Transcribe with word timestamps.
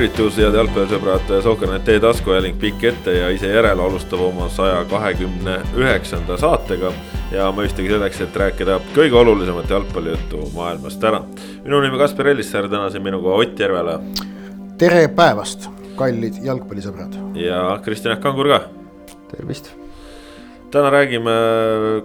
tervitus, 0.00 0.38
head 0.40 0.54
jalgpallisõbrad, 0.56 1.30
Soker.net 1.44 1.88
e-taskuhääling 1.92 2.54
pikk 2.56 2.86
ette 2.88 3.12
ja 3.18 3.26
ise 3.34 3.50
järele 3.50 3.82
alustab 3.84 4.22
oma 4.24 4.46
saja 4.48 4.78
kahekümne 4.88 5.58
üheksanda 5.76 6.38
saatega. 6.40 6.92
ja 7.30 7.50
mõistagi 7.52 7.92
selleks, 7.92 8.22
et 8.24 8.36
rääkida 8.36 8.78
kõige 8.96 9.18
olulisemat 9.20 9.68
jalgpallijuttu 9.70 10.46
maailmas 10.54 10.96
täna. 10.96 11.20
minu 11.64 11.82
nimi 11.84 11.98
Kaspar 11.98 12.32
Ellissaar, 12.32 12.68
täna 12.68 12.88
siin 12.90 13.02
minuga 13.02 13.28
Ott 13.28 13.60
Järvela. 13.60 14.00
tere 14.78 15.08
päevast, 15.08 15.68
kallid 15.96 16.40
jalgpallisõbrad. 16.48 17.36
ja 17.36 17.78
Kristjan 17.84 18.20
Kangur 18.22 18.48
ka. 18.48 18.60
tervist 19.36 19.74
täna 20.70 20.90
räägime 20.90 21.30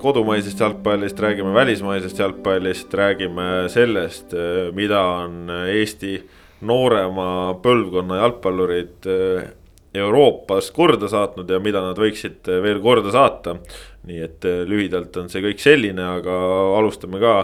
kodumaisest 0.02 0.60
jalgpallist, 0.60 1.20
räägime 1.20 1.54
välismaisest 1.54 2.20
jalgpallist, 2.20 2.94
räägime 2.94 3.70
sellest, 3.70 4.34
mida 4.74 5.02
on 5.02 5.50
Eesti 5.50 6.24
noorema 6.64 7.56
põlvkonna 7.64 8.22
jalgpallurid 8.22 9.08
eh, 9.12 9.48
Euroopas 9.96 10.72
korda 10.76 11.08
saatnud 11.08 11.50
ja 11.50 11.60
mida 11.64 11.82
nad 11.84 12.00
võiksid 12.00 12.48
eh, 12.52 12.62
veel 12.64 12.82
korda 12.84 13.12
saata. 13.12 13.58
nii 14.06 14.22
et 14.22 14.46
eh, 14.46 14.64
lühidalt 14.68 15.18
on 15.18 15.30
see 15.32 15.44
kõik 15.44 15.60
selline, 15.64 16.04
aga 16.20 16.40
alustame 16.80 17.22
ka 17.22 17.38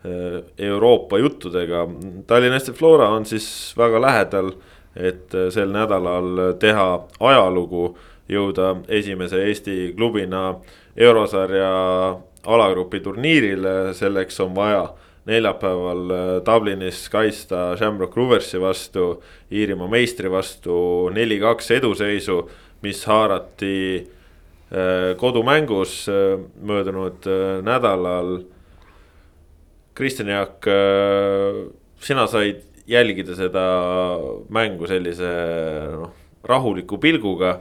Euroopa 0.00 1.18
juttudega. 1.20 1.82
Tallinna 2.26 2.56
FC 2.56 2.72
Flora 2.72 3.10
on 3.12 3.26
siis 3.28 3.74
väga 3.76 3.98
lähedal, 4.00 4.46
et 4.96 5.34
sel 5.52 5.68
nädalal 5.74 6.54
teha 6.56 6.86
ajalugu, 7.20 7.90
jõuda 8.32 8.70
esimese 8.88 9.42
Eesti 9.44 9.90
klubina 9.98 10.54
eurosarja 10.96 11.68
alagrupi 12.48 13.02
turniirile, 13.04 13.92
selleks 13.92 14.40
on 14.40 14.56
vaja 14.56 14.86
neljapäeval 15.28 16.10
äh, 16.10 16.28
Dublinis 16.46 17.08
kaitsta 17.12 17.76
Shamrock 17.76 18.16
Roversi 18.16 18.60
vastu, 18.60 19.22
Iirimaa 19.52 19.88
meistri 19.90 20.30
vastu 20.30 21.10
neli-kaks 21.14 21.70
eduseisu, 21.76 22.40
mis 22.84 23.04
haarati 23.08 23.74
äh, 24.00 25.12
kodumängus 25.20 26.06
äh, 26.08 26.38
möödunud 26.62 27.28
nädalal. 27.66 28.40
Kristjan 29.94 30.30
Jaak, 30.30 30.64
sina 32.00 32.22
said 32.30 32.62
jälgida 32.88 33.34
seda 33.36 33.64
mängu 34.48 34.86
sellise 34.88 35.28
noh, 35.92 36.14
rahuliku 36.46 36.96
pilguga. 37.02 37.58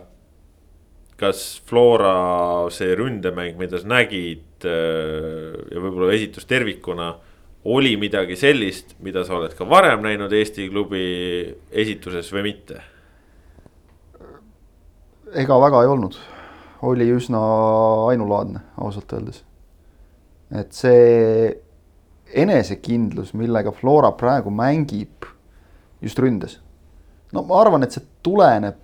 kas 1.19 1.59
Flora 1.67 2.69
see 2.71 2.93
ründemäng, 2.95 3.57
mida 3.59 3.75
sa 3.81 3.89
nägid 3.91 4.63
ja 4.63 5.81
võib-olla 5.83 6.13
esitus 6.15 6.47
tervikuna 6.47 7.09
oli 7.65 7.97
midagi 7.97 8.35
sellist, 8.39 8.95
mida 9.03 9.25
sa 9.27 9.35
oled 9.35 9.53
ka 9.57 9.67
varem 9.67 10.01
näinud 10.05 10.31
Eesti 10.33 10.69
klubi 10.71 11.03
esituses 11.71 12.31
või 12.33 12.45
mitte? 12.51 12.81
ega 15.37 15.59
väga 15.61 15.83
ei 15.83 15.89
olnud, 15.91 16.15
oli 16.89 17.05
üsna 17.13 17.39
ainulaadne 18.09 18.63
ausalt 18.81 19.11
öeldes. 19.13 19.43
et 20.49 20.73
see 20.73 21.51
enesekindlus, 22.33 23.33
millega 23.37 23.71
Flora 23.71 24.11
praegu 24.17 24.49
mängib 24.49 25.27
just 26.01 26.19
ründes. 26.19 26.59
no 27.33 27.43
ma 27.43 27.61
arvan, 27.61 27.83
et 27.83 27.93
see 27.93 28.05
tuleneb 28.23 28.79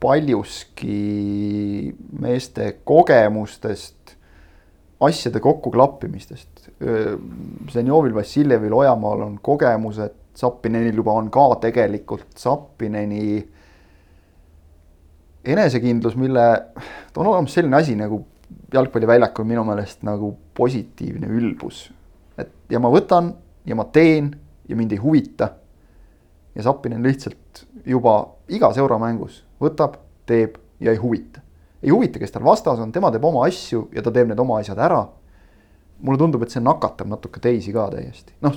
paljuski 0.00 1.94
meeste 2.20 2.74
kogemustest, 2.84 4.16
asjade 5.00 5.40
kokkuklappimistest. 5.40 6.55
Zenjovil, 7.72 8.14
Vassiljevil, 8.14 8.74
Ojamaal 8.76 9.22
on 9.24 9.38
kogemused, 9.42 10.12
Zappinenil 10.36 10.98
juba 11.00 11.14
on 11.16 11.30
ka 11.32 11.46
tegelikult 11.62 12.36
Zappineni 12.36 13.38
enesekindlus, 15.46 16.16
mille, 16.20 16.44
ta 17.12 17.20
on 17.22 17.30
olemas 17.30 17.54
selline 17.56 17.78
asi 17.78 17.96
nagu 17.96 18.20
jalgpalliväljakul 18.74 19.46
minu 19.48 19.64
meelest 19.64 20.02
nagu 20.04 20.34
positiivne 20.54 21.30
ülbus. 21.32 21.90
et 22.38 22.50
ja 22.70 22.80
ma 22.80 22.90
võtan 22.92 23.32
ja 23.64 23.74
ma 23.74 23.84
teen 23.84 24.34
ja 24.68 24.76
mind 24.76 24.92
ei 24.92 24.98
huvita. 24.98 25.48
ja 26.54 26.62
Zappinen 26.62 27.02
lihtsalt 27.02 27.66
juba 27.86 28.34
igas 28.48 28.78
euromängus 28.78 29.44
võtab, 29.60 29.96
teeb 30.26 30.58
ja 30.80 30.90
ei 30.90 30.96
huvita. 30.96 31.40
ei 31.82 31.90
huvita, 31.90 32.18
kes 32.18 32.30
tal 32.30 32.44
vastas 32.44 32.78
on, 32.78 32.92
tema 32.92 33.10
teeb 33.10 33.24
oma 33.24 33.46
asju 33.46 33.88
ja 33.94 34.02
ta 34.02 34.10
teeb 34.10 34.28
need 34.28 34.38
oma 34.38 34.60
asjad 34.60 34.78
ära 34.78 35.06
mulle 36.04 36.20
tundub, 36.20 36.44
et 36.44 36.52
see 36.52 36.62
nakatab 36.64 37.08
natuke 37.10 37.40
teisi 37.42 37.72
ka 37.74 37.88
täiesti, 37.92 38.34
noh, 38.44 38.56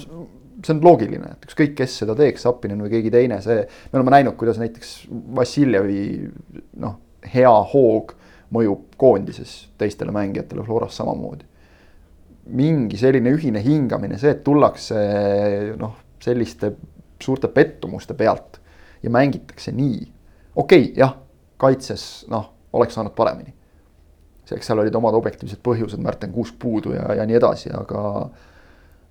see 0.66 0.74
on 0.76 0.82
loogiline, 0.84 1.34
et 1.36 1.48
ükskõik, 1.48 1.76
kes 1.78 2.00
seda 2.02 2.16
teeks, 2.20 2.44
Zappinen 2.48 2.82
või 2.84 2.92
keegi 2.96 3.12
teine, 3.14 3.40
see, 3.44 3.62
me 3.92 4.00
oleme 4.00 4.16
näinud, 4.18 4.36
kuidas 4.40 4.60
näiteks 4.62 4.96
Vassiljevi 5.36 6.02
noh, 6.84 6.98
hea 7.34 7.54
hoog 7.74 8.16
mõjub 8.56 8.98
koondises 9.00 9.54
teistele 9.80 10.14
mängijatele, 10.16 10.66
Floras 10.66 10.98
samamoodi. 11.00 11.46
mingi 12.50 12.98
selline 12.98 13.30
ühine 13.30 13.62
hingamine, 13.62 14.18
see, 14.18 14.32
et 14.34 14.44
tullakse 14.44 14.96
noh, 15.78 15.96
selliste 16.20 16.74
suurte 17.22 17.48
pettumuste 17.48 18.16
pealt 18.18 18.58
ja 19.04 19.10
mängitakse 19.10 19.72
nii. 19.72 20.02
okei 20.56 20.84
okay,, 20.84 20.94
jah, 20.98 21.16
kaitses 21.58 22.26
noh, 22.28 22.52
oleks 22.74 22.98
saanud 22.98 23.14
paremini 23.16 23.54
eks 24.56 24.70
seal 24.70 24.82
olid 24.82 24.96
omad 24.96 25.18
objektiivsed 25.18 25.62
põhjused, 25.66 26.02
Märten 26.04 26.32
Kuusk 26.34 26.56
puudu 26.60 26.94
ja, 26.96 27.06
ja 27.20 27.26
nii 27.28 27.38
edasi, 27.40 27.72
aga 27.76 28.04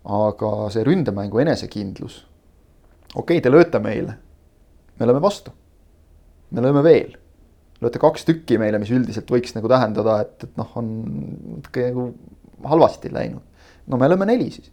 aga 0.09 0.51
see 0.73 0.85
ründemängu 0.87 1.43
enesekindlus, 1.43 2.21
okei 3.15 3.39
okay,, 3.39 3.45
te 3.45 3.53
lööte 3.53 3.81
meile, 3.83 4.15
me 4.99 5.09
lööme 5.09 5.23
vastu. 5.23 5.53
me 6.51 6.65
lööme 6.65 6.83
veel, 6.87 7.13
lööte 7.83 8.01
kaks 8.01 8.25
tükki 8.25 8.59
meile, 8.59 8.81
mis 8.81 8.93
üldiselt 8.95 9.29
võiks 9.31 9.53
nagu 9.57 9.69
tähendada, 9.69 10.21
et, 10.25 10.47
et 10.47 10.57
noh, 10.57 10.71
on 10.81 10.89
natuke 11.59 11.91
nagu 11.91 12.09
halvasti 12.65 13.13
läinud. 13.13 13.45
no 13.87 14.01
me 14.01 14.09
lööme 14.09 14.27
neli 14.31 14.51
siis. 14.51 14.73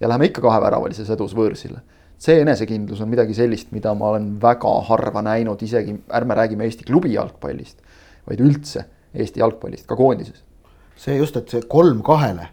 ja 0.00 0.08
läheme 0.08 0.30
ikka 0.30 0.44
kaheväravalises 0.46 1.10
edus 1.10 1.36
võõrsile. 1.36 1.82
see 2.18 2.40
enesekindlus 2.40 3.00
on 3.04 3.12
midagi 3.12 3.34
sellist, 3.36 3.72
mida 3.76 3.92
ma 3.94 4.14
olen 4.14 4.36
väga 4.40 4.72
harva 4.88 5.22
näinud, 5.22 5.62
isegi 5.62 5.98
ärme 6.08 6.34
räägime 6.34 6.64
Eesti 6.64 6.84
klubi 6.88 7.12
jalgpallist, 7.12 7.82
vaid 8.26 8.40
üldse 8.40 8.86
Eesti 9.16 9.40
jalgpallist, 9.40 9.86
ka 9.88 9.96
koondises. 9.96 10.42
see 10.96 11.16
just, 11.18 11.36
et 11.36 11.50
see 11.52 11.64
kolm 11.68 12.00
kahele, 12.04 12.48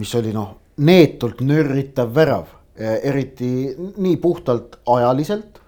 mis 0.00 0.14
oli 0.16 0.32
noh, 0.32 0.54
neetult 0.80 1.42
nörritav 1.44 2.14
värav, 2.14 2.46
eh, 2.76 3.00
eriti 3.10 3.50
nii 3.76 4.16
puhtalt 4.16 4.78
ajaliselt 4.88 5.58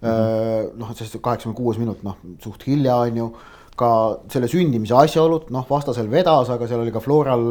mm 0.00 0.08
-hmm.. 0.08 0.70
noh, 0.80 0.94
sest 0.96 1.18
kaheksakümne 1.20 1.56
kuues 1.56 1.78
minut, 1.78 2.02
noh 2.02 2.16
suht 2.40 2.64
hilja 2.66 2.96
on 2.96 3.16
ju 3.16 3.28
ka 3.76 3.90
selle 4.30 4.48
sündimise 4.48 4.94
asjaolud, 4.94 5.50
noh, 5.50 5.66
vastasel 5.70 6.10
vedas, 6.10 6.50
aga 6.50 6.66
seal 6.70 6.80
oli 6.80 6.92
ka 6.94 7.00
Floral, 7.00 7.44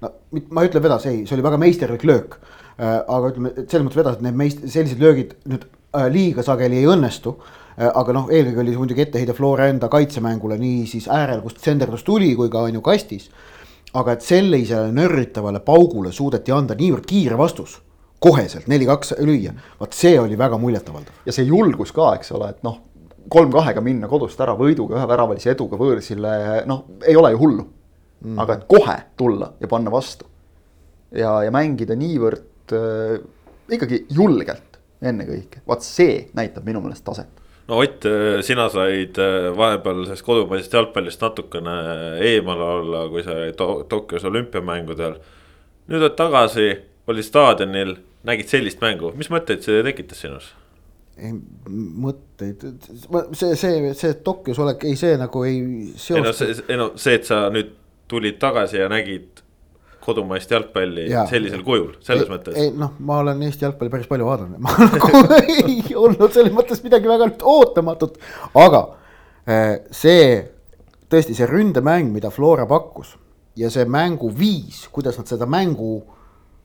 no 0.00 0.10
ma 0.50 0.62
ei 0.62 0.68
ütle 0.68 0.82
vedas, 0.82 1.06
ei, 1.06 1.24
see 1.26 1.34
oli 1.34 1.44
väga 1.46 1.58
meisterlik 1.58 2.04
löök. 2.04 2.36
Eh, 2.78 2.98
aga 3.08 3.30
ütleme, 3.32 3.52
selles 3.56 3.86
mõttes 3.86 3.96
vedas, 3.96 4.18
et 4.18 4.22
need 4.26 4.36
meist-, 4.36 4.66
sellised 4.68 5.00
löögid 5.00 5.34
nüüd 5.48 5.64
liiga 6.12 6.42
sageli 6.44 6.78
ei 6.80 6.88
õnnestu 6.88 7.34
aga 7.76 8.12
noh, 8.12 8.28
eelkõige 8.32 8.60
oli 8.60 8.76
muidugi 8.76 9.06
etteheide 9.06 9.34
Flora 9.36 9.68
enda 9.72 9.88
kaitsemängule 9.92 10.58
nii 10.60 10.84
siis 10.90 11.08
äärel, 11.08 11.40
kust 11.44 11.62
senderdus 11.64 12.04
tuli, 12.04 12.34
kui 12.36 12.50
ka 12.52 12.66
on 12.68 12.78
ju 12.78 12.84
kastis. 12.84 13.30
aga 13.92 14.12
et 14.12 14.22
sellisele 14.24 14.92
nörritavale 14.92 15.60
paugule 15.60 16.12
suudeti 16.12 16.52
anda 16.52 16.74
niivõrd 16.74 17.04
kiire 17.04 17.36
vastus, 17.36 17.74
koheselt 18.20 18.66
neli-kaks 18.66 19.12
lüüa, 19.20 19.52
vot 19.80 19.92
see 19.92 20.14
oli 20.20 20.38
väga 20.38 20.58
muljetavaldav. 20.58 21.12
ja 21.26 21.32
see 21.32 21.44
julgus 21.44 21.92
ka, 21.92 22.14
eks 22.16 22.32
ole, 22.32 22.48
et 22.50 22.62
noh, 22.62 22.78
kolm-kahega 23.28 23.80
minna 23.80 24.08
kodust 24.08 24.40
ära 24.40 24.54
võiduga, 24.56 24.96
üheväravalise 24.96 25.52
eduga 25.52 25.76
võõrsile, 25.76 26.64
noh, 26.66 26.84
ei 27.06 27.16
ole 27.16 27.32
ju 27.32 27.38
hullu 27.38 27.66
mm.. 28.24 28.38
aga 28.38 28.58
et 28.58 28.66
kohe 28.68 28.96
tulla 29.16 29.52
ja 29.60 29.68
panna 29.68 29.92
vastu 29.92 30.26
ja, 31.12 31.42
ja 31.44 31.52
mängida 31.54 31.96
niivõrd 31.98 32.74
äh, 32.76 33.20
ikkagi 33.72 34.04
julgelt 34.12 34.80
ennekõike, 35.02 35.62
vaat 35.66 35.84
see 35.84 36.28
näitab 36.36 36.66
minu 36.66 36.82
meelest 36.82 37.04
taset 37.04 37.41
no 37.68 37.78
Ott, 37.78 38.06
sina 38.42 38.68
said 38.72 39.18
äh, 39.22 39.50
vahepeal 39.56 40.04
sellest 40.06 40.26
kodumaisest 40.26 40.72
jalgpallist 40.74 41.22
natukene 41.22 41.76
eemale 42.32 42.70
olla, 42.78 43.04
kui 43.12 43.22
sa 43.22 43.36
olid 43.36 43.58
Tokyos 43.88 44.24
olümpiamängudel. 44.28 45.18
nüüd 45.90 46.00
oled 46.00 46.16
tagasi, 46.18 46.72
olid 47.10 47.26
staadionil, 47.26 47.96
nägid 48.26 48.50
sellist 48.50 48.82
mängu, 48.82 49.12
mis 49.18 49.30
mõtteid 49.32 49.64
see 49.66 49.82
tekitas 49.86 50.24
sinus? 50.24 50.52
ei 51.22 51.32
mõtteid, 52.02 52.62
see, 53.36 53.54
see, 53.58 53.92
see 53.98 54.14
Tokyos 54.24 54.58
olek, 54.62 54.86
ei 54.88 54.96
see 54.96 55.16
nagu 55.20 55.44
ei 55.44 55.60
seostu. 55.92 56.18
ei 56.18 56.24
no 56.24 56.32
see, 56.36 56.54
ei 56.68 56.80
no 56.80 56.90
see, 56.96 57.18
et 57.20 57.28
sa 57.28 57.44
nüüd 57.52 57.74
tulid 58.10 58.38
tagasi 58.40 58.80
ja 58.80 58.88
nägid 58.92 59.41
kodumaist 60.04 60.50
jalgpalli 60.50 61.06
ja. 61.10 61.26
sellisel 61.30 61.62
kujul, 61.66 61.92
selles 62.04 62.26
ei, 62.26 62.32
mõttes. 62.32 62.58
ei 62.58 62.72
noh, 62.76 62.94
ma 63.06 63.20
olen 63.22 63.42
Eesti 63.46 63.66
jalgpalli 63.66 63.92
päris 63.92 64.10
palju 64.10 64.26
vaadanud, 64.28 64.58
ma 64.62 64.74
nagu 64.88 65.22
ei 65.38 65.94
olnud 65.94 66.34
selles 66.34 66.54
mõttes 66.54 66.82
midagi 66.84 67.10
väga 67.10 67.30
ootamatut, 67.52 68.18
aga 68.58 68.82
eh, 69.46 69.74
see 69.94 70.24
tõesti 71.12 71.36
see 71.36 71.48
ründemäng, 71.48 72.12
mida 72.14 72.32
Flora 72.32 72.66
pakkus 72.68 73.16
ja 73.58 73.70
see 73.72 73.84
mänguviis, 73.88 74.86
kuidas 74.92 75.18
nad 75.20 75.28
seda 75.28 75.46
mängu 75.50 75.98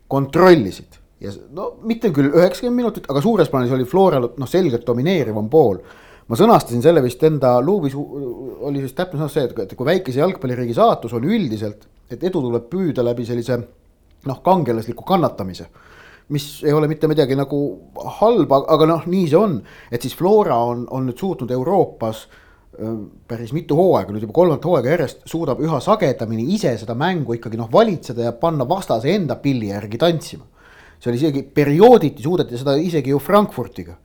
kontrollisid, 0.07 0.99
ja 1.23 1.33
no 1.53 1.73
mitte 1.87 2.11
küll 2.15 2.31
üheksakümmend 2.31 2.79
minutit, 2.79 3.07
aga 3.11 3.21
suures 3.23 3.49
plaanis 3.51 3.73
oli 3.75 3.87
Floral 3.89 4.29
noh, 4.37 4.49
selgelt 4.49 4.85
domineerivam 4.87 5.49
pool. 5.51 5.81
ma 6.27 6.35
sõnastasin 6.35 6.81
selle 6.83 6.99
vist 7.03 7.21
enda 7.23 7.53
luubis, 7.63 7.93
oli 7.95 8.81
vist 8.83 8.97
täpne 8.97 9.19
sõnastus 9.19 9.53
see, 9.55 9.63
et 9.63 9.75
kui 9.79 9.87
väikese 9.87 10.19
jalgpalliriigi 10.19 10.75
saatus 10.75 11.13
on 11.15 11.23
üldiselt, 11.23 11.85
et 12.12 12.24
edu 12.24 12.42
tuleb 12.42 12.69
püüda 12.71 13.04
läbi 13.06 13.25
sellise 13.25 13.59
noh, 14.27 14.42
kangelasliku 14.44 15.04
kannatamise. 15.04 15.68
mis 16.30 16.63
ei 16.63 16.74
ole 16.74 16.88
mitte 16.92 17.07
midagi 17.07 17.36
nagu 17.39 17.57
halba, 18.19 18.65
aga 18.68 18.86
noh, 18.86 19.06
nii 19.07 19.27
see 19.31 19.38
on, 19.39 19.62
et 19.92 20.01
siis 20.01 20.15
Flora 20.15 20.57
on, 20.59 20.83
on 20.92 21.06
nüüd 21.07 21.19
suutnud 21.19 21.51
Euroopas 21.56 22.25
päris 23.27 23.54
mitu 23.56 23.75
hooaega, 23.77 24.13
nüüd 24.13 24.25
juba 24.27 24.36
kolmandat 24.38 24.65
hooaega 24.68 24.92
järjest 24.92 25.24
suudab 25.30 25.62
üha 25.63 25.80
sagedamini 25.81 26.45
ise 26.54 26.75
seda 26.77 26.94
mängu 26.98 27.33
ikkagi 27.38 27.57
noh, 27.57 27.69
valitseda 27.74 28.27
ja 28.27 28.33
panna 28.38 28.68
vastase 28.69 29.15
enda 29.15 29.38
pilli 29.42 29.71
järgi 29.71 29.98
tantsima. 29.98 30.45
see 31.00 31.12
oli 31.12 31.18
isegi 31.18 31.44
periooditi 31.44 32.24
suudeti 32.24 32.57
seda 32.57 32.75
isegi 32.75 33.09
ju 33.09 33.19
Frankfurtiga. 33.19 33.95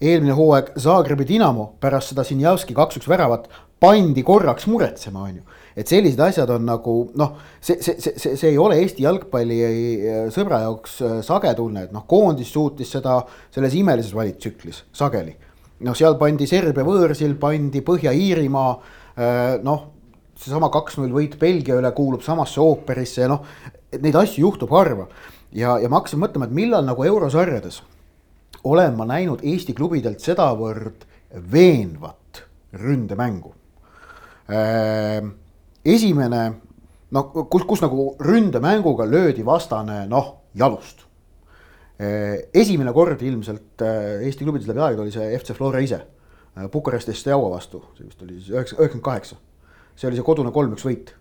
eelmine 0.00 0.32
hooaeg 0.32 0.72
Zagrebi 0.78 1.24
Dinamo 1.28 1.74
pärast 1.80 2.12
seda 2.12 2.24
Sinjavski 2.24 2.74
kaks-üks 2.74 3.08
väravat 3.08 3.48
pandi 3.80 4.22
korraks 4.22 4.66
muretsema, 4.66 5.22
on 5.22 5.36
ju. 5.36 5.42
Et 5.78 5.90
sellised 5.90 6.20
asjad 6.22 6.50
on 6.50 6.64
nagu 6.66 6.94
noh, 7.18 7.34
see, 7.60 7.78
see, 7.84 7.96
see, 8.02 8.14
see, 8.18 8.36
see 8.38 8.52
ei 8.52 8.58
ole 8.58 8.80
Eesti 8.82 9.04
jalgpalli 9.04 9.58
äh, 9.64 10.22
sõbra 10.34 10.62
jaoks 10.64 10.96
äh, 11.06 11.18
sage 11.26 11.52
tunne, 11.58 11.86
et 11.86 11.94
noh, 11.94 12.06
koondis 12.10 12.50
suutis 12.54 12.90
seda 12.96 13.20
selles 13.54 13.76
imelises 13.78 14.14
valitsüklis 14.16 14.84
sageli. 14.96 15.36
noh, 15.86 15.96
seal 15.98 16.18
pandi 16.20 16.48
Serbia 16.50 16.86
võõrsil, 16.86 17.36
pandi 17.38 17.84
Põhja-Iirimaa, 17.86 18.72
noh, 19.62 19.84
seesama 20.38 20.70
kaks-null 20.74 21.12
võit 21.14 21.36
Belgia 21.38 21.76
üle 21.78 21.90
kuulub 21.94 22.22
samasse 22.26 22.58
ooperisse 22.62 23.22
ja 23.24 23.30
noh, 23.30 23.46
et 23.90 24.02
neid 24.02 24.18
asju 24.18 24.42
juhtub 24.46 24.74
harva. 24.74 25.06
ja, 25.54 25.78
ja 25.78 25.88
ma 25.88 26.00
hakkasin 26.00 26.22
mõtlema, 26.22 26.50
et 26.50 26.58
millal 26.58 26.84
nagu 26.86 27.06
eurosarjades 27.06 27.80
olen 28.64 28.96
ma 28.96 29.06
näinud 29.08 29.42
Eesti 29.46 29.74
klubidelt 29.76 30.20
sedavõrd 30.20 31.06
veenvat 31.52 32.42
ründemängu. 32.72 33.54
Esimene, 35.94 36.42
no 37.14 37.24
kus, 37.32 37.64
kus 37.68 37.82
nagu 37.84 38.12
ründemänguga 38.20 39.06
löödi 39.08 39.44
vastane 39.46 40.04
noh, 40.10 40.34
jalust. 40.54 41.04
esimene 42.54 42.92
kord 42.94 43.22
ilmselt 43.26 43.82
äh, 43.82 44.20
Eesti 44.22 44.46
klubides 44.46 44.68
läbi 44.68 44.84
aegade 44.84 45.02
oli 45.02 45.10
see 45.10 45.32
FC 45.34 45.56
Flora 45.56 45.80
ise. 45.82 45.98
Bukaresti 46.70 47.14
Steaua 47.14 47.50
vastu, 47.50 47.80
see 47.96 48.06
vist 48.06 48.22
oli 48.22 48.36
siis 48.36 48.52
üheksa, 48.52 48.76
üheksakümmend 48.78 49.04
kaheksa. 49.04 49.36
see 49.98 50.06
oli 50.06 50.18
see 50.18 50.26
kodune 50.26 50.52
kolm-üks 50.54 50.86
võit. 50.86 51.12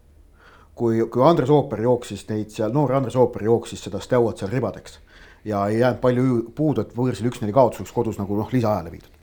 kui, 0.78 1.02
kui 1.10 1.26
Andres 1.26 1.50
Ooper 1.50 1.82
jooksis 1.82 2.28
neid 2.30 2.54
seal, 2.54 2.74
noor 2.74 2.94
Andres 2.94 3.16
Ooper 3.18 3.44
jooksis 3.50 3.82
seda 3.88 4.00
Steuat 4.00 4.38
seal 4.38 4.54
ribadeks. 4.54 5.00
ja 5.46 5.66
ei 5.68 5.80
jäänud 5.80 6.02
palju 6.02 6.52
puudu, 6.56 6.82
et 6.82 6.94
võõrsil 6.94 7.30
üks-neli 7.32 7.54
kaotus 7.54 7.82
oleks 7.82 7.94
kodus 7.94 8.22
nagu 8.22 8.38
noh, 8.38 8.54
lisaajale 8.54 8.92
viidud 8.92 9.17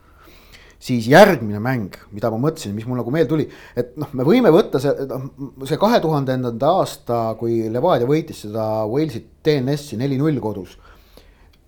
siis 0.84 1.06
järgmine 1.08 1.60
mäng, 1.64 1.94
mida 2.12 2.28
ma 2.32 2.38
mõtlesin, 2.42 2.74
mis 2.76 2.84
mul 2.88 2.98
nagu 3.00 3.12
meelde 3.12 3.30
tuli, 3.30 3.46
et 3.78 3.94
noh, 4.00 4.10
me 4.16 4.26
võime 4.26 4.52
võtta 4.52 4.80
see, 4.82 4.92
noh, 5.08 5.30
see 5.68 5.78
kahe 5.80 6.00
tuhandendanda 6.04 6.72
aasta, 6.80 7.20
kui 7.40 7.62
Levadia 7.72 8.08
võitis 8.08 8.42
seda 8.44 8.66
Walesi 8.90 9.22
TNS-i 9.44 9.96
neli-null 10.00 10.42
kodus. 10.44 10.76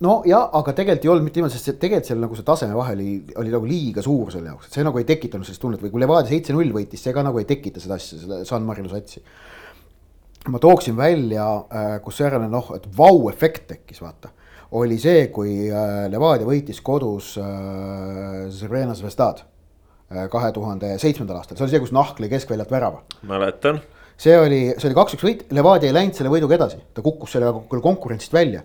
no 0.05 0.19
ja, 0.29 0.43
aga 0.53 0.75
tegelikult 0.77 1.07
ei 1.07 1.11
olnud 1.13 1.25
mitte 1.25 1.41
niimoodi, 1.41 1.57
sest 1.57 1.71
see 1.71 1.79
tegelikult 1.81 2.11
seal 2.11 2.21
nagu 2.21 2.37
see 2.37 2.45
taseme 2.45 2.77
vahe 2.77 2.93
oli, 2.93 3.11
oli 3.41 3.53
nagu 3.55 3.65
liiga 3.65 4.05
suur 4.05 4.29
selle 4.33 4.51
jaoks, 4.51 4.69
et 4.69 4.77
see 4.77 4.85
nagu 4.85 5.01
ei 5.01 5.09
tekitanud 5.09 5.49
sellist 5.49 5.65
tunnet 5.65 5.81
või 5.81 5.95
kui 5.95 6.03
Levadia 6.03 6.29
seitse-null 6.35 6.75
võitis, 6.75 7.01
see 7.01 7.15
ka 7.15 7.25
nagu 7.25 7.41
ei 7.41 7.49
tekita 7.49 7.81
seda 7.81 7.97
asja, 7.97 8.21
seda 8.21 8.43
San 8.45 8.67
Marino 8.69 8.93
satsi. 8.93 9.23
ma 10.53 10.61
tooksin 10.61 10.95
välja, 10.95 11.47
kus 12.05 12.21
järele 12.21 12.51
noh, 12.51 12.69
et 12.77 12.85
vau-efekt 12.97 13.65
tekkis, 13.73 14.05
vaata 14.05 14.29
oli 14.71 14.97
see, 14.99 15.27
kui 15.31 15.69
Levadia 16.11 16.47
võitis 16.47 16.81
kodus 16.83 17.35
Zrena 18.57 18.95
Zvestad 18.97 19.43
kahe 20.31 20.51
tuhande 20.55 20.93
seitsmendal 21.01 21.41
aastal, 21.41 21.57
see 21.57 21.65
oli 21.65 21.73
see, 21.73 21.83
kus 21.83 21.93
Nahk 21.95 22.19
lõi 22.23 22.29
keskväljalt 22.31 22.71
värava. 22.71 23.01
mäletan. 23.27 23.81
see 24.17 24.37
oli, 24.39 24.61
see 24.77 24.89
oli 24.89 24.97
kaks-üks 24.97 25.25
võit, 25.27 25.43
Levadia 25.51 25.91
ei 25.91 25.95
läinud 25.95 26.15
selle 26.15 26.31
võiduga 26.31 26.55
edasi, 26.55 26.79
ta 26.93 27.03
kukkus 27.03 27.35
sellega 27.35 27.59
küll 27.71 27.83
konkurentsist 27.83 28.33
välja. 28.33 28.63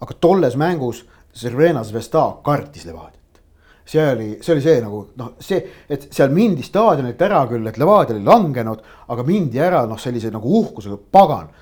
aga 0.00 0.16
tolles 0.20 0.56
mängus 0.56 1.04
Zvestad 1.34 2.42
kartis 2.46 2.86
Levadiat. 2.86 3.23
See 3.84 4.12
oli, 4.12 4.28
see 4.40 4.54
oli 4.54 4.62
see 4.64 4.80
nagu 4.80 5.00
noh, 5.20 5.34
see, 5.44 5.60
et 5.92 6.06
seal 6.14 6.32
mindi 6.32 6.64
staadionilt 6.64 7.20
ära 7.26 7.42
küll, 7.50 7.66
et 7.68 7.78
Levadia 7.80 8.16
oli 8.16 8.24
langenud, 8.24 8.80
aga 9.12 9.26
mindi 9.28 9.60
ära 9.60 9.84
noh, 9.88 10.00
sellise 10.00 10.32
nagu 10.32 10.60
uhkusega, 10.62 10.98
pagan. 11.12 11.52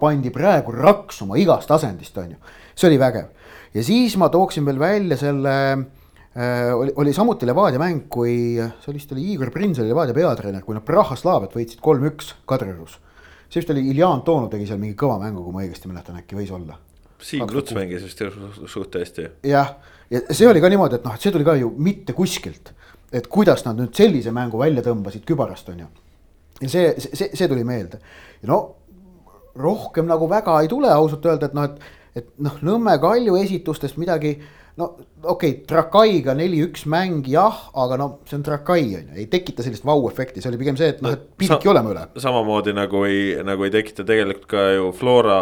Pandi 0.00 0.30
praegu 0.34 0.72
raksuma 0.74 1.38
igast 1.38 1.70
asendist, 1.70 2.16
on 2.18 2.32
ju, 2.34 2.54
see 2.74 2.88
oli 2.90 2.98
vägev. 2.98 3.28
ja 3.74 3.82
siis 3.82 4.16
ma 4.18 4.28
tooksin 4.28 4.66
veel 4.66 4.78
välja 4.78 5.16
selle 5.16 5.54
äh, 5.72 6.74
oli, 6.74 6.92
oli 6.96 7.12
samuti 7.14 7.46
Levadia 7.46 7.78
mäng, 7.78 8.08
kui 8.08 8.58
see 8.58 8.94
vist 8.94 9.12
oli 9.14 9.30
Igor 9.32 9.50
Prins 9.54 9.78
oli 9.78 9.88
Levadia 9.88 10.14
peatreener, 10.14 10.62
kui 10.66 10.74
nad 10.74 10.84
Praha 10.84 11.16
Slaaviat 11.16 11.54
võitsid 11.54 11.80
kolm-üks 11.80 12.34
Kadriorus. 12.50 12.98
see 13.48 13.62
vist 13.62 13.70
oli 13.70 13.86
Iljan 13.94 14.22
Toonu 14.26 14.50
tegi 14.50 14.66
seal 14.66 14.82
mingi 14.82 14.98
kõva 14.98 15.20
mängu, 15.22 15.46
kui 15.46 15.54
ma 15.54 15.62
õigesti 15.64 15.88
mäletan, 15.88 16.18
äkki 16.18 16.36
võis 16.36 16.50
olla. 16.50 16.76
Siim 17.24 17.46
Luts 17.54 17.72
mängis 17.72 18.02
vist 18.04 18.20
suht 18.66 18.98
hästi. 18.98 19.30
jah, 19.48 19.76
ja 20.14 20.22
see 20.30 20.48
oli 20.48 20.62
ka 20.62 20.70
niimoodi, 20.72 21.00
et 21.00 21.04
noh, 21.06 21.16
et 21.16 21.26
see 21.26 21.34
tuli 21.34 21.46
ka 21.46 21.56
ju 21.58 21.72
mitte 21.76 22.16
kuskilt. 22.16 22.72
et 23.14 23.26
kuidas 23.30 23.62
nad 23.66 23.78
nüüd 23.78 23.94
sellise 23.94 24.32
mängu 24.34 24.58
välja 24.58 24.82
tõmbasid 24.82 25.26
kübarast, 25.28 25.68
on 25.70 25.84
ju. 25.84 25.90
ja 26.62 26.70
see, 26.70 26.94
see, 26.98 27.30
see 27.34 27.50
tuli 27.50 27.66
meelde 27.66 28.00
no 28.48 28.62
rohkem 29.54 30.08
nagu 30.10 30.28
väga 30.30 30.58
ei 30.62 30.68
tule 30.68 30.90
ausalt 30.90 31.26
öelda, 31.26 31.48
et 31.48 31.56
noh, 31.56 31.70
et, 31.70 31.96
et 32.22 32.28
noh, 32.42 32.58
Nõmme 32.66 32.96
Kalju 33.00 33.36
esitustest 33.38 33.98
midagi. 34.02 34.36
no 34.76 34.88
okei 35.22 35.52
okay,, 35.52 35.52
Trakaiga 35.70 36.34
neli-üks 36.34 36.82
mäng 36.90 37.28
jah, 37.30 37.68
aga 37.78 37.98
no 38.00 38.08
see 38.26 38.40
on 38.40 38.42
Trakai 38.42 38.88
on 38.98 39.12
ju, 39.12 39.18
ei 39.22 39.28
tekita 39.30 39.62
sellist 39.62 39.86
vau-efekti, 39.86 40.42
see 40.42 40.50
oli 40.50 40.58
pigem 40.58 40.78
see, 40.80 40.88
et 40.96 41.02
noh, 41.04 41.14
et 41.14 41.28
pididki 41.38 41.70
olema 41.70 41.92
üle. 41.92 42.06
samamoodi 42.18 42.74
nagu 42.74 43.04
ei, 43.06 43.36
nagu 43.46 43.66
ei 43.66 43.74
tekita 43.74 44.06
tegelikult 44.08 44.48
ka 44.50 44.64
ju 44.74 44.90
Flora 44.98 45.38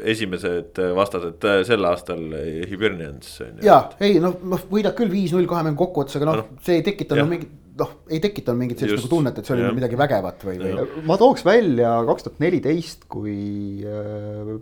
esimesed 0.00 0.78
vastased 0.96 1.46
sel 1.68 1.88
aastal 1.88 2.26
Hibernians. 2.68 3.38
ja 3.64 3.80
ei 4.04 4.18
noh, 4.22 4.36
noh 4.42 4.68
võidad 4.70 4.96
küll 4.98 5.10
viis-null 5.12 5.48
kahe 5.50 5.66
mängu 5.66 5.80
kokkuvõttes, 5.86 6.18
aga 6.20 6.30
noh, 6.30 6.52
see 6.64 6.80
ei 6.80 6.86
tekitanud 6.86 7.30
mingit 7.30 7.56
noh, 7.78 7.90
ei 8.10 8.20
tekitanud 8.22 8.58
mingit 8.60 8.82
sellist 8.82 9.04
nagu 9.04 9.12
tunnet, 9.12 9.38
et 9.38 9.48
see 9.48 9.54
oli 9.56 9.66
ja. 9.66 9.72
midagi 9.76 9.98
vägevat 9.98 10.46
või, 10.46 10.56
või. 10.62 10.86
ma 11.08 11.16
tooks 11.20 11.44
välja 11.46 11.92
kaks 12.08 12.26
tuhat 12.26 12.40
neliteist, 12.42 13.04
kui 13.10 13.36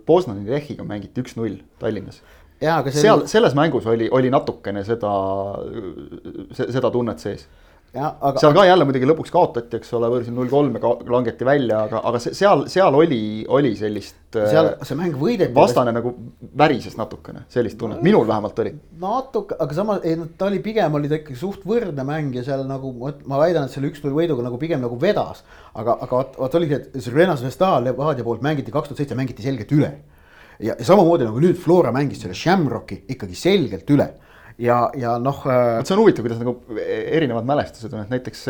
Poznani 0.07 0.45
Lechiga 0.49 0.85
mängiti 0.87 1.23
üks-null 1.25 1.61
Tallinnas. 1.81 2.21
seal 2.61 3.23
oli..., 3.23 3.31
selles 3.31 3.57
mängus 3.57 3.87
oli, 3.89 4.09
oli 4.13 4.31
natukene 4.33 4.83
seda, 4.87 5.13
seda 6.57 6.93
tunnet 6.93 7.23
sees 7.23 7.47
Aga, 7.95 8.33
seal 8.41 8.51
ka 8.51 8.65
jälle 8.67 8.85
muidugi 8.85 9.07
lõpuks 9.07 9.31
kaotati, 9.31 9.79
eks 9.79 9.93
ole, 9.95 10.09
võõrsil 10.11 10.33
null 10.35 10.49
kolm 10.51 10.75
ja 10.75 10.89
langeti 11.13 11.45
välja, 11.47 11.79
aga, 11.87 12.01
aga 12.09 12.19
seal, 12.21 12.65
seal 12.71 12.97
oli, 12.99 13.19
oli 13.47 13.71
sellist. 13.79 14.17
seal 14.35 14.73
see 14.85 14.97
mäng 14.99 15.15
võideti. 15.17 15.53
vastane 15.55 15.93
nagu 15.95 16.11
värises 16.59 16.97
natukene, 16.99 17.45
sellist 17.53 17.79
tunnet, 17.79 18.01
minul 18.03 18.27
vähemalt 18.27 18.59
oli. 18.59 18.73
natuke, 18.99 19.55
aga 19.63 19.77
samas, 19.77 20.03
ei 20.03 20.19
no 20.19 20.27
ta 20.37 20.49
oli 20.51 20.59
pigem 20.65 20.99
oli 20.99 21.07
ta 21.07 21.21
ikkagi 21.21 21.39
suht 21.39 21.63
võrdne 21.67 22.05
mäng 22.07 22.35
ja 22.35 22.43
seal 22.45 22.65
nagu 22.67 22.91
ma 22.99 23.39
väidan, 23.39 23.65
et 23.65 23.73
selle 23.73 23.89
üks-null 23.93 24.19
võiduga 24.19 24.45
nagu 24.45 24.59
pigem 24.61 24.83
nagu 24.83 24.99
vedas. 25.01 25.45
aga, 25.73 25.97
aga 26.03 26.21
vot, 26.21 26.37
vot 26.43 26.59
oligi, 26.59 26.81
et 26.81 27.01
Zrena 27.07 27.39
Zvestal 27.39 27.87
Levadia 27.87 28.27
poolt 28.27 28.43
mängiti 28.43 28.73
kaks 28.73 28.91
tuhat 28.91 29.01
seitse, 29.05 29.15
mängiti 29.15 29.47
selgelt 29.47 29.71
üle. 29.71 29.93
ja, 30.59 30.75
ja 30.75 30.83
samamoodi 30.83 31.29
nagu 31.29 31.39
nüüd 31.39 31.55
Flora 31.55 31.95
mängis 31.95 32.19
selle 32.21 32.35
Shamrocki 32.35 33.05
ikkagi 33.15 33.45
selgelt 33.47 33.95
üle 33.95 34.11
ja, 34.57 34.77
ja 34.97 35.15
noh. 35.21 35.41
see 35.83 35.95
on 35.95 36.03
huvitav, 36.03 36.25
kuidas 36.25 36.41
nagu 36.41 36.57
erinevad 36.77 37.47
mälestused 37.47 37.93
on, 37.93 38.05
et 38.05 38.13
näiteks 38.13 38.45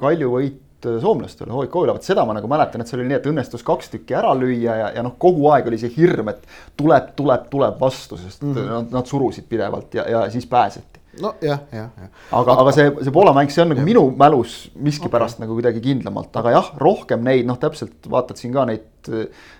Kalju 0.00 0.32
võit 0.34 0.64
soomlastele 1.02 1.50
HK 1.50 1.80
üle, 1.82 1.94
vot 1.96 2.06
seda 2.06 2.22
ma 2.26 2.36
nagu 2.36 2.50
mäletan, 2.50 2.82
et 2.82 2.90
see 2.90 2.98
oli 3.00 3.08
nii, 3.08 3.18
et 3.18 3.26
õnnestus 3.26 3.64
kaks 3.66 3.90
tükki 3.94 4.14
ära 4.14 4.30
lüüa 4.38 4.76
ja, 4.78 4.92
ja 4.94 5.02
noh, 5.02 5.16
kogu 5.18 5.48
aeg 5.50 5.66
oli 5.70 5.80
see 5.80 5.90
hirm, 5.96 6.30
et 6.30 6.44
tuleb, 6.78 7.10
tuleb, 7.18 7.48
tuleb 7.50 7.80
vastu, 7.80 8.20
sest 8.20 8.44
mm 8.44 8.54
-hmm. 8.54 8.70
nad, 8.76 8.94
nad 9.00 9.10
surusid 9.10 9.48
pidevalt 9.50 9.98
ja, 9.98 10.06
ja 10.10 10.30
siis 10.30 10.46
pääseti 10.46 10.97
nojah, 11.22 11.60
jah, 11.72 11.88
jah. 11.96 12.10
aga, 12.38 12.54
aga 12.62 12.74
see, 12.74 12.90
see 13.02 13.14
Poola 13.14 13.32
mäng, 13.36 13.50
see 13.52 13.62
on 13.64 13.72
nagu 13.72 13.84
minu 13.86 14.04
mälus 14.18 14.58
miskipärast 14.74 15.38
okay. 15.38 15.46
nagu 15.46 15.56
kuidagi 15.58 15.82
kindlamalt, 15.84 16.30
aga 16.40 16.54
jah, 16.54 16.70
rohkem 16.82 17.24
neid 17.26 17.48
noh, 17.48 17.58
täpselt 17.60 18.08
vaatad 18.10 18.40
siin 18.40 18.54
ka 18.54 18.64
neid, 18.68 19.10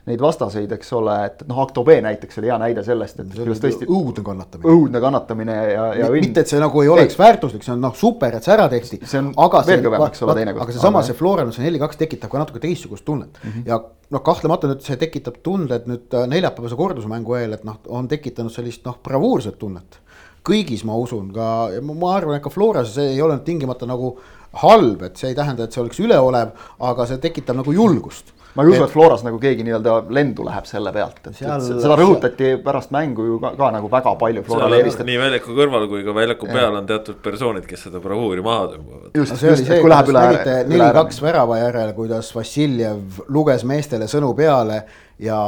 neid 0.08 0.22
vastaseid, 0.22 0.72
eks 0.76 0.90
ole, 0.98 1.16
et 1.28 1.44
noh, 1.48 1.60
Acto 1.62 1.84
B 1.86 1.98
näiteks 2.04 2.40
oli 2.40 2.50
hea 2.50 2.58
näide 2.60 2.84
sellest, 2.86 3.20
et 3.22 3.36
kuidas 3.36 3.62
tõesti. 3.62 3.88
õudne 3.88 4.24
kannatamine. 4.26 4.72
õudne 4.74 5.02
kannatamine 5.02 5.58
ja, 5.72 5.84
ja 6.02 6.10
õnn. 6.10 6.26
mitte, 6.26 6.44
et 6.44 6.52
see 6.52 6.62
nagu 6.62 6.82
ei 6.84 6.90
oleks 6.92 7.16
ei. 7.16 7.22
väärtuslik, 7.24 7.66
see 7.66 7.74
on 7.76 7.84
noh, 7.84 7.94
super, 7.98 8.38
et 8.38 8.48
see 8.48 8.56
ära 8.56 8.68
tehti. 8.72 9.00
see 9.04 9.22
on 9.22 9.30
aga 9.46 9.62
veel 9.68 9.86
kõvem, 9.86 10.08
eks 10.08 10.26
ole, 10.26 10.40
teinekord. 10.40 10.64
aga 10.66 10.76
seesama, 10.76 11.04
see 11.06 11.18
Florence 11.18 11.64
neli-kaks 11.64 12.02
tekitab 12.02 12.34
ka 12.34 12.42
natuke 12.44 12.62
teistsugust 12.62 13.06
tunnet 13.08 13.38
mm 13.42 13.50
-hmm. 13.50 13.70
ja 13.70 13.80
noh, 14.14 14.24
kahtlemata 14.24 14.70
nüüd 14.70 14.84
see 14.84 14.98
tekitab 15.00 15.40
tunded 15.44 15.88
nüüd 15.90 16.18
neljapäevase 16.32 16.76
kordusmängu 16.78 17.38
eel, 17.40 17.56
et 17.58 17.64
noh, 17.68 17.80
on 17.88 18.08
tekitanud 18.08 18.52
sellist 18.52 18.84
noh, 18.88 18.98
bravuurset 19.04 19.58
tunnet 19.58 20.00
kõigis, 20.48 20.84
ma 20.88 20.96
usun 20.98 21.30
ka, 21.34 21.52
ma 21.84 22.16
arvan, 22.16 22.38
et 22.38 22.44
ka 22.44 22.52
Floras 22.52 22.94
see 22.96 23.14
ei 23.14 23.22
ole 23.24 23.38
tingimata 23.46 23.88
nagu 23.88 24.16
halb, 24.62 25.04
et 25.04 25.20
see 25.20 25.32
ei 25.32 25.36
tähenda, 25.36 25.66
et 25.66 25.74
see 25.74 25.82
oleks 25.82 26.00
üleolev, 26.02 26.52
aga 26.88 27.06
see 27.08 27.20
tekitab 27.22 27.58
nagu 27.60 27.72
julgust. 27.74 28.34
ma 28.56 28.64
ei 28.64 28.72
usu, 28.72 28.80
et 28.88 28.90
Floras 28.90 29.20
nagu 29.22 29.36
keegi 29.38 29.62
nii-öelda 29.62 29.92
lendu 30.16 30.42
läheb 30.42 30.64
selle 30.66 30.90
pealt, 30.90 31.18
et 31.28 31.36
Seal- 31.36 31.60
seda 31.62 31.98
rõhutati 32.00 32.54
pärast 32.64 32.90
mängu 32.90 33.26
ju 33.26 33.36
ka, 33.42 33.52
ka 33.60 33.68
nagu 33.74 33.90
väga 33.92 34.14
palju 34.18 34.40
seal 34.42 34.48
Florale 34.48 34.78
on 34.78 34.82
eelistati. 34.82 35.06
nii 35.10 35.18
väljaku 35.20 35.56
kõrval 35.58 35.84
kui 35.92 36.02
ka 36.06 36.14
väljaku 36.16 36.48
peal 36.50 36.78
on 36.80 36.88
teatud 36.88 37.20
persoonid, 37.22 37.68
kes 37.68 37.84
seda 37.86 38.00
bravuuri 38.02 38.42
maha 38.42 38.70
tõmbavad. 38.72 39.12
just 39.14 39.36
no, 39.36 39.38
see 39.38 39.52
oli 39.52 39.54
just, 39.54 39.68
see, 39.68 39.76
et 39.76 39.84
kui 39.84 39.92
läheb 39.92 40.08
kuidas 40.08 40.16
üle 40.16 40.24
nägite 40.32 40.72
neli-kaks 40.72 41.20
värava 41.22 41.60
järel, 41.60 41.92
kuidas 42.00 42.32
Vassiljev 42.34 43.20
luges 43.28 43.68
meestele 43.68 44.10
sõnu 44.10 44.32
peale 44.40 44.80
ja 45.18 45.38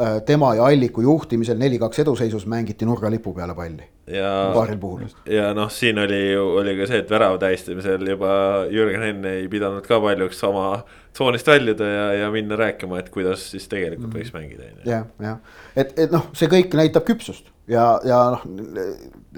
äh, 0.00 0.22
tema 0.26 0.54
ja 0.54 0.64
Alliku 0.66 1.02
juhtimisel 1.02 1.58
neli-kaks 1.58 2.02
eduseisus 2.02 2.46
mängiti 2.46 2.86
nurgalipu 2.86 3.34
peale 3.34 3.54
palli. 3.54 3.86
Ja 4.10 4.50
paaril 4.54 4.78
puhul. 4.78 5.04
ja 5.30 5.52
noh, 5.54 5.70
siin 5.70 5.98
oli 5.98 6.32
ju, 6.32 6.46
oli 6.58 6.74
ka 6.80 6.88
see, 6.90 6.98
et 7.04 7.10
värava 7.10 7.38
tähistamisel 7.38 8.08
juba 8.10 8.32
Jürgen 8.70 9.04
Henn 9.06 9.28
ei 9.30 9.46
pidanud 9.48 9.86
ka 9.86 10.00
paljuks 10.02 10.42
oma 10.48 10.64
tsoonist 11.14 11.46
väljuda 11.46 11.86
ja, 11.86 12.06
ja 12.24 12.30
minna 12.34 12.58
rääkima, 12.58 12.98
et 12.98 13.12
kuidas 13.14 13.44
siis 13.52 13.68
tegelikult 13.70 14.16
võiks 14.18 14.34
mängida, 14.34 14.72
jah, 14.88 15.06
jah, 15.22 15.38
et, 15.76 15.94
et 15.94 16.10
noh, 16.10 16.26
see 16.34 16.50
kõik 16.50 16.74
näitab 16.80 17.06
küpsust 17.06 17.52
ja, 17.70 17.84
ja 18.06 18.18
noh, 18.34 18.46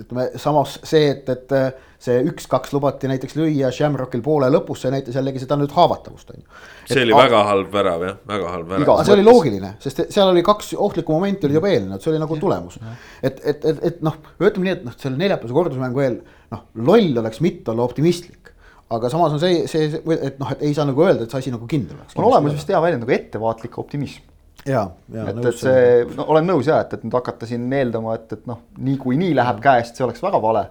ütleme 0.01 0.31
samas 0.41 0.79
see, 0.89 1.11
et, 1.13 1.29
et 1.29 1.57
see 2.03 2.19
üks-kaks 2.27 2.73
lubati 2.75 3.11
näiteks 3.11 3.37
lüüa 3.39 3.71
Shamrockil 3.75 4.23
poole 4.25 4.49
lõpus, 4.51 4.83
see 4.83 4.91
näitas 4.95 5.15
jällegi 5.19 5.43
seda 5.43 5.59
nüüd 5.61 5.73
haavatavust 5.77 6.33
on 6.35 6.41
ju. 6.41 6.61
see 6.91 7.05
oli 7.05 7.15
väga 7.15 7.43
halb 7.47 7.73
värav 7.75 8.07
jah, 8.09 8.21
väga 8.29 8.53
halb 8.57 8.73
värav. 8.73 8.89
aga 8.89 9.07
see 9.07 9.17
oli 9.17 9.27
loogiline, 9.27 9.75
sest 9.83 10.05
seal 10.11 10.33
oli 10.33 10.43
kaks 10.47 10.73
ohtlikku 10.75 11.15
momenti 11.15 11.47
olid 11.47 11.61
juba 11.61 11.71
eelnenud, 11.71 12.03
see 12.03 12.11
oli 12.15 12.23
nagu 12.23 12.39
tulemus. 12.43 12.81
et, 13.23 13.39
et, 13.45 13.65
et, 13.65 13.83
et 13.91 14.03
noh, 14.03 14.19
ütleme 14.41 14.67
nii, 14.67 14.77
et 14.81 14.87
noh, 14.89 14.97
selle 14.99 15.21
neljapäevase 15.21 15.59
kordusmängu 15.61 16.05
eel 16.07 16.19
noh, 16.53 16.67
loll 16.75 17.23
oleks 17.23 17.41
mitte 17.45 17.73
olla 17.73 17.87
optimistlik. 17.87 18.51
aga 18.93 19.09
samas 19.09 19.33
on 19.33 19.41
see, 19.41 19.63
see, 19.71 19.89
et 20.19 20.43
noh, 20.43 20.51
et 20.53 20.67
ei 20.67 20.75
saa 20.77 20.85
nagu 20.89 21.07
öelda, 21.07 21.25
et 21.25 21.33
see 21.33 21.41
asi 21.41 21.55
nagu 21.55 21.71
kindel 21.71 21.97
oleks. 22.01 22.19
on 22.19 22.27
olemas 22.29 22.59
vist 22.59 22.69
hea 22.69 22.83
väljend 22.83 23.07
nagu 23.07 23.15
ettevaatlik 23.17 23.79
optimism. 23.81 24.27
ja, 24.67 24.85
ja 25.15 25.31
et, 25.31 25.43
et 25.49 25.59
see, 25.63 25.89
no 26.19 26.27
olen 26.35 26.51
nõus 26.51 26.69
ja 26.69 26.83
et, 26.85 26.99
et 26.99 27.07
nüüd 27.07 27.17
hakata 27.17 27.49
siin 27.49 27.71
eeldama, 27.73 28.19
et, 28.19 28.41
et 28.41 28.47
noh, 28.51 28.67
niikuinii 28.91 29.33
läheb 29.39 29.63
käest, 29.65 29.97
see 29.97 30.07
oleks 30.07 30.23
väga 30.25 30.43
vale. 30.43 30.69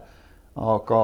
aga, 0.55 0.99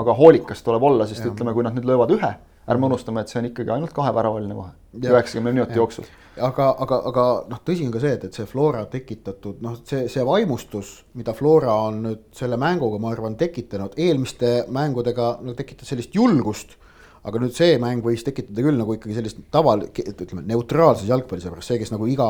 aga 0.00 0.16
hoolikas 0.18 0.62
tuleb 0.66 0.82
olla, 0.82 1.06
sest 1.06 1.26
ütleme, 1.28 1.54
kui 1.54 1.64
nad 1.66 1.76
nüüd 1.76 1.86
löövad 1.88 2.12
ühe, 2.16 2.30
ärme 2.70 2.88
unustame, 2.88 3.22
et 3.22 3.30
see 3.30 3.40
on 3.40 3.48
ikkagi 3.50 3.72
ainult 3.74 3.94
kaheväravaline 3.94 4.56
vahe, 4.56 4.72
üheksakümne 4.98 5.52
minuti 5.52 5.78
jooksul. 5.78 6.08
aga, 6.42 6.70
aga, 6.82 7.00
aga 7.10 7.26
noh, 7.50 7.60
tõsi 7.66 7.86
on 7.86 7.92
ka 7.94 8.02
see, 8.02 8.14
et, 8.18 8.24
et 8.28 8.38
see 8.38 8.46
Flora 8.50 8.84
tekitatud 8.90 9.60
noh, 9.64 9.76
see, 9.86 10.08
see 10.10 10.24
vaimustus, 10.26 10.96
mida 11.18 11.36
Flora 11.36 11.76
on 11.88 12.00
nüüd 12.08 12.24
selle 12.34 12.58
mänguga, 12.60 12.98
ma 13.02 13.12
arvan, 13.14 13.38
tekitanud, 13.38 13.94
eelmiste 14.00 14.56
mängudega 14.74 15.36
no 15.44 15.54
tekitas 15.58 15.94
sellist 15.94 16.16
julgust. 16.16 16.80
aga 17.24 17.40
nüüd 17.40 17.54
see 17.56 17.78
mäng 17.80 18.04
võis 18.04 18.20
tekitada 18.20 18.60
küll 18.60 18.76
nagu 18.76 18.98
ikkagi 18.98 19.14
sellist 19.16 19.38
taval, 19.54 19.86
ütleme 19.88 20.42
neutraalses 20.44 21.08
jalgpallisõbras, 21.08 21.70
see, 21.70 21.78
kes 21.80 21.94
nagu 21.94 22.04
iga, 22.04 22.26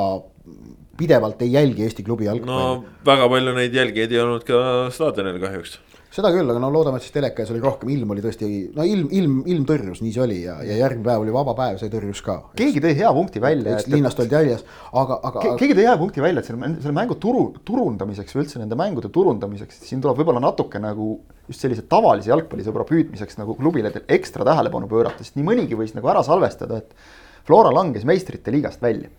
pidevalt 0.98 1.42
ei 1.42 1.52
jälgi 1.54 1.88
Eesti 1.88 2.06
klubi 2.06 2.28
jalgpalli 2.28 2.52
no 2.52 2.84
väga 3.06 3.28
palju 3.32 3.56
neid 3.58 3.74
jälgijaid 3.74 4.14
ei 4.14 4.22
olnud 4.22 4.46
ka 4.48 4.62
staadionil 4.94 5.40
kahjuks 5.42 5.78
seda 6.14 6.30
küll, 6.30 6.46
aga 6.46 6.60
no 6.62 6.70
loodame, 6.70 7.00
et 7.00 7.04
siis 7.04 7.14
teleka 7.14 7.42
ees 7.42 7.50
oli 7.50 7.60
rohkem, 7.62 7.90
ilm 7.90 8.12
oli 8.14 8.22
tõesti, 8.22 8.48
no 8.76 8.84
ilm, 8.86 9.08
ilm, 9.18 9.38
ilm 9.50 9.64
tõrjus, 9.66 9.98
nii 10.04 10.12
see 10.14 10.22
oli 10.22 10.36
ja, 10.44 10.56
ja 10.62 10.76
järgmine 10.78 11.06
päev 11.08 11.24
oli 11.24 11.34
vaba 11.34 11.56
päev, 11.58 11.80
see 11.80 11.90
tõrjus 11.90 12.20
ka. 12.24 12.36
keegi 12.58 12.82
tõi 12.84 12.92
hea 13.00 13.10
punkti 13.16 13.42
välja, 13.42 13.74
eks 13.74 13.88
et, 13.88 13.94
linnast 13.96 14.22
oldi 14.22 14.38
väljas, 14.38 14.62
aga, 14.92 15.18
aga 15.30 15.42
Ke- 15.42 15.56
keegi 15.62 15.78
tõi 15.80 15.88
hea 15.88 15.96
punkti 15.98 16.22
välja, 16.22 16.44
et 16.44 16.50
selle, 16.50 16.70
selle 16.84 16.94
mängu 16.94 17.18
turu, 17.22 17.42
turundamiseks 17.66 18.36
või 18.36 18.44
üldse 18.44 18.62
nende 18.62 18.78
mängude 18.78 19.10
turundamiseks, 19.14 19.82
siin 19.88 20.04
tuleb 20.04 20.22
võib-olla 20.22 20.44
natuke 20.44 20.82
nagu 20.82 21.16
just 21.48 21.66
sellise 21.66 21.82
tavalise 21.90 22.30
jalgpallisõbra 22.30 22.86
püüdmiseks 22.88 23.40
nagu 23.42 23.58
klubile 23.58 23.90
ekstra 24.06 24.46
tähelepanu 24.46 24.86
pöörata, 24.90 25.26
sest 25.26 25.40
nii 25.40 25.50
mõnigi 25.50 25.78
võis 25.78 25.98
nagu 25.98 26.14
ära 26.14 26.22
salvestada, 26.26 26.78
et 26.78 26.94
Flora 27.44 27.74
langes 27.74 28.06
meistrite 28.08 28.54
liigast 28.54 28.80
välja. 28.80 29.10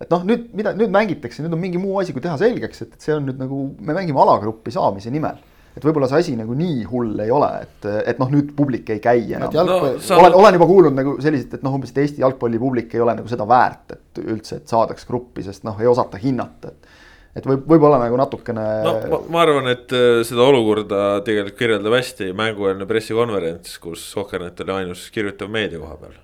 Et 0.00 0.10
noh, 0.12 0.24
nüüd 0.26 0.48
mida 0.56 0.72
nüüd 0.76 0.92
mängitakse, 0.94 1.44
nüüd 1.44 1.54
on 1.56 1.60
mingi 1.62 1.80
muu 1.82 1.98
asi, 2.00 2.14
kui 2.16 2.22
teha 2.24 2.36
selgeks, 2.40 2.84
et, 2.86 2.94
et 2.96 3.06
see 3.06 3.14
on 3.16 3.26
nüüd 3.28 3.40
nagu 3.40 3.62
me 3.80 3.96
mängime 3.96 4.20
alagruppi 4.22 4.72
saamise 4.74 5.12
nimel. 5.12 5.38
Et 5.76 5.84
võib-olla 5.86 6.08
see 6.10 6.18
asi 6.18 6.32
nagu 6.34 6.54
nii 6.58 6.80
hull 6.90 7.20
ei 7.22 7.30
ole, 7.30 7.48
et, 7.62 7.84
et 8.10 8.18
noh, 8.18 8.30
nüüd 8.32 8.48
publik 8.58 8.88
ei 8.90 8.98
käi 9.02 9.20
enam. 9.36 9.52
No 9.54 9.92
sa- 10.02 10.16
olen, 10.18 10.34
olen 10.34 10.56
juba 10.58 10.66
kuulnud 10.66 10.96
nagu 10.96 11.12
selliselt, 11.22 11.52
et 11.60 11.62
noh, 11.62 11.76
umbes, 11.76 11.92
et 11.94 12.00
Eesti 12.02 12.24
jalgpallipublik 12.24 12.96
ei 12.96 13.04
ole 13.04 13.14
nagu 13.20 13.30
seda 13.30 13.46
väärt, 13.46 13.94
et 13.94 14.22
üldse, 14.24 14.58
et 14.58 14.72
saadaks 14.72 15.06
gruppi, 15.06 15.44
sest 15.46 15.62
noh, 15.68 15.78
ei 15.78 15.86
osata 15.90 16.18
hinnata, 16.18 16.74
et 16.74 16.90
et 17.38 17.46
võib, 17.46 17.62
võib-olla 17.70 18.00
nagu 18.02 18.16
natukene 18.18 18.62
no 18.82 18.92
ma, 19.12 19.18
ma 19.30 19.42
arvan, 19.44 19.68
et 19.70 19.92
äh, 19.94 20.22
seda 20.26 20.42
olukorda 20.50 21.20
tegelikult 21.26 21.60
kirjeldab 21.60 21.94
hästi 21.94 22.32
mängueelne 22.34 22.88
pressikonverents, 22.90 23.76
kus 23.82 24.02
Sohkernet 24.16 24.58
oli 24.64 24.74
ainus 24.80 25.04
kirjutav 25.14 25.52
meedia 25.54 25.78
koha 25.78 25.94
peal. 26.00 26.16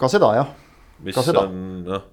ka 0.00 0.08
seda 0.08 0.30
jah, 0.38 0.54
mis 1.04 1.18
on 1.34 1.58
noh, 1.84 2.06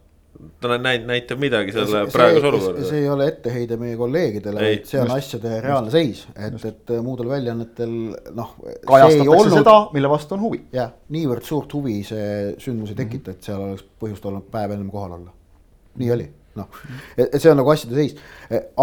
ta 0.62 0.78
näit-, 0.78 1.06
näitab 1.06 1.40
midagi 1.42 1.74
selle 1.76 2.04
praeguse 2.12 2.50
olukorra 2.50 2.84
see 2.88 3.04
ei 3.04 3.10
ole 3.12 3.28
etteheide 3.32 3.78
meie 3.82 3.98
kolleegidele, 4.00 4.64
vaid 4.64 4.90
see 4.90 5.02
on 5.02 5.14
asjade 5.16 5.54
reaalne 5.64 5.94
seis, 5.94 6.24
et, 6.36 6.58
et 6.70 6.94
muudel 7.06 7.30
väljaannetel 7.32 7.96
noh. 8.38 8.54
kajastatakse 8.88 9.56
seda, 9.58 9.78
mille 9.96 10.12
vastu 10.12 10.38
on 10.38 10.46
huvi. 10.48 10.62
jah, 10.76 10.94
niivõrd 11.14 11.48
suurt 11.48 11.74
huvi 11.78 12.00
see 12.08 12.28
sündmus 12.64 12.94
ei 12.94 13.02
tekita, 13.04 13.36
et 13.36 13.50
seal 13.50 13.64
oleks 13.68 13.86
põhjust 14.02 14.28
olnud 14.30 14.48
päev 14.54 14.76
ennem 14.78 14.92
kohal 14.94 15.18
olla. 15.20 15.34
nii 16.02 16.14
oli, 16.16 16.28
noh, 16.60 16.82
et 17.18 17.38
see 17.38 17.52
on 17.52 17.62
nagu 17.62 17.74
asjade 17.76 18.00
seis. 18.00 18.16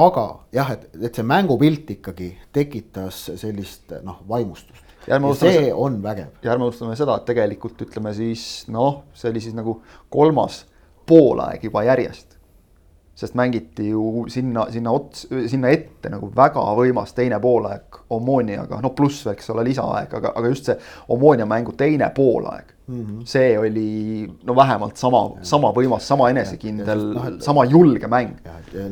aga 0.04 0.26
jah, 0.54 0.76
et, 0.76 0.88
et 1.00 1.20
see 1.20 1.26
mängupilt 1.26 1.96
ikkagi 1.98 2.32
tekitas 2.54 3.24
sellist 3.40 3.96
noh, 4.04 4.22
vaimustust. 4.28 4.84
Ja 5.08 5.16
ja 5.16 5.34
see- 5.40 5.72
on 5.72 6.02
vägev. 6.04 6.34
ja 6.44 6.52
ärme 6.52 6.68
unustame 6.68 6.96
seda, 6.98 7.16
et 7.16 7.30
tegelikult 7.30 7.80
ütleme 7.86 8.12
siis 8.12 8.66
noh, 8.68 9.06
see 9.16 9.30
oli 9.32 9.40
siis 9.40 9.56
nagu 9.56 9.80
kolmas 10.12 10.66
poolaeg 11.08 11.64
juba 11.64 11.84
järjest. 11.88 12.36
sest 13.18 13.34
mängiti 13.34 13.88
ju 13.88 14.26
sinna, 14.30 14.68
sinna 14.70 14.92
ots, 14.94 15.24
sinna 15.50 15.72
ette 15.74 16.06
nagu 16.08 16.28
väga 16.36 16.62
võimas 16.78 17.10
teine 17.16 17.40
poolaeg 17.42 17.96
Omooniaga, 18.14 18.78
no 18.80 18.92
pluss 18.94 19.26
eks 19.26 19.50
ole 19.50 19.64
lisaaeg, 19.66 20.14
aga, 20.14 20.30
aga 20.38 20.48
just 20.48 20.68
see 20.70 20.76
Omoonia 21.10 21.46
mängu 21.46 21.74
teine 21.76 22.12
poolaeg 22.14 22.70
mm. 22.88 23.06
-hmm. 23.06 23.24
see 23.24 23.58
oli 23.58 24.28
no 24.44 24.56
vähemalt 24.56 24.96
sama, 24.96 25.30
sama 25.42 25.72
võimas, 25.72 26.06
sama 26.06 26.30
enesekindel 26.30 27.02
et- 27.16 27.42
sama 27.42 27.64
julge 27.64 28.06
mäng. 28.06 28.36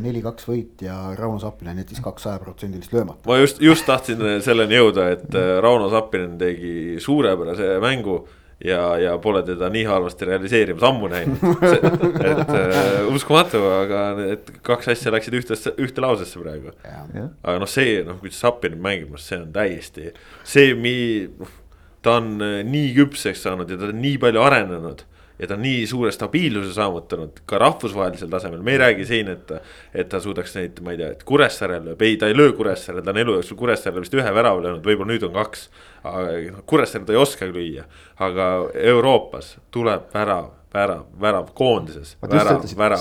neli-kaks 0.02 0.49
võit 0.49 0.82
ja 0.82 1.14
Rauno 1.14 1.38
Sappinen 1.38 1.78
jättis 1.78 2.00
kaks 2.00 2.23
sajaprotsendilist 2.23 2.92
löömata. 2.92 3.20
ma 3.26 3.38
just, 3.38 3.61
just 3.61 3.87
tahtsin 3.87 4.18
selleni 4.40 4.75
jõuda, 4.75 5.11
et 5.12 5.35
äh, 5.35 5.61
Rauno 5.62 5.90
Sappinen 5.90 6.38
tegi 6.38 6.96
suurepärase 6.99 7.78
mängu 7.80 8.28
ja, 8.65 8.99
ja 8.99 9.19
pole 9.19 9.43
teda 9.47 9.69
nii 9.73 9.85
halvasti 9.89 10.29
realiseerimas 10.29 10.87
ammu 10.89 11.11
näinud. 11.13 11.43
et 12.31 12.55
äh, 12.57 13.09
uskumatu, 13.13 13.61
aga 13.83 14.05
need 14.21 14.53
kaks 14.67 14.89
asja 14.95 15.13
läksid 15.15 15.37
ühtesse, 15.41 15.75
ühte 15.83 16.05
lausesse 16.05 16.41
praegu. 16.41 16.73
aga 17.43 17.59
noh, 17.61 17.71
see 17.71 18.01
noh, 18.07 18.21
kuidas 18.23 18.41
Sappinen 18.41 18.81
mängib, 18.83 19.17
see 19.21 19.41
on 19.43 19.53
täiesti 19.55 20.13
see, 20.45 20.73
mi-, 20.79 21.29
ta 22.05 22.19
on 22.21 22.37
äh, 22.45 22.63
nii 22.67 22.95
küpseks 22.97 23.45
saanud 23.47 23.71
ja 23.71 23.81
ta 23.81 23.91
on 23.93 24.01
nii 24.03 24.17
palju 24.23 24.43
arenenud 24.47 25.05
ja 25.38 25.47
ta 25.47 25.55
on 25.55 25.62
nii 25.62 25.87
suure 25.87 26.12
stabiilsuse 26.12 26.73
saavutanud 26.76 27.43
ka 27.49 27.59
rahvusvahelisel 27.61 28.31
tasemel, 28.33 28.62
me 28.64 28.73
ei 28.73 28.78
räägi 28.78 29.07
siin, 29.07 29.28
et. 29.28 29.52
et 29.95 30.09
ta 30.09 30.21
suudaks 30.21 30.55
neid, 30.57 30.81
ma 30.85 30.95
ei 30.95 31.00
tea, 31.00 31.11
et 31.16 31.25
Kuressaarel 31.28 31.85
lööb, 31.90 32.02
ei 32.07 32.16
ta 32.21 32.31
ei 32.31 32.37
löö 32.37 32.52
Kuressaarel, 32.57 33.05
ta 33.05 33.12
on 33.12 33.21
elu 33.21 33.37
jooksul 33.38 33.59
Kuressaarel 33.61 34.05
vist 34.05 34.16
ühe 34.16 34.35
värava 34.38 34.62
löönud, 34.64 34.85
võib-olla 34.87 35.12
nüüd 35.12 35.26
on 35.28 35.35
kaks. 35.37 35.69
aga 36.07 36.62
Kuressaarel 36.66 37.07
ta 37.09 37.16
ei 37.16 37.21
oskagi 37.21 37.52
lüüa, 37.52 37.87
aga 38.28 38.47
Euroopas 38.93 39.57
tuleb 39.75 40.09
värav, 40.14 40.52
värav, 40.75 41.05
värav 41.21 41.50
koondises. 41.55 42.16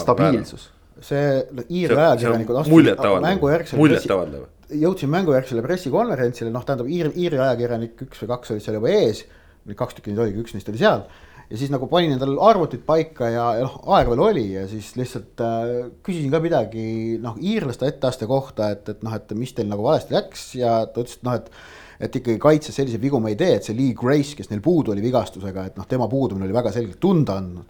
stabiilsus. 0.01 0.71
see 1.05 1.45
Iiri 1.69 1.95
ajakirjanikud 1.95 2.67
muljetavaldav, 2.71 3.29
mängujärgsel 3.29 3.79
muljetavaldav. 3.79 4.45
jõudsin 4.83 5.11
mängujärgsele 5.11 5.61
pressikonverentsile, 5.61 6.51
noh, 6.51 6.63
tähendab 6.65 6.87
Iiri, 6.89 7.11
Iiri 7.15 7.39
ajakirjanik 7.39 8.07
üks 8.07 8.23
või 8.23 8.31
kaks 8.35 8.55
olid 8.55 8.63
seal 8.65 8.79
juba 8.79 8.93
ees. 8.95 9.25
Kaks 9.73 9.97
tükki 9.97 10.13
neid 10.13 10.21
oligi, 10.21 10.43
üks 10.43 10.53
neist 10.53 10.69
oli 10.69 10.81
seal 10.81 11.05
ja 11.49 11.59
siis 11.59 11.71
nagu 11.73 11.87
panin 11.89 12.15
endale 12.15 12.37
arvutid 12.41 12.83
paika 12.87 13.29
ja, 13.29 13.45
ja 13.59 13.65
noh, 13.67 13.77
aega 13.95 14.11
veel 14.13 14.23
oli 14.25 14.45
ja 14.55 14.65
siis 14.69 14.91
lihtsalt 14.97 15.41
äh, 15.45 15.71
küsisin 16.05 16.33
ka 16.33 16.41
midagi 16.43 16.85
noh, 17.21 17.37
iirlaste 17.41 17.89
etteaste 17.89 18.29
kohta, 18.29 18.71
et, 18.73 18.87
et 18.93 19.03
noh, 19.05 19.13
et 19.17 19.33
mis 19.37 19.53
teil 19.53 19.69
nagu 19.69 19.85
valesti 19.85 20.17
läks 20.17 20.47
ja 20.59 20.77
ta 20.89 21.03
ütles, 21.03 21.19
et 21.19 21.27
noh, 21.27 21.39
et 21.41 21.51
et 21.95 22.15
ikkagi 22.19 22.35
kaitses 22.43 22.75
selliseid 22.75 22.99
vigu 22.99 23.21
me 23.23 23.29
ei 23.31 23.37
tee, 23.39 23.53
et 23.55 23.63
see 23.63 23.71
Lee 23.71 23.93
Grace, 23.95 24.33
kes 24.35 24.49
neil 24.49 24.59
puudu 24.59 24.91
oli 24.91 24.99
vigastusega, 24.99 25.69
et 25.69 25.77
noh, 25.79 25.85
tema 25.87 26.09
puudumine 26.11 26.43
oli 26.43 26.57
väga 26.57 26.73
selgelt 26.75 26.99
tunda 26.99 27.37
andnud 27.39 27.69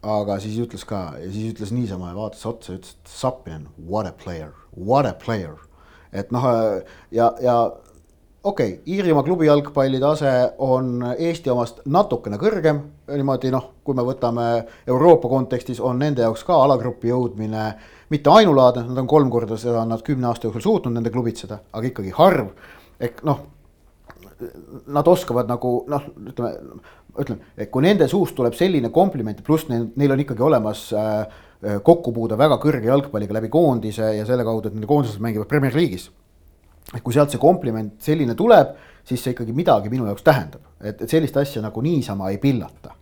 aga 0.00 0.38
siis 0.40 0.56
ütles 0.62 0.84
ka 0.88 1.10
siis 1.28 1.50
ütles 1.52 1.72
niisama 1.74 2.12
ja 2.12 2.16
vaatas 2.16 2.46
otsa 2.48 2.72
ja 2.72 2.78
ütles, 2.78 2.94
et 2.96 3.12
Sapien, 3.12 3.66
what 3.88 4.08
a 4.08 4.12
player, 4.12 4.52
what 4.76 5.08
a 5.08 5.12
player. 5.12 5.58
et 6.12 6.32
noh, 6.34 6.44
ja, 7.10 7.32
ja 7.42 7.56
okei 8.44 8.72
okay,, 8.72 8.94
Iirimaa 8.94 9.22
klubi 9.22 9.46
jalgpalli 9.46 10.00
tase 10.00 10.32
on 10.58 11.04
Eesti 11.18 11.50
omast 11.50 11.82
natukene 11.84 12.38
kõrgem, 12.40 12.80
niimoodi 13.10 13.52
noh, 13.52 13.70
kui 13.84 13.96
me 13.96 14.04
võtame 14.06 14.46
Euroopa 14.88 15.28
kontekstis, 15.28 15.80
on 15.80 16.00
nende 16.00 16.24
jaoks 16.24 16.44
ka 16.48 16.56
alagrupi 16.64 17.12
jõudmine 17.12 17.66
mitte 18.10 18.32
ainulaadne, 18.32 18.86
nad 18.88 19.02
on 19.02 19.10
kolm 19.10 19.30
korda 19.30 19.58
seda 19.60 19.84
nad 19.86 20.02
kümne 20.06 20.30
aasta 20.30 20.48
jooksul 20.48 20.64
suutnud 20.64 20.96
nende 20.96 21.12
klubitseda, 21.12 21.60
aga 21.72 21.90
ikkagi 21.90 22.14
harv. 22.16 22.54
ehk 23.00 23.22
noh, 23.24 23.44
nad 24.86 25.08
oskavad 25.08 25.48
nagu 25.48 25.74
noh, 25.88 26.08
ütleme, 26.32 26.80
ütleme, 27.20 27.52
et 27.56 27.70
kui 27.70 27.84
nende 27.84 28.08
suust 28.08 28.34
tuleb 28.36 28.56
selline 28.56 28.90
kompliment, 28.94 29.44
pluss 29.44 29.68
neil, 29.68 29.90
neil 30.00 30.16
on 30.16 30.24
ikkagi 30.24 30.44
olemas 30.46 30.86
äh, 30.96 31.44
kokkupuude 31.84 32.38
väga 32.40 32.56
kõrge 32.62 32.88
jalgpalliga 32.88 33.36
läbi 33.36 33.52
koondise 33.52 34.14
ja 34.16 34.26
selle 34.28 34.46
kaudu, 34.48 34.70
et 34.70 34.76
nende 34.78 34.88
koondised 34.88 35.20
mängivad 35.20 35.48
Premier 35.48 35.76
League'is. 35.76 36.08
Et 36.94 37.02
kui 37.02 37.14
sealt 37.14 37.32
see 37.32 37.42
kompliment 37.42 37.92
selline 38.02 38.34
tuleb, 38.38 38.74
siis 39.06 39.22
see 39.22 39.34
ikkagi 39.34 39.54
midagi 39.56 39.92
minu 39.92 40.08
jaoks 40.08 40.24
tähendab, 40.26 40.64
et, 40.82 41.00
et 41.00 41.10
sellist 41.10 41.36
asja 41.40 41.62
nagu 41.64 41.82
niisama 41.84 42.30
ei 42.32 42.40
pillata. 42.42 42.96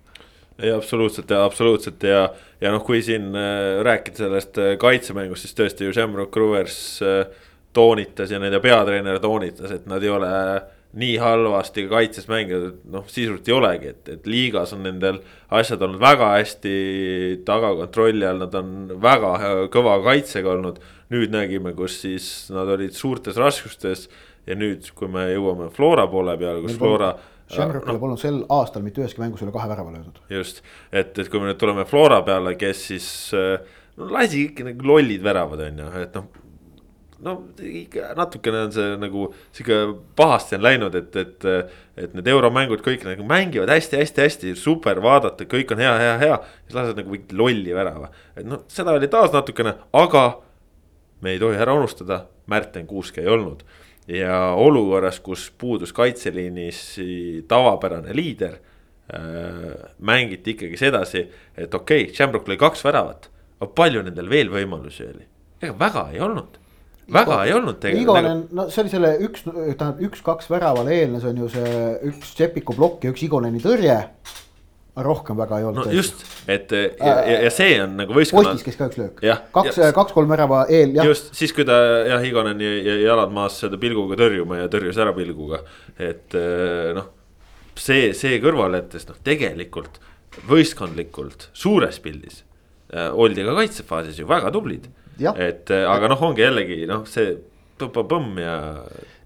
Ei, 0.59 0.73
absoluutselt 0.75 1.31
ja 1.31 1.45
absoluutselt. 1.47 2.03
Ja, 2.03 2.25
ja 2.61 2.73
noh, 2.75 2.83
kui 2.83 2.99
siin 3.07 3.31
äh, 3.39 3.79
rääkida 3.87 4.25
sellest 4.25 4.59
äh, 4.59 4.73
kaitsemängust, 4.81 5.47
siis 5.47 5.55
tõesti 5.55 5.87
ju 5.87 5.95
Shamrock 5.95 6.35
Rovers 6.37 6.79
äh, 7.07 7.21
toonitas 7.73 8.33
ja 8.35 8.41
nende 8.43 8.59
peatreener 8.61 9.21
toonitas, 9.23 9.71
et 9.71 9.87
nad 9.87 10.03
ei 10.03 10.11
ole 10.11 10.33
äh, 10.33 10.59
nii 10.99 11.17
halvasti 11.21 11.85
kaitses 11.89 12.29
mänginud, 12.31 12.79
noh 12.91 13.05
sisuliselt 13.07 13.49
ei 13.49 13.55
olegi, 13.55 13.91
et, 13.93 14.09
et 14.15 14.29
liigas 14.29 14.73
on 14.73 14.87
nendel 14.87 15.21
asjad 15.55 15.83
olnud 15.85 16.01
väga 16.01 16.31
hästi 16.39 16.77
taga 17.47 17.75
kontrolli 17.77 18.25
all, 18.27 18.41
nad 18.41 18.57
on 18.57 18.73
väga 19.03 19.33
kõva 19.75 19.99
kaitsega 20.07 20.55
olnud. 20.57 20.81
Nüüd 21.15 21.33
nägime, 21.33 21.75
kus 21.77 22.01
siis 22.03 22.29
nad 22.53 22.69
olid 22.75 22.97
suurtes 22.97 23.39
raskustes 23.41 24.09
ja 24.49 24.57
nüüd, 24.59 24.91
kui 24.97 25.11
me 25.13 25.29
jõuame 25.33 25.71
Flora 25.75 26.07
poole 26.11 26.37
peale, 26.41 26.65
kus 26.65 26.79
Flora 26.81 27.13
Shamrockil 27.49 27.95
no, 27.95 28.01
polnud 28.03 28.21
sel 28.21 28.43
aastal 28.53 28.85
mitte 28.85 29.01
üheski 29.01 29.23
mängus 29.23 29.41
üle 29.41 29.53
kahe 29.55 29.71
värava 29.71 29.95
löödud. 29.95 30.21
just, 30.33 30.61
et, 30.93 31.15
et 31.17 31.31
kui 31.33 31.41
me 31.41 31.49
nüüd 31.49 31.61
tuleme 31.61 31.87
Flora 31.89 32.21
peale, 32.27 32.53
kes 32.61 32.83
siis 32.91 33.09
no 33.33 34.11
lasi 34.13 34.49
ikka 34.51 34.69
nagu 34.69 34.91
lollid 34.93 35.25
väravad, 35.25 35.65
on 35.65 35.81
ju, 35.83 35.89
et 36.03 36.19
noh 36.19 36.29
no 37.25 37.35
ikka 37.59 38.13
natukene 38.19 38.61
on 38.67 38.75
see 38.75 38.91
nagu 39.03 39.29
sihuke 39.57 39.79
pahasti 40.19 40.59
on 40.59 40.65
läinud, 40.67 40.99
et, 40.99 41.17
et, 41.19 41.47
et 41.99 42.13
need 42.15 42.29
euromängud 42.31 42.83
kõik 42.85 43.07
nagu 43.09 43.27
mängivad 43.27 43.73
hästi-hästi-hästi 43.75 44.55
super 44.59 45.01
vaadata, 45.03 45.49
kõik 45.51 45.75
on 45.75 45.83
hea, 45.83 45.95
hea, 45.99 46.13
hea. 46.23 46.37
siis 46.67 46.79
lased 46.79 47.01
nagu 47.01 47.15
mingit 47.15 47.35
lolli 47.39 47.75
värava, 47.75 48.13
et 48.37 48.47
noh, 48.47 48.63
seda 48.71 48.95
oli 48.99 49.11
taas 49.11 49.35
natukene, 49.35 49.75
aga 49.99 50.29
me 51.21 51.35
ei 51.35 51.41
tohi 51.43 51.59
ära 51.59 51.75
unustada, 51.75 52.25
Märten 52.49 52.87
Kuusk 52.87 53.19
ei 53.19 53.29
olnud. 53.29 53.65
ja 54.09 54.55
olukorras, 54.57 55.21
kus 55.21 55.51
puudus 55.59 55.93
kaitseliinis 55.93 56.79
tavapärane 57.49 58.15
liider 58.17 58.55
äh,, 58.57 59.91
mängiti 60.01 60.55
ikkagi 60.57 60.79
sedasi, 60.81 61.27
et 61.57 61.75
okei 61.75 62.07
okay,, 62.07 62.15
Shamrock 62.15 62.49
lõi 62.49 62.57
kaks 62.57 62.85
väravat, 62.85 63.29
aga 63.61 63.69
palju 63.77 64.07
nendel 64.07 64.31
veel 64.31 64.49
võimalusi 64.49 65.05
oli? 65.11 65.29
ega 65.61 65.77
väga 65.77 66.09
ei 66.15 66.25
olnud 66.25 66.57
väga 67.13 67.39
ei 67.47 67.55
olnud 67.57 67.79
tegelikult. 67.83 68.19
Igonen, 68.19 68.43
no 68.57 68.67
see 68.73 68.83
oli 68.85 68.93
selle 68.93 69.13
üks, 69.25 69.45
tähendab 69.47 70.03
üks-kaks 70.09 70.51
väravale 70.53 70.97
eelnes 70.99 71.25
on 71.29 71.41
ju 71.43 71.49
see 71.53 71.73
üks 72.11 72.35
Tšepiku 72.37 72.77
plokk 72.77 73.07
ja 73.07 73.15
üks 73.15 73.25
Igoneni 73.25 73.63
tõrje. 73.65 73.97
Rohkem 75.05 75.39
väga 75.39 75.61
ei 75.61 75.69
olnud. 75.69 75.87
no 75.87 75.95
just, 75.95 76.25
et 76.51 76.73
ja, 76.73 77.15
ja, 77.15 77.39
ja 77.47 77.53
see 77.55 77.77
on 77.83 77.97
nagu 78.01 78.17
võistkonna. 78.17 78.55
Postis 78.55 78.67
käis 78.67 78.79
ka 78.81 78.89
üks 78.91 79.01
löök, 79.01 79.23
kaks, 79.55 79.81
kaks-kolm 79.97 80.33
värava 80.33 80.65
eel, 80.67 80.97
jah. 80.99 81.09
just 81.09 81.33
siis, 81.39 81.55
kui 81.57 81.67
ta 81.69 81.79
jah, 82.09 82.25
Igonen 82.27 82.61
jäi 82.63 82.99
jalad 83.05 83.33
maas 83.35 83.61
seda 83.63 83.81
pilguga 83.81 84.19
tõrjuma 84.21 84.63
ja 84.63 84.73
tõrjus 84.73 85.01
ära 85.01 85.15
pilguga, 85.17 85.63
et 85.97 86.37
eh, 86.39 86.93
noh. 86.97 87.11
see, 87.79 88.13
see 88.19 88.39
kõrvale 88.45 88.83
jättes 88.83 89.09
noh, 89.11 89.19
tegelikult 89.27 90.01
võistkondlikult 90.49 91.49
suures 91.57 91.99
pildis 92.05 92.43
äh, 92.95 93.11
oldi 93.11 93.47
ka 93.47 93.57
kaitsefaasis 93.59 94.21
ju 94.21 94.29
väga 94.29 94.53
tublid 94.55 94.91
et 95.19 95.71
äh, 95.75 95.85
aga 95.91 96.11
noh, 96.13 96.27
ongi 96.31 96.45
jällegi 96.45 96.83
noh, 96.89 97.05
see 97.11 97.37
põmm 97.79 98.39
ja. 98.43 98.57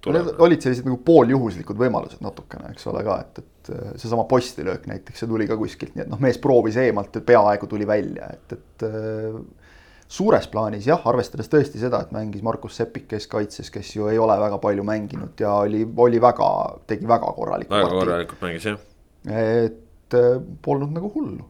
Need 0.02 0.40
olid 0.42 0.64
sellised 0.64 0.86
nagu 0.88 0.98
pooljuhuslikud 1.06 1.78
võimalused 1.78 2.22
natukene, 2.24 2.72
eks 2.74 2.88
ole 2.90 3.04
ka, 3.06 3.20
et, 3.22 3.38
et 3.38 3.51
äh, 3.70 3.92
seesama 3.96 4.24
postilöök 4.30 4.86
näiteks, 4.90 5.22
see 5.22 5.30
tuli 5.30 5.46
ka 5.50 5.56
kuskilt, 5.60 5.94
nii 5.96 6.06
et 6.06 6.10
noh, 6.10 6.20
mees 6.22 6.40
proovis 6.42 6.78
eemalt, 6.82 7.16
et 7.16 7.26
peaaegu 7.26 7.68
tuli 7.70 7.86
välja, 7.88 8.30
et, 8.34 8.56
et 8.56 8.86
äh, 8.88 9.36
suures 10.12 10.48
plaanis 10.52 10.88
jah, 10.88 11.04
arvestades 11.08 11.50
tõesti 11.52 11.80
seda, 11.82 12.02
et 12.02 12.12
mängis 12.14 12.44
Markus 12.44 12.76
Seppik 12.80 13.06
keskkaitses, 13.14 13.70
kes 13.72 13.94
ju 13.96 14.10
ei 14.12 14.20
ole 14.20 14.36
väga 14.40 14.58
palju 14.62 14.84
mänginud 14.86 15.40
ja 15.40 15.54
oli, 15.62 15.84
oli 16.06 16.20
väga, 16.22 16.50
tegi 16.90 17.08
väga 17.08 17.32
korralikku. 17.38 17.74
väga 17.74 17.94
korralikult 17.94 18.44
mängis 18.44 18.68
jah. 18.68 18.82
et 19.28 20.18
polnud 20.62 20.92
nagu 20.92 21.08
hullu. 21.14 21.46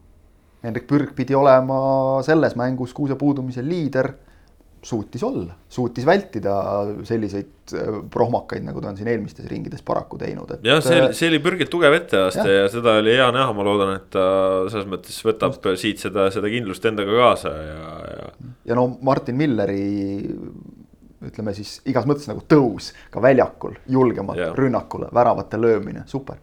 Hendrik 0.63 0.87
Pürg 0.87 1.11
pidi 1.19 1.35
olema 1.35 2.23
selles 2.23 2.55
mängus 2.55 2.93
kuuse 2.95 3.17
puudumisel 3.19 3.67
liider 3.67 4.13
suutis 4.83 5.23
olla, 5.23 5.55
suutis 5.69 6.07
vältida 6.07 6.55
selliseid 7.07 7.75
äh, 7.79 7.99
prohmakaid, 8.11 8.65
nagu 8.67 8.83
ta 8.83 8.91
on 8.91 8.99
siin 8.99 9.11
eelmistes 9.13 9.47
ringides 9.51 9.85
paraku 9.87 10.19
teinud, 10.19 10.51
et. 10.57 10.65
jah, 10.67 10.83
see 10.83 10.99
oli, 10.99 11.15
see 11.15 11.31
oli 11.31 11.41
Pürgilt 11.45 11.71
tugev 11.71 11.95
etteaste 12.01 12.47
ja. 12.49 12.65
ja 12.65 12.71
seda 12.73 12.97
oli 12.99 13.15
hea 13.15 13.29
näha, 13.35 13.55
ma 13.55 13.67
loodan, 13.67 13.95
et 14.01 14.09
ta 14.15 14.27
selles 14.73 14.89
mõttes 14.91 15.21
võtab 15.27 15.55
Just. 15.55 15.85
siit 15.85 16.03
seda, 16.03 16.27
seda 16.35 16.51
kindlust 16.51 16.87
endaga 16.91 17.15
kaasa 17.21 17.55
ja, 17.55 17.97
ja. 18.11 18.31
ja 18.73 18.79
no 18.79 18.89
Martin 19.07 19.39
Milleri 19.39 19.83
ütleme 21.23 21.55
siis 21.55 21.77
igas 21.87 22.09
mõttes 22.11 22.27
nagu 22.27 22.43
tõus 22.51 22.91
ka 23.15 23.23
väljakul, 23.23 23.79
julgemalt 23.87 24.57
rünnakule, 24.59 25.13
väravate 25.15 25.61
löömine, 25.61 26.03
super. 26.11 26.43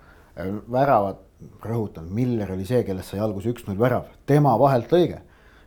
väravad, 0.72 1.20
rõhutan, 1.64 2.08
Miller 2.16 2.54
oli 2.56 2.64
see, 2.68 2.86
kellest 2.88 3.12
sai 3.12 3.20
alguse 3.24 3.52
üks-null 3.52 3.80
värav, 3.80 4.08
tema 4.28 4.56
vahelt 4.60 4.96
lõige 4.96 5.20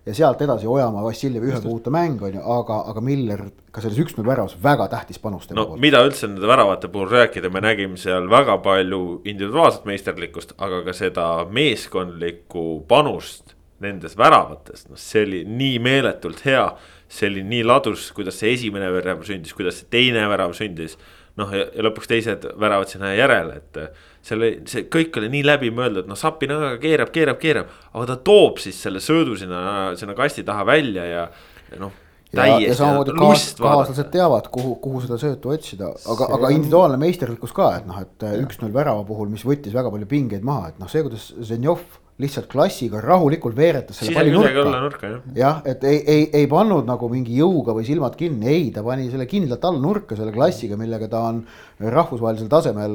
ja 0.07 0.15
sealt 0.15 0.43
edasi 0.43 0.67
Ojamaa, 0.67 1.05
Vassiljev 1.05 1.45
ühe 1.47 1.61
puuta 1.63 1.91
mäng 1.95 2.23
on 2.27 2.35
ju, 2.35 2.43
aga, 2.57 2.81
aga 2.91 3.03
Miller 3.05 3.45
ka 3.71 3.83
selles 3.85 4.01
üks-null 4.03 4.27
väravas 4.27 4.57
väga 4.63 4.89
tähtis 4.91 5.21
panus. 5.23 5.49
no 5.51 5.67
poolt. 5.67 5.81
mida 5.83 6.03
üldse 6.03 6.27
nende 6.27 6.49
väravate 6.51 6.91
puhul 6.93 7.11
rääkida, 7.13 7.51
me 7.55 7.63
nägime 7.63 8.01
seal 8.01 8.27
väga 8.31 8.59
palju 8.65 9.21
individuaalset 9.25 9.87
meisterlikkust, 9.87 10.57
aga 10.59 10.83
ka 10.89 10.97
seda 10.97 11.29
meeskondlikku 11.51 12.83
panust 12.91 13.55
nendes 13.83 14.15
väravates, 14.19 14.87
noh, 14.91 14.99
see 14.99 15.25
oli 15.27 15.45
nii 15.47 15.79
meeletult 15.83 16.45
hea. 16.47 16.67
see 17.13 17.29
oli 17.29 17.43
nii 17.45 17.65
ladus, 17.69 18.07
kuidas 18.17 18.39
see 18.41 18.55
esimene 18.55 18.87
värav 18.89 19.21
sündis, 19.27 19.53
kuidas 19.53 19.83
see 19.83 19.91
teine 19.93 20.23
värav 20.31 20.55
sündis. 20.57 20.97
noh, 21.37 21.53
ja 21.55 21.67
lõpuks 21.85 22.11
teised 22.11 22.47
väravad 22.61 22.91
sinna 22.91 23.15
järele, 23.15 23.63
et 23.63 23.79
selle, 24.23 24.53
see 24.71 24.87
kõik 24.93 25.19
oli 25.19 25.31
nii 25.33 25.43
läbimõeldud, 25.49 26.07
noh 26.11 26.19
Sapinaga 26.19 26.77
keerab, 26.83 27.11
keerab, 27.15 27.41
keerab, 27.43 27.75
aga 27.93 28.07
ta 28.13 28.19
toob 28.31 28.63
siis 28.63 28.79
selle 28.85 29.03
söödu 29.03 29.37
sinna, 29.39 29.93
sinna 29.99 30.15
kasti 30.19 30.47
taha 30.47 30.67
välja 30.69 31.09
ja, 31.09 31.27
ja 31.73 31.83
noh 31.83 32.01
ja, 32.33 32.47
ja 32.63 32.77
samamoodi 32.77 33.15
kaas, 33.19 33.49
kaaslased 33.59 34.13
teavad, 34.13 34.47
kuhu, 34.53 34.77
kuhu 34.83 35.03
seda 35.05 35.19
söötu 35.21 35.53
otsida, 35.53 35.91
aga, 36.15 36.29
aga 36.39 36.53
individuaalne 36.55 37.01
meisterlikkus 37.03 37.53
ka, 37.57 37.73
et 37.81 37.89
noh, 37.89 37.99
et 38.03 38.29
üks-null 38.45 38.73
värava 38.75 39.05
puhul, 39.09 39.29
mis 39.33 39.45
võttis 39.47 39.75
väga 39.77 39.93
palju 39.93 40.09
pingeid 40.11 40.47
maha, 40.47 40.73
et 40.73 40.81
noh, 40.81 40.91
see, 40.93 41.05
kuidas 41.05 41.29
Zenjov 41.49 41.83
lihtsalt 42.23 42.47
klassiga 42.53 43.01
rahulikult 43.03 43.57
veeretas 43.57 43.99
selle 43.99 44.15
palli 44.15 44.33
nurka. 44.35 45.11
jah, 45.37 45.63
et 45.69 45.85
ei, 45.89 46.01
ei, 46.15 46.27
ei 46.43 46.49
pannud 46.51 46.87
nagu 46.87 47.09
mingi 47.11 47.39
jõuga 47.39 47.75
või 47.77 47.87
silmad 47.89 48.17
kinni, 48.21 48.49
ei, 48.53 48.67
ta 48.75 48.85
pani 48.87 49.09
selle 49.11 49.27
kindlalt 49.31 49.65
alla 49.69 49.81
nurka 49.83 50.19
selle 50.19 50.35
klassiga, 50.35 50.79
millega 50.81 51.09
ta 51.11 51.25
on 51.31 51.41
rahvusvahelisel 51.81 52.53
tasemel 52.53 52.95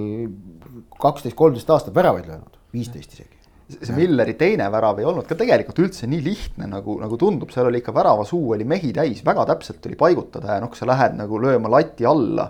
kaksteist, 1.02 1.38
kolmteist 1.38 1.70
aastat 1.74 1.96
väravaid 1.96 2.30
löönud, 2.30 2.62
viisteist 2.74 3.18
isegi 3.18 3.38
see 3.68 3.96
Milleri 3.98 4.38
teine 4.40 4.70
värav 4.72 5.00
ei 5.02 5.08
olnud 5.08 5.28
ka 5.28 5.36
tegelikult 5.36 5.82
üldse 5.84 6.08
nii 6.08 6.22
lihtne, 6.24 6.70
nagu, 6.72 6.96
nagu 7.02 7.18
tundub, 7.20 7.52
seal 7.52 7.68
oli 7.68 7.82
ikka 7.82 7.92
väravasuu 7.96 8.54
oli 8.56 8.68
mehi 8.68 8.94
täis, 8.96 9.20
väga 9.28 9.44
täpselt 9.50 9.82
tuli 9.84 10.00
paigutada 10.00 10.56
ja 10.56 10.64
noh, 10.64 10.72
kui 10.72 10.80
sa 10.80 10.88
lähed 10.88 11.18
nagu 11.20 11.42
lööma 11.44 11.72
lati 11.74 12.08
alla 12.08 12.48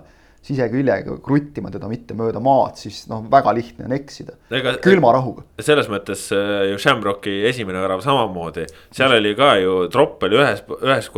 siseküljega 0.47 1.17
kruttima 1.25 1.71
teda 1.73 1.89
mitte 1.91 2.15
mööda 2.15 2.39
maad, 2.43 2.77
siis 2.79 3.01
noh, 3.09 3.25
väga 3.31 3.51
lihtne 3.57 3.87
on 3.87 3.95
eksida. 3.97 4.37
külma 4.83 5.11
rahuga. 5.15 5.43
selles 5.59 5.89
mõttes 5.91 6.27
äh, 6.35 6.69
ju 6.71 6.77
Shamrocki 6.79 7.33
esimene 7.49 7.81
värav 7.83 8.03
samamoodi, 8.05 8.67
seal 8.95 9.17
oli 9.17 9.33
ka 9.35 9.55
ju 9.59 9.79
tropp 9.93 10.23
oli 10.27 10.39
ühes, 10.39 10.61
ühes 10.77 11.09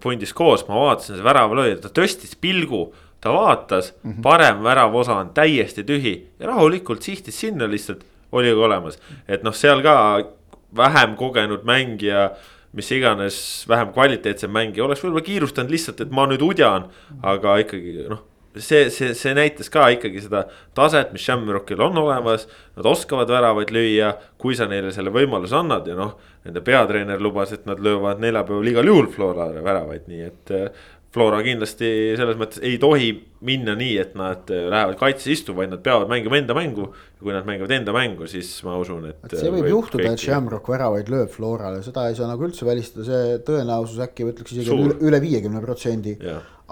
pundis 0.00 0.32
koos, 0.36 0.64
ma 0.70 0.78
vaatasin, 0.86 1.18
see 1.18 1.26
värav 1.26 1.56
löödi, 1.58 1.80
ta 1.82 1.90
tõstis 1.92 2.38
pilgu 2.40 2.86
ta 3.24 3.32
vaatas 3.32 3.94
mm, 4.02 4.10
-hmm. 4.10 4.22
parem 4.22 4.62
väravosa 4.62 5.14
on 5.16 5.30
täiesti 5.34 5.84
tühi 5.84 6.14
ja 6.38 6.46
rahulikult 6.46 7.02
sihtis 7.02 7.40
sinna 7.40 7.70
lihtsalt, 7.70 8.04
oli 8.32 8.52
ka 8.52 8.66
olemas. 8.68 8.98
et 9.28 9.42
noh, 9.42 9.54
seal 9.54 9.82
ka 9.82 9.96
vähem 10.76 11.16
kogenud 11.16 11.64
mängija, 11.64 12.30
mis 12.72 12.92
iganes 12.92 13.64
vähem 13.68 13.92
kvaliteetsem 13.92 14.50
mängija 14.50 14.84
oleks 14.84 15.04
võib-olla 15.04 15.24
kiirustanud 15.24 15.70
lihtsalt, 15.70 16.00
et 16.00 16.10
ma 16.10 16.26
nüüd 16.26 16.42
udjan, 16.42 16.90
aga 17.22 17.56
ikkagi 17.64 18.08
noh 18.08 18.22
see, 18.60 18.90
see, 18.90 19.14
see 19.14 19.34
näitas 19.34 19.70
ka 19.72 19.88
ikkagi 19.94 20.22
seda 20.24 20.44
taset, 20.76 21.12
mis 21.14 21.24
Shamrockil 21.24 21.80
on 21.82 21.98
olemas. 21.98 22.46
Nad 22.76 22.86
oskavad 22.86 23.30
väravaid 23.30 23.70
lüüa, 23.74 24.12
kui 24.38 24.56
sa 24.58 24.68
neile 24.70 24.92
selle 24.94 25.12
võimaluse 25.14 25.56
annad 25.58 25.88
ja 25.90 25.96
noh, 25.98 26.16
nende 26.46 26.62
peatreener 26.64 27.22
lubas, 27.22 27.54
et 27.54 27.66
nad 27.68 27.80
löövad 27.82 28.22
neljapäeval 28.22 28.70
igal 28.72 28.90
juhul 28.90 29.10
Florale 29.14 29.64
väravaid, 29.64 30.08
nii 30.10 30.26
et. 30.28 30.54
Flora 31.14 31.38
kindlasti 31.46 31.88
selles 32.18 32.38
mõttes 32.38 32.58
ei 32.66 32.74
tohi 32.82 33.12
minna 33.46 33.76
nii, 33.78 33.92
et 34.02 34.16
nad 34.18 34.48
lähevad 34.50 34.96
kaitses 34.98 35.28
istuma, 35.36 35.60
vaid 35.60 35.70
nad 35.70 35.82
peavad 35.84 36.10
mängima 36.10 36.40
enda 36.40 36.56
mängu. 36.56 36.88
ja 36.90 37.22
kui 37.22 37.34
nad 37.34 37.46
mängivad 37.46 37.74
enda 37.76 37.94
mängu, 37.94 38.26
siis 38.30 38.50
ma 38.66 38.74
usun, 38.80 39.06
et. 39.12 39.20
see 39.30 39.46
võib, 39.46 39.60
võib 39.62 39.70
juhtuda, 39.76 40.08
et 40.10 40.24
Shamrock 40.24 40.72
väravaid 40.72 41.12
lööb 41.12 41.30
Florale, 41.30 41.84
seda 41.86 42.08
ei 42.10 42.18
saa 42.18 42.26
nagu 42.30 42.48
üldse 42.48 42.66
välistada, 42.66 43.06
see 43.06 43.38
tõenäosus 43.46 44.02
äkki 44.08 44.26
ütleks 44.26 44.56
isegi 44.56 44.72
Suur. 44.72 44.96
üle 45.06 45.22
viiekümne 45.22 45.62
protsendi. 45.62 46.16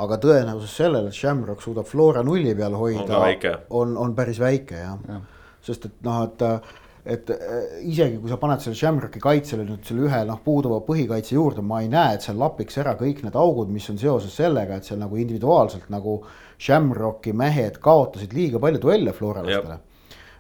aga 0.02 0.18
tõenäosus 0.18 0.74
sellele, 0.74 1.12
et 1.12 1.20
Shamrock 1.20 1.62
suudab 1.62 1.86
Flora 1.86 2.24
nulli 2.26 2.56
peal 2.58 2.74
hoida, 2.74 3.22
on, 3.22 3.66
on, 3.82 3.96
on 4.08 4.14
päris 4.18 4.40
väike 4.42 4.80
jah 4.80 4.98
ja. 5.08 5.20
sest 5.62 5.86
et 5.86 5.98
noh, 6.02 6.24
et 6.26 6.81
et 7.04 7.30
äh, 7.34 7.80
isegi 7.82 8.20
kui 8.22 8.30
sa 8.30 8.38
paned 8.38 8.62
selle 8.62 8.78
Shamrocki 8.78 9.20
kaitsele 9.22 9.64
nüüd 9.66 9.86
selle 9.86 10.06
ühe 10.06 10.20
noh, 10.28 10.38
puuduva 10.44 10.78
põhikaitse 10.86 11.34
juurde, 11.34 11.64
ma 11.66 11.80
ei 11.82 11.90
näe, 11.90 12.16
et 12.16 12.26
seal 12.26 12.38
lapiks 12.38 12.78
ära 12.78 12.94
kõik 12.98 13.24
need 13.26 13.38
augud, 13.38 13.72
mis 13.74 13.88
on 13.90 13.98
seoses 13.98 14.36
sellega, 14.38 14.78
et 14.78 14.86
seal 14.86 15.00
nagu 15.02 15.18
individuaalselt 15.18 15.90
nagu 15.90 16.20
Shamrocki 16.62 17.34
mehed 17.34 17.80
kaotasid 17.82 18.36
liiga 18.36 18.62
palju 18.62 18.84
duelle 18.84 19.14
floralastele. 19.16 19.80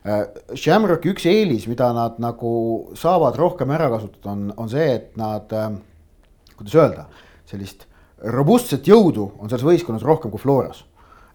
Äh, 0.06 0.24
Shamrocki 0.54 1.10
üks 1.10 1.26
eelis, 1.30 1.66
mida 1.70 1.90
nad 1.96 2.22
nagu 2.22 2.54
saavad 2.98 3.38
rohkem 3.42 3.74
ära 3.74 3.90
kasutada, 3.90 4.36
on, 4.36 4.48
on 4.54 4.70
see, 4.70 4.86
et 5.00 5.18
nad, 5.18 5.50
äh, 5.50 6.54
kuidas 6.54 6.78
öelda, 6.78 7.08
sellist 7.50 7.88
robustset 8.22 8.86
jõudu 8.86 9.32
on 9.42 9.50
selles 9.50 9.66
võistkonnas 9.66 10.06
rohkem 10.06 10.30
kui 10.30 10.38
Floras. 10.38 10.84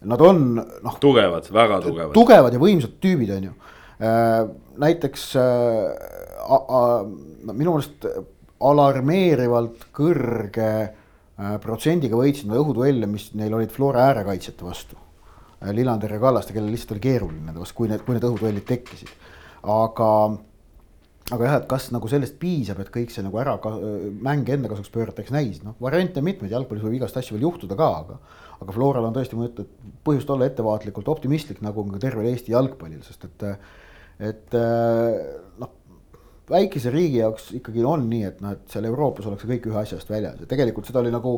Nad 0.07 0.21
on 0.21 0.43
noh. 0.55 0.99
tugevad, 1.01 1.47
väga 1.51 1.81
tugevad. 1.83 2.13
tugevad 2.15 2.53
ja 2.53 2.59
võimsad 2.61 2.99
tüübid, 3.03 3.31
on 3.33 3.49
ju 3.49 3.57
näiteks 3.97 5.23
äh, 5.41 6.63
minu 7.49 7.73
meelest 7.73 8.05
alarmeerivalt 8.67 9.87
kõrge 9.95 10.69
äh, 10.83 11.55
protsendiga 11.63 12.17
võitsid 12.19 12.49
nad 12.49 12.61
õhuduelle, 12.61 13.09
mis 13.09 13.31
neil 13.37 13.53
olid 13.57 13.73
Flora 13.73 14.07
äärekaitsjate 14.11 14.65
vastu. 14.65 14.99
Lillander 15.73 16.11
ja 16.13 16.19
Kallaste, 16.21 16.53
kellel 16.53 16.69
lihtsalt 16.69 16.93
oli 16.93 17.01
keeruline 17.07 17.47
nende 17.47 17.57
vastu, 17.57 17.79
kui 17.79 17.89
need, 17.89 18.03
kui 18.05 18.13
need 18.13 18.25
õhuduellid 18.27 18.65
tekkisid. 18.69 19.09
aga, 19.73 20.09
aga 21.33 21.47
jah, 21.47 21.55
et 21.57 21.65
kas 21.69 21.87
nagu 21.91 22.07
sellest 22.07 22.37
piisab, 22.39 22.83
et 22.83 22.91
kõik 22.93 23.09
see 23.09 23.25
nagu 23.25 23.39
ära 23.41 23.55
ka, 23.61 23.71
mänge 24.21 24.53
enda 24.53 24.69
kasuks 24.69 24.93
pööratakse 24.93 25.33
näis, 25.33 25.63
noh 25.65 25.73
variante 25.81 26.21
on 26.21 26.27
mitmeid, 26.29 26.53
jalgpallis 26.53 26.85
võib 26.85 26.99
igast 26.99 27.17
asju 27.17 27.35
veel 27.35 27.47
juhtuda 27.49 27.75
ka, 27.79 27.89
aga 28.03 28.19
aga 28.61 28.73
Floral 28.73 29.07
on 29.09 29.15
tõesti 29.15 29.37
mõtet, 29.37 29.73
põhjust 30.05 30.29
olla 30.33 30.47
ettevaatlikult 30.49 31.09
optimistlik, 31.13 31.59
nagu 31.65 31.81
on 31.83 31.91
ka 31.93 32.01
tervel 32.01 32.29
Eesti 32.29 32.53
jalgpallil, 32.53 33.03
sest 33.05 33.27
et 33.27 33.45
et 34.19 34.57
äh, 34.57 35.17
noh, 35.61 35.73
väikese 36.49 36.91
riigi 36.93 37.21
jaoks 37.21 37.51
ikkagi 37.59 37.85
on 37.85 38.07
nii, 38.09 38.23
et 38.31 38.43
noh, 38.43 38.55
et 38.57 38.73
seal 38.73 38.87
Euroopas 38.89 39.27
ollakse 39.29 39.49
kõik 39.49 39.67
ühe 39.69 39.81
asja 39.81 39.99
eest 39.99 40.11
väljas. 40.11 40.39
Ja 40.41 40.49
tegelikult 40.49 40.89
seda 40.89 41.03
oli 41.03 41.13
nagu 41.13 41.37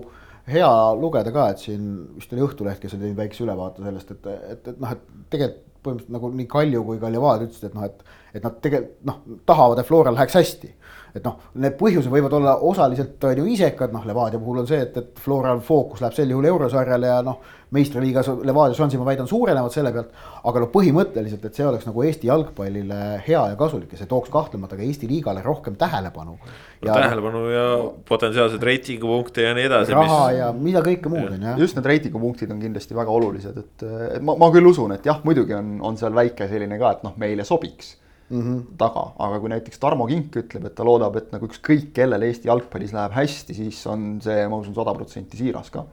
hea 0.49 0.69
lugeda 0.97 1.33
ka, 1.35 1.49
et 1.53 1.63
siin 1.63 1.89
vist 2.17 2.31
oli 2.33 2.45
Õhtuleht, 2.45 2.81
kes 2.81 2.95
oli 2.95 3.07
teinud 3.07 3.19
väikse 3.19 3.43
ülevaate 3.45 3.85
sellest, 3.85 4.13
et, 4.15 4.29
et, 4.53 4.71
et 4.73 4.79
noh, 4.79 4.95
et 4.95 5.25
tegelikult 5.33 5.65
põhimõtteliselt 5.79 6.11
nagu 6.11 6.29
nii 6.35 6.47
Kalju 6.51 6.81
kui 6.87 6.97
ka 6.99 7.11
Levadia 7.11 7.47
ütlesid, 7.47 7.69
et 7.69 7.75
noh, 7.77 7.85
et, 7.87 8.01
et 8.33 8.43
nad 8.43 8.59
tegelikult 8.61 9.05
noh, 9.09 9.21
tahavad, 9.45 9.81
et 9.81 9.87
Floral 9.87 10.17
läheks 10.17 10.37
hästi 10.39 10.73
et 11.15 11.25
noh, 11.25 11.37
need 11.61 11.75
põhjused 11.79 12.11
võivad 12.11 12.33
olla 12.37 12.55
osaliselt 12.65 13.23
on 13.25 13.41
ju 13.41 13.45
isekad, 13.53 13.93
noh 13.93 14.03
Levadia 14.05 14.39
puhul 14.41 14.61
on 14.61 14.67
see, 14.69 14.81
et, 14.85 14.97
et 14.99 15.21
Floral 15.21 15.61
fookus 15.65 16.03
läheb 16.03 16.15
sel 16.15 16.33
juhul 16.33 16.47
eurosarjale 16.51 17.09
ja 17.09 17.21
noh. 17.25 17.39
meistriliigas 17.73 18.29
Levadia 18.45 18.77
šansi, 18.77 18.97
ma 18.97 19.05
väidan, 19.05 19.27
suurenevad 19.29 19.73
selle 19.73 19.91
pealt. 19.93 20.13
aga 20.49 20.63
noh, 20.63 20.69
põhimõtteliselt, 20.73 21.45
et 21.45 21.57
see 21.57 21.65
oleks 21.65 21.85
nagu 21.89 22.03
Eesti 22.05 22.29
jalgpallile 22.29 22.99
hea 23.25 23.43
ja 23.51 23.57
kasulik 23.57 23.93
ja 23.93 24.01
see 24.01 24.09
tooks 24.09 24.29
kahtlemata 24.33 24.77
ka 24.77 24.85
Eesti 24.85 25.09
liigale 25.09 25.43
rohkem 25.45 25.77
tähelepanu. 25.79 26.37
Ja, 26.85 26.93
tähelepanu 26.93 27.43
ja 27.53 27.65
potentsiaalseid 28.09 28.63
reitingupunkte 28.69 29.47
ja 29.47 29.55
nii 29.57 29.65
edasi. 29.69 29.95
raha 29.97 30.19
mis... 30.27 30.37
ja 30.39 30.51
mida 30.53 30.83
kõike 30.85 31.11
muud 31.11 31.33
on 31.33 31.49
jah. 31.49 31.57
just 31.59 31.77
need 31.77 31.89
reitingupunktid 31.89 32.53
on 32.53 32.61
kindlasti 32.61 32.97
väga 32.97 33.17
olulised, 33.17 33.57
et, 33.57 33.87
et 34.17 34.21
ma, 34.25 34.37
ma 34.39 34.51
küll 34.53 34.69
usun, 34.69 34.93
et 34.97 35.09
jah, 35.09 35.21
muidugi 35.25 35.57
on, 35.57 35.79
on 35.89 35.97
seal 35.99 36.13
väike 36.15 36.47
selline 36.51 36.77
ka, 36.81 36.93
et 36.97 37.03
noh, 37.07 37.17
meile 37.19 37.47
sobiks 37.47 37.97
mm 38.29 38.41
-hmm. 38.41 38.65
taga, 38.77 39.05
aga 39.19 39.39
kui 39.39 39.49
näiteks 39.49 39.79
Tarmo 39.79 40.07
Kink 40.07 40.35
ütleb, 40.41 40.65
et 40.65 40.75
ta 40.75 40.85
loodab, 40.85 41.15
et 41.17 41.31
nagu 41.31 41.47
ükskõik 41.47 41.93
kellel 41.93 42.27
Eesti 42.27 42.47
jalgpallis 42.47 42.93
läheb 42.93 43.15
hästi, 43.15 43.53
siis 43.53 43.79
on 43.87 44.19
see, 44.21 44.47
ma 44.47 44.57
usun, 44.57 44.75
sada 44.75 44.93
protsenti 44.93 45.37
siiras 45.37 45.69
ka. 45.69 45.85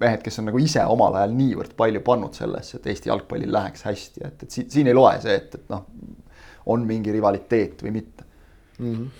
mehed, 0.00 0.22
kes 0.24 0.38
on 0.40 0.46
nagu 0.48 0.58
ise 0.58 0.80
omal 0.88 1.14
ajal 1.14 1.34
niivõrd 1.36 1.74
palju 1.76 2.00
pannud 2.00 2.32
sellesse, 2.32 2.78
et 2.78 2.86
Eesti 2.86 3.10
jalgpallil 3.10 3.52
läheks 3.52 3.82
hästi, 3.84 4.20
et, 4.24 4.42
et 4.42 4.50
siin, 4.50 4.70
siin 4.70 4.86
ei 4.86 4.94
loe 4.94 5.18
see, 5.20 5.34
et, 5.34 5.54
et 5.54 5.68
noh, 5.68 5.84
on 6.66 6.86
mingi 6.88 7.12
rivaliteet 7.12 7.82
või 7.84 7.90
mitte 7.90 8.24
mm. 8.78 8.94
-hmm. 8.94 9.10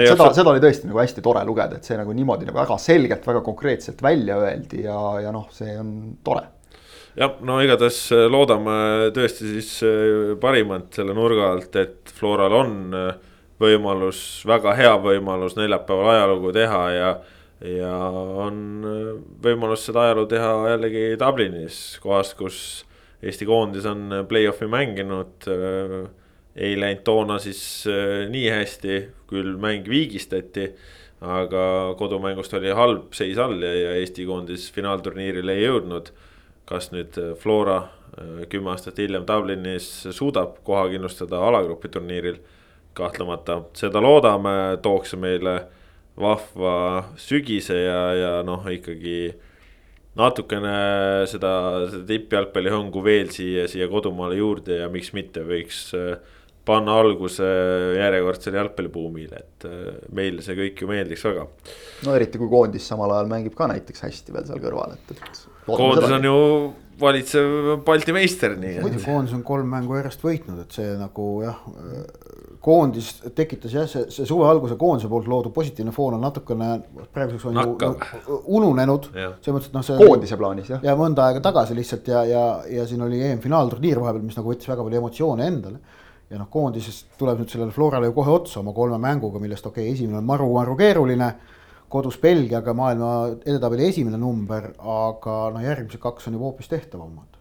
Ja 0.00 0.16
seda, 0.16 0.32
seda 0.34 0.50
oli 0.50 0.60
tõesti 0.64 0.88
nagu 0.88 0.98
hästi 0.98 1.22
tore 1.22 1.44
lugeda, 1.44 1.76
et 1.76 1.84
see 1.84 1.96
nagu 1.96 2.12
niimoodi 2.12 2.48
nagu 2.48 2.58
väga 2.58 2.78
selgelt, 2.78 3.26
väga 3.26 3.40
konkreetselt 3.40 4.02
välja 4.02 4.38
öeldi 4.40 4.82
ja, 4.82 4.96
ja 5.20 5.32
noh, 5.32 5.48
see 5.52 5.78
on 5.78 6.16
tore 6.24 6.46
jah, 7.18 7.36
no 7.46 7.58
igatahes 7.62 7.98
äh, 8.14 8.24
loodame 8.30 9.10
tõesti 9.14 9.52
siis 9.54 9.70
äh, 9.86 10.34
parimat 10.40 10.94
selle 10.98 11.14
nurga 11.16 11.52
alt, 11.52 11.76
et 11.78 12.12
Floral 12.14 12.56
on 12.58 12.74
äh, 12.98 13.12
võimalus, 13.62 14.18
väga 14.48 14.74
hea 14.78 14.94
võimalus 15.02 15.54
neljapäeval 15.58 16.10
ajalugu 16.16 16.50
teha 16.56 16.82
ja. 16.94 17.12
ja 17.70 17.92
on 18.44 18.58
võimalus 19.44 19.86
seda 19.86 20.08
ajalugu 20.08 20.32
teha 20.34 20.50
jällegi 20.72 21.04
Dublinis, 21.20 21.84
kohas, 22.02 22.34
kus 22.38 22.58
Eesti 23.24 23.46
koondis 23.48 23.86
on 23.88 24.10
play-off'i 24.28 24.66
mänginud. 24.68 25.46
ei 26.54 26.74
läinud 26.76 27.00
toona 27.06 27.38
siis 27.40 27.86
nii 28.28 28.50
hästi, 28.52 28.98
küll 29.30 29.54
mäng 29.56 29.86
viigistati 29.88 30.66
aga 31.24 31.94
kodumängust 31.96 32.52
oli 32.58 32.74
halb 32.76 33.14
seis 33.16 33.38
all 33.40 33.56
ja, 33.64 33.72
ja 33.72 33.94
Eesti 34.02 34.26
koondis 34.28 34.66
finaalturniirile 34.74 35.56
ei 35.56 35.64
jõudnud 35.64 36.10
kas 36.68 36.90
nüüd 36.94 37.16
äh, 37.20 37.32
Flora 37.38 37.78
äh, 38.18 38.44
kümme 38.50 38.72
aastat 38.74 38.98
hiljem 39.02 39.26
Dublinis 39.28 39.88
suudab 40.16 40.60
koha 40.66 40.88
kindlustada 40.92 41.42
alagrupi 41.48 41.92
turniiril. 41.92 42.42
kahtlemata 42.94 43.56
seda 43.74 43.98
loodame, 43.98 44.78
tooks 44.82 45.16
meile 45.18 45.54
vahva 46.14 46.74
sügise 47.18 47.74
ja, 47.74 48.02
ja 48.14 48.28
noh, 48.46 48.68
ikkagi 48.70 49.32
natukene 50.14 50.76
seda, 51.26 51.50
seda 51.90 52.04
tippjalgpalli 52.06 52.70
hõngu 52.70 53.02
veel 53.02 53.32
siia, 53.34 53.64
siia 53.66 53.88
kodumaale 53.90 54.38
juurde 54.38 54.78
ja 54.78 54.86
miks 54.92 55.10
mitte 55.16 55.42
võiks 55.42 55.88
äh, 55.98 56.14
panna 56.64 56.94
alguse 57.02 57.48
järjekordsele 57.98 58.60
jalgpallibuumile, 58.62 59.42
et 59.42 59.66
meile 60.14 60.40
see 60.40 60.54
kõik 60.56 60.80
ju 60.80 60.88
meeldiks 60.88 61.26
väga. 61.26 61.48
no 62.06 62.14
eriti 62.14 62.40
kui 62.40 62.48
koondis 62.48 62.86
samal 62.88 63.12
ajal 63.12 63.28
mängib 63.34 63.58
ka 63.58 63.68
näiteks 63.74 64.06
hästi 64.06 64.38
veel 64.38 64.46
seal 64.48 64.62
kõrval, 64.62 64.94
et, 64.94 65.18
et 65.18 65.42
koondis 65.66 66.10
on 66.10 66.24
ju 66.30 66.38
valitsev 67.00 67.78
Balti 67.86 68.14
meister, 68.14 68.54
nii 68.58 68.78
et. 68.78 69.00
koondis 69.04 69.34
on 69.34 69.42
kolm 69.46 69.70
mängu 69.70 69.96
järjest 69.98 70.22
võitnud, 70.24 70.60
et 70.64 70.76
see 70.76 70.92
nagu 70.98 71.28
jah, 71.42 71.58
koondis 72.64 73.10
tekitas 73.36 73.74
jah, 73.74 73.88
see, 73.90 74.06
see 74.14 74.28
suve 74.28 74.46
alguse 74.48 74.76
koondise 74.80 75.10
poolt 75.10 75.26
loodud 75.30 75.52
positiivne 75.54 75.92
foon 75.94 76.16
on 76.16 76.22
natukene 76.24 76.68
praeguseks 77.12 77.48
on 77.50 77.58
Nakkav. 77.58 78.06
ju 78.28 78.38
ununenud. 78.58 79.10
selles 79.12 79.50
mõttes, 79.50 79.68
et 79.68 79.76
noh, 79.76 79.86
see. 79.86 79.98
koondise 80.00 80.38
plaanis 80.40 80.70
jah. 80.72 80.86
ja 80.86 80.94
mõnda 80.98 81.28
aega 81.28 81.42
tagasi 81.44 81.76
lihtsalt 81.76 82.08
ja, 82.08 82.22
ja, 82.28 82.44
ja 82.78 82.86
siin 82.88 83.02
oli 83.04 83.20
EM-finaalturniir 83.26 84.00
vahepeal, 84.00 84.24
mis 84.24 84.38
nagu 84.38 84.52
võttis 84.52 84.70
väga 84.70 84.86
palju 84.86 85.02
emotsioone 85.02 85.50
endale. 85.50 85.82
ja 86.30 86.40
noh, 86.40 86.48
koondisest 86.52 87.18
tuleb 87.20 87.42
nüüd 87.42 87.52
sellele 87.52 87.74
Florale 87.74 88.08
ju 88.08 88.16
kohe 88.16 88.32
otsa 88.38 88.62
oma 88.62 88.72
kolme 88.76 89.00
mänguga, 89.02 89.42
millest 89.42 89.66
okei 89.66 89.88
okay,, 89.88 89.98
esimene 89.98 90.22
on 90.22 90.30
maru, 90.30 90.48
maru 90.54 90.78
keeruline 90.78 91.34
kodus 91.94 92.18
Belgiaga 92.22 92.74
maailma 92.76 93.12
edetabeli 93.44 93.88
esimene 93.92 94.18
number, 94.20 94.72
aga 94.78 95.36
noh, 95.54 95.62
järgmised 95.62 96.02
kaks 96.02 96.28
on 96.28 96.38
juba 96.38 96.50
hoopis 96.50 96.70
tehtavamad. 96.72 97.38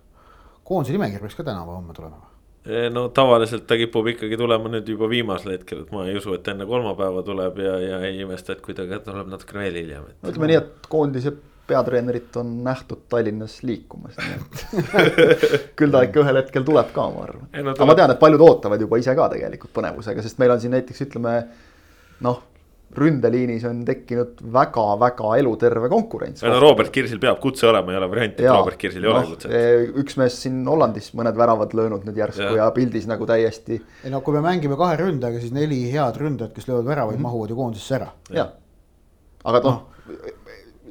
koondise 0.64 0.94
nimekiri 0.96 1.26
peaks 1.26 1.36
ka 1.36 1.44
tänavu 1.44 1.74
homme 1.76 1.94
tulema? 1.94 2.30
E, 2.64 2.90
no 2.90 3.10
tavaliselt 3.12 3.66
ta 3.68 3.76
kipub 3.80 4.08
ikkagi 4.14 4.38
tulema 4.40 4.70
nüüd 4.72 4.88
juba 4.88 5.10
viimasel 5.12 5.58
hetkel, 5.58 5.82
et 5.84 5.90
ma 5.92 6.06
ei 6.08 6.16
usu, 6.16 6.36
et 6.38 6.48
enne 6.48 6.68
kolmapäeva 6.70 7.24
tuleb 7.28 7.58
ja, 7.60 7.74
ja 7.82 7.98
ei 8.08 8.22
imesta, 8.24 8.56
et 8.56 8.62
kui 8.64 8.78
ta 8.78 8.86
tuleb 9.04 9.34
natukene 9.34 9.66
veel 9.66 9.82
hiljem 9.82 10.06
et.... 10.08 10.22
no 10.22 10.32
ütleme 10.32 10.52
nii, 10.54 10.62
et 10.62 10.88
koondise 10.94 11.34
peatreenerit 11.68 12.38
on 12.40 12.56
nähtud 12.64 13.04
Tallinnas 13.12 13.58
liikumas, 13.68 14.16
nii 14.22 14.38
et 14.38 15.04
küll 15.80 15.92
ta 15.92 16.06
ikka 16.08 16.24
ühel 16.24 16.40
hetkel 16.40 16.64
tuleb 16.68 16.96
ka, 16.96 17.10
ma 17.12 17.26
arvan. 17.26 17.52
No, 17.58 17.76
aga 17.76 17.90
ma 17.90 17.98
tean, 18.00 18.16
et 18.16 18.22
paljud 18.22 18.48
ootavad 18.48 18.86
juba 18.86 19.00
ise 19.02 19.16
ka 19.18 19.28
tegelikult 19.34 19.74
põnevusega, 19.76 20.24
sest 20.24 20.40
meil 20.44 20.56
on 20.56 20.64
siin 20.64 20.76
näiteks 20.78 21.08
ütleme 21.08 21.38
noh 22.24 22.42
ründeliinis 22.98 23.64
on 23.68 23.82
tekkinud 23.88 24.42
väga-väga 24.54 25.34
eluterve 25.42 25.90
konkurents. 25.92 26.44
no 26.46 26.60
Robert 26.62 26.92
Kirsil 26.94 27.22
peab 27.24 27.40
kutse 27.44 27.68
olema, 27.70 27.94
ei 27.94 28.00
ole 28.00 28.10
varianti, 28.12 28.44
et 28.44 28.52
Robert 28.52 28.80
Kirsil 28.82 29.04
ei 29.04 29.10
no, 29.10 29.16
ole 29.18 29.32
kutset. 29.32 29.56
Eh, 29.58 29.86
üks 30.04 30.18
mees 30.22 30.38
siin 30.46 30.62
Hollandis 30.70 31.12
mõned 31.18 31.38
väravad 31.40 31.74
löönud 31.78 32.06
nüüd 32.08 32.20
järsku 32.22 32.46
ja, 32.46 32.60
ja 32.62 32.70
pildis 32.76 33.08
nagu 33.10 33.28
täiesti. 33.30 33.80
ei 34.04 34.14
no 34.14 34.22
kui 34.26 34.38
me 34.38 34.44
mängime 34.46 34.78
kahe 34.80 35.00
ründajaga, 35.02 35.42
siis 35.42 35.56
neli 35.56 35.82
head 35.94 36.20
ründajat, 36.22 36.54
kes 36.56 36.70
löövad 36.70 36.92
väravaid 36.92 37.18
mm, 37.18 37.20
-hmm. 37.20 37.30
mahuvad 37.30 37.50
ju 37.54 37.60
koondisesse 37.60 38.00
ära. 38.00 38.12
jah, 38.34 38.54
aga 39.44 39.64
noh 39.66 39.80
no. 39.80 40.20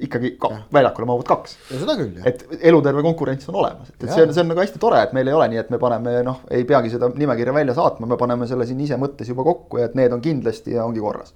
ikkagi 0.03 0.35
ka, 0.43 0.51
väljakule 0.75 1.07
mahuvad 1.07 1.29
kaks. 1.31 1.57
seda 1.71 1.97
küll 2.01 2.19
jah. 2.19 2.27
et 2.27 2.45
eluterve 2.73 3.07
konkurents 3.07 3.49
on 3.49 3.61
olemas, 3.63 3.95
et, 3.95 4.03
et 4.03 4.11
see 4.11 4.27
on, 4.27 4.35
see 4.35 4.43
on 4.43 4.53
nagu 4.55 4.65
hästi 4.65 4.83
tore, 4.83 5.03
et 5.03 5.15
meil 5.15 5.31
ei 5.31 5.39
ole 5.39 5.49
nii, 5.55 5.63
et 5.63 5.71
me 5.71 5.79
paneme 5.79 6.19
noh, 6.27 6.43
ei 6.51 6.67
peagi 6.67 6.91
seda 6.91 7.13
nimekirja 7.15 7.55
välja 7.55 7.79
saatma, 7.79 8.11
me 8.11 8.19
paneme 8.19 8.51
selle 8.51 8.67
siin 8.67 8.81
ise 8.81 8.99
mõttes 8.99 9.31
juba 9.31 9.47
kokku 9.47 9.79
ja 9.79 9.91
et 9.91 9.95
need 9.99 10.13
on 10.13 10.25
kindlasti 10.25 10.75
ja 10.75 10.85
ongi 10.89 11.01
korras 11.01 11.35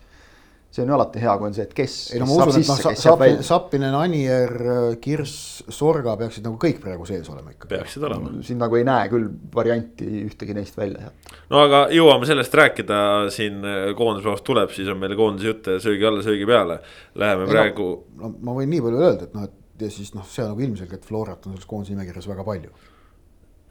see 0.77 0.85
on 0.85 0.93
ju 0.93 0.97
alati 0.97 1.21
hea, 1.23 1.35
kui 1.41 1.49
on 1.49 1.55
see, 1.57 1.65
et 1.67 1.75
kes. 1.77 1.95
ei 2.13 2.21
no 2.21 2.29
ma 2.29 2.37
usun, 2.37 2.61
et 2.61 2.69
noh, 2.69 2.97
Sappinen, 3.01 3.43
Sappinen, 3.47 3.97
Anier, 3.97 4.55
Kirss, 5.03 5.65
Sorga 5.73 6.17
peaksid 6.21 6.47
nagu 6.47 6.59
kõik 6.63 6.81
praegu 6.83 7.07
sees 7.09 7.29
olema 7.33 7.55
ikka. 7.55 7.71
peaksid 7.71 8.07
olema. 8.09 8.33
siin 8.47 8.61
nagu 8.61 8.79
ei 8.79 8.87
näe 8.87 9.11
küll 9.13 9.29
varianti 9.55 10.09
ühtegi 10.25 10.57
neist 10.57 10.79
välja. 10.79 11.13
no 11.53 11.63
aga 11.65 11.87
jõuame 11.95 12.29
sellest 12.29 12.57
rääkida, 12.61 12.99
siin 13.35 13.63
koondispäevast 13.99 14.47
tuleb, 14.47 14.75
siis 14.77 14.91
on 14.93 15.01
meil 15.03 15.17
koondise 15.19 15.53
jutt 15.53 15.71
söögi 15.85 16.09
alla, 16.09 16.25
söögi 16.27 16.49
peale. 16.49 16.81
Läheme 17.17 17.47
ei, 17.47 17.55
praegu 17.55 17.89
no,. 18.17 18.29
no 18.29 18.35
ma 18.49 18.59
võin 18.59 18.73
nii 18.75 18.83
palju 18.85 19.07
öelda, 19.07 19.31
et 19.31 19.39
noh, 19.39 19.49
et 19.49 19.87
ja 19.87 19.93
siis 19.93 20.13
noh, 20.17 20.27
see 20.29 20.45
on 20.45 20.53
nagu 20.55 20.67
ilmselge, 20.69 21.01
et 21.01 21.09
Florat 21.09 21.49
on 21.49 21.57
selles 21.57 21.69
koondise 21.69 21.97
nimekirjas 21.97 22.29
väga 22.31 22.45
palju. 22.47 22.77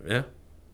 jah 0.10 0.26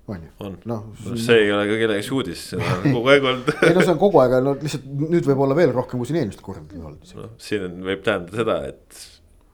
on 0.07 0.23
ju. 0.25 0.29
on 0.39 0.57
no,, 0.65 0.77
see 1.15 1.37
ei 1.45 1.51
ole 1.53 1.65
ka 1.69 1.79
kellegi 1.83 2.13
uudis, 2.15 2.43
seda 2.53 2.75
on 2.77 2.95
kogu 2.97 3.11
aeg 3.13 3.27
olnud 3.31 3.51
ei 3.67 3.73
no 3.75 3.83
see 3.85 3.93
on 3.93 4.01
kogu 4.01 4.21
aeg, 4.23 4.37
no 4.45 4.53
lihtsalt 4.59 4.85
nüüd 5.01 5.27
võib 5.29 5.43
olla 5.45 5.57
veel 5.57 5.73
rohkem, 5.75 6.01
kui 6.01 6.09
siin 6.09 6.21
eelmistel 6.21 6.45
kordadel 6.45 6.85
olnud. 6.89 7.15
no 7.17 7.31
siin 7.41 7.67
on, 7.67 7.81
võib 7.87 8.05
tähendada 8.05 8.41
seda, 8.41 8.57
et 8.71 9.03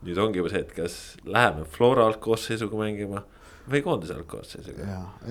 nüüd 0.07 0.21
ongi 0.23 0.41
juba 0.41 0.53
see, 0.53 0.63
et 0.65 0.75
kas 0.77 0.99
läheme 1.27 1.65
Flora 1.73 2.07
algkoosseisuga 2.11 2.79
mängima 2.79 3.23
või 3.67 3.81
koondise 3.83 4.15
algkoosseisuga. 4.15 4.85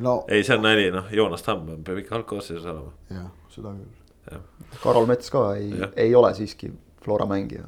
No, 0.04 0.18
ei, 0.28 0.42
see 0.44 0.58
on 0.58 0.66
nali, 0.66 0.90
noh, 0.92 1.06
Joonas 1.14 1.46
Tamm 1.46 1.78
peab 1.86 2.02
ikka 2.02 2.18
algkoosseisus 2.18 2.66
olema. 2.68 2.92
jah, 3.08 3.30
seda 3.54 3.72
küll. 3.72 4.42
Karol 4.82 5.06
Mets 5.08 5.30
ka 5.32 5.48
ei, 5.56 5.70
ei 6.02 6.14
ole 6.18 6.32
siiski 6.36 6.72
Flora 7.04 7.28
mängija 7.30 7.64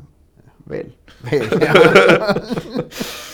veel. 0.68 0.92
veel 1.30 1.48
jah 1.64 1.76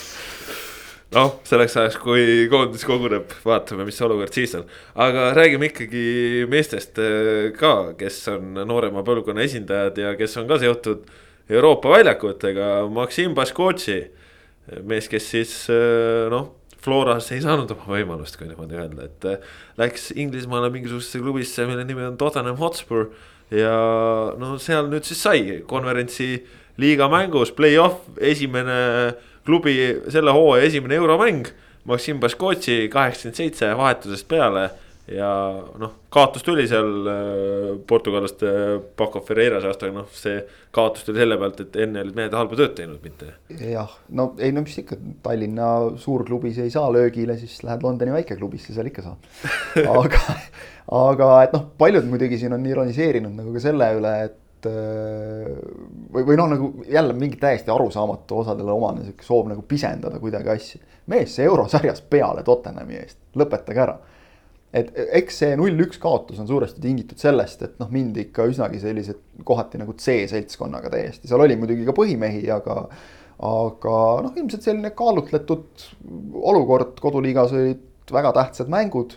noh, 1.14 1.36
selleks 1.46 1.76
ajaks, 1.80 1.98
kui 2.02 2.46
koondis 2.52 2.84
koguneb, 2.86 3.30
vaatame, 3.46 3.86
mis 3.88 4.00
olukord 4.04 4.34
siis 4.34 4.54
on. 4.58 4.66
aga 5.00 5.30
räägime 5.36 5.70
ikkagi 5.70 6.04
meestest 6.50 6.98
äh, 7.02 7.52
ka, 7.56 7.94
kes 7.98 8.20
on 8.32 8.64
noorema 8.64 9.04
põlvkonna 9.06 9.44
esindajad 9.46 10.00
ja 10.02 10.14
kes 10.18 10.36
on 10.40 10.50
ka 10.50 10.58
seotud 10.62 11.06
Euroopa 11.50 11.90
väljakutega. 11.92 12.68
Maksim 12.88 13.34
Baskotši, 13.36 13.98
mees, 14.88 15.10
kes 15.12 15.26
siis 15.34 15.56
äh, 15.72 16.26
noh, 16.32 16.54
Floras 16.84 17.30
ei 17.32 17.40
saanud 17.40 17.70
oma 17.72 17.86
võimalust, 17.94 18.36
kui 18.36 18.48
niimoodi 18.48 18.76
öelda, 18.76 19.08
et 19.08 19.28
äh, 19.28 19.54
läks 19.80 20.10
Inglismaale 20.16 20.68
mingisugusesse 20.72 21.22
klubisse, 21.22 21.64
mille 21.68 21.84
nimi 21.88 22.04
on 22.04 22.18
Tottenham 22.20 22.60
Hotspur. 22.60 23.12
ja 23.54 23.74
no 24.40 24.56
seal 24.58 24.88
nüüd 24.90 25.04
siis 25.06 25.20
sai 25.20 25.60
konverentsi 25.68 26.42
liiga 26.80 27.06
mängus, 27.12 27.52
play-off, 27.54 28.08
esimene 28.18 28.78
klubi 29.44 29.76
selle 30.08 30.34
hooaja 30.34 30.70
esimene 30.70 30.98
euromäng. 31.00 31.46
Maksim 31.84 32.20
Baskotši 32.20 32.88
kaheksakümmend 32.88 33.36
seitse 33.36 33.68
vahetusest 33.76 34.28
peale 34.28 34.70
ja 35.10 35.28
noh, 35.80 35.92
kaotus 36.12 36.44
tuli 36.44 36.64
seal 36.68 37.08
äh, 37.10 37.80
portugallaste 37.86 38.48
Paco 38.96 39.20
Ferreiras 39.24 39.66
aastaga, 39.68 39.92
noh, 39.98 40.06
see 40.16 40.38
kaotus 40.74 41.04
tuli 41.04 41.20
selle 41.20 41.36
pealt, 41.40 41.60
et 41.60 41.76
enne 41.84 42.00
olid 42.04 42.16
mehed 42.16 42.36
halba 42.36 42.56
tööd 42.58 42.72
teinud, 42.78 43.02
mitte. 43.04 43.34
jah, 43.60 43.90
no 44.16 44.30
ei 44.40 44.54
no 44.56 44.64
mis 44.64 44.78
ikka, 44.80 44.96
Tallinna 45.24 45.70
suurklubis 46.00 46.62
ei 46.64 46.72
saa 46.72 46.88
löögile, 46.94 47.36
siis 47.40 47.60
lähed 47.66 47.84
Londoni 47.84 48.16
väikeklubisse, 48.16 48.72
seal 48.76 48.88
ikka 48.88 49.04
saad. 49.04 49.28
aga, 50.04 50.22
aga 51.02 51.30
et 51.44 51.58
noh, 51.58 51.68
paljud 51.80 52.08
muidugi 52.08 52.40
siin 52.40 52.56
on 52.56 52.64
ironiseerinud 52.72 53.36
nagu 53.42 53.52
ka 53.52 53.64
selle 53.66 53.92
üle, 53.98 54.14
et 54.30 54.40
Äh, 54.66 55.50
või, 56.14 56.24
või 56.24 56.38
noh, 56.38 56.48
nagu 56.50 56.70
jälle 56.88 57.14
mingi 57.18 57.38
täiesti 57.40 57.72
arusaamatu 57.72 58.40
osadele 58.42 58.72
omane 58.72 59.04
sihuke 59.04 59.26
soov 59.26 59.48
nagu 59.50 59.64
pisendada 59.68 60.20
kuidagi 60.22 60.52
asju. 60.54 60.80
mees, 61.12 61.34
see 61.36 61.44
eurosarjas 61.44 62.00
peale 62.10 62.42
Tottenhami 62.44 62.96
eest, 63.00 63.18
lõpetage 63.36 63.82
ära. 63.84 63.96
et 64.74 64.88
eks 65.20 65.36
see 65.42 65.56
null-üks 65.58 66.00
kaotus 66.02 66.40
on 66.42 66.48
suuresti 66.48 66.80
tingitud 66.82 67.20
sellest, 67.20 67.62
et 67.62 67.74
noh, 67.78 67.90
mindi 67.94 68.24
ikka 68.26 68.46
üsnagi 68.50 68.80
sellised 68.82 69.20
kohati 69.46 69.78
nagu 69.78 69.94
C-seltskonnaga 69.94 70.90
täiesti, 70.90 71.28
seal 71.30 71.44
oli 71.44 71.56
muidugi 71.60 71.84
ka 71.86 71.94
põhimehi, 71.94 72.46
aga 72.54 72.88
aga 73.44 73.98
noh, 74.24 74.32
ilmselt 74.34 74.64
selline 74.64 74.94
kaalutletud 74.96 75.84
olukord, 76.40 76.98
koduliigas 77.02 77.52
olid 77.54 78.14
väga 78.14 78.32
tähtsad 78.34 78.70
mängud 78.70 79.16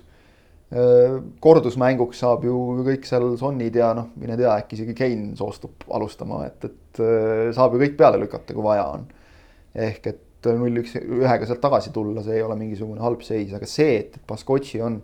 kordusmänguks 0.67 2.19
saab 2.19 2.43
ju 2.43 2.53
kõik 2.83 3.05
seal 3.07 3.29
Sonnid 3.39 3.75
ja 3.79 3.93
noh, 3.95 4.09
mine 4.19 4.35
tea, 4.35 4.51
äkki 4.59 4.75
isegi 4.75 4.95
Kein 4.97 5.29
soostub 5.39 5.85
alustama, 5.95 6.41
et, 6.49 6.65
et 6.67 6.99
äh, 6.99 7.53
saab 7.55 7.75
ju 7.75 7.83
kõik 7.85 7.95
peale 7.99 8.19
lükata, 8.19 8.55
kui 8.55 8.65
vaja 8.65 8.89
on. 8.97 9.05
ehk 9.77 10.09
et 10.11 10.49
null-üks, 10.57 10.97
ühega 10.99 11.47
sealt 11.47 11.61
tagasi 11.63 11.91
tulla, 11.95 12.21
see 12.23 12.37
ei 12.37 12.43
ole 12.43 12.55
mingisugune 12.59 13.01
halb 13.03 13.23
seis, 13.25 13.53
aga 13.55 13.67
see, 13.69 13.97
et 14.03 14.19
Baskotši 14.27 14.81
on 14.83 14.99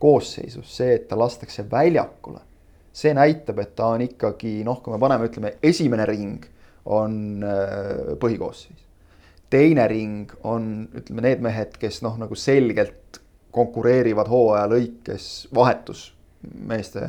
koosseisus, 0.00 0.68
see, 0.76 0.94
et 0.98 1.06
ta 1.08 1.18
lastakse 1.18 1.64
väljakule, 1.70 2.40
see 2.96 3.14
näitab, 3.16 3.60
et 3.64 3.74
ta 3.76 3.90
on 3.96 4.04
ikkagi 4.04 4.58
noh, 4.68 4.82
kui 4.84 4.92
me 4.94 5.00
paneme, 5.00 5.28
ütleme, 5.30 5.56
esimene 5.64 6.06
ring 6.08 6.44
on 6.92 7.44
äh, 7.44 8.16
põhikoosseis. 8.20 8.84
teine 9.50 9.86
ring 9.88 10.32
on, 10.44 10.88
ütleme, 10.96 11.24
need 11.24 11.44
mehed, 11.44 11.76
kes 11.80 12.02
noh, 12.04 12.16
nagu 12.20 12.36
selgelt 12.36 13.20
konkureerivad 13.56 14.28
hooaja 14.28 14.66
lõikes 14.68 15.26
vahetusmeeste, 15.54 17.00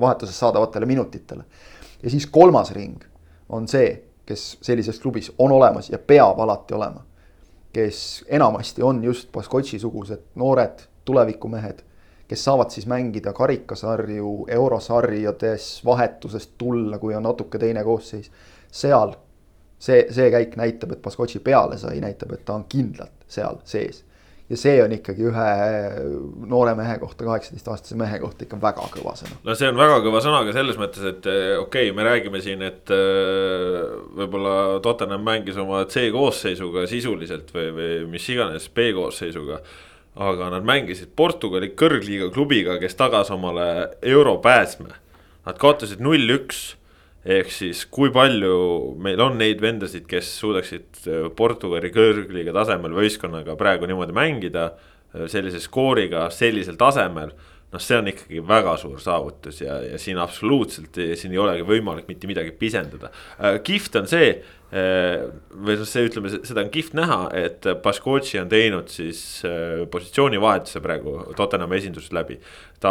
vahetuses 0.00 0.38
saadavatele 0.38 0.86
minutitele. 0.86 1.44
ja 2.02 2.10
siis 2.10 2.26
kolmas 2.26 2.70
ring 2.72 3.02
on 3.48 3.66
see, 3.68 3.88
kes 4.26 4.58
sellises 4.62 5.00
klubis 5.00 5.32
on 5.38 5.52
olemas 5.52 5.90
ja 5.90 5.98
peab 5.98 6.40
alati 6.40 6.74
olema. 6.74 7.04
kes 7.72 8.24
enamasti 8.28 8.82
on 8.82 9.04
just 9.04 9.32
Baskotši 9.32 9.78
sugused 9.78 10.20
noored 10.34 10.86
tulevikumehed, 11.04 11.82
kes 12.28 12.44
saavad 12.44 12.70
siis 12.70 12.86
mängida 12.86 13.32
karikasarju, 13.32 14.46
eurosarjades 14.48 15.82
vahetusest 15.84 16.50
tulla, 16.58 16.98
kui 16.98 17.14
on 17.14 17.22
natuke 17.22 17.58
teine 17.58 17.84
koosseis. 17.84 18.30
seal 18.70 19.16
see, 19.78 20.06
see 20.10 20.30
käik 20.30 20.56
näitab, 20.56 20.92
et 20.92 21.02
Baskotši 21.02 21.38
peale 21.38 21.78
sai, 21.78 22.00
näitab, 22.00 22.32
et 22.32 22.44
ta 22.44 22.54
on 22.54 22.64
kindlalt 22.68 23.26
seal 23.26 23.58
sees 23.64 24.04
ja 24.54 24.60
see 24.60 24.74
on 24.84 24.92
ikkagi 24.94 25.26
ühe 25.28 25.46
noore 26.50 26.74
mehe 26.78 26.96
kohta, 27.02 27.26
kaheksateistaastase 27.26 27.96
mehe 27.98 28.20
kohta 28.22 28.46
ikka 28.46 28.58
väga 28.62 28.86
kõva 28.94 29.14
sõna. 29.18 29.38
no 29.46 29.56
see 29.58 29.70
on 29.70 29.78
väga 29.78 29.98
kõva 30.04 30.20
sõna 30.24 30.42
ka 30.46 30.54
selles 30.56 30.78
mõttes, 30.80 31.06
et 31.10 31.26
eh, 31.30 31.54
okei 31.58 31.90
okay,, 31.90 31.96
me 31.96 32.06
räägime 32.06 32.42
siin, 32.44 32.62
et 32.66 32.92
eh, 32.94 33.80
võib-olla 34.20 34.54
Tottenham 34.84 35.26
mängis 35.26 35.58
oma 35.60 35.82
C 35.90 36.06
koosseisuga 36.14 36.86
sisuliselt 36.90 37.50
või, 37.54 37.72
või 37.74 37.90
mis 38.14 38.28
iganes 38.30 38.70
B 38.70 38.92
koosseisuga. 38.96 39.60
aga 40.14 40.48
nad 40.52 40.62
mängisid 40.62 41.10
Portugali 41.16 41.72
kõrgliiga 41.74 42.30
klubiga, 42.30 42.78
kes 42.78 42.94
tagas 42.94 43.32
omale 43.34 43.96
europääsme. 44.02 44.92
Nad 45.44 45.58
kaotasid 45.58 45.98
null-üks 45.98 46.76
ehk 47.24 47.52
siis, 47.52 47.84
kui 47.88 48.12
palju 48.12 48.94
meil 49.00 49.20
on 49.24 49.38
neid 49.40 49.62
vendasid, 49.64 50.04
kes 50.08 50.28
suudaksid 50.42 51.06
äh, 51.08 51.28
Portugali 51.36 51.90
kõrgliiga 51.94 52.52
tasemel 52.56 52.96
võistkonnaga 52.96 53.56
praegu 53.60 53.88
niimoodi 53.88 54.16
mängida. 54.16 54.70
Äh, 55.14 55.26
sellise 55.32 55.62
skooriga, 55.62 56.28
sellisel 56.34 56.76
tasemel 56.80 57.32
noh, 57.74 57.82
see 57.82 57.98
on 57.98 58.10
ikkagi 58.10 58.42
väga 58.46 58.76
suur 58.80 59.00
saavutus 59.02 59.62
ja, 59.64 59.78
ja 59.82 60.00
siin 60.00 60.20
absoluutselt, 60.22 60.98
siin 61.18 61.34
ei 61.34 61.40
olegi 61.42 61.66
võimalik 61.66 62.10
mitte 62.10 62.30
midagi 62.30 62.54
pisendada. 62.58 63.10
Äh, 63.38 63.58
kihvt 63.66 63.98
on 64.00 64.06
see, 64.10 64.28
äh, 64.74 65.24
või 65.54 65.78
noh, 65.80 65.88
see 65.88 66.06
ütleme, 66.08 66.30
seda 66.36 66.64
on 66.64 66.70
kihvt 66.74 66.94
näha, 66.98 67.18
et 67.38 67.68
Baskotši 67.84 68.42
on 68.44 68.52
teinud 68.52 68.92
siis 68.92 69.24
äh, 69.48 69.82
positsioonivahetuse 69.90 70.82
praegu 70.84 71.18
Tottenhami 71.36 71.80
esindusest 71.82 72.14
läbi. 72.16 72.38
ta 72.84 72.90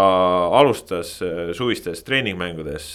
alustas 0.58 1.20
suvistes 1.54 2.00
treeningmängudes 2.04 2.86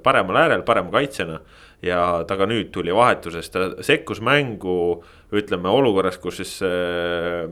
paremal 0.00 0.38
äärel, 0.40 0.62
parema 0.64 0.94
kaitsjana 0.94 1.42
ja 1.84 2.24
ta 2.26 2.36
ka 2.38 2.46
nüüd 2.50 2.72
tuli 2.74 2.94
vahetusest, 2.94 3.54
ta 3.54 3.84
sekkus 3.86 4.20
mängu 4.24 5.02
ütleme 5.34 5.70
olukorras, 5.70 6.16
kus 6.18 6.40
siis 6.40 6.54
äh, 6.64 7.44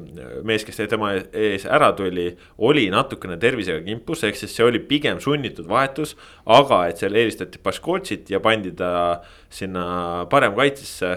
mees, 0.46 0.64
kes 0.66 0.80
tema 0.90 1.12
ees 1.16 1.66
ära 1.68 1.92
tuli, 1.96 2.30
oli 2.58 2.86
natukene 2.92 3.36
tervisega 3.40 3.84
kimpus, 3.86 4.24
ehk 4.26 4.38
siis 4.40 4.56
see 4.56 4.66
oli 4.66 4.80
pigem 4.80 5.20
sunnitud 5.22 5.68
vahetus. 5.70 6.16
aga 6.46 6.86
et 6.88 6.98
seal 6.98 7.14
eelistati 7.14 7.60
Baskotšit 7.62 8.30
ja 8.30 8.40
pandi 8.40 8.72
ta 8.76 9.22
sinna 9.50 10.26
paremkaitsesse, 10.30 11.14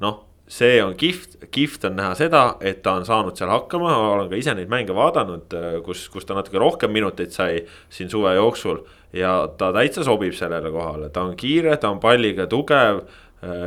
noh 0.00 0.26
see 0.50 0.80
on 0.82 0.96
kihvt, 0.98 1.36
kihvt 1.54 1.84
on 1.86 1.94
näha 1.98 2.14
seda, 2.18 2.42
et 2.66 2.80
ta 2.82 2.96
on 2.98 3.06
saanud 3.06 3.38
seal 3.38 3.52
hakkama, 3.52 3.92
olen 4.16 4.30
ka 4.32 4.38
ise 4.38 4.54
neid 4.58 4.70
mänge 4.72 4.94
vaadanud, 4.96 5.54
kus, 5.86 6.08
kus 6.10 6.26
ta 6.26 6.34
natuke 6.34 6.58
rohkem 6.58 6.90
minuteid 6.94 7.30
sai 7.34 7.62
siin 7.92 8.10
suve 8.10 8.34
jooksul. 8.34 8.82
Ja 9.12 9.32
ta 9.58 9.72
täitsa 9.76 10.04
sobib 10.06 10.34
sellele 10.38 10.70
kohale, 10.74 11.10
ta 11.10 11.24
on 11.28 11.36
kiire, 11.36 11.76
ta 11.80 11.90
on 11.90 12.00
palliga 12.02 12.46
tugev 12.50 13.04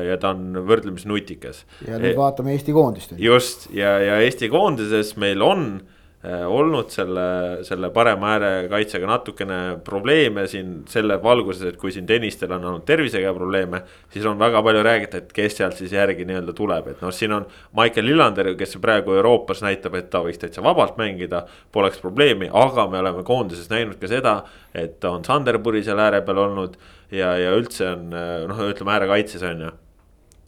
ja 0.08 0.20
ta 0.22 0.36
on 0.36 0.54
võrdlemisi 0.68 1.10
nutikas. 1.10 1.64
ja 1.88 1.98
nüüd 1.98 2.14
e 2.14 2.18
vaatame 2.18 2.54
Eesti 2.54 2.76
koondist. 2.76 3.16
just 3.18 3.68
ja, 3.74 3.98
ja 4.00 4.20
Eesti 4.22 4.50
koondises 4.54 5.16
meil 5.18 5.42
on 5.42 5.66
äh, 5.82 5.93
olnud 6.24 6.88
selle, 6.88 7.24
selle 7.68 7.90
parema 7.92 8.30
äärekaitsega 8.38 9.08
natukene 9.10 9.58
probleeme 9.84 10.46
siin 10.48 10.86
selle 10.88 11.18
valguses, 11.24 11.74
et 11.74 11.80
kui 11.82 11.92
siin 11.92 12.08
tennistel 12.08 12.54
on 12.56 12.64
olnud 12.64 12.86
tervisega 12.88 13.34
probleeme. 13.36 13.82
siis 14.14 14.26
on 14.26 14.40
väga 14.40 14.62
palju 14.64 14.84
räägitud, 14.84 15.18
et 15.20 15.34
kes 15.34 15.58
sealt 15.58 15.76
siis 15.76 15.92
järgi 15.92 16.26
nii-öelda 16.26 16.56
tuleb, 16.56 16.88
et 16.88 17.04
noh, 17.04 17.12
siin 17.12 17.36
on 17.36 17.46
Michael 17.76 18.08
Lillander, 18.08 18.54
kes 18.56 18.78
praegu 18.82 19.18
Euroopas 19.20 19.66
näitab, 19.68 20.00
et 20.00 20.10
ta 20.10 20.24
võiks 20.24 20.40
täitsa 20.40 20.64
vabalt 20.64 20.98
mängida. 20.98 21.44
Poleks 21.72 22.00
probleemi, 22.00 22.50
aga 22.54 22.88
me 22.88 23.04
oleme 23.04 23.24
koondises 23.28 23.70
näinud 23.70 24.00
ka 24.00 24.08
seda, 24.08 24.44
et 24.74 25.04
on 25.04 25.26
Sanderburi 25.28 25.84
seal 25.84 26.00
ääre 26.00 26.24
peal 26.24 26.40
olnud 26.48 26.80
ja, 27.12 27.36
ja 27.36 27.52
üldse 27.52 27.92
on 27.92 28.12
noh, 28.14 28.68
ütleme 28.72 28.96
äärekaitses 28.96 29.44
on 29.44 29.68
ju 29.68 29.78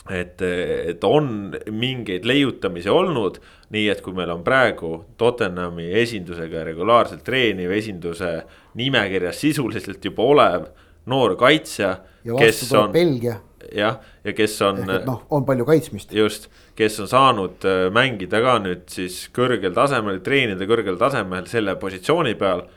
et, 0.09 0.41
et 0.41 1.03
on 1.03 1.27
mingeid 1.73 2.25
leiutamisi 2.29 2.89
olnud, 2.91 3.39
nii 3.73 3.87
et 3.89 4.03
kui 4.05 4.13
meil 4.13 4.29
on 4.35 4.43
praegu 4.45 4.99
Tottenhami 5.17 5.87
esindusega 6.01 6.63
regulaarselt 6.67 7.23
treeniv 7.25 7.73
esinduse 7.73 8.35
nimekirjas 8.77 9.41
sisuliselt 9.41 10.05
juba 10.05 10.29
olev 10.29 10.69
noor 11.09 11.35
kaitsja. 11.39 11.97
kes 12.37 12.71
on 12.73 12.93
Belgia. 12.93 13.39
jah, 13.73 13.97
ja 14.23 14.33
kes 14.33 14.61
on. 14.61 14.83
noh, 14.85 15.25
on 15.29 15.45
palju 15.45 15.65
kaitsmist. 15.65 16.13
just, 16.13 16.49
kes 16.77 16.99
on 17.01 17.09
saanud 17.09 17.65
äh, 17.65 17.87
mängida 17.93 18.41
ka 18.45 18.59
nüüd 18.61 18.85
siis 18.93 19.25
kõrgel 19.33 19.73
tasemel, 19.73 20.21
treenida 20.25 20.69
kõrgel 20.69 20.99
tasemel 21.01 21.49
selle 21.49 21.77
positsiooni 21.81 22.35
peal 22.37 22.67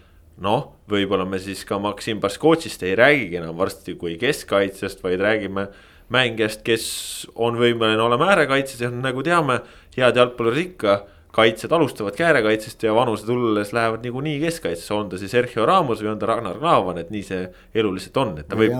noh, 0.44 0.64
võib-olla 0.88 1.26
me 1.28 1.40
siis 1.42 1.64
ka 1.68 1.80
Maksim 1.82 2.20
Baskotšist 2.22 2.82
ei 2.86 2.96
räägigi 2.98 3.40
enam 3.40 3.56
varsti 3.58 3.98
kui 4.00 4.16
keskkaitsjast, 4.20 5.02
vaid 5.04 5.20
räägime 5.20 5.68
mängijast, 6.14 6.64
kes 6.66 6.88
on 7.36 7.58
võimeline 7.60 8.02
olema 8.02 8.32
äärekaitses 8.32 8.80
ja 8.84 8.90
nagu 8.92 9.22
teame, 9.26 9.60
head 9.96 10.16
jalgpallurid 10.16 10.64
ikka 10.70 10.98
kaitsjad 11.38 11.72
alustavad 11.76 12.16
käärekaitsest 12.16 12.82
ja 12.82 12.94
vanuse 12.94 13.26
tulles 13.26 13.72
lähevad 13.72 14.02
niikuinii 14.02 14.40
keskkaitsesse, 14.40 14.94
on 14.94 15.08
ta 15.08 15.18
siis 15.20 15.30
Sergio 15.30 15.66
Ramos 15.68 16.00
või 16.02 16.10
on 16.14 16.18
ta 16.18 16.26
Ragnar 16.30 16.56
Klavan, 16.58 16.98
et 16.98 17.12
nii 17.14 17.22
see 17.26 17.42
elu 17.78 17.92
lihtsalt 17.94 18.16
on, 18.22 18.32
et 18.40 18.48
ta 18.48 18.56
võib. 18.58 18.72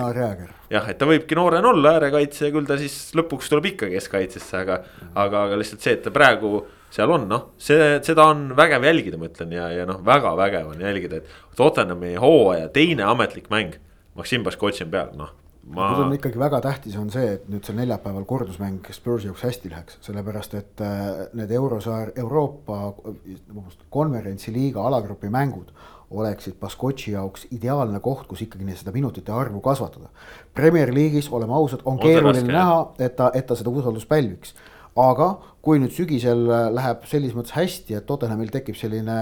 jah, 0.73 0.89
et 0.89 0.99
ta 0.99 1.07
võibki 1.07 1.37
noorena 1.39 1.69
olla 1.71 1.95
äärekaitse 1.99 2.49
ja 2.49 2.55
küll 2.55 2.67
ta 2.67 2.79
siis 2.81 2.97
lõpuks 3.19 3.53
tuleb 3.53 3.69
ikka 3.75 3.91
keskkaitsesse, 3.93 4.65
aga, 4.65 4.81
aga, 5.15 5.45
aga 5.45 5.61
lihtsalt 5.61 5.85
see, 5.85 5.99
et 5.99 6.03
ta 6.07 6.15
praegu 6.15 6.65
seal 6.95 7.13
on, 7.13 7.27
noh, 7.29 7.51
see, 7.61 7.99
seda 8.07 8.31
on 8.33 8.49
vägev 8.57 8.87
jälgida, 8.89 9.21
ma 9.21 9.29
ütlen 9.29 9.53
ja, 9.53 9.69
ja 9.75 9.85
noh, 9.89 10.01
väga 10.05 10.33
vägev 10.41 10.73
on 10.73 10.81
jälgida, 10.89 11.21
et 11.21 11.59
Tottenhami 11.59 12.15
hooaja 12.17 12.73
teine 12.73 13.05
ametlik 13.05 13.53
mäng. 13.53 13.77
Maksim 14.17 14.43
Baskotši 14.47 14.87
on 14.87 14.91
peal, 14.95 15.13
noh 15.19 15.37
ma.... 15.75 15.91
nüüd 15.93 16.05
on 16.07 16.17
ikkagi 16.17 16.41
väga 16.41 16.61
tähtis 16.65 16.97
on 17.01 17.11
see, 17.13 17.35
et 17.37 17.47
nüüd 17.51 17.67
seal 17.67 17.79
neljapäeval 17.81 18.25
kordusmäng 18.29 18.89
Spursi 18.95 19.29
jaoks 19.29 19.45
hästi 19.47 19.73
läheks, 19.73 20.01
sellepärast 20.07 20.57
et 20.59 20.83
äh, 20.85 21.05
need 21.39 21.53
eurosaar, 21.55 22.13
Euroopa, 22.17 22.81
vabandust, 22.97 23.87
konverentsiliiga 23.95 24.85
alagrupi 24.91 25.31
mängud 25.33 25.73
oleksid 26.11 26.57
Baskotši 26.61 27.13
jaoks 27.13 27.45
ideaalne 27.53 28.01
koht, 28.01 28.25
kus 28.31 28.41
ikkagi 28.47 28.77
seda 28.79 28.95
minutite 28.95 29.33
arvu 29.33 29.61
kasvatada. 29.61 30.09
Premier 30.57 30.89
League'is, 30.95 31.29
oleme 31.33 31.53
ausad, 31.53 31.83
on, 31.85 31.99
on 31.99 32.01
keeruline 32.01 32.49
näha, 32.49 32.79
et 32.99 33.17
ta, 33.17 33.29
et 33.35 33.47
ta 33.47 33.57
seda 33.59 33.71
usaldust 33.71 34.09
pälviks 34.09 34.55
aga 34.99 35.29
kui 35.63 35.81
nüüd 35.83 35.93
sügisel 35.93 36.47
läheb 36.75 37.03
selles 37.11 37.35
mõttes 37.37 37.53
hästi, 37.57 37.99
et 37.99 38.07
Tottenhamil 38.09 38.51
tekib 38.53 38.77
selline 38.79 39.17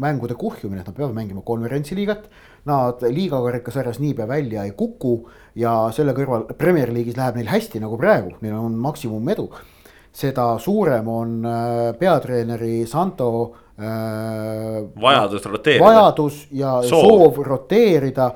mängude 0.00 0.36
kuhjumine, 0.38 0.82
et 0.82 0.88
nad 0.88 0.96
peavad 0.96 1.14
mängima 1.16 1.44
konverentsiliigat. 1.46 2.26
Nad 2.68 3.04
liigakarikasarjas 3.04 4.00
niipea 4.02 4.26
välja 4.28 4.64
ei 4.64 4.72
kuku 4.76 5.14
ja 5.60 5.74
selle 5.94 6.14
kõrval 6.16 6.48
Premier 6.58 6.92
League'is 6.92 7.18
läheb 7.18 7.38
neil 7.38 7.52
hästi 7.52 7.82
nagu 7.84 7.98
praegu, 8.00 8.34
neil 8.42 8.56
on 8.58 8.76
maksimumedu. 8.88 9.48
seda 10.14 10.58
suurem 10.62 11.08
on 11.10 11.30
äh, 11.44 11.94
peatreeneri 11.98 12.86
Santo 12.86 13.54
äh,. 13.78 14.84
vajadus 15.02 15.46
roteerida. 15.46 15.84
vajadus 15.84 16.46
ja 16.52 16.76
soov, 16.82 17.02
soov 17.02 17.40
roteerida 17.42 18.28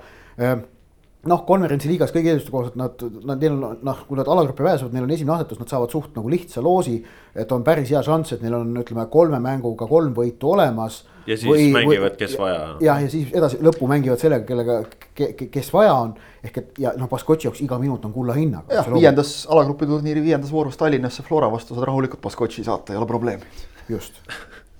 noh, 1.29 1.45
konverentsiliigas 1.49 2.13
kõige 2.15 2.33
eelistuste 2.33 2.53
kohaselt 2.55 2.79
nad, 2.79 3.05
nad, 3.29 3.43
neil 3.43 3.55
on 3.57 3.79
noh, 3.87 4.01
kui 4.09 4.19
nad 4.19 4.29
alagrupi 4.31 4.65
pääsevad, 4.65 4.95
neil 4.95 5.07
on 5.07 5.13
esimene 5.15 5.37
asetus, 5.37 5.61
nad 5.61 5.71
saavad 5.71 5.93
suht 5.95 6.17
nagu 6.19 6.31
lihtsa 6.33 6.63
loosi. 6.65 6.99
et 7.39 7.53
on 7.55 7.63
päris 7.65 7.91
hea 7.93 8.03
šanss, 8.03 8.35
et 8.35 8.43
neil 8.43 8.57
on, 8.59 8.73
ütleme 8.81 9.07
kolme 9.13 9.39
mänguga 9.43 9.87
kolm 9.87 10.15
võitu 10.17 10.53
olemas. 10.55 11.05
ja 11.27 11.37
siis 11.37 11.51
või, 11.51 11.69
mängivad, 11.73 12.17
kes 12.19 12.37
vaja. 12.41 12.61
jah, 12.85 13.03
ja 13.03 13.11
siis 13.13 13.33
edasi 13.33 13.61
lõppu 13.65 13.89
mängivad 13.91 14.21
sellega, 14.23 14.47
kellega 14.49 14.81
ke,, 15.15 15.49
kes 15.53 15.73
vaja 15.73 15.95
on. 15.95 16.15
ehk 16.45 16.61
et 16.63 16.83
ja 16.85 16.95
noh, 16.99 17.11
Baskotši 17.11 17.49
jaoks 17.49 17.65
iga 17.65 17.79
minut 17.79 18.05
on 18.05 18.13
kulla 18.13 18.37
hinnaga. 18.37 18.81
jah, 18.81 18.93
viiendas 18.95 19.41
alagrupi 19.51 19.89
turniiri 19.91 20.23
viiendas 20.25 20.53
voorus 20.53 20.77
Tallinnasse 20.77 21.23
Flora 21.27 21.51
vastu 21.53 21.75
saad 21.75 21.89
rahulikult 21.91 22.23
Baskotši 22.25 22.65
saata, 22.69 22.93
ei 22.93 23.01
ole 23.01 23.07
probleemi. 23.07 23.45
just 23.89 24.23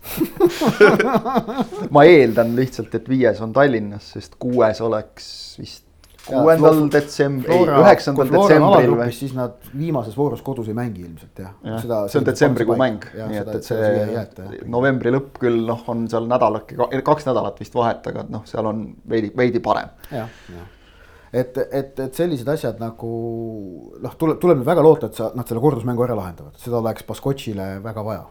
ma 1.95 2.05
eeldan 2.09 2.55
lihtsalt, 2.57 2.95
et 2.95 3.09
viies 3.11 3.41
on 3.45 3.53
Tallinnas, 3.53 4.15
sest 4.15 4.39
kuues 4.41 4.81
oleks 4.81 5.29
vist 5.61 5.88
kuuendal 6.27 6.81
detsembril, 6.93 7.71
üheksandal 7.83 8.33
detsembril 8.33 8.95
või? 8.99 9.11
siis 9.17 9.35
nad 9.37 9.69
viimases 9.73 10.17
voorus 10.19 10.43
kodus 10.45 10.71
ei 10.71 10.77
mängi 10.77 11.05
ilmselt 11.07 11.43
jah 11.45 11.53
ja,. 11.65 12.01
see 12.11 12.21
on 12.21 12.27
detsembrikuu 12.29 12.79
mäng, 12.81 13.07
nii 13.19 13.43
et, 13.43 13.53
et 13.59 13.69
see 13.69 13.93
jääta, 14.15 14.49
novembri 14.71 15.13
lõpp 15.15 15.39
küll 15.45 15.63
noh, 15.69 15.85
on 15.93 16.09
seal 16.11 16.27
nädalake, 16.31 16.79
kaks 17.07 17.29
nädalat 17.29 17.61
vist 17.63 17.77
vahet, 17.79 18.03
aga 18.13 18.27
noh, 18.33 18.45
seal 18.49 18.67
on 18.69 18.83
veidi, 19.09 19.33
veidi 19.37 19.63
parem. 19.65 19.95
jah, 20.13 20.29
jah 20.55 20.75
et, 21.33 21.59
et, 21.59 21.99
et 22.01 22.15
sellised 22.17 22.49
asjad 22.49 22.79
nagu 22.81 23.13
noh, 24.01 24.15
tuleb, 24.21 24.39
tuleb 24.41 24.61
nüüd 24.61 24.69
väga 24.69 24.85
loota, 24.85 25.11
et 25.11 25.19
sa, 25.19 25.31
nad 25.37 25.49
selle 25.49 25.63
kordusmängu 25.65 26.07
ära 26.07 26.17
lahendavad, 26.19 26.57
seda 26.61 26.81
oleks 26.81 27.05
Baskotšile 27.09 27.79
väga 27.85 28.05
vaja 28.07 28.27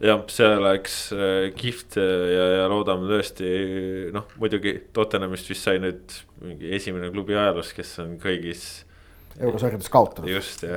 jah, 0.00 0.20
see 0.32 0.50
oleks 0.56 0.98
äh, 1.12 1.48
kihvt 1.56 1.98
äh, 2.00 2.26
ja, 2.34 2.44
ja 2.60 2.68
loodame 2.72 3.08
tõesti, 3.10 3.48
noh 4.14 4.28
muidugi 4.40 4.76
Tottenhamist 4.96 5.50
vist 5.50 5.66
sai 5.66 5.80
nüüd 5.82 6.20
mingi 6.44 6.72
esimene 6.76 7.10
klubi 7.12 7.36
ajaloos, 7.36 7.74
kes 7.76 7.98
on 8.04 8.14
kõigis. 8.22 8.68
eurosarjades 9.38 9.90
kaotanud. 9.92 10.30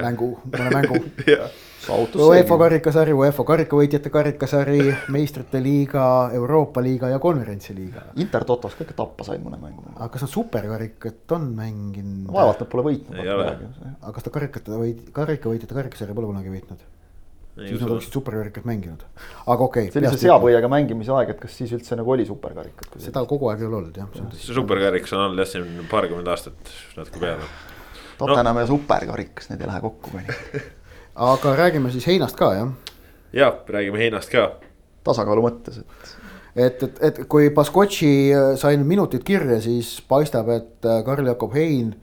mängu, 0.03 0.33
mõne 0.51 0.73
mängu 0.75 0.99
UEFA 1.83 2.57
karikasari, 2.61 3.11
UEFA 3.15 3.43
karikavõitjate 3.47 4.11
karikasari, 4.11 4.79
meistrite 5.11 5.59
liiga, 5.63 6.05
Euroopa 6.35 6.83
liiga 6.83 7.09
ja 7.11 7.19
konverentsiliiga. 7.23 8.05
Inter 8.23 8.45
Totos 8.47 8.77
ka 8.77 8.85
ikka 8.85 8.95
tappa 9.01 9.27
said 9.27 9.43
mõne 9.43 9.59
mängu. 9.59 9.83
aga 9.97 10.07
kas 10.13 10.23
nad 10.23 10.31
superkarikat 10.31 11.35
on 11.35 11.49
mänginud? 11.57 12.31
vaevalt 12.31 12.63
nad 12.63 12.71
pole 12.71 12.87
võitnud. 12.87 13.23
aga 13.23 14.15
kas 14.15 14.27
ta 14.27 14.35
karikate 14.35 14.79
võit-, 14.79 15.07
karikavõitjate 15.15 15.79
karikasarja 15.79 16.15
pole 16.15 16.31
kunagi 16.31 16.55
võitnud? 16.55 16.91
Siis 17.57 17.81
nad 17.81 17.91
oleksid 17.93 18.15
superkarikat 18.17 18.65
mänginud, 18.65 19.03
aga 19.45 19.65
okei 19.67 19.87
okay,. 19.87 19.93
sellise 19.93 20.19
seapõiega 20.23 20.69
mängimise 20.71 21.13
aeg, 21.13 21.35
et 21.35 21.41
kas 21.43 21.57
siis 21.59 21.73
üldse 21.77 21.97
nagu 21.99 22.13
oli 22.15 22.25
superkarikat? 22.25 22.97
seda 23.03 23.23
kogu 23.29 23.51
aeg 23.51 23.61
ei 23.61 23.69
ole 23.69 23.79
olnud 23.81 23.99
jah. 24.01 24.09
see 24.33 24.55
superkarikas 24.57 25.13
on 25.13 25.27
olnud 25.27 25.43
jah 25.43 25.51
siin 25.51 25.85
paarkümmend 25.91 26.31
aastat 26.33 26.73
natuke 26.97 27.21
peale. 27.21 27.51
Tottenham 28.17 28.57
no. 28.57 28.63
ja 28.63 28.69
superkarikas, 28.69 29.51
need 29.51 29.61
ei 29.61 29.69
lähe 29.69 29.83
kokku 29.85 30.15
mõni 30.15 30.33
aga 31.29 31.55
räägime 31.59 31.93
siis 31.93 32.09
heinast 32.09 32.39
ka 32.39 32.53
jah. 32.57 32.73
ja, 33.33 33.53
räägime 33.77 34.01
heinast 34.01 34.33
ka. 34.33 34.49
tasakaalu 35.05 35.45
mõttes, 35.45 35.83
et 35.83 36.11
et, 36.55 36.83
et, 36.85 36.99
et 37.01 37.21
kui 37.29 37.49
Baskotši 37.53 38.09
sai 38.61 38.77
nüüd 38.77 38.89
minutid 38.95 39.23
kirja, 39.25 39.59
siis 39.61 39.95
paistab, 40.09 40.49
et 40.53 40.89
Karl-Jakob 41.05 41.53
Hein 41.57 41.95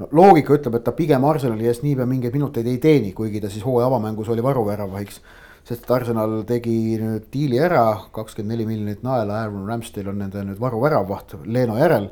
no 0.00 0.08
loogika 0.12 0.56
ütleb, 0.56 0.78
et 0.78 0.86
ta 0.86 0.94
pigem 0.96 1.24
Arsenali 1.28 1.68
eest 1.70 1.84
niipea 1.86 2.06
mingeid 2.08 2.36
minuteid 2.36 2.68
ei 2.70 2.78
teeni, 2.82 3.12
kuigi 3.16 3.40
ta 3.42 3.50
siis 3.52 3.64
hooaja 3.64 3.88
avamängus 3.90 4.28
oli 4.32 4.44
varuväravahiks. 4.44 5.20
sest 5.66 5.90
Arsenal 5.90 6.44
tegi 6.46 6.94
nüüd 7.02 7.24
diili 7.32 7.58
ära, 7.58 7.96
kakskümmend 8.14 8.54
neli 8.54 8.66
miljonit 8.68 9.02
naela, 9.02 9.40
Aaron 9.42 9.66
Ramsdale 9.66 10.12
on 10.12 10.20
nende 10.22 10.44
nüüd 10.46 10.60
varuväravaht 10.62 11.34
Leeno 11.44 11.78
järel. 11.80 12.06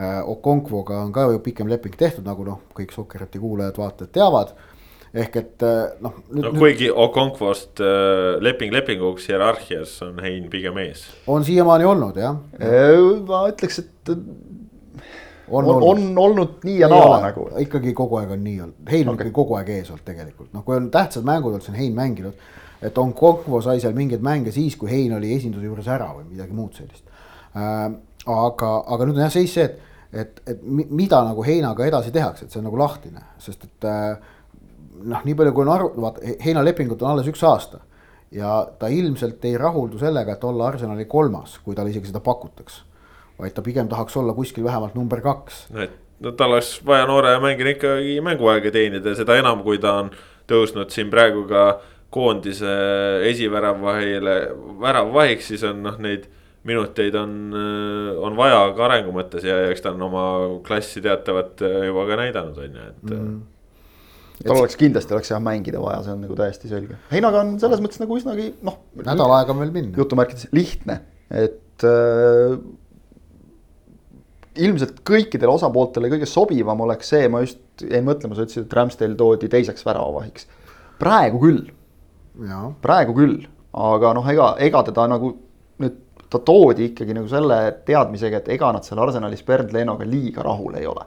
Äh, 0.00 0.16
Okonkvoga 0.26 0.98
on 1.04 1.12
ka 1.12 1.28
ju 1.30 1.38
pikem 1.44 1.68
leping 1.70 1.94
tehtud, 1.96 2.24
nagu 2.26 2.44
noh, 2.44 2.58
kõik 2.74 2.90
Sokkerati 2.96 3.38
kuulajad-vaatajad 3.38 4.10
teavad 4.16 4.54
ehk 5.10 5.36
et 5.36 5.62
äh, 5.66 5.78
noh. 6.02 6.18
no 6.30 6.52
kuigi 6.54 6.90
Okonkvost 6.90 7.82
äh, 7.82 8.38
leping 8.42 8.72
lepinguks 8.74 9.26
hierarhias 9.28 9.96
on 10.06 10.20
Hein 10.22 10.46
pigem 10.50 10.78
ees. 10.78 11.02
on 11.26 11.44
siiamaani 11.44 11.84
olnud 11.84 12.18
jah 12.18 12.38
ja.. 12.58 12.84
ma 13.26 13.42
ütleks, 13.50 13.82
et 13.82 14.14
on, 15.50 15.64
on, 15.64 15.82
on 15.82 16.18
olnud 16.18 16.64
nii 16.64 16.78
ja 16.78 16.88
naa 16.88 17.20
nagu. 17.20 17.48
ikkagi 17.58 17.92
kogu 17.96 18.20
aeg 18.20 18.30
on 18.36 18.44
nii 18.44 18.60
olnud, 18.60 18.78
Hein 18.90 19.08
on 19.08 19.14
okay. 19.14 19.26
ikkagi 19.26 19.34
kogu 19.34 19.58
aeg 19.58 19.68
ees 19.74 19.90
olnud 19.90 20.06
tegelikult, 20.06 20.52
noh, 20.54 20.64
kui 20.64 20.76
on 20.76 20.88
tähtsad 20.90 21.26
mängud 21.26 21.52
olnud, 21.52 21.64
siis 21.64 21.74
on 21.74 21.80
Hein 21.80 21.94
mänginud. 21.94 22.48
et 22.82 22.98
on 22.98 23.12
Kokvo 23.14 23.60
sai 23.60 23.80
seal 23.80 23.92
mingeid 23.92 24.22
mänge 24.24 24.52
siis, 24.52 24.76
kui 24.76 24.90
Hein 24.90 25.14
oli 25.16 25.34
esinduse 25.36 25.66
juures 25.66 25.88
ära 25.88 26.10
või 26.14 26.30
midagi 26.30 26.56
muud 26.56 26.74
sellist 26.78 27.04
äh,. 27.56 27.86
aga, 28.26 28.72
aga 28.86 29.06
nüüd 29.06 29.18
on 29.18 29.24
jah 29.26 29.32
seis 29.32 29.54
see, 29.54 29.64
et, 29.64 29.78
et, 30.12 30.42
et 30.46 30.62
mida 30.64 31.22
nagu 31.24 31.44
Heinaga 31.44 31.86
edasi 31.86 32.12
tehakse, 32.14 32.46
et 32.46 32.52
see 32.52 32.60
on 32.60 32.68
nagu 32.68 32.78
lahtine, 32.78 33.24
sest 33.38 33.64
et 33.66 33.88
äh, 33.88 34.16
noh, 35.02 35.24
nii 35.24 35.34
palju 35.34 35.54
kui 35.56 35.66
on 35.66 35.72
aru, 35.74 35.94
vaata 36.00 36.36
Heina 36.44 36.64
lepingut 36.64 37.02
on 37.02 37.14
alles 37.14 37.30
üks 37.32 37.42
aasta 37.46 37.82
ja 38.30 38.60
ta 38.78 38.86
ilmselt 38.92 39.44
ei 39.44 39.58
rahuldu 39.58 39.98
sellega, 39.98 40.36
et 40.36 40.44
olla 40.44 40.68
Arsenali 40.70 41.08
kolmas, 41.10 41.58
kui 41.64 41.74
talle 41.74 41.90
isegi 41.90 42.12
seda 42.12 42.22
pakutakse 42.22 42.89
vaid 43.40 43.54
ta 43.56 43.64
pigem 43.66 43.88
tahaks 43.90 44.16
olla 44.20 44.34
kuskil 44.36 44.64
vähemalt 44.64 44.94
number 44.98 45.20
kaks. 45.24 45.66
et 45.74 45.96
no 46.20 46.32
tal 46.36 46.56
oleks 46.56 46.78
vaja 46.86 47.06
noore 47.08 47.36
mängijana 47.42 47.76
ikkagi 47.76 48.18
mänguaega 48.24 48.72
teenida, 48.74 49.14
seda 49.18 49.38
enam, 49.40 49.64
kui 49.66 49.80
ta 49.82 49.96
on 50.04 50.10
tõusnud 50.50 50.92
siin 50.92 51.10
praegu 51.12 51.46
ka 51.48 51.64
koondise 52.10 52.72
esiväravvahile, 53.30 54.36
väravvahiks, 54.82 55.52
siis 55.52 55.62
on 55.68 55.84
noh, 55.86 55.96
neid 56.02 56.26
minuteid 56.66 57.14
on, 57.16 57.54
on 58.20 58.34
vaja 58.36 58.58
ka 58.76 58.84
arengu 58.88 59.14
mõttes 59.16 59.46
ja 59.46 59.56
eks 59.70 59.84
ta 59.84 59.94
on 59.94 60.02
oma 60.10 60.24
klassi 60.66 61.00
teatavat 61.04 61.62
juba 61.62 62.04
ka 62.10 62.18
näidanud, 62.20 62.58
on 62.58 62.76
ju, 62.76 62.90
et 62.90 63.08
mm. 63.08 63.16
-hmm 63.16 63.40
tal 64.40 64.56
oleks 64.56 64.76
kindlasti 64.80 65.12
oleks 65.12 65.30
jah 65.30 65.40
mängida 65.44 65.80
vaja, 65.82 66.02
see 66.04 66.14
on 66.16 66.22
nagu 66.24 66.36
täiesti 66.38 66.70
selge. 66.70 66.96
Heinaga 67.10 67.42
on 67.44 67.58
selles 67.60 67.82
mõttes 67.84 68.00
nagu 68.00 68.16
üsnagi 68.16 68.46
noh. 68.64 68.78
nädal 69.04 69.34
aega 69.36 69.52
on 69.52 69.60
veel 69.60 69.72
minna. 69.74 69.96
jutumärkides 70.00 70.48
lihtne, 70.56 71.00
et 71.28 71.84
äh, 71.84 72.56
ilmselt 74.58 75.02
kõikidele 75.06 75.52
osapooltele 75.52 76.10
kõige 76.10 76.26
sobivam 76.26 76.80
oleks 76.86 77.12
see, 77.12 77.28
ma 77.30 77.42
just 77.44 77.84
jäin 77.84 78.04
mõtlema, 78.06 78.34
sa 78.34 78.46
ütlesid, 78.46 78.66
et 78.66 78.74
Ramsdale 78.76 79.16
toodi 79.18 79.48
teiseks 79.50 79.86
väravavahiks. 79.86 80.46
praegu 80.98 81.40
küll, 81.40 81.62
praegu 82.82 83.14
küll, 83.16 83.38
aga 83.72 84.12
noh, 84.16 84.26
ega, 84.28 84.54
ega 84.58 84.82
teda 84.90 85.06
nagu 85.10 85.32
nüüd 85.80 85.96
ta 86.30 86.38
toodi 86.38 86.90
ikkagi 86.90 87.14
nagu 87.16 87.28
selle 87.30 87.60
teadmisega, 87.86 88.42
et 88.42 88.52
ega 88.56 88.72
nad 88.74 88.86
seal 88.86 89.00
Arsenalis 89.02 89.42
Bernd 89.46 89.72
Lenoga 89.74 90.06
liiga 90.06 90.44
rahul 90.46 90.76
ei 90.78 90.86
ole. 90.86 91.06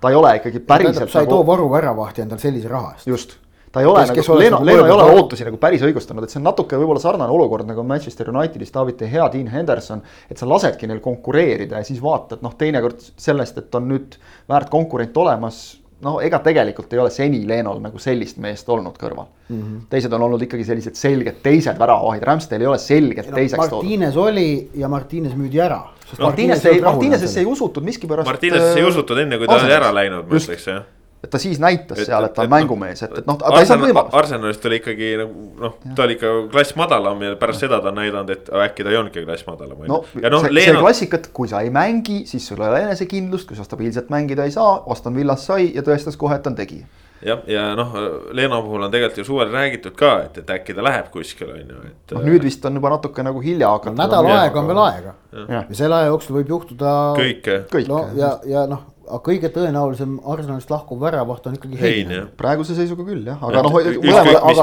ta 0.00 0.10
ei 0.10 0.16
ole 0.16 0.36
ikkagi 0.38 0.60
päriselt. 0.60 1.10
sa 1.10 1.20
ei 1.20 1.26
nagu... 1.26 1.36
too 1.36 1.46
varuväravahtja 1.46 2.24
endale 2.24 2.40
sellise 2.40 2.68
raha 2.68 2.94
eest. 2.94 3.06
just, 3.06 3.36
ta 3.72 3.80
ei 3.80 3.86
ole 3.86 4.02
kes, 4.10 4.26
nagu, 4.26 4.38
Leno, 4.40 4.60
Leno 4.66 4.86
ei 4.86 4.94
ole 4.94 5.08
ootusi 5.14 5.46
nagu 5.46 5.58
päris 5.62 5.82
õigustanud, 5.86 6.26
et 6.26 6.32
see 6.32 6.40
on 6.40 6.48
natuke 6.48 6.78
võib-olla 6.78 7.02
sarnane 7.02 7.30
olukord 7.30 7.68
nagu 7.68 7.84
Manchester 7.86 8.32
Unitedis 8.32 8.74
David 8.74 8.98
De 8.98 9.10
Gea, 9.10 9.28
Dean 9.32 9.50
Henderson. 9.52 10.02
et 10.30 10.38
sa 10.38 10.48
lasedki 10.48 10.90
neil 10.90 11.02
konkureerida 11.04 11.78
ja 11.78 11.86
siis 11.86 12.02
vaatad 12.02 12.42
noh, 12.42 12.56
teinekord 12.58 13.04
sellest, 13.16 13.62
et 13.62 13.78
on 13.78 13.86
nüüd 13.92 14.18
väärt 14.50 14.72
konkurent 14.72 15.16
olemas 15.22 15.62
no 16.02 16.16
ega 16.24 16.40
tegelikult 16.42 16.92
ei 16.94 17.00
ole 17.02 17.12
seni 17.14 17.40
Lenol 17.46 17.80
nagu 17.84 18.00
sellist 18.02 18.40
meest 18.42 18.68
olnud 18.72 18.96
kõrval 18.98 19.28
mm. 19.28 19.56
-hmm. 19.56 19.80
teised 19.92 20.12
on 20.16 20.26
olnud 20.26 20.42
ikkagi 20.46 20.64
sellised 20.66 20.98
selged 20.98 21.42
teised 21.44 21.78
väravahid, 21.78 22.24
Ramsdale 22.26 22.66
ei 22.66 22.70
ole 22.72 22.78
selgelt 22.78 23.30
no, 23.30 23.36
teiseks 23.36 23.68
toodud. 23.68 23.84
Martines 23.84 24.16
oli 24.16 24.70
ja 24.74 24.88
Martines 24.88 25.36
müüdi 25.36 25.60
ära. 25.60 25.82
Martines 26.18 26.64
ei, 26.66 26.80
Martinesesse 26.80 27.40
ei 27.40 27.46
usutud 27.46 27.84
miskipärast. 27.86 28.26
Martinesesse 28.26 28.80
ei 28.80 28.86
äh, 28.86 28.88
usutud 28.88 29.18
enne, 29.18 29.38
kui 29.38 29.46
ta 29.46 29.60
oli 29.60 29.76
ära 29.76 29.92
läinud, 29.94 30.26
ma 30.26 30.40
ütleks 30.40 30.66
jah 30.66 30.88
et 31.24 31.30
ta 31.30 31.38
siis 31.38 31.58
näitas 31.60 31.98
et, 31.98 32.08
seal, 32.08 32.24
et 32.24 32.32
ta 32.34 32.44
on 32.44 32.48
et, 32.48 32.52
mängumees, 32.54 33.02
et, 33.04 33.18
et 33.20 33.26
noh, 33.28 33.36
ta 33.40 33.52
ei 33.60 33.68
saanud 33.68 33.90
võimalust. 33.90 34.14
Arsenalist 34.22 34.64
oli 34.70 34.78
ikkagi 34.80 35.10
nagu 35.20 35.48
noh, 35.60 35.74
ta 35.96 36.06
oli 36.06 36.16
ikka 36.16 36.30
klass 36.52 36.76
madalam 36.80 37.26
ja 37.26 37.34
pärast 37.40 37.66
seda 37.66 37.80
ta 37.84 37.92
on 37.92 38.00
näidanud, 38.00 38.32
et 38.32 38.48
äkki 38.68 38.86
ta 38.86 38.94
ei 38.94 39.00
olnudki 39.00 39.26
klass 39.26 39.44
madalam. 39.48 39.82
no, 39.90 40.00
ja 40.22 40.32
noh, 40.32 40.46
see, 40.46 40.54
Leena... 40.56 40.78
see 40.78 40.86
klassika, 40.86 41.20
et 41.20 41.28
kui 41.36 41.50
sa 41.50 41.60
ei 41.66 41.72
mängi, 41.74 42.22
siis 42.30 42.48
sul 42.48 42.62
ei 42.64 42.72
ole 42.72 42.80
enesekindlust, 42.86 43.48
kui 43.50 43.58
sa 43.58 43.68
stabiilselt 43.68 44.08
mängida 44.12 44.48
ei 44.48 44.54
saa, 44.54 44.80
Aston 44.90 45.16
Villas 45.16 45.44
sai 45.50 45.74
ja 45.74 45.84
tõestas 45.84 46.16
kohe, 46.20 46.40
et 46.40 46.46
ta 46.46 46.52
on 46.54 46.56
tegija 46.58 46.88
jah, 47.20 47.42
ja 47.52 47.66
noh, 47.76 47.92
Leena 48.32 48.62
puhul 48.64 48.86
on 48.86 48.92
tegelikult 48.92 49.20
ju 49.20 49.26
suvel 49.28 49.50
räägitud 49.52 49.92
ka, 49.98 50.14
et, 50.24 50.38
et 50.40 50.54
äkki 50.56 50.72
ta 50.76 50.84
läheb 50.84 51.10
kuskile, 51.12 51.58
on 51.58 51.74
ju, 51.74 51.82
et. 51.90 52.14
noh, 52.16 52.24
nüüd 52.24 52.46
vist 52.48 52.64
on 52.64 52.80
juba 52.80 52.94
natuke 52.94 53.24
nagu 53.26 53.42
hilja 53.44 53.74
hakata 53.74 53.92
no,. 53.92 54.00
nädal 54.06 54.30
aega 54.38 54.62
on 54.62 54.70
veel 54.72 54.80
aega 54.86 55.12
ja, 55.36 55.60
ja 55.60 55.76
selle 55.82 55.98
aja 55.98 56.08
jooksul 56.14 56.40
võib 56.40 56.54
juhtuda. 56.56 56.94
kõike. 57.20 57.60
no 57.92 58.06
ja, 58.16 58.38
ja 58.48 58.64
noh 58.70 58.88
aga 59.10 59.20
kõige 59.26 59.50
tõenäolisem 59.54 60.16
Arsenalist 60.32 60.70
lahkuv 60.70 61.00
väravaht 61.02 61.46
on 61.50 61.56
ikkagi 61.58 61.78
Hein. 61.80 62.12
praeguse 62.38 62.76
seisuga 62.78 63.04
küll 63.06 63.26
jah, 63.26 63.40
aga 63.42 63.62
noh. 63.66 63.76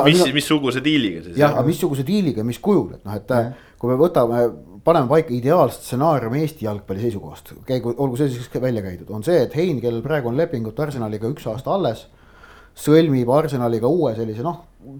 mis, 0.07 0.21
mis, 0.23 0.33
missuguse 0.39 0.83
diiliga 0.83 1.23
siis. 1.25 1.37
jah, 1.39 1.53
aga 1.53 1.65
missuguse 1.67 2.05
diiliga, 2.07 2.45
mis 2.47 2.59
kujul, 2.63 2.95
et 2.97 3.03
noh, 3.07 3.17
et 3.17 3.33
ja. 3.35 3.41
kui 3.79 3.91
me 3.91 3.97
võtame, 3.99 4.43
paneme 4.87 5.11
paika 5.11 5.33
ideaalstsenaariumi 5.35 6.43
Eesti 6.45 6.67
jalgpalli 6.67 7.03
seisukohast, 7.05 7.53
käigu, 7.67 7.95
olgu 7.97 8.19
see 8.19 8.31
siis 8.35 8.49
välja 8.61 8.83
käidud, 8.85 9.09
on 9.13 9.25
see, 9.27 9.41
et 9.47 9.57
Hein, 9.57 9.81
kellel 9.83 10.03
praegu 10.05 10.31
on 10.31 10.39
lepingut 10.39 10.79
Arsenaliga 10.79 11.29
üks 11.31 11.47
aasta 11.51 11.75
alles. 11.75 12.07
sõlmib 12.77 13.29
Arsenaliga 13.33 13.89
uue 13.89 14.11
sellise 14.15 14.43
noh, 14.45 14.59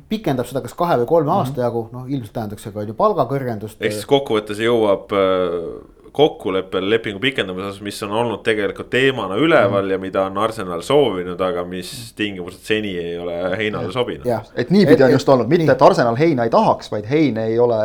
pikendab 0.10 0.48
seda 0.50 0.64
kas 0.66 0.74
kahe 0.74 0.96
või 1.04 1.06
kolme 1.06 1.30
mm 1.30 1.36
-hmm. 1.36 1.46
aasta 1.46 1.62
jagu, 1.62 1.90
noh 1.94 2.08
ilmselt 2.10 2.34
tähendaks 2.34 2.64
see 2.64 2.74
ka 2.74 2.80
on 2.80 2.88
ju 2.88 2.94
palgakõrgendust. 2.98 3.78
ehk 3.80 3.94
siis 3.94 4.10
kokkuvõttes 4.10 4.60
jõuab 4.60 5.14
äh 5.14 5.97
kokkuleppel 6.18 6.90
lepingu 6.90 7.20
pikendamise 7.22 7.68
osas, 7.68 7.82
mis 7.86 8.00
on 8.08 8.16
olnud 8.18 8.42
tegelikult 8.46 8.90
teemana 8.90 9.36
üleval 9.38 9.84
mm. 9.84 9.92
ja 9.94 10.00
mida 10.02 10.24
on 10.26 10.40
Arsenal 10.42 10.82
soovinud, 10.82 11.42
aga 11.46 11.62
mis 11.70 11.92
tingimused 12.18 12.64
seni 12.66 12.96
ei 12.98 13.20
ole 13.22 13.36
Heinale 13.58 13.92
sobinud. 13.94 14.26
et 14.56 14.74
niipidi 14.74 15.06
on 15.06 15.14
just 15.14 15.30
olnud, 15.30 15.50
mitte 15.52 15.72
et 15.76 15.82
Arsenal 15.86 16.18
Heina 16.18 16.48
ei 16.48 16.54
tahaks, 16.54 16.90
vaid 16.92 17.06
Hein 17.12 17.38
ei 17.38 17.60
ole 17.62 17.82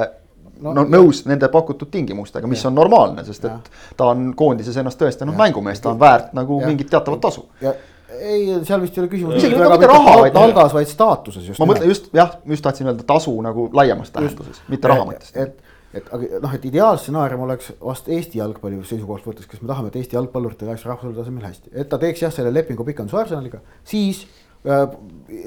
no, 0.63 0.73
no 0.79 0.85
nõus 0.89 1.27
nende 1.29 1.49
pakutud 1.53 1.91
tingimustega, 1.93 2.49
mis 2.49 2.63
ja. 2.65 2.71
on 2.71 2.79
normaalne, 2.81 3.25
sest 3.27 3.45
et 3.45 3.53
ja. 3.53 3.81
ta 3.97 4.13
on 4.15 4.31
koondises 4.39 4.79
ennast 4.81 5.01
tõestanud 5.03 5.37
mängumees, 5.37 5.83
ta 5.85 5.93
on 5.93 6.01
väärt 6.01 6.33
nagu 6.39 6.63
ja. 6.63 6.71
mingit 6.71 6.89
teatavat 6.93 7.21
tasu. 7.27 7.45
ei, 7.61 8.47
seal 8.65 8.81
vist 8.81 8.97
ei 8.97 9.05
ole 9.05 9.11
küsimus. 9.13 9.37
isegi 9.43 9.59
väga 9.59 9.77
mitte 9.77 9.91
raha, 9.91 10.17
vaid. 10.23 10.37
palgas, 10.37 10.73
vaid 10.77 10.89
staatuses 10.89 11.51
just. 11.51 11.61
ma 11.61 11.69
mõtlen 11.69 11.93
just 11.93 12.09
jah, 12.17 12.39
just 12.49 12.65
tahtsin 12.65 12.89
öelda 12.89 13.05
tasu 13.13 13.35
nagu 13.45 13.69
laiemas 13.77 14.15
tähenduses, 14.15 14.65
mitte 14.73 14.89
raha 14.89 15.05
mõttes. 15.11 15.37
et 15.37 15.53
et 15.53 15.72
aga 15.93 16.41
noh, 16.41 16.53
et 16.57 16.65
ideaalstsenaarium 16.71 17.43
oleks 17.45 17.73
vast 17.81 18.09
Eesti 18.13 18.41
jalgpalli 18.41 18.79
seisukohast 18.89 19.27
võttes, 19.29 19.49
kas 19.49 19.61
me 19.61 19.69
tahame, 19.69 19.91
et 19.93 19.99
Eesti 20.01 20.17
jalgpalluritel 20.17 20.71
läheks 20.71 20.87
rahvusvahelisel 20.89 21.21
tasemel 21.21 21.49
hästi, 21.49 21.73
et 21.83 21.91
ta 21.91 21.99
teeks 22.01 22.23
jah, 22.25 22.33
selle 22.33 22.53
lepingu 22.55 22.87
pikenduse 22.87 23.19
Arsenaliga, 23.21 23.61
siis 23.89 24.23
äh, 24.65 24.87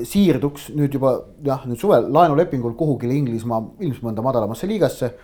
siirduks 0.05 0.69
nüüd 0.77 0.97
juba 0.99 1.15
jah, 1.45 1.65
nüüd 1.69 1.81
suvel 1.81 2.11
laenulepingul 2.13 2.75
kuhugile 2.77 3.17
Inglismaa, 3.17 3.63
ilmselt 3.81 4.05
mõnda 4.05 4.25
madalamasse 4.25 4.69
liigasse. 4.69 5.15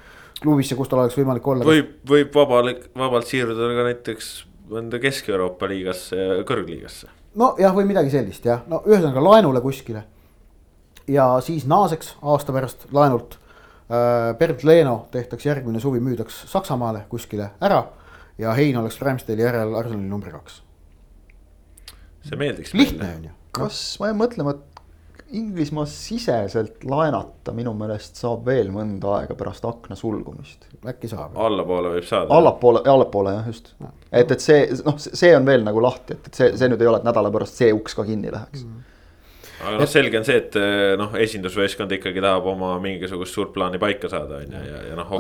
klubisse, 0.42 0.74
kus 0.74 0.90
tal 0.90 1.04
oleks 1.04 1.18
võimalik 1.20 1.48
olla. 1.48 1.66
võib, 1.68 2.00
võib 2.10 2.34
vabalt, 2.34 2.88
vabalt 2.98 3.28
siirduda 3.30 3.68
ka 3.78 3.84
näiteks 3.92 4.32
mõnda 4.72 4.98
Kesk-Euroopa 5.04 5.70
liigasse 5.70 6.42
kõrgliigasse. 6.50 7.12
nojah, 7.36 7.76
või 7.76 7.86
midagi 7.92 8.10
sellist 8.10 8.46
jah, 8.46 8.66
no 8.68 8.82
ühesõnaga 8.88 9.22
laenule 9.22 9.62
kuskile. 9.62 10.04
ja 11.08 11.28
siis 11.46 11.68
naaseks 11.70 12.16
aasta 12.22 12.54
pärast 12.54 12.88
laenult 12.92 13.38
Äh, 13.92 14.38
Bernt 14.40 14.64
Leeno 14.64 15.08
tehtaks 15.12 15.46
järgmine 15.46 15.80
suvi, 15.84 16.00
müüdaks 16.00 16.46
Saksamaale 16.48 17.04
kuskile 17.12 17.50
ära 17.60 17.84
ja 18.40 18.54
Hein 18.56 18.78
oleks 18.80 19.02
Ramsdale'i 19.02 19.44
järel 19.44 19.76
Arsenali 19.76 20.08
number 20.08 20.32
kaks. 20.32 20.62
see 22.24 22.38
meeldiks. 22.38 22.74
lihtne 22.74 23.10
on 23.18 23.24
ju. 23.24 23.32
kas 23.52 23.80
ma 24.00 24.12
jään 24.12 24.22
mõtlema, 24.22 24.56
et 24.56 24.72
Inglismaa 25.32 25.86
siseselt 25.88 26.84
laenata 26.84 27.54
minu 27.56 27.72
meelest 27.76 28.20
saab 28.20 28.46
veel 28.46 28.68
mõnda 28.72 29.14
aega 29.18 29.36
pärast 29.40 29.66
akna 29.66 29.96
sulgumist. 29.96 30.68
äkki 30.88 31.08
saab. 31.12 31.36
allapoole 31.36 31.92
võib 31.98 32.08
saada. 32.08 32.32
allapoole, 32.36 32.84
allapoole 32.86 33.36
jah, 33.36 33.48
just 33.48 33.74
no.. 33.80 33.92
et, 34.12 34.32
et 34.32 34.40
see 34.40 34.70
noh, 34.86 34.96
see 35.00 35.36
on 35.36 35.46
veel 35.52 35.68
nagu 35.68 35.84
lahti, 35.84 36.16
et, 36.16 36.32
et 36.32 36.40
see, 36.40 36.56
see 36.64 36.72
nüüd 36.72 36.84
ei 36.84 36.92
ole, 36.94 37.04
et 37.04 37.08
nädala 37.12 37.32
pärast 37.32 37.60
see 37.60 37.74
uks 37.76 37.96
ka 38.00 38.08
kinni 38.08 38.32
läheks 38.32 38.64
mm. 38.64 38.91
Aga 39.62 39.80
noh, 39.82 39.90
selge 39.90 40.20
on 40.20 40.28
see, 40.28 40.38
et 40.42 40.58
eh, 40.60 40.94
noh, 41.00 41.16
esindusvõistkond 41.26 41.96
ikkagi 41.98 42.24
tahab 42.24 42.48
oma 42.52 42.74
mingisugust 42.84 43.38
suurt 43.38 43.54
plaani 43.56 43.80
paika 43.82 44.10
saada, 44.12 44.42
on 44.42 44.56
ju, 44.56 44.62
ja, 44.68 44.84
ja 44.90 45.00
noh. 45.00 45.12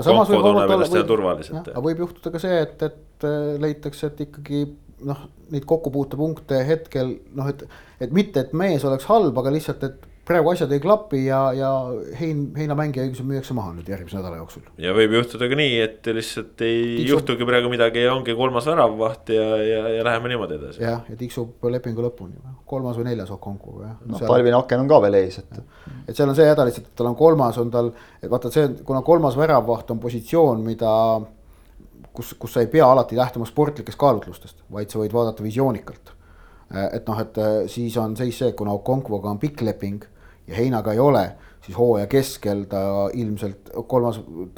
aga 1.73 1.85
võib 1.87 2.05
juhtuda 2.05 2.33
ka 2.35 2.43
see, 2.43 2.61
et, 2.65 2.87
et 2.89 3.27
eh, 3.29 3.51
leitakse, 3.61 4.11
et 4.11 4.23
ikkagi 4.27 4.63
noh, 5.07 5.25
neid 5.53 5.65
kokkupuutepunkte 5.69 6.61
hetkel 6.67 7.15
noh, 7.37 7.49
et, 7.51 7.65
et 8.03 8.13
mitte, 8.15 8.45
et 8.45 8.55
mees 8.57 8.85
oleks 8.87 9.07
halb, 9.09 9.37
aga 9.41 9.53
lihtsalt, 9.53 9.85
et 9.89 10.10
praegu 10.31 10.51
asjad 10.53 10.71
ei 10.73 10.81
klapi 10.83 11.25
ja, 11.25 11.41
ja 11.55 11.71
Hein, 12.19 12.43
Heina 12.57 12.75
mängija 12.77 13.05
õigused 13.05 13.27
müüakse 13.27 13.55
maha 13.57 13.73
nüüd 13.75 13.89
järgmise 13.91 14.17
nädala 14.17 14.39
jooksul. 14.39 14.63
ja 14.81 14.93
võib 14.95 15.15
juhtuda 15.15 15.47
ka 15.51 15.57
nii, 15.59 15.77
et 15.83 16.09
lihtsalt 16.15 16.63
ei 16.65 16.79
tiksub... 17.01 17.11
juhtugi 17.11 17.47
praegu 17.47 17.71
midagi 17.71 18.03
ja 18.05 18.13
ongi 18.15 18.35
kolmas 18.37 18.67
väravvaht 18.69 19.31
ja, 19.35 19.45
ja, 19.65 19.81
ja 19.97 20.05
läheme 20.07 20.31
niimoodi 20.31 20.57
edasi. 20.59 20.83
jah, 20.83 21.03
ja 21.09 21.17
tiksub 21.19 21.67
lepingu 21.73 22.05
lõpuni, 22.05 22.39
kolmas 22.69 22.99
või 22.99 23.09
neljas 23.11 23.33
Okonku 23.35 23.75
jah. 23.83 23.97
noh, 24.11 24.23
Palvin 24.31 24.57
aken 24.59 24.85
on 24.85 24.91
ka 24.91 25.01
veel 25.05 25.19
ees, 25.21 25.41
et. 25.41 25.61
et 26.07 26.15
seal 26.15 26.31
on 26.31 26.37
see 26.37 26.47
häda 26.49 26.67
lihtsalt, 26.67 26.91
et 26.91 26.97
tal 27.01 27.11
on 27.11 27.19
kolmas, 27.19 27.59
on 27.61 27.73
tal, 27.73 27.91
et 28.21 28.31
vaata, 28.31 28.53
see, 28.53 28.71
kuna 28.87 29.03
kolmas 29.05 29.37
väravvaht 29.39 29.93
on 29.95 30.01
positsioon, 30.03 30.63
mida 30.65 30.93
kus, 32.13 32.33
kus 32.39 32.55
sa 32.55 32.63
ei 32.63 32.71
pea 32.71 32.87
alati 32.87 33.19
lähtuma 33.19 33.47
sportlikest 33.49 33.99
kaalutlustest, 33.99 34.63
vaid 34.71 34.91
sa 34.91 35.01
võid 35.01 35.13
vaadata 35.15 35.43
visioonikalt. 35.43 36.15
et 36.71 37.07
noh, 37.07 37.19
et 37.19 37.37
siis 37.71 37.95
on 37.99 38.15
seis 38.15 38.37
see, 38.39 38.53
kuna 38.57 38.71
Okonkvoga 38.77 39.31
on 39.31 39.39
pikk 39.39 39.63
leping 39.67 40.10
ja 40.47 40.57
heinaga 40.57 40.93
ei 40.93 40.99
ole, 40.99 41.23
siis 41.61 41.77
hooaja 41.77 42.07
keskel 42.09 42.63
ta 42.69 42.81
ilmselt 43.13 43.69
kolmas, 43.87 44.17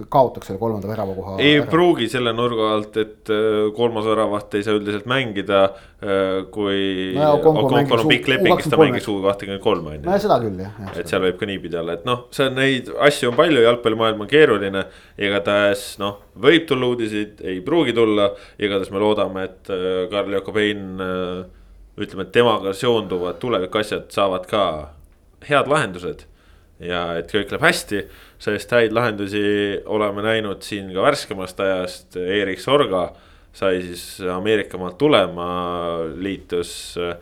kaotaks 0.10 0.48
selle 0.48 0.60
kolmanda 0.60 0.88
väravakoha. 0.88 1.36
ei 1.44 1.58
ära. 1.58 1.66
pruugi 1.68 2.08
selle 2.12 2.32
nurga 2.36 2.70
alt, 2.78 2.96
et 3.02 3.32
äh, 3.34 3.68
kolmas 3.76 4.08
väravaht 4.08 4.56
ei 4.56 4.64
saa 4.64 4.78
üldiselt 4.78 5.10
mängida. 5.12 5.64
Äh, 6.04 6.46
kui 6.52 7.12
no, 7.16 7.36
kahtekümmend 9.26 9.64
kolm 9.64 9.92
on 9.92 9.98
ju. 9.98 10.02
no 10.08 10.18
seda 10.20 10.40
küll 10.44 10.64
jah 10.64 10.80
ja,. 10.80 10.96
et 11.00 11.12
seal 11.12 11.24
võib 11.24 11.38
ka 11.40 11.48
niipidi 11.48 11.80
olla, 11.80 11.98
et 12.00 12.08
noh, 12.08 12.26
see 12.36 12.48
on 12.48 12.58
neid 12.60 12.92
asju 13.10 13.32
on 13.32 13.38
palju, 13.40 13.66
jalgpallimaailm 13.68 14.26
on 14.26 14.32
keeruline. 14.32 14.88
igatahes 15.20 15.86
noh, 16.04 16.18
võib 16.48 16.68
tulla 16.72 16.92
uudiseid, 16.94 17.44
ei 17.44 17.60
pruugi 17.66 17.96
tulla, 17.96 18.32
igatahes 18.60 18.96
me 18.96 19.04
loodame, 19.04 19.48
et 19.52 19.76
äh, 19.76 19.86
Karl 20.12 20.40
Jakobein 20.40 21.00
ütleme, 21.94 22.26
et 22.26 22.36
temaga 22.36 22.72
seonduvad 22.74 23.40
tulevikuasjad 23.44 24.08
saavad 24.12 24.48
ka 24.50 24.66
head 25.50 25.70
lahendused 25.72 26.26
ja 26.84 27.04
et 27.20 27.32
kõik 27.32 27.52
läheb 27.54 27.68
hästi, 27.68 28.02
sest 28.42 28.74
häid 28.76 28.96
lahendusi 28.96 29.44
oleme 29.86 30.26
näinud 30.26 30.64
siin 30.66 30.92
ka 30.94 31.06
värskemast 31.06 31.60
ajast, 31.64 32.18
Erik 32.18 32.62
Sorga 32.64 33.08
sai 33.54 33.82
siis 33.86 34.04
Ameerika 34.34 34.80
maalt 34.82 34.98
tulema, 34.98 35.48
liitus 36.18 36.98
äh, 36.98 37.18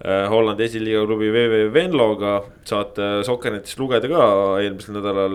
Hollandi 0.00 0.64
esiliiga 0.64 1.02
klubi 1.04 1.28
VV 1.28 1.66
Venloga 1.74 2.38
saate 2.64 3.20
Sokkernetist 3.26 3.76
lugeda 3.82 4.08
ka, 4.08 4.22
eelmisel 4.62 4.96
nädalal 4.96 5.34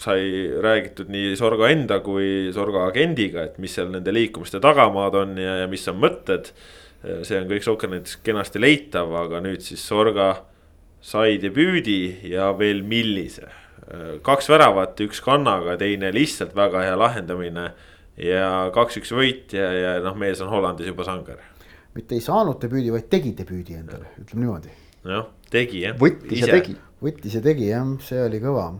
sai 0.00 0.48
räägitud 0.64 1.12
nii 1.12 1.34
Sorga 1.36 1.68
enda 1.68 2.00
kui 2.00 2.48
Sorga 2.56 2.86
agendiga, 2.88 3.44
et 3.44 3.58
mis 3.60 3.76
seal 3.76 3.92
nende 3.92 4.14
liikumiste 4.16 4.62
tagamaad 4.64 5.18
on 5.20 5.36
ja, 5.42 5.58
ja 5.62 5.68
mis 5.68 5.84
on 5.92 6.00
mõtted. 6.00 6.52
see 6.98 7.36
on 7.38 7.44
kõik 7.52 7.62
Sokkernetis 7.62 8.16
kenasti 8.24 8.58
leitav, 8.58 9.12
aga 9.14 9.42
nüüd 9.44 9.60
siis 9.62 9.84
Sorga 9.84 10.32
sai 11.00 11.38
debüüdi 11.42 12.30
ja 12.30 12.52
veel 12.58 12.82
millise. 12.82 13.48
kaks 14.22 14.50
väravat, 14.50 15.00
üks 15.00 15.22
kannaga, 15.24 15.78
teine 15.80 16.10
lihtsalt 16.12 16.56
väga 16.56 16.82
hea 16.84 16.96
lahendamine 16.98 17.70
ja 18.20 18.68
kaks-üks 18.74 19.14
võit 19.16 19.54
ja, 19.56 19.70
ja 19.72 19.94
noh, 20.04 20.18
mees 20.18 20.42
on 20.44 20.50
Hollandis 20.52 20.90
juba 20.90 21.06
sangar 21.06 21.38
mitte 21.98 22.14
ei 22.14 22.22
saanud 22.22 22.60
debüüdi, 22.62 22.92
vaid 22.94 23.08
tegi 23.10 23.34
debüüdi 23.38 23.78
endale, 23.80 24.12
ütleme 24.22 24.44
niimoodi. 24.44 24.72
jah, 25.08 25.28
tegi 25.50 25.84
jah. 25.86 25.98
võttis 25.98 26.44
ja 26.44 26.50
tegi. 26.52 26.74
võttis 27.02 27.36
ja 27.38 27.44
tegi 27.44 27.70
jah, 27.70 27.92
see 28.04 28.24
oli 28.24 28.40
kõva. 28.42 28.70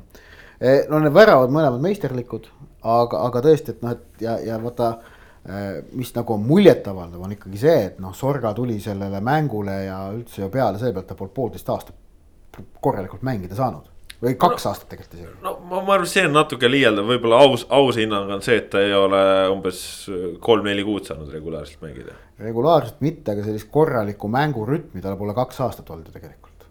Eh, 0.58 0.86
no 0.90 1.00
need 1.02 1.14
väravad 1.14 1.52
mõlemad 1.54 1.82
meisterlikud, 1.82 2.48
aga, 2.82 3.22
aga 3.28 3.44
tõesti, 3.46 3.74
et 3.74 3.86
noh, 3.86 3.94
et 3.94 4.24
ja, 4.24 4.34
ja 4.42 4.58
vaata 4.62 4.90
eh, 4.98 5.80
mis 5.98 6.10
nagu 6.16 6.34
on 6.34 6.44
muljetavaldav, 6.46 7.22
on 7.24 7.34
ikkagi 7.36 7.62
see, 7.62 7.78
et 7.92 8.02
noh, 8.02 8.14
Sorga 8.16 8.52
tuli 8.56 8.78
sellele 8.82 9.22
mängule 9.24 9.80
ja 9.86 10.02
üldse 10.14 10.44
ju 10.44 10.50
peale 10.54 10.80
selle 10.80 10.96
pealt 10.98 11.10
ta 11.10 11.18
polnud 11.18 11.34
poolteist 11.34 11.74
aastat 11.74 11.96
korralikult 12.80 13.22
mängida 13.26 13.58
saanud 13.58 13.86
või 14.22 14.34
kaks 14.38 14.64
no, 14.64 14.72
aastat 14.72 14.88
tegelikult 14.90 15.14
isegi. 15.18 15.36
no 15.44 15.52
ma, 15.62 15.82
ma 15.86 15.94
arvan, 15.94 16.10
see 16.10 16.24
on 16.26 16.34
natuke 16.34 16.70
liialdav, 16.70 17.06
võib-olla 17.12 17.38
aus, 17.44 17.64
aus 17.74 17.98
hinnang 18.00 18.32
on 18.34 18.42
see, 18.44 18.58
et 18.58 18.66
ta 18.72 18.82
ei 18.82 18.94
ole 18.96 19.20
umbes 19.52 19.80
kolm-neli 20.44 20.84
kuud 20.86 21.06
saanud 21.06 21.30
regulaarselt 21.34 21.84
mängida. 21.86 22.16
regulaarselt 22.42 23.00
mitte, 23.04 23.34
aga 23.34 23.46
sellist 23.46 23.70
korralikku 23.74 24.30
mängurütmi 24.32 25.04
tal 25.04 25.16
pole 25.20 25.36
kaks 25.38 25.62
aastat 25.68 25.90
olnud 25.94 26.10
ju 26.10 26.16
tegelikult. 26.18 26.66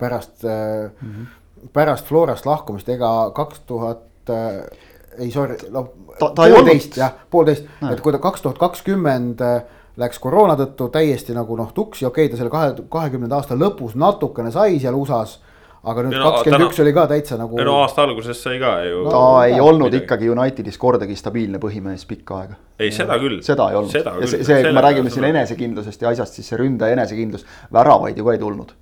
pärast 0.00 0.44
mm, 0.44 1.08
-hmm. 1.08 1.66
pärast 1.72 2.06
Florast 2.06 2.46
lahkumist, 2.46 2.88
ega 2.88 3.30
kaks 3.36 3.64
tuhat 3.66 4.30
äh, 4.30 4.64
ei 5.18 5.30
sorry, 5.30 5.56
noh. 5.70 5.92
poolteist 6.18 6.96
jah, 6.96 7.16
poolteist, 7.30 7.64
et 7.90 8.00
kui 8.00 8.12
ta 8.12 8.18
kaks 8.18 8.42
tuhat 8.42 8.58
kakskümmend 8.58 9.40
äh, 9.40 9.62
läks 10.00 10.18
koroona 10.22 10.56
tõttu 10.58 10.88
täiesti 10.92 11.36
nagu 11.36 11.56
noh 11.58 11.70
tuksi, 11.76 12.06
okei 12.08 12.26
okay,, 12.26 12.32
ta 12.32 12.40
selle 12.40 12.52
kahe, 12.52 12.74
kahekümnenda 12.88 13.38
aasta 13.38 13.58
lõpus 13.58 13.96
natukene 14.00 14.52
sai 14.54 14.80
seal 14.80 14.96
USA-s 14.96 15.38
aga 15.80 16.02
nüüd 16.04 16.16
kakskümmend 16.20 16.66
üks 16.66 16.80
oli 16.84 16.92
ka 16.92 17.06
täitsa 17.08 17.38
nagu. 17.40 17.56
no 17.64 17.76
aasta 17.82 18.04
alguses 18.04 18.42
sai 18.44 18.58
ka 18.60 18.74
ju. 18.84 19.04
ta 19.08 19.16
no, 19.16 19.22
ei 19.46 19.56
olnud 19.60 19.88
midagi. 19.88 20.04
ikkagi 20.04 20.28
Unitedis 20.32 20.76
kordagi 20.80 21.16
stabiilne 21.16 21.60
põhimees 21.62 22.04
pikka 22.08 22.40
aega. 22.42 22.58
ei, 22.78 22.92
seda 22.92 23.16
küll. 23.22 23.40
seda 23.46 23.70
ei 23.72 23.80
olnud. 23.80 23.96
ja 23.96 24.28
see, 24.28 24.44
see, 24.44 24.60
kui 24.66 24.76
me 24.76 24.84
räägime 24.84 25.12
siin 25.14 25.28
enesekindlusest 25.30 26.04
ja 26.04 26.12
asjast, 26.12 26.36
siis 26.36 26.52
see 26.52 26.60
ründaja 26.60 26.98
enesekindlus, 26.98 27.46
väravaid 27.72 28.20
ju 28.20 28.28
ka 28.28 28.36
ei 28.36 28.42
tulnud. 28.42 28.76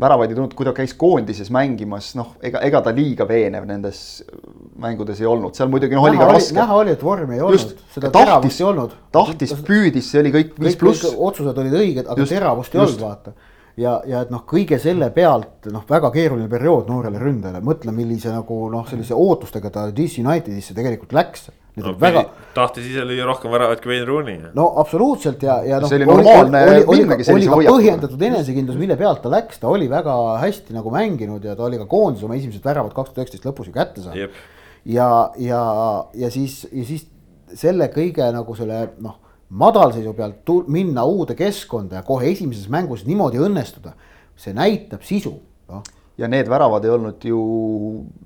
Väravaid 0.00 0.32
ei 0.32 0.36
tulnud, 0.38 0.54
kui 0.56 0.66
ta 0.66 0.72
käis 0.76 0.94
koondises 0.98 1.50
mängimas, 1.52 2.14
noh, 2.16 2.32
ega, 2.44 2.62
ega 2.64 2.80
ta 2.84 2.94
liiga 2.96 3.26
veenev 3.28 3.66
nendes 3.68 4.22
mängudes 4.80 5.20
ei 5.20 5.28
olnud, 5.28 5.54
seal 5.56 5.68
muidugi 5.72 5.98
noh, 5.98 6.06
oli 6.08 6.20
ka 6.20 6.30
raske. 6.30 6.56
näha 6.56 6.80
oli, 6.80 6.94
et 6.96 7.04
vormi 7.04 7.36
ei 7.36 7.44
olnud, 7.44 7.76
seda 7.92 8.08
tahtis, 8.08 8.30
teravust 8.30 8.62
ei 8.62 8.68
olnud. 8.70 8.98
tahtis, 9.12 9.54
püüdis, 9.66 10.10
see 10.12 10.22
oli 10.22 10.34
kõik 10.38 10.56
viis 10.64 10.80
pluss. 10.80 11.04
otsused 11.12 11.64
olid 11.64 11.76
õiged, 11.76 12.06
aga 12.06 12.24
just, 12.24 12.32
teravust 12.32 12.76
ei 12.76 12.84
olnud, 12.86 13.04
vaata 13.04 13.36
ja, 13.80 13.94
ja 14.08 14.24
et 14.24 14.32
noh, 14.32 14.42
kõige 14.48 14.78
selle 14.82 15.10
pealt 15.14 15.68
noh, 15.72 15.84
väga 15.88 16.10
keeruline 16.14 16.48
periood 16.50 16.88
noorele 16.90 17.20
ründajale, 17.20 17.62
mõtle, 17.64 17.94
millise 17.94 18.32
nagu 18.32 18.62
noh, 18.72 18.86
sellise 18.88 19.16
ootustega 19.16 19.72
ta 19.74 19.86
DC 19.94 20.24
Unitedisse 20.24 20.76
tegelikult 20.76 21.14
läks. 21.16 21.50
No, 21.78 21.92
väga... 22.00 22.24
tahtis 22.54 22.88
ise 22.90 23.04
lüüa 23.06 23.26
rohkem 23.28 23.52
väravaid 23.54 23.78
kui 23.82 23.92
Wayne 23.92 24.06
Rooney. 24.08 24.38
no 24.56 24.66
absoluutselt 24.82 25.42
ja, 25.46 25.60
ja 25.66 25.78
noh. 25.82 25.90
see 25.90 26.00
oli 26.00 26.08
normaalne 26.08 26.62
oli, 26.82 27.04
oli 27.06 27.46
ka 27.46 27.58
põhjendatud 27.60 28.24
enesekindlus, 28.26 28.78
mille 28.80 28.96
pealt 28.98 29.22
ta 29.22 29.30
läks, 29.30 29.60
ta 29.62 29.70
oli 29.70 29.86
väga 29.90 30.16
hästi 30.42 30.74
nagu 30.74 30.90
mänginud 30.94 31.46
ja 31.46 31.54
ta 31.58 31.68
oli 31.68 31.78
ka 31.78 31.86
koondise 31.90 32.26
oma 32.26 32.38
esimesed 32.40 32.66
väravad 32.66 32.94
kaks 32.96 33.12
tuhat 33.12 33.22
üheksateist 33.22 33.46
lõpus 33.46 33.70
ju 33.70 33.76
kätte 33.76 34.02
saanud. 34.02 34.40
ja, 34.96 35.08
ja, 35.38 35.62
ja 36.24 36.32
siis, 36.34 36.64
ja 36.72 36.86
siis 36.88 37.06
selle 37.54 37.86
kõige 37.94 38.26
nagu 38.34 38.58
selle 38.58 38.82
noh 38.98 39.20
madalseisu 39.50 40.12
pealt 40.18 40.50
minna 40.70 41.06
uude 41.06 41.34
keskkonda 41.38 42.00
ja 42.00 42.04
kohe 42.06 42.28
esimeses 42.30 42.66
mängus 42.70 43.06
niimoodi 43.06 43.38
õnnestuda, 43.42 43.94
see 44.38 44.54
näitab 44.58 45.06
sisu, 45.06 45.36
noh 45.70 45.86
ja 46.18 46.28
need 46.28 46.48
väravad 46.48 46.84
ei 46.84 46.90
olnud 46.92 47.24
ju 47.24 47.40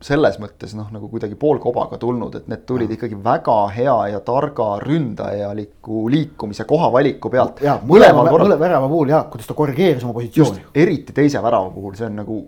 selles 0.03 0.39
mõttes 0.43 0.74
noh, 0.76 0.89
nagu 0.95 1.09
kuidagi 1.12 1.37
poolkobaga 1.39 1.99
tulnud, 2.03 2.35
et 2.41 2.49
need 2.51 2.64
tulid 2.66 2.91
ikkagi 2.97 3.18
väga 3.24 3.59
hea 3.76 3.97
ja 4.14 4.20
targa 4.24 4.70
ründajaliku 4.82 6.09
liikumise 6.11 6.66
kohavaliku 6.68 7.30
pealt. 7.30 7.62
ja 7.64 7.78
mõlema, 7.87 8.26
mõlema 8.26 8.59
värava 8.61 8.91
puhul 8.91 9.14
ja 9.14 9.24
kuidas 9.30 9.51
ta 9.51 9.57
korrigeeris 9.59 10.05
oma 10.05 10.16
positsiooni. 10.18 10.66
eriti 10.74 11.16
teise 11.16 11.43
värava 11.43 11.70
puhul, 11.74 11.95
see 11.99 12.09
on 12.11 12.20
nagu 12.22 12.41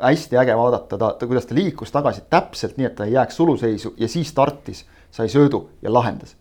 hästi 0.00 0.40
äge 0.40 0.56
vaadata, 0.56 0.96
ta, 0.96 1.12
ta, 1.18 1.26
kuidas 1.28 1.46
ta 1.46 1.54
liikus 1.54 1.92
tagasi 1.92 2.24
täpselt 2.32 2.78
nii, 2.80 2.88
et 2.88 2.96
ta 2.96 3.08
ei 3.08 3.18
jääks 3.18 3.36
suluseisu 3.36 3.94
ja 4.00 4.08
siis 4.08 4.32
startis, 4.32 4.86
sai 5.12 5.28
söödu 5.28 5.66
ja 5.82 5.92
lahendas 5.92 6.36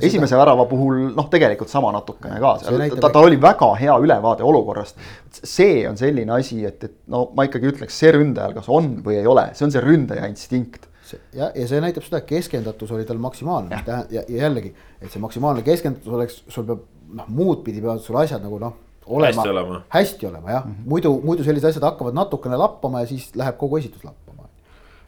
esimese 0.00 0.32
seda... 0.32 0.40
värava 0.40 0.64
puhul 0.70 1.08
noh, 1.16 1.28
tegelikult 1.30 1.70
sama 1.72 1.92
natukene 1.94 2.40
ka, 2.42 2.54
ta, 2.64 3.10
tal 3.10 3.28
oli 3.28 3.38
väga 3.40 3.70
hea 3.80 3.96
ülevaade 4.02 4.46
olukorrast. 4.46 4.98
see 5.38 5.82
on 5.88 5.98
selline 6.00 6.32
asi, 6.38 6.60
et, 6.66 6.84
et 6.84 6.96
no 7.12 7.28
ma 7.36 7.46
ikkagi 7.48 7.72
ütleks, 7.72 7.98
see 8.00 8.12
ründajal 8.16 8.56
kas 8.56 8.68
on 8.72 8.96
või 9.04 9.18
ei 9.20 9.28
ole, 9.28 9.48
see 9.58 9.68
on 9.68 9.74
see 9.74 9.84
ründaja 9.84 10.28
instinkt. 10.30 10.88
ja, 11.36 11.50
ja 11.54 11.68
see 11.68 11.80
näitab 11.84 12.06
seda, 12.06 12.22
et 12.22 12.28
keskendatus 12.28 12.92
oli 12.96 13.06
tal 13.08 13.20
maksimaalne 13.22 13.82
ja. 13.86 14.02
ja, 14.10 14.24
ja 14.28 14.44
jällegi, 14.44 14.74
et 15.00 15.12
see 15.12 15.22
maksimaalne 15.22 15.64
keskendatus 15.66 16.20
oleks, 16.20 16.42
sul 16.52 16.68
peab 16.68 16.84
noh, 17.18 17.32
muud 17.32 17.64
pidi 17.66 17.80
peavad 17.84 18.04
sul 18.04 18.20
asjad 18.20 18.44
nagu 18.44 18.60
noh 18.62 18.76
olema, 19.08 19.40
hästi 19.40 19.48
olema, 19.48 19.82
hästi 19.88 20.26
olema 20.26 20.50
jah 20.50 20.64
mm, 20.64 20.72
-hmm. 20.72 20.88
muidu, 20.88 21.20
muidu 21.24 21.44
sellised 21.44 21.68
asjad 21.68 21.84
hakkavad 21.84 22.14
natukene 22.14 22.56
lappama 22.56 23.00
ja 23.00 23.06
siis 23.06 23.30
läheb 23.36 23.56
kogu 23.56 23.76
esitus 23.76 24.04
lappama. 24.04 24.48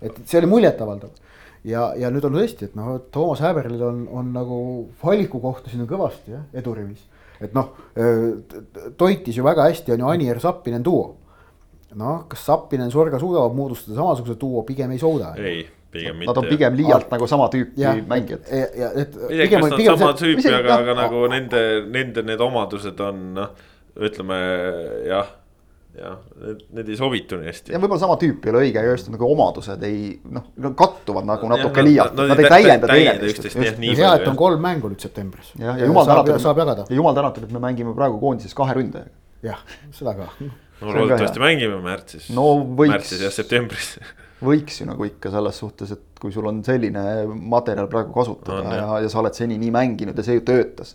et 0.03 0.17
see 0.25 0.39
oli 0.39 0.47
muljetavaldav 0.47 1.11
ja, 1.65 1.91
ja 1.99 2.11
nüüd 2.13 2.27
on 2.29 2.37
tõesti, 2.39 2.71
et 2.71 2.77
noh, 2.79 2.93
Toomas 3.13 3.43
Häberlil 3.45 3.83
on, 3.85 4.05
on 4.21 4.31
nagu 4.35 4.61
valikukohta 5.03 5.73
siin 5.73 5.85
on 5.85 5.91
kõvasti 5.91 6.37
jah, 6.37 6.45
edurivis. 6.57 7.03
et 7.41 7.57
noh, 7.57 7.73
toitis 9.01 9.37
ju 9.37 9.45
väga 9.47 9.69
hästi 9.69 9.97
on 9.97 10.05
ju 10.05 10.13
Anier 10.13 10.41
Sappinen 10.41 10.85
duo. 10.85 11.17
noh, 11.99 12.25
kas 12.31 12.47
Sappinen, 12.47 12.91
Sorga 12.91 13.19
suudavad 13.19 13.57
moodustada 13.57 13.99
samasuguse 13.99 14.39
duo, 14.41 14.63
pigem 14.63 14.93
ei 14.95 14.99
suuda. 14.99 15.35
ei 15.37 15.67
pigem 15.91 16.17
mitte. 16.17 16.31
Nad 16.31 16.39
on 16.39 16.47
pigem 16.49 16.77
liialt 16.79 17.09
ah, 17.09 17.17
nagu 17.17 17.27
sama 17.27 17.49
tüüpi 17.51 17.83
ja, 17.83 17.97
mängijad. 18.07 18.47
ja, 18.47 18.69
ja 18.85 18.93
et. 18.95 19.17
isegi 19.31 19.57
kas 19.57 19.67
nad 19.67 19.85
sama 19.99 20.13
tüüpi, 20.19 20.55
aga, 20.55 20.79
aga 20.85 20.97
nagu 21.03 21.27
nende, 21.33 21.63
nende 21.91 22.25
need 22.27 22.41
omadused 22.47 23.05
on 23.05 23.25
noh, 23.37 23.53
ütleme 23.99 24.39
jah 25.09 25.37
jah, 25.99 26.19
need, 26.41 26.63
need 26.77 26.91
ei 26.93 26.97
sobitu 26.99 27.39
nii 27.41 27.51
hästi. 27.51 27.73
ja 27.75 27.81
võib-olla 27.81 28.03
sama 28.03 28.17
tüüp 28.21 28.47
ei 28.47 28.53
ole 28.53 28.63
õige, 28.67 28.85
just 28.87 29.11
nagu 29.13 29.27
omadused 29.27 29.83
ei 29.87 30.13
noh, 30.31 30.47
kattuvad 30.79 31.27
nagu 31.29 31.51
natuke 31.51 31.85
liialt, 31.85 32.15
nad 32.19 32.39
ei 32.39 32.53
täienda 32.53 32.91
teineteist. 32.91 33.49
hea, 33.59 34.13
et 34.21 34.27
on 34.31 34.39
kolm 34.39 34.63
mängu 34.65 34.93
nüüd 34.93 35.03
septembris. 35.03 35.53
jah, 35.59 35.79
ja 35.81 35.89
jumal 35.91 36.09
tänatud, 36.09 36.39
saab 36.43 36.63
jagada. 36.63 36.87
ja 36.89 36.99
jumal 36.99 37.17
tänatud, 37.17 37.47
et 37.47 37.55
me 37.55 37.63
mängime 37.63 37.95
praegu 37.97 38.21
koondises 38.23 38.55
kahe 38.57 38.77
ründajaga. 38.79 39.13
jah, 39.47 39.63
seda 39.97 40.15
ka. 40.19 40.29
no 40.41 40.95
loodetavasti 40.95 41.43
mängime 41.43 41.81
märtsis. 41.85 42.29
no 42.35 42.53
võiks. 42.63 42.95
märtsis 42.95 43.25
ja 43.27 43.33
septembris 43.35 43.97
võiks 44.51 44.79
ju 44.81 44.87
nagu 44.89 45.09
ikka 45.09 45.33
selles 45.35 45.59
suhtes, 45.65 45.97
et 45.97 46.23
kui 46.23 46.33
sul 46.33 46.47
on 46.49 46.63
selline 46.65 47.03
materjal 47.27 47.91
praegu 47.93 48.15
kasutada 48.15 48.63
no, 48.63 48.77
ja, 48.79 49.01
ja 49.05 49.11
sa 49.13 49.21
oled 49.25 49.37
seni 49.37 49.59
nii 49.61 49.75
mänginud 49.75 50.17
ja 50.17 50.25
see 50.25 50.39
ju 50.39 50.47
töötas. 50.47 50.95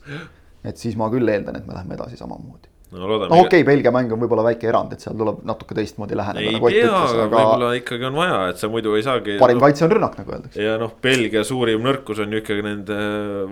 et 0.66 0.80
siis 0.82 0.96
ma 0.98 1.12
küll 1.14 1.30
eeldan, 1.30 1.60
et 1.60 1.68
me 1.68 1.76
läheme 1.76 2.00
edasi 2.00 2.18
samamoodi 2.18 2.72
no 2.94 3.08
loodame. 3.10 3.30
no 3.32 3.40
okei 3.42 3.62
okay,, 3.62 3.66
Belgia 3.68 3.92
mäng 3.94 4.12
on 4.14 4.22
võib-olla 4.22 4.46
väike 4.46 4.68
erand, 4.70 4.94
et 4.96 5.04
seal 5.04 5.16
tuleb 5.18 5.42
natuke 5.48 5.78
teistmoodi 5.78 6.18
läheneda. 6.18 6.44
ei 6.44 6.56
nagu 6.58 6.72
tea, 6.74 6.92
aga 6.92 7.26
võib-olla 7.32 7.72
ikkagi 7.80 8.08
on 8.10 8.20
vaja, 8.20 8.38
et 8.52 8.62
sa 8.62 8.70
muidu 8.72 8.94
ei 8.98 9.06
saagi. 9.06 9.38
parim 9.42 9.60
no, 9.60 9.66
kaitse 9.66 9.86
on 9.88 9.94
rünnak, 9.96 10.18
nagu 10.20 10.36
öeldakse. 10.36 10.68
ja 10.68 10.76
noh, 10.82 10.94
Belgia 11.06 11.44
suurim 11.48 11.84
nõrkus 11.86 12.22
on 12.24 12.36
ju 12.36 12.44
ikkagi 12.44 12.66
nende 12.66 13.00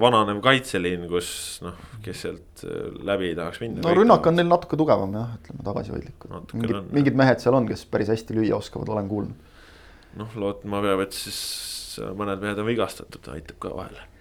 vananev 0.03 0.43
kaitseliin, 0.45 1.07
kus 1.11 1.33
noh, 1.65 1.81
kes 2.05 2.23
sealt 2.27 2.65
äh, 2.67 2.87
läbi 3.09 3.31
ei 3.31 3.39
tahaks 3.39 3.63
minna. 3.63 3.83
no 3.85 3.97
rünnak 3.97 4.29
on 4.29 4.39
neil 4.39 4.49
natuke 4.51 4.79
tugevam 4.79 5.17
jah, 5.17 5.35
ütleme 5.41 5.67
tagasihoidlikud. 5.69 6.55
mingid, 6.55 6.79
mingid 6.93 7.19
mehed 7.23 7.43
seal 7.43 7.57
on, 7.57 7.69
kes 7.69 7.85
päris 7.89 8.13
hästi 8.13 8.37
lüüa 8.37 8.61
oskavad, 8.61 8.93
olen 8.93 9.11
kuulnud. 9.11 9.53
noh, 10.21 10.39
lootma 10.45 10.83
peab, 10.85 11.07
et 11.07 11.17
siis 11.17 11.43
mõned 12.17 12.41
mehed 12.41 12.59
on 12.61 12.69
vigastatud, 12.69 13.33
aitab 13.33 13.61
ka 13.61 13.75
vahele 13.75 14.12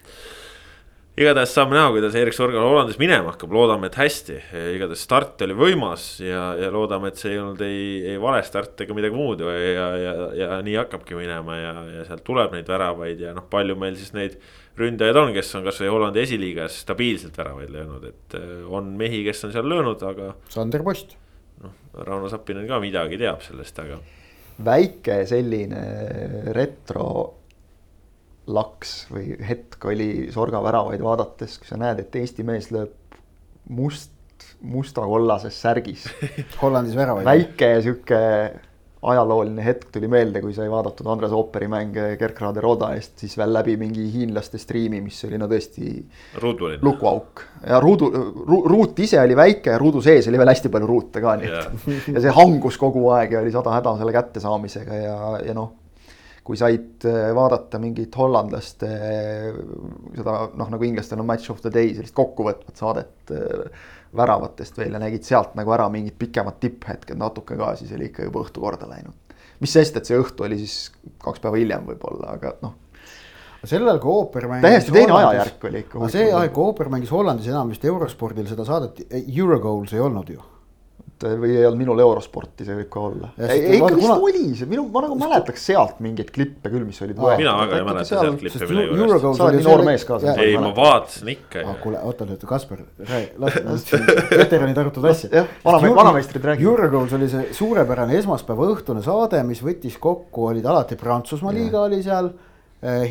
igatahes 1.13 1.51
saame 1.53 1.77
näha, 1.77 1.91
kuidas 1.93 2.15
Erik 2.17 2.33
Sorgal 2.33 2.63
Hollandis 2.65 2.97
minema 2.97 3.33
hakkab, 3.33 3.51
loodame, 3.53 3.89
et 3.91 3.97
hästi. 3.99 4.39
igatahes 4.73 5.03
start 5.05 5.43
oli 5.45 5.55
võimas 5.57 6.07
ja, 6.23 6.47
ja 6.57 6.71
loodame, 6.73 7.11
et 7.11 7.21
see 7.21 7.35
ei 7.35 7.41
olnud 7.41 7.61
ei, 7.65 7.83
ei 8.13 8.21
vale 8.21 8.41
start 8.45 8.81
ega 8.85 8.97
midagi 8.97 9.17
muud 9.17 9.43
ja, 9.45 9.53
ja, 9.53 9.87
ja, 10.01 10.13
ja 10.39 10.57
nii 10.65 10.79
hakkabki 10.81 11.17
minema 11.17 11.59
ja, 11.59 11.73
ja 11.99 12.05
sealt 12.07 12.25
tuleb 12.25 12.55
neid 12.57 12.69
väravaid 12.69 13.21
ja 13.21 13.35
noh, 13.37 13.45
palju 13.49 13.77
meil 13.79 13.99
siis 13.99 14.15
neid 14.17 14.39
ründajaid 14.79 15.19
on, 15.21 15.35
kes 15.35 15.53
on 15.59 15.67
kasvõi 15.67 15.91
Hollandi 15.93 16.23
esiliigas 16.23 16.79
stabiilselt 16.81 17.37
väravaid 17.37 17.69
löönud, 17.73 18.09
et 18.09 18.39
äh, 18.39 18.55
on 18.73 18.89
mehi, 18.97 19.21
kes 19.27 19.45
on 19.45 19.53
seal 19.53 19.69
löönud, 19.69 20.01
aga. 20.09 20.33
Sander 20.49 20.81
Post. 20.85 21.13
noh, 21.61 21.77
Rauno 22.09 22.31
Sappinen 22.31 22.65
ka 22.67 22.81
midagi 22.81 23.21
teab 23.21 23.45
sellest, 23.45 23.85
aga. 23.85 24.01
väike 24.65 25.21
selline 25.29 25.85
retro 26.57 27.42
laks 28.47 28.95
või 29.11 29.37
hetk 29.47 29.85
oli 29.87 30.09
Sorga 30.33 30.59
väravaid 30.63 31.03
vaadates, 31.03 31.57
kui 31.61 31.69
sa 31.69 31.79
näed, 31.79 32.01
et 32.03 32.15
Eesti 32.19 32.43
mees 32.47 32.71
lööb 32.75 32.91
must 33.69 34.11
musta-kollases 34.63 35.55
särgis. 35.61 36.05
Hollandis 36.61 36.95
väravaid. 36.95 37.25
väike 37.27 37.69
sihuke 37.83 38.19
ajalooline 39.03 39.63
hetk 39.65 39.89
tuli 39.91 40.07
meelde, 40.07 40.39
kui 40.43 40.53
sai 40.55 40.69
vaadatud 40.71 41.07
Andres 41.11 41.33
Ooperi 41.35 41.67
mänge 41.71 42.05
Gerkrade 42.19 42.61
Roda 42.63 42.93
eest, 42.95 43.17
siis 43.19 43.35
veel 43.39 43.51
läbi 43.51 43.75
mingi 43.79 44.05
hiinlaste 44.13 44.59
striimi, 44.61 45.01
mis 45.03 45.17
oli 45.27 45.39
no 45.41 45.49
tõesti 45.51 45.91
lukuauk. 46.83 47.43
Ja 47.67 47.81
ruudu 47.83 48.09
ru,, 48.13 48.61
ruut 48.71 48.99
ise 49.03 49.19
oli 49.19 49.35
väike 49.35 49.75
ja 49.75 49.81
ruudu 49.81 50.01
sees 50.03 50.27
oli 50.31 50.39
veel 50.39 50.53
hästi 50.53 50.71
palju 50.71 50.89
ruute 50.89 51.23
ka, 51.23 51.35
nii 51.39 51.51
et 51.51 51.87
ja 52.15 52.23
see 52.23 52.35
hangus 52.39 52.79
kogu 52.79 53.03
aeg 53.17 53.35
ja 53.35 53.43
oli 53.43 53.51
sada 53.51 53.75
häda 53.75 53.97
selle 53.99 54.15
kättesaamisega 54.15 55.01
ja, 55.01 55.17
ja 55.49 55.57
noh, 55.57 55.73
kui 56.43 56.59
said 56.59 57.05
äh, 57.07 57.31
vaadata 57.35 57.79
mingit 57.79 58.15
hollandlaste 58.19 58.89
seda 60.17 60.37
noh, 60.59 60.69
nagu 60.73 60.87
inglastel 60.87 61.21
on 61.23 61.29
match 61.29 61.51
of 61.53 61.61
the 61.63 61.71
day 61.71 61.93
sellist 61.95 62.15
kokkuvõtvat 62.17 62.79
saadet 62.79 63.33
äh, 63.33 63.89
väravatest 64.15 64.77
veel 64.77 64.93
ja 64.93 65.01
nägid 65.01 65.25
sealt 65.25 65.55
nagu 65.57 65.73
ära 65.73 65.87
mingid 65.93 66.17
pikemad 66.19 66.59
tipphetked 66.61 67.17
natuke 67.19 67.57
ka, 67.57 67.73
siis 67.79 67.93
oli 67.95 68.11
ikka 68.11 68.27
juba 68.27 68.43
õhtu 68.43 68.63
korda 68.63 68.89
läinud. 68.89 69.15
mis 69.63 69.73
sest, 69.73 69.97
et 69.97 70.09
see 70.09 70.19
õhtu 70.19 70.45
oli 70.45 70.59
siis 70.59 70.91
kaks 71.23 71.41
päeva 71.43 71.57
hiljem 71.57 71.87
võib-olla, 71.87 72.35
aga 72.37 72.55
noh, 72.61 72.75
sellel, 73.63 73.99
kui 74.03 74.11
ooper 74.11 74.47
mängis. 74.51 74.67
täiesti 74.67 74.95
teine 74.95 75.15
ajajärk 75.17 75.67
oli 75.69 75.83
ikka. 75.85 76.09
see 76.13 76.27
aeg, 76.29 76.51
kui 76.55 76.67
ooper 76.67 76.91
mängis 76.93 77.13
Hollandis 77.15 77.47
enam 77.51 77.71
vist 77.71 77.85
Eurospordil 77.87 78.49
seda 78.51 78.67
saadet, 78.67 79.05
Eurogoals 79.23 79.95
ei 79.95 80.03
olnud 80.03 80.33
ju. 80.35 80.43
Või 81.39 81.55
ei 81.55 81.65
olnud 81.67 81.79
minul 81.79 82.01
Eurosporti, 82.03 82.65
see 82.67 82.75
võib 82.77 82.89
ka 82.93 83.01
olla. 83.07 83.29
Ei, 83.37 83.59
ei 83.59 83.77
ikka 83.77 83.89
vist 83.95 84.05
kuna- 84.05 84.17
oli 84.27 84.43
see, 84.59 84.69
minu, 84.69 84.85
ma 84.93 85.03
nagu 85.05 85.17
mäletaks 85.19 85.65
sealt 85.71 85.99
mingeid 86.03 86.31
klippe 86.35 86.71
küll, 86.73 86.85
mis 86.87 87.01
olid 87.05 87.17
võetud. 87.17 87.41
mina 87.41 87.55
väga 87.61 87.79
ei 87.79 87.87
mäleta 87.87 88.05
sealt 88.09 88.39
klippe 88.41 88.69
mille 88.69 88.85
juurest. 88.89 89.23
Sa 89.23 89.31
oled 89.31 89.43
oli 89.47 89.61
nii 89.61 89.67
noor 89.69 89.85
mees 89.87 90.05
ka, 90.09 90.19
ei, 90.35 90.55
ma 90.61 90.71
vaatasin 90.77 91.33
ikka 91.35 91.65
ah,. 91.65 91.75
kuule, 91.83 92.01
oota 92.03 92.29
nüüd, 92.29 92.45
Kaspar, 92.53 92.85
las 93.41 93.89
veteranid 94.31 94.77
arutavad 94.83 95.11
asja. 95.11 95.29
Jah, 95.33 95.51
vaname- 95.65 95.95
vanameistrid 95.95 96.49
räägivad. 96.51 96.71
Eurogoals 96.73 97.13
oli 97.19 97.29
see 97.31 97.53
suurepärane 97.57 98.17
esmaspäeva 98.19 98.71
õhtune 98.75 99.03
saade, 99.05 99.43
mis 99.47 99.61
võttis 99.63 99.99
kokku, 100.01 100.49
olid 100.53 100.65
alati 100.65 100.99
Prantsusmaa 100.99 101.53
liiga 101.55 101.85
oli 101.87 102.01
seal, 102.03 102.33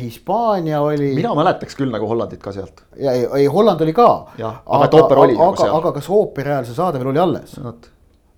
Hispaania 0.01 0.81
oli. 0.81 1.15
mina 1.15 1.33
mäletaks 1.35 1.75
küll 1.75 1.89
nagu 1.89 2.05
Hollandit 2.07 2.41
ka 2.43 2.51
sealt. 2.53 2.83
ja 2.99 3.11
ei, 3.11 3.25
ei, 3.39 3.45
Holland 3.49 3.81
oli 3.81 3.93
ka. 3.93 4.07
Aga 4.37 4.85
et 4.85 4.93
ooper 4.99 5.21
oli 5.23 5.33
nagu 5.37 5.49
aga, 5.49 5.69
aga 5.79 5.91
kas 5.97 6.09
ooperi 6.13 6.53
ajal 6.53 6.67
see 6.69 6.77
saade 6.77 7.01
veel 7.01 7.09
oli 7.09 7.21
alles? 7.23 7.55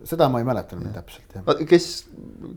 Seda 0.06 0.28
ma 0.30 0.42
ei 0.42 0.48
mäleta 0.48 0.78
nüüd 0.78 0.94
täpselt 0.96 1.38
jah. 1.38 1.64
kes 1.70 1.88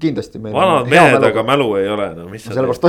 kindlasti 0.00 0.40
meil. 0.42 0.56
vanad 0.56 0.90
mehed, 0.90 1.24
aga 1.30 1.44
mälu 1.46 1.72
ei 1.80 1.88
ole, 1.92 2.10
no 2.18 2.28
mis 2.32 2.44
sa 2.44 2.54
sellepärast, 2.56 2.86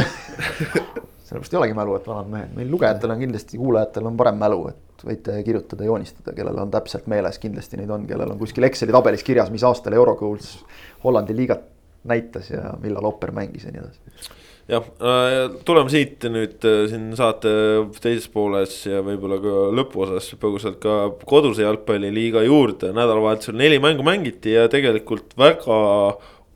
sellepärast 1.29 1.55
ei 1.55 1.61
olegi 1.61 1.77
mälu, 1.77 1.95
et 1.99 2.09
vanad 2.09 2.31
mehed, 2.33 2.53
meil 2.57 2.71
lugejatel 2.73 3.15
on 3.15 3.23
kindlasti, 3.23 3.59
kuulajatel 3.61 4.09
on 4.11 4.19
parem 4.19 4.39
mälu, 4.41 4.61
et 4.73 5.05
võite 5.07 5.37
kirjutada, 5.47 5.87
joonistada, 5.87 6.35
kellel 6.35 6.59
on 6.65 6.71
täpselt 6.73 7.07
meeles, 7.11 7.39
kindlasti 7.39 7.79
neid 7.79 7.91
on, 7.95 8.07
kellel 8.09 8.35
on 8.35 8.41
kuskil 8.41 8.67
Exceli 8.67 8.95
tabelis 8.95 9.23
kirjas, 9.27 9.51
mis 9.53 9.63
aastal 9.67 9.95
Eurogoals 9.95 10.57
Hollandi 11.05 11.37
liigat 11.37 11.63
näitas 12.09 12.51
ja 12.51 12.73
millal 12.83 13.07
Opper 13.07 13.31
mängis 13.35 13.65
ja 13.67 13.71
nii 13.71 13.83
edasi. 13.83 14.38
jah, 14.69 14.89
tuleme 15.65 15.91
siit 15.91 16.25
nüüd 16.29 16.65
äh, 16.67 16.83
siin 16.91 17.11
saate 17.17 17.51
teises 18.01 18.29
pooles 18.31 18.75
ja 18.85 19.03
võib-olla 19.05 19.39
ka 19.43 19.55
lõpuosas 19.79 20.31
põgusalt 20.41 20.77
ka 20.83 20.97
koduse 21.29 21.65
jalgpalliliiga 21.65 22.43
juurde. 22.45 22.93
nädalavahetusel 22.93 23.57
neli 23.57 23.79
mängu 23.81 24.05
mängiti 24.05 24.53
ja 24.53 24.67
tegelikult 24.71 25.33
väga 25.37 25.79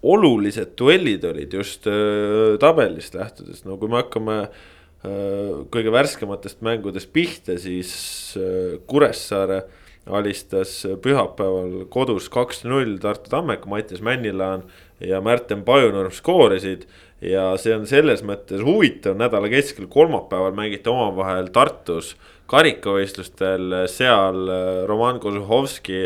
olulised 0.04 0.76
duellid 0.80 1.24
olid 1.26 1.54
just 1.54 1.88
äh, 1.88 2.58
tabelist 2.60 3.16
lähtudes, 3.16 3.64
no 3.66 3.78
kui 3.80 3.92
me 3.92 4.02
hakkame 4.02 4.40
äh, 4.44 5.64
kõige 5.72 5.94
värskematest 5.94 6.64
mängudest 6.66 7.14
pihta, 7.16 7.56
siis 7.62 7.94
äh, 8.40 8.78
Kuressaare 8.88 9.64
alistas 10.04 10.82
pühapäeval 11.00 11.86
kodus 11.92 12.28
kaks-null 12.32 12.98
Tartu 13.00 13.32
Tammeka, 13.32 13.70
Mattias 13.72 14.04
Männilaan 14.04 14.66
ja 15.00 15.22
Märten 15.24 15.64
Pajunurm 15.64 16.12
skoorisid. 16.12 16.84
Ja 17.24 17.54
see 17.62 17.76
on 17.76 17.88
selles 17.88 18.24
mõttes 18.26 18.64
huvitav, 18.66 19.16
nädala 19.20 19.50
keskel 19.52 19.88
kolmapäeval 19.92 20.56
mängiti 20.58 20.92
omavahel 20.92 21.50
Tartus 21.56 22.14
karikavõistlustel, 22.52 23.84
seal 23.92 24.44
äh, 24.52 24.84
Roman 24.90 25.22
Kozuhovski 25.24 26.06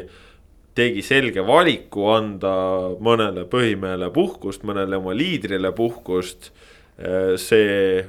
tegi 0.77 1.01
selge 1.01 1.41
valiku 1.41 2.05
anda 2.13 2.53
mõnele 3.01 3.47
põhimehele 3.49 4.11
puhkust, 4.13 4.61
mõnele 4.67 4.99
oma 5.01 5.15
liidrile 5.17 5.73
puhkust. 5.73 6.51
see 7.37 8.01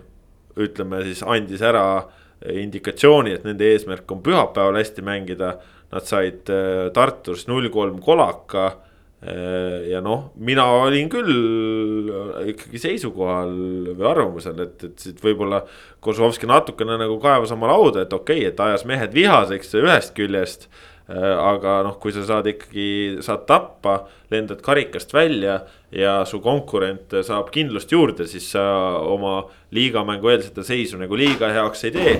ütleme 0.56 1.02
siis 1.04 1.20
andis 1.20 1.60
ära 1.60 2.08
indikatsiooni, 2.46 3.34
et 3.34 3.44
nende 3.46 3.66
eesmärk 3.72 4.10
on 4.12 4.22
pühapäeval 4.24 4.78
hästi 4.80 5.04
mängida. 5.04 5.56
Nad 5.92 6.04
said 6.04 6.50
äh, 6.52 6.90
Tartus 6.92 7.46
null 7.48 7.70
kolm 7.72 8.00
kolaka. 8.04 8.74
Ja 9.18 9.98
noh, 10.04 10.28
mina 10.38 10.62
olin 10.78 11.08
küll 11.10 12.10
ikkagi 12.52 12.78
seisukohal 12.78 13.50
või 13.88 14.06
arvamusel, 14.06 14.60
et, 14.62 14.84
et 14.86 15.02
siit 15.02 15.18
võib-olla 15.24 15.64
Kozlovski 16.04 16.46
natukene 16.46 16.94
nagu 17.00 17.16
kaevas 17.22 17.50
oma 17.56 17.72
lauda, 17.72 18.04
et 18.06 18.14
okei 18.14 18.44
okay,, 18.44 18.52
et 18.52 18.62
ajas 18.62 18.86
mehed 18.86 19.16
vihaseks 19.16 19.74
ühest 19.80 20.14
küljest 20.14 20.68
aga 21.08 21.78
noh, 21.86 21.96
kui 22.00 22.12
sa 22.12 22.22
saad 22.28 22.46
ikkagi, 22.50 23.18
saad 23.24 23.46
tappa, 23.48 24.02
lendad 24.32 24.60
karikast 24.64 25.14
välja 25.16 25.62
ja 25.94 26.20
su 26.28 26.42
konkurent 26.44 27.16
saab 27.24 27.48
kindlust 27.54 27.92
juurde, 27.92 28.26
siis 28.28 28.50
sa 28.52 28.62
oma 29.00 29.40
liigamängu 29.72 30.28
eelsete 30.28 30.64
seisu 30.66 31.00
nagu 31.00 31.16
liiga 31.16 31.48
heaks 31.54 31.86
ei 31.88 31.94
tee. 31.96 32.16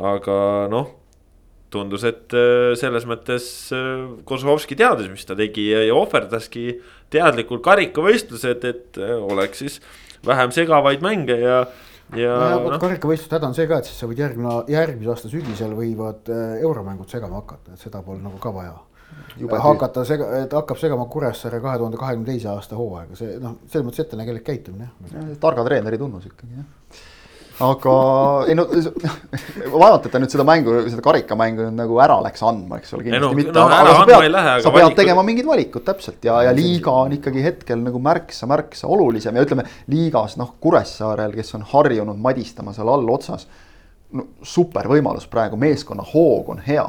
aga 0.00 0.36
noh, 0.72 0.88
tundus, 1.74 2.04
et 2.08 2.34
äh, 2.36 2.72
selles 2.78 3.06
mõttes 3.08 3.48
äh, 3.74 4.04
Kozlovski 4.28 4.76
teadis, 4.78 5.10
mis 5.12 5.26
ta 5.28 5.36
tegi 5.38 5.68
ja, 5.72 5.82
ja 5.88 5.96
ohverdaski 5.98 6.68
teadlikult 7.12 7.64
karikavõistlused, 7.66 8.68
et 8.70 9.00
äh, 9.02 9.16
oleks 9.18 9.64
siis 9.64 9.80
vähem 10.26 10.54
segavaid 10.54 11.04
mänge 11.04 11.36
ja, 11.40 11.60
ja 12.16 12.34
vot 12.62 12.76
noh, 12.76 12.80
karikavõistluste 12.82 13.38
häda 13.38 13.50
on 13.50 13.58
see 13.58 13.68
ka, 13.70 13.80
et 13.80 13.90
siis 13.90 14.00
sa 14.00 14.08
võid 14.10 14.22
järgmine, 14.24 14.56
järgmise 14.72 15.14
aasta 15.14 15.32
sügisel 15.32 15.76
võivad 15.76 16.30
euromängud 16.62 17.10
segama 17.12 17.42
hakata, 17.42 17.76
et 17.76 17.86
seda 17.86 18.02
pole 18.04 18.22
nagu 18.24 18.40
ka 18.42 18.52
vaja. 18.54 18.76
Jube 19.38 19.58
hakata 19.62 20.02
sega-, 20.06 20.28
et 20.42 20.54
hakkab 20.54 20.78
segama 20.78 21.06
Kuressaare 21.10 21.60
kahe 21.62 21.78
tuhande 21.78 21.98
kahekümne 21.98 22.26
teise 22.28 22.48
aasta 22.50 22.78
hooaega, 22.78 23.18
see 23.18 23.36
noh, 23.42 23.58
selles 23.66 23.86
mõttes 23.86 24.04
ettenägelik 24.06 24.46
käitumine 24.46 24.88
jah. 25.10 25.34
targa 25.42 25.66
treeneri 25.66 25.98
tunnus 26.00 26.26
ikkagi 26.30 26.58
jah. 26.58 27.02
Aga 27.62 27.92
ei 28.50 28.54
no 28.58 28.64
vaevalt, 28.66 30.06
et 30.08 30.12
ta 30.14 30.20
nüüd 30.22 30.32
seda 30.32 30.46
mängu, 30.48 30.74
seda 30.90 31.04
karikamängu 31.04 31.68
nüüd 31.68 31.76
nagu 31.78 32.00
ära 32.02 32.16
läks 32.24 32.42
andma, 32.46 32.80
eks 32.80 32.96
ole, 32.96 33.04
Ei 33.06 33.12
no, 33.14 33.30
kindlasti 33.30 33.38
mitte, 33.38 33.54
no 33.54 33.66
aga, 33.68 33.92
sa 33.94 34.06
pead 34.08 34.64
sa 34.64 34.72
pead 34.74 34.82
valikud- 34.82 34.98
tegema 34.98 35.22
mingid 35.26 35.46
valikud 35.46 35.84
täpselt 35.86 36.26
ja, 36.26 36.40
ja 36.48 36.54
liiga 36.56 36.90
on 37.04 37.14
ikkagi 37.14 37.44
hetkel 37.44 37.78
nagu 37.84 38.00
märksa, 38.02 38.48
märksa 38.50 38.90
olulisem 38.90 39.36
ja 39.38 39.46
ütleme 39.46 39.66
liigas 39.92 40.34
noh, 40.40 40.56
Kuressaarel, 40.60 41.36
kes 41.36 41.54
on 41.54 41.62
harjunud 41.74 42.18
madistama 42.18 42.74
seal 42.74 42.90
allotsas. 42.90 43.46
no 44.14 44.28
super 44.42 44.86
võimalus 44.90 45.26
praegu, 45.30 45.56
meeskonna 45.56 46.02
hoog 46.14 46.50
on 46.54 46.60
hea 46.66 46.86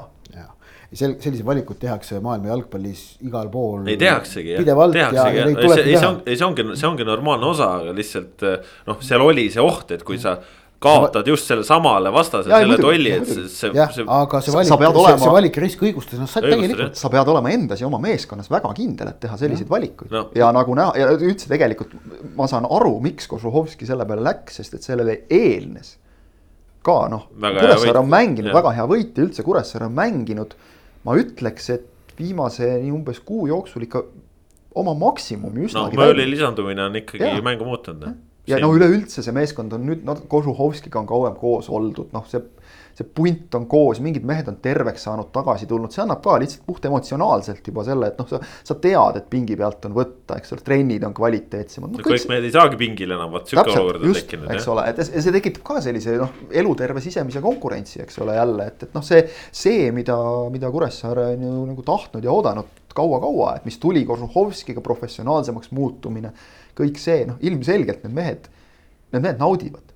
sel-, 0.93 1.15
selliseid 1.19 1.45
valikuid 1.47 1.79
tehakse 1.81 2.19
maailma 2.23 2.51
jalgpallis 2.53 3.05
igal 3.25 3.49
pool. 3.53 3.88
ei 3.88 3.97
tehaksegi 3.97 4.51
jah, 4.55 4.59
pidevalt 4.63 4.93
tehaksegi 4.93 5.17
ja, 5.17 5.31
ja 5.31 5.39
jah, 5.39 5.47
neid 5.47 5.57
ei 5.57 5.63
see, 5.63 5.69
tulebki 5.69 5.89
ei 5.89 5.95
see 5.95 6.01
teha 6.01 6.11
on, 6.11 6.21
ei 6.25 6.38
see 6.38 6.45
ongi, 6.51 6.67
see 6.81 6.88
ongi 6.91 7.07
normaalne 7.09 7.49
osa, 7.49 7.71
aga 7.81 7.95
lihtsalt 7.97 8.45
noh, 8.91 9.01
seal 9.01 9.25
oli 9.25 9.49
see 9.53 9.63
oht, 9.65 9.91
et 9.97 10.03
kui 10.05 10.19
sa 10.21 10.38
kaotad 10.86 11.25
just 11.25 11.47
selle 11.49 11.63
samale 11.65 12.11
vastasele 12.13 12.59
selle 12.61 12.75
tolli, 12.77 13.09
et 13.15 13.25
see, 13.25 13.45
see, 13.49 13.69
jah, 13.73 13.89
aga 14.11 14.41
see 14.43 14.51
sa- 14.51 14.57
valik 14.59 14.69
sa 14.69 14.77
pead, 14.77 14.91
see, 14.93 15.01
olema- 15.01 15.23
see 15.23 15.31
valik 15.33 15.57
risk 15.63 15.81
õigustas 15.88 16.19
Õigustas, 16.19 16.43
täielikult. 16.45 16.99
sa 16.99 17.09
pead 17.09 17.31
olema 17.33 17.49
endas 17.55 17.81
ja 17.81 17.88
oma 17.88 17.97
meeskonnas 18.03 18.51
väga 18.51 18.69
kindel, 18.77 19.09
et 19.09 19.19
teha 19.23 19.38
selliseid 19.39 19.69
valikuid 19.71 20.11
No. 20.13 20.25
ja 20.36 20.51
nagu 20.53 20.75
näha 20.77 20.93
ja 20.99 21.07
üldse 21.15 21.47
tegelikult 21.49 21.95
ma 22.36 22.45
saan 22.51 22.67
aru, 22.69 22.99
miks 23.01 23.25
Kožuhovski 23.31 23.88
selle 23.88 24.05
peale 24.05 24.21
läks, 24.27 24.59
sest 24.61 24.75
et 24.77 24.83
sellele 24.86 25.21
eelnes 25.31 25.95
ka 26.86 27.07
noh, 27.09 27.23
Kuressaare 27.39 27.97
on 28.03 28.09
mänginud 28.11 28.51
Jah. 28.51 28.59
väga 28.59 28.75
hea 28.77 28.86
võit 28.91 29.17
ja 29.17 29.23
üldse 29.25 29.41
Kuressaare 29.47 29.88
on 29.88 29.95
mänginud. 29.97 30.53
Ma 31.06 31.18
ütleks, 31.20 31.70
et 31.74 32.16
viimase 32.20 32.68
nii 32.82 32.93
umbes 32.95 33.20
kuu 33.26 33.47
jooksul 33.51 33.86
ikka 33.86 34.03
oma 34.76 34.95
maksimumi 34.99 35.62
noh, 35.62 35.70
üsnagi 35.70 35.99
Mööli 35.99 36.28
lisandumine 36.32 36.88
on 36.89 36.99
ikkagi 37.01 37.28
Jaa. 37.28 37.41
mängu 37.45 37.68
muutunud. 37.68 38.16
ja 38.47 38.60
no 38.62 38.72
üleüldse 38.76 39.24
see 39.26 39.36
meeskond 39.36 39.74
on 39.76 39.86
nüüd, 39.88 40.03
noh, 40.08 40.20
Kožuhovskiga 40.30 40.99
on 41.01 41.10
kauem 41.10 41.36
koos 41.39 41.70
oldud, 41.70 42.12
noh, 42.14 42.26
see, 42.30 42.41
see 42.95 43.07
punt 43.17 43.55
on 43.57 43.65
koos, 43.67 43.99
mingid 44.03 44.23
mehed 44.27 44.47
on 44.47 44.55
terveks 44.63 45.03
saanud, 45.07 45.27
tagasi 45.35 45.67
tulnud, 45.67 45.91
see 45.91 46.03
annab 46.05 46.21
ka 46.23 46.37
lihtsalt 46.39 46.63
puht 46.67 46.85
emotsionaalselt 46.87 47.67
juba 47.67 47.83
selle, 47.87 48.11
et 48.11 48.21
noh, 48.21 48.29
sa, 48.29 48.39
sa 48.39 48.77
tead, 48.79 49.19
et 49.19 49.27
pingi 49.31 49.57
pealt 49.59 49.87
on 49.89 49.97
võtta, 49.97 50.37
eks 50.39 50.55
ole, 50.55 50.63
trennid 50.69 51.03
on 51.07 51.15
kvaliteetsemad 51.17 51.91
no,. 51.91 52.05
kõik 52.05 52.29
mehed 52.31 52.47
ei 52.47 52.53
saagi 52.55 52.79
pingil 52.79 53.11
enam, 53.17 53.33
vot 53.35 53.51
sihuke 53.51 53.75
olukord 53.75 54.05
on 54.07 54.15
tekkinud 54.15 54.55
eks 54.55 54.69
ole, 54.71 54.87
et 54.93 55.03
see 55.11 55.35
tekitab 55.35 55.67
ka 55.67 55.81
sellise 55.83 56.15
noh, 56.21 56.39
eluterve 56.63 57.03
sisemise 57.03 57.43
konkurentsi, 57.43 57.99
eks 58.05 58.23
ole, 58.23 58.37
jälle, 58.39 58.69
et, 58.71 58.87
et 58.87 58.95
noh, 58.95 59.03
see, 59.05 59.25
see, 59.51 59.91
mida, 59.95 60.17
mida 60.53 60.71
Kuressaare 60.71 61.29
on 61.33 61.45
ju 61.49 61.53
nagu 61.73 61.87
tahtnud 61.91 62.23
ja 62.23 62.31
oodanud 62.31 62.83
kaua-kaua, 62.95 63.57
et 63.57 63.65
mis 63.67 63.77
tuli 63.81 64.05
Kožuhovskiga 64.07 64.83
professionaalsemaks 64.83 65.73
muutumine. 65.75 66.31
kõik 66.75 66.99
see 66.99 67.23
noh, 67.27 67.37
ilmselgelt 67.39 68.03
need 68.03 68.15
mehed, 68.15 68.47
need 69.15 69.23
mehed 69.23 69.37
naudivad, 69.39 69.93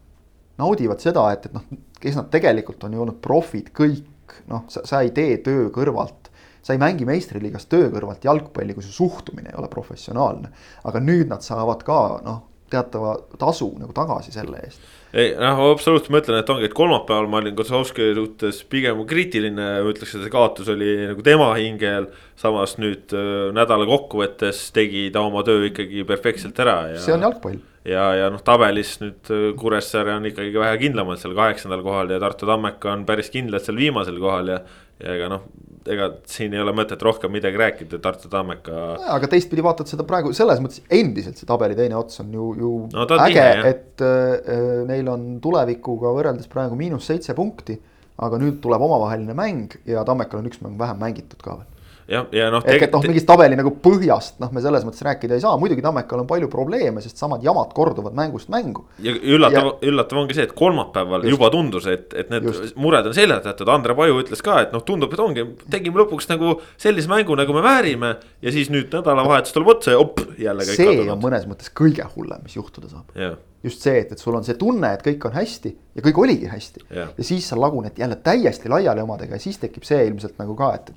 naudivad 0.60 1.02
seda, 1.04 1.26
et, 1.36 1.48
et 1.50 1.56
noh, 1.56 1.66
kes 2.00 2.16
nad 2.16 2.30
tegelikult 2.32 2.84
on 2.84 2.94
ju 2.94 3.02
olnud 3.04 3.20
profid 3.22 3.72
kõik, 3.76 4.36
noh, 4.52 4.66
sa, 4.72 4.86
sa 4.88 5.02
ei 5.06 5.12
tee 5.16 5.38
töö 5.46 5.70
kõrvalt 5.74 6.30
sa 6.62 6.76
ei 6.76 6.82
mängi 6.82 7.06
meistriliigas 7.08 7.66
töö 7.72 7.88
kõrvalt 7.94 8.26
jalgpalli, 8.28 8.76
kui 8.76 8.84
su 8.84 8.92
suhtumine 8.94 9.54
ei 9.54 9.58
ole 9.58 9.70
professionaalne. 9.72 10.52
aga 10.84 11.00
nüüd 11.00 11.30
nad 11.32 11.42
saavad 11.42 11.84
ka 11.88 12.00
noh, 12.26 12.42
teatava 12.70 13.16
tasu 13.40 13.72
nagu 13.80 13.96
tagasi 13.96 14.32
selle 14.36 14.60
eest 14.66 14.84
ei 15.14 15.32
noh, 15.40 15.62
absoluutselt 15.72 16.12
ma 16.14 16.22
ütlen, 16.22 16.40
et 16.42 16.50
ongi, 16.54 16.68
et 16.70 16.76
kolmapäeval 16.78 17.30
ma 17.32 17.40
olin 17.42 17.56
Kozlovski 17.58 18.12
suhtes 18.18 18.62
pigem 18.70 19.02
kriitiline, 19.10 19.70
ütleks, 19.90 20.14
et 20.14 20.26
see 20.26 20.34
kaotus 20.34 20.70
oli 20.70 20.92
nagu 21.10 21.26
tema 21.26 21.50
hingel. 21.58 22.10
samas 22.40 22.78
nüüd 22.80 23.12
äh, 23.18 23.50
nädala 23.56 23.88
kokkuvõttes 23.90 24.70
tegi 24.76 25.10
ta 25.12 25.26
oma 25.28 25.42
töö 25.44 25.66
ikkagi 25.68 26.06
perfektselt 26.08 26.60
ära 26.64 26.78
ja. 26.94 27.02
see 27.04 27.16
on 27.16 27.26
jalgpall. 27.26 27.58
ja, 27.84 28.06
ja 28.16 28.30
noh, 28.32 28.44
tabelis 28.46 29.00
nüüd 29.02 29.34
äh, 29.34 29.50
Kuressaare 29.60 30.16
on 30.20 30.30
ikkagi 30.30 30.54
vähe 30.56 30.78
kindlamalt 30.86 31.24
seal 31.24 31.36
kaheksandal 31.38 31.84
kohal 31.84 32.14
ja 32.14 32.22
Tartu 32.22 32.48
Tammeka 32.48 32.94
on 32.94 33.08
päris 33.10 33.34
kindlalt 33.34 33.66
seal 33.66 33.82
viimasel 33.82 34.22
kohal 34.22 34.54
ja. 34.54 34.62
ja 35.02 35.18
ega 35.18 35.34
noh, 35.34 35.50
ega 35.94 36.10
siin 36.30 36.54
ei 36.56 36.62
ole 36.64 36.74
mõtet 36.78 37.02
rohkem 37.06 37.32
midagi 37.34 37.60
rääkida, 37.60 38.00
Tartu 38.04 38.32
Tammeka. 38.32 38.82
aga 39.16 39.30
teistpidi 39.32 39.66
vaatad 39.66 39.90
seda 39.92 40.06
praegu 40.08 40.34
selles 40.38 40.62
mõttes 40.64 40.84
endiselt 40.94 41.40
see 41.40 41.50
tabeli 41.50 41.78
teine 41.78 41.98
ots 42.00 42.22
on 42.24 42.34
ju, 42.36 42.50
ju 42.60 42.74
no, 42.94 43.08
äge, 43.26 43.48
et 43.72 44.06
äh, 44.06 44.54
neil 44.90 45.10
on 45.12 45.26
tulevikuga 45.44 46.14
võrreldes 46.16 46.52
praegu 46.52 46.78
miinus 46.80 47.10
seitse 47.10 47.36
punkti. 47.38 47.80
aga 48.20 48.36
nüüd 48.36 48.58
tuleb 48.60 48.82
omavaheline 48.84 49.34
mäng 49.38 49.76
ja 49.88 50.04
Tammekal 50.08 50.42
on 50.42 50.50
üks 50.50 50.60
mäng 50.64 50.80
vähem 50.80 50.98
mängitud 51.00 51.40
ka 51.44 51.60
veel 51.62 51.79
jah, 52.10 52.26
ja 52.34 52.50
noh. 52.54 52.64
ehk 52.66 52.86
et 52.88 52.96
noh, 52.96 53.04
mingist 53.06 53.28
tabeli 53.30 53.58
nagu 53.60 53.72
põhjast 53.84 54.40
noh, 54.42 54.52
me 54.56 54.64
selles 54.64 54.86
mõttes 54.88 55.04
rääkida 55.06 55.38
ei 55.38 55.44
saa, 55.44 55.56
muidugi 55.62 55.84
Tammekal 55.86 56.24
on 56.24 56.30
palju 56.30 56.50
probleeme, 56.52 57.04
sest 57.04 57.22
samad 57.22 57.44
jamad 57.46 57.74
korduvad 57.78 58.16
mängust 58.18 58.52
mängu. 58.54 58.86
ja 59.06 59.14
üllatav, 59.16 59.72
üllatav 59.86 60.22
ongi 60.24 60.38
see, 60.38 60.48
et 60.50 60.56
kolmapäeval 60.58 61.26
just, 61.26 61.36
juba 61.36 61.52
tundus, 61.54 61.90
et, 61.92 62.14
et 62.18 62.32
need 62.34 62.48
just. 62.50 62.78
mured 62.80 63.10
on 63.10 63.18
seljatatud, 63.18 63.74
Andre 63.74 63.98
Paju 63.98 64.22
ütles 64.24 64.44
ka, 64.46 64.62
et 64.66 64.74
noh, 64.76 64.84
tundub, 64.86 65.14
et 65.14 65.24
ongi, 65.24 65.46
tegime 65.72 66.04
lõpuks 66.04 66.32
nagu 66.32 66.58
sellise 66.80 67.12
mängu, 67.12 67.38
nagu 67.40 67.56
me 67.56 67.66
väärime. 67.66 68.16
ja 68.42 68.56
siis 68.56 68.72
nüüd 68.74 68.90
nädalavahetus 68.94 69.56
tuleb 69.56 69.76
otsa 69.76 69.94
ja 69.96 70.02
op, 70.02 70.24
jälle 70.38 70.66
kõik. 70.66 70.80
see 70.80 70.90
kadunud. 70.90 71.14
on 71.18 71.24
mõnes 71.28 71.46
mõttes 71.50 71.72
kõige 71.76 72.08
hullem, 72.16 72.42
mis 72.46 72.58
juhtuda 72.60 72.92
saab 72.92 73.16
yeah 73.18 73.38
just 73.64 73.84
see, 73.84 73.98
et, 74.00 74.14
et 74.16 74.22
sul 74.22 74.36
on 74.38 74.46
see 74.48 74.56
tunne, 74.56 74.88
et 74.96 75.02
kõik 75.04 75.26
on 75.28 75.34
hästi 75.36 75.74
ja 75.98 76.04
kõik 76.06 76.22
oligi 76.24 76.48
hästi 76.48 76.86
yeah.. 76.94 77.10
ja 77.12 77.26
siis 77.28 77.50
sa 77.52 77.58
laguned 77.60 77.98
jälle 78.00 78.16
täiesti 78.24 78.72
laiali 78.72 79.04
omadega 79.04 79.36
ja 79.36 79.44
siis 79.44 79.60
tekib 79.60 79.84
see 79.84 80.06
ilmselt 80.08 80.38
nagu 80.40 80.56
ka, 80.56 80.70
et 80.80 80.94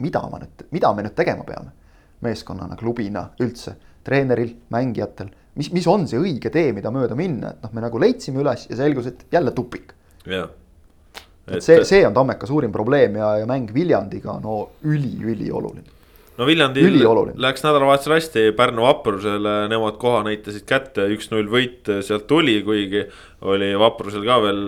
mida 0.00 0.22
ma 0.30 0.40
nüüd, 0.42 0.66
mida 0.72 0.92
me 0.96 1.04
nüüd 1.06 1.16
tegema 1.18 1.44
peame 1.48 1.72
meeskonnana, 2.22 2.76
klubina 2.78 3.26
üldse, 3.42 3.74
treeneril, 4.06 4.54
mängijatel, 4.70 5.30
mis, 5.58 5.72
mis 5.74 5.86
on 5.90 6.06
see 6.10 6.20
õige 6.22 6.52
tee, 6.54 6.70
mida 6.74 6.92
mööda 6.94 7.16
minna, 7.18 7.54
et 7.54 7.64
noh, 7.64 7.72
me 7.74 7.82
nagu 7.84 8.00
leidsime 8.02 8.42
üles 8.42 8.68
ja 8.70 8.78
selgus, 8.78 9.08
et 9.10 9.24
jälle 9.32 9.54
tupik. 9.56 9.92
jah. 10.26 10.50
et 11.50 11.64
see, 11.64 11.82
see 11.84 12.04
on 12.06 12.14
Tammeka 12.14 12.46
suurim 12.46 12.72
probleem 12.72 13.18
ja, 13.18 13.34
ja 13.42 13.48
mäng 13.50 13.72
Viljandiga 13.74 14.38
no 14.42 14.60
üli-ülioluline 14.86 15.98
no 16.38 16.46
Viljandil 16.46 17.00
läks 17.42 17.64
nädalavahetusel 17.64 18.14
hästi, 18.14 18.44
Pärnu 18.56 18.86
vaprusele 18.86 19.56
nemad 19.72 19.98
koha 20.00 20.22
näitasid 20.28 20.64
kätte, 20.68 21.08
üks-null 21.16 21.50
võit 21.52 21.90
sealt 22.06 22.28
tuli, 22.30 22.60
kuigi 22.66 23.04
oli 23.50 23.72
vaprusel 23.78 24.24
ka 24.26 24.38
veel 24.46 24.62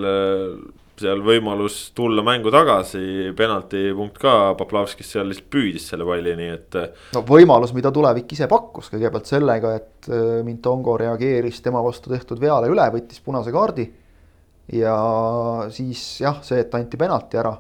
seal 1.01 1.23
võimalus 1.25 1.79
tulla 1.97 2.23
mängu 2.27 2.53
tagasi, 2.55 3.33
penaltipunkt 3.37 4.19
ka, 4.23 4.35
Poplavskis 4.59 5.11
seal 5.15 5.29
lihtsalt 5.31 5.51
püüdis 5.53 5.89
selle 5.91 6.07
palli, 6.07 6.35
nii 6.39 6.53
et. 6.55 6.79
no 7.17 7.25
võimalus, 7.27 7.75
mida 7.77 7.91
tulevik 7.95 8.31
ise 8.37 8.49
pakkus, 8.51 8.91
kõigepealt 8.93 9.31
sellega, 9.31 9.75
et 9.81 10.09
äh, 10.11 10.39
Mintongo 10.47 10.97
reageeris 11.01 11.61
tema 11.65 11.83
vastu 11.85 12.13
tehtud 12.13 12.41
veale 12.43 12.71
üle, 12.73 12.87
võttis 12.95 13.23
punase 13.25 13.55
kaardi. 13.55 13.89
ja 14.73 14.95
siis 15.75 16.05
jah, 16.23 16.39
see, 16.47 16.63
et 16.63 16.75
anti 16.79 17.01
penalti 17.01 17.41
ära, 17.43 17.53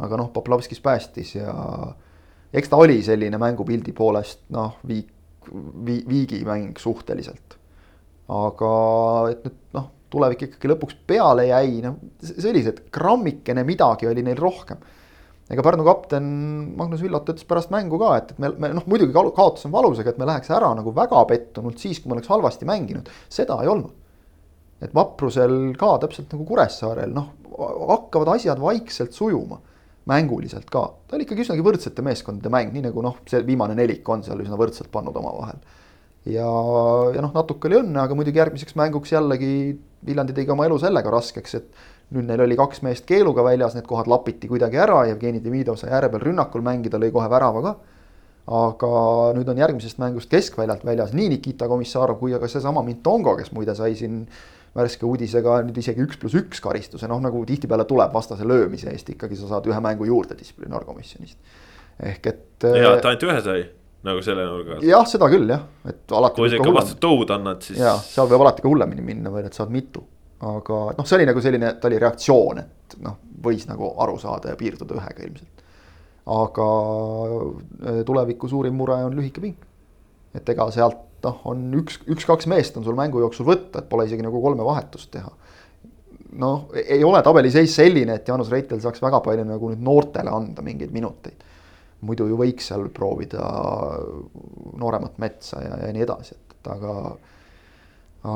aga 0.00 0.18
noh, 0.20 0.32
Poplavskis 0.34 0.82
päästis 0.84 1.36
ja 1.38 1.54
eks 2.52 2.68
ta 2.72 2.80
oli 2.80 2.98
selline 3.06 3.38
mängupildi 3.38 3.94
poolest 3.96 4.42
noh, 4.56 4.80
viik, 4.88 5.12
vi-, 5.86 6.04
viigimäng 6.08 6.78
suhteliselt. 6.78 7.56
aga 8.30 8.74
et 9.30 9.46
nüüd 9.46 9.64
noh 9.78 9.88
tulevik 10.10 10.46
ikkagi 10.46 10.70
lõpuks 10.72 10.96
peale 11.08 11.46
jäi, 11.50 11.80
noh 11.84 11.98
sellised 12.22 12.86
grammikene 12.94 13.64
midagi 13.66 14.08
oli 14.10 14.24
neil 14.26 14.38
rohkem. 14.40 14.80
ega 15.50 15.64
Pärnu 15.66 15.86
kapten 15.86 16.26
Magnus 16.78 17.02
Villot 17.02 17.30
ütles 17.32 17.46
pärast 17.48 17.72
mängu 17.74 17.98
ka, 17.98 18.10
et, 18.18 18.34
et 18.34 18.42
me, 18.42 18.52
me 18.54 18.72
noh, 18.76 18.86
muidugi 18.90 19.14
kaotus 19.14 19.66
on 19.66 19.74
valus, 19.74 20.02
aga 20.02 20.12
et 20.12 20.20
me 20.20 20.28
läheks 20.28 20.52
ära 20.54 20.70
nagu 20.78 20.94
väga 20.94 21.24
pettunult 21.30 21.82
siis, 21.82 21.98
kui 21.98 22.10
me 22.10 22.18
oleks 22.18 22.30
halvasti 22.30 22.68
mänginud, 22.68 23.10
seda 23.30 23.58
ei 23.62 23.72
olnud. 23.72 23.96
et 24.80 24.94
vaprusel 24.96 25.74
ka 25.78 25.96
täpselt 26.04 26.30
nagu 26.32 26.46
Kuressaarel, 26.48 27.10
noh 27.14 27.34
hakkavad 27.90 28.36
asjad 28.36 28.60
vaikselt 28.62 29.12
sujuma 29.12 29.58
mänguliselt 30.08 30.70
ka, 30.72 30.86
ta 31.06 31.16
oli 31.16 31.26
ikkagi 31.26 31.44
üsnagi 31.44 31.64
võrdsete 31.64 32.02
meeskondade 32.02 32.50
mäng, 32.52 32.72
nii 32.72 32.86
nagu 32.86 33.02
noh, 33.04 33.18
see 33.28 33.42
viimane 33.46 33.76
nelik 33.76 34.08
on 34.08 34.24
seal 34.24 34.40
üsna 34.40 34.56
võrdselt 34.58 34.88
pannud 34.94 35.16
omavahel 35.20 35.60
ja, 36.28 36.48
ja 37.14 37.22
noh, 37.24 37.32
natuke 37.34 37.68
oli 37.68 37.78
õnne, 37.80 38.00
aga 38.02 38.16
muidugi 38.16 38.40
järgmiseks 38.40 38.76
mänguks 38.78 39.14
jällegi 39.14 39.52
Viljandi 40.06 40.32
tegi 40.36 40.52
oma 40.52 40.64
elu 40.64 40.78
sellega 40.80 41.10
raskeks, 41.12 41.54
et 41.58 42.14
nüüd 42.16 42.26
neil 42.26 42.42
oli 42.46 42.56
kaks 42.58 42.82
meest 42.86 43.06
keeluga 43.08 43.44
väljas, 43.44 43.76
need 43.76 43.86
kohad 43.88 44.08
lapiti 44.10 44.48
kuidagi 44.50 44.80
ära, 44.80 45.02
Jevgeni 45.10 45.42
Demidov 45.44 45.76
sai 45.80 45.92
ääre 45.94 46.08
peal 46.12 46.24
rünnakul 46.24 46.64
mängida, 46.64 46.98
lõi 47.00 47.12
kohe 47.14 47.28
värava 47.30 47.62
ka. 47.66 47.74
aga 48.50 48.88
nüüd 49.36 49.50
on 49.52 49.58
järgmisest 49.60 49.98
mängust 50.00 50.30
keskväljalt 50.32 50.82
väljas 50.84 51.12
nii 51.14 51.28
Nikita 51.36 51.68
Komissarov 51.68 52.18
kui 52.18 52.32
ka 52.32 52.48
seesama 52.48 52.82
Mintongo, 52.82 53.36
kes 53.36 53.52
muide 53.52 53.74
sai 53.78 53.94
siin 53.94 54.24
värske 54.74 55.06
uudisega 55.06 55.60
nüüd 55.66 55.76
isegi 55.78 56.02
üks 56.02 56.18
pluss 56.18 56.38
üks 56.38 56.62
karistuse, 56.64 57.06
noh 57.10 57.20
nagu 57.22 57.44
tihtipeale 57.46 57.84
tuleb 57.84 58.14
vastase 58.14 58.46
löömise 58.48 58.90
eest 58.90 59.12
ikkagi 59.12 59.38
sa 59.38 59.50
saad 59.52 59.68
ühe 59.70 59.80
mängu 59.84 60.08
juurde 60.08 60.38
distsiplinaarkomisjonist. 60.38 61.38
ehk 62.02 62.26
et. 62.26 62.46
ja, 62.64 62.96
et 62.96 63.04
ainult 63.04 63.28
ühe 63.28 63.40
sai 63.44 63.62
nagu 64.06 64.22
selle 64.24 64.46
nurga 64.48 64.76
alt. 64.76 64.86
jah, 64.86 65.04
seda 65.08 65.28
küll 65.32 65.50
jah, 65.50 65.66
et 65.88 66.14
alati. 66.16 66.40
kui 66.40 66.52
sa 66.52 66.60
ikka 66.60 66.74
vastu 66.74 66.96
tõud 67.02 67.32
annad, 67.34 67.60
siis. 67.64 67.80
jah, 67.82 68.00
seal 68.00 68.28
võib 68.30 68.44
alati 68.46 68.64
ka 68.64 68.70
hullemini 68.70 69.04
minna 69.04 69.32
veel, 69.34 69.48
et 69.50 69.56
saad 69.56 69.72
mitu. 69.74 70.02
aga 70.40 70.78
noh, 70.96 71.08
see 71.08 71.18
oli 71.18 71.28
nagu 71.28 71.42
selline, 71.44 71.74
ta 71.80 71.90
oli 71.90 72.00
reaktsioon, 72.00 72.62
et 72.62 72.96
noh, 73.04 73.18
võis 73.44 73.66
nagu 73.68 73.92
aru 74.04 74.16
saada 74.20 74.54
ja 74.54 74.60
piirduda 74.60 74.96
ühega 74.96 75.26
ilmselt. 75.26 75.66
aga 76.36 76.70
äh, 77.90 78.00
tuleviku 78.08 78.48
suurim 78.48 78.76
mure 78.80 79.02
on 79.04 79.16
lühike 79.18 79.44
ping. 79.44 79.60
et 80.34 80.48
ega 80.54 80.70
sealt 80.72 81.06
noh, 81.26 81.44
on 81.52 81.68
üks, 81.82 82.00
üks-kaks 82.08 82.48
meest 82.48 82.80
on 82.80 82.86
sul 82.86 82.96
mängu 82.96 83.20
jooksul 83.20 83.48
võtta, 83.48 83.82
et 83.82 83.90
pole 83.90 84.08
isegi 84.08 84.24
nagu 84.24 84.40
kolme 84.40 84.64
vahetust 84.64 85.10
teha 85.12 85.28
noh, 86.40 86.70
ei 86.72 87.02
ole 87.04 87.20
tabeliseis 87.26 87.74
selline, 87.74 88.16
et 88.16 88.28
Jaanus 88.28 88.48
Reitel 88.52 88.80
saaks 88.80 89.02
väga 89.02 89.20
palju 89.24 89.44
nagu 89.44 89.72
nüüd 89.72 89.82
noortele 89.84 90.32
anda 90.32 90.64
mingeid 90.64 90.92
minuteid 90.94 91.48
muidu 92.06 92.28
ju 92.30 92.38
võiks 92.40 92.70
seal 92.70 92.86
proovida 92.94 93.42
nooremat 94.80 95.18
metsa 95.22 95.60
ja, 95.64 95.76
ja 95.84 95.92
nii 95.94 96.06
edasi, 96.06 96.36
et, 96.38 96.56
et 96.56 96.72
aga, 96.72 96.94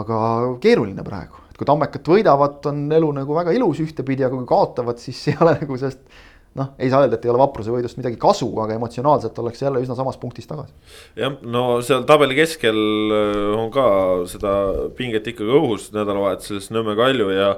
aga 0.00 0.20
keeruline 0.62 1.06
praegu, 1.06 1.42
et 1.48 1.58
kui 1.58 1.68
Tammekat 1.68 2.12
võidavad, 2.14 2.60
on 2.70 2.84
elu 2.92 3.10
nagu 3.20 3.40
väga 3.40 3.56
ilus 3.56 3.80
ühtepidi, 3.84 4.26
aga 4.26 4.36
kui 4.36 4.48
kaotavad, 4.48 5.00
siis 5.02 5.26
ei 5.32 5.40
ole 5.40 5.56
nagu 5.62 5.80
sellest 5.80 6.22
noh, 6.58 6.74
ei 6.78 6.90
saa 6.90 7.02
öelda, 7.02 7.18
et 7.18 7.26
ei 7.26 7.32
ole 7.32 7.40
vapruse 7.42 7.72
võidust 7.74 7.98
midagi 7.98 8.18
kasu, 8.20 8.48
aga 8.62 8.76
emotsionaalselt 8.78 9.38
ollakse 9.42 9.66
jälle 9.66 9.82
üsna 9.82 9.96
samas 9.98 10.18
punktis 10.22 10.46
tagasi. 10.50 10.74
jah, 11.18 11.34
no 11.42 11.80
seal 11.86 12.04
tabeli 12.08 12.36
keskel 12.38 12.78
äh, 13.14 13.54
on 13.58 13.72
ka 13.74 13.86
seda 14.30 14.54
pinget 14.98 15.26
ikkagi 15.32 15.56
õhus 15.58 15.90
nädalavahetuses 15.94 16.70
Nõmme 16.74 16.96
Kalju 16.98 17.30
ja, 17.34 17.48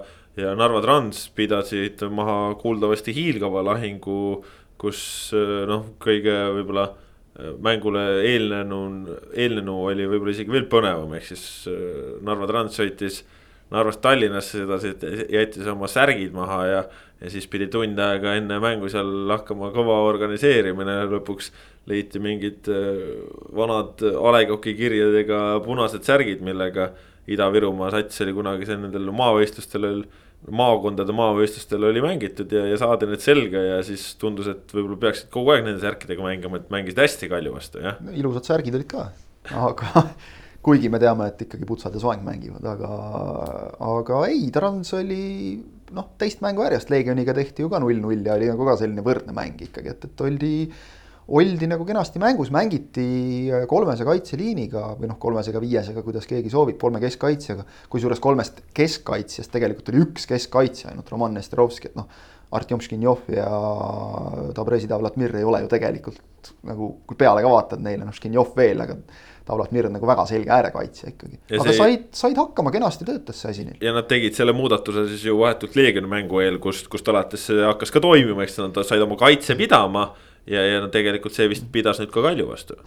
ja 0.40 0.54
Narva 0.58 0.82
Trans 0.84 1.26
pidasid 1.36 2.06
maha 2.12 2.54
kuuldavasti 2.60 3.14
hiilgava 3.16 3.64
lahingu 3.66 4.20
kus 4.80 5.00
äh, 5.36 5.64
noh, 5.68 5.88
kõige 6.02 6.34
võib-olla 6.58 6.86
äh, 6.90 7.54
mängule 7.62 8.04
eelnenu, 8.26 8.80
eelnenu 9.32 9.78
oli 9.88 10.06
võib-olla 10.08 10.34
isegi 10.36 10.52
veel 10.52 10.68
põnevam, 10.72 11.14
ehk 11.16 11.30
siis 11.30 11.46
äh, 11.72 12.14
Narva 12.26 12.48
Trans 12.50 12.76
sõitis 12.76 13.22
Narvast 13.72 13.98
Tallinnasse, 13.98 14.60
sedasi 14.62 14.92
jättis 15.34 15.66
oma 15.66 15.88
särgid 15.90 16.30
maha 16.36 16.58
ja. 16.70 16.82
ja 17.18 17.30
siis 17.32 17.48
pidi 17.50 17.66
tund 17.72 17.98
aega 17.98 18.36
enne 18.38 18.60
mängu 18.62 18.86
seal 18.92 19.26
hakkama 19.32 19.72
kõva 19.74 19.96
organiseerimine, 20.06 21.00
lõpuks 21.10 21.50
leiti 21.90 22.22
mingid 22.22 22.70
vanad 23.58 24.04
A 24.06 24.34
Le 24.36 24.44
Coq'i 24.52 24.76
kirjadega 24.78 25.40
punased 25.66 26.06
särgid, 26.06 26.46
millega 26.46 26.92
Ida-Virumaa 27.26 27.90
sats 27.90 28.22
oli 28.22 28.36
kunagi 28.36 28.70
nendel 28.70 29.10
maavõistlustel 29.10 30.04
maakondade 30.52 31.14
maavõistlustel 31.16 31.84
oli 31.88 32.02
mängitud 32.04 32.52
ja, 32.54 32.64
ja 32.70 32.78
saadi 32.80 33.08
need 33.10 33.22
selga 33.24 33.62
ja 33.62 33.76
siis 33.86 34.08
tundus, 34.20 34.48
et 34.52 34.74
võib-olla 34.74 34.98
peaksid 35.06 35.30
kogu 35.34 35.54
aeg 35.54 35.66
nende 35.66 35.82
särkidega 35.82 36.22
mängima, 36.22 36.60
et 36.60 36.72
mängisid 36.72 37.00
hästi 37.02 37.30
Kalju 37.32 37.54
vastu, 37.54 37.82
jah 37.82 38.00
no,. 38.04 38.14
ilusad 38.14 38.46
särgid 38.50 38.76
olid 38.78 38.90
ka, 38.90 39.08
aga 39.56 40.04
kuigi 40.66 40.90
me 40.92 41.00
teame, 41.02 41.30
et 41.30 41.46
ikkagi 41.46 41.66
Putsad 41.68 41.94
ja 41.94 42.02
Soeng 42.02 42.22
mängivad, 42.26 42.64
aga, 42.66 42.90
aga 43.86 44.22
ei, 44.30 44.46
Trans 44.54 44.92
oli 44.98 45.24
noh, 45.94 46.12
teist 46.18 46.42
mängu 46.44 46.64
järjest 46.66 46.90
Leegioniga 46.90 47.34
tehti 47.36 47.66
ju 47.66 47.70
ka 47.72 47.80
null-null 47.82 48.26
ja 48.26 48.38
oli 48.38 48.50
nagu 48.50 48.66
ka 48.66 48.78
selline 48.80 49.04
võrdne 49.06 49.34
mäng 49.36 49.60
ikkagi, 49.66 49.94
et, 49.94 50.08
et 50.08 50.24
oldi 50.26 50.54
oldi 51.26 51.66
nagu 51.66 51.84
kenasti 51.86 52.20
mängus, 52.22 52.52
mängiti 52.54 53.06
kolmese 53.70 54.06
kaitseliiniga 54.06 54.92
või 55.00 55.10
noh, 55.10 55.18
kolmesega, 55.22 55.60
viiesega, 55.62 56.04
kuidas 56.06 56.28
keegi 56.30 56.52
soovib, 56.52 56.78
kolme 56.78 57.00
keskkaitsjaga. 57.02 57.66
kusjuures 57.90 58.22
kolmest 58.22 58.62
keskkaitsjast 58.76 59.50
tegelikult 59.54 59.90
oli 59.90 60.04
üks 60.06 60.28
keskkaitsja 60.30 60.92
ainult, 60.92 61.10
Roman 61.10 61.34
Nesterovski, 61.34 61.90
et 61.90 61.98
noh, 61.98 62.06
Artjom 62.54 62.80
Škinjov 62.80 63.26
ja 63.34 63.46
Dobrezi 64.54 64.86
Davlatmir 64.88 65.34
ei 65.34 65.44
ole 65.44 65.64
ju 65.64 65.70
tegelikult 65.70 66.52
nagu, 66.66 66.92
kui 67.06 67.18
peale 67.18 67.42
ka 67.42 67.50
vaatad 67.50 67.82
neile, 67.82 68.06
noh 68.06 68.14
Škinjov 68.14 68.54
veel, 68.54 68.84
aga 68.84 68.94
Davlatmir 69.46 69.86
on 69.86 69.94
nagu 69.94 70.06
väga 70.06 70.24
selge 70.26 70.50
äärekaitsja 70.54 71.10
ikkagi. 71.12 71.40
aga 71.50 71.66
see... 71.66 71.78
said, 71.78 72.06
said 72.14 72.38
hakkama, 72.38 72.70
kenasti 72.74 73.06
töötas 73.06 73.42
see 73.42 73.50
asi 73.50 73.66
neil. 73.66 73.82
ja 73.82 73.92
nad 73.94 74.06
tegid 74.10 74.34
selle 74.38 74.54
muudatuse 74.54 75.08
siis 75.10 75.26
ju 75.26 75.38
vahetult 75.42 75.74
Leegioni 75.78 76.10
mängu 76.10 76.42
eel, 76.42 76.58
kust, 76.62 76.86
kust 76.92 77.10
alates 77.10 77.48
see 77.50 77.66
hakkas 77.66 77.94
ka 77.94 78.02
toimima, 78.02 78.46
eks 78.46 78.58
nad 78.62 78.78
said 78.86 79.02
oma 79.02 79.18
kaitse 79.18 79.58
pidama. 79.58 80.08
Ja, 80.46 80.62
ja 80.62 80.80
no 80.80 80.88
tegelikult 80.92 81.36
see 81.36 81.50
vist 81.50 81.68
pidas 81.72 82.00
nüüd 82.02 82.14
ka 82.14 82.24
Kalju 82.24 82.48
vastu 82.48 82.80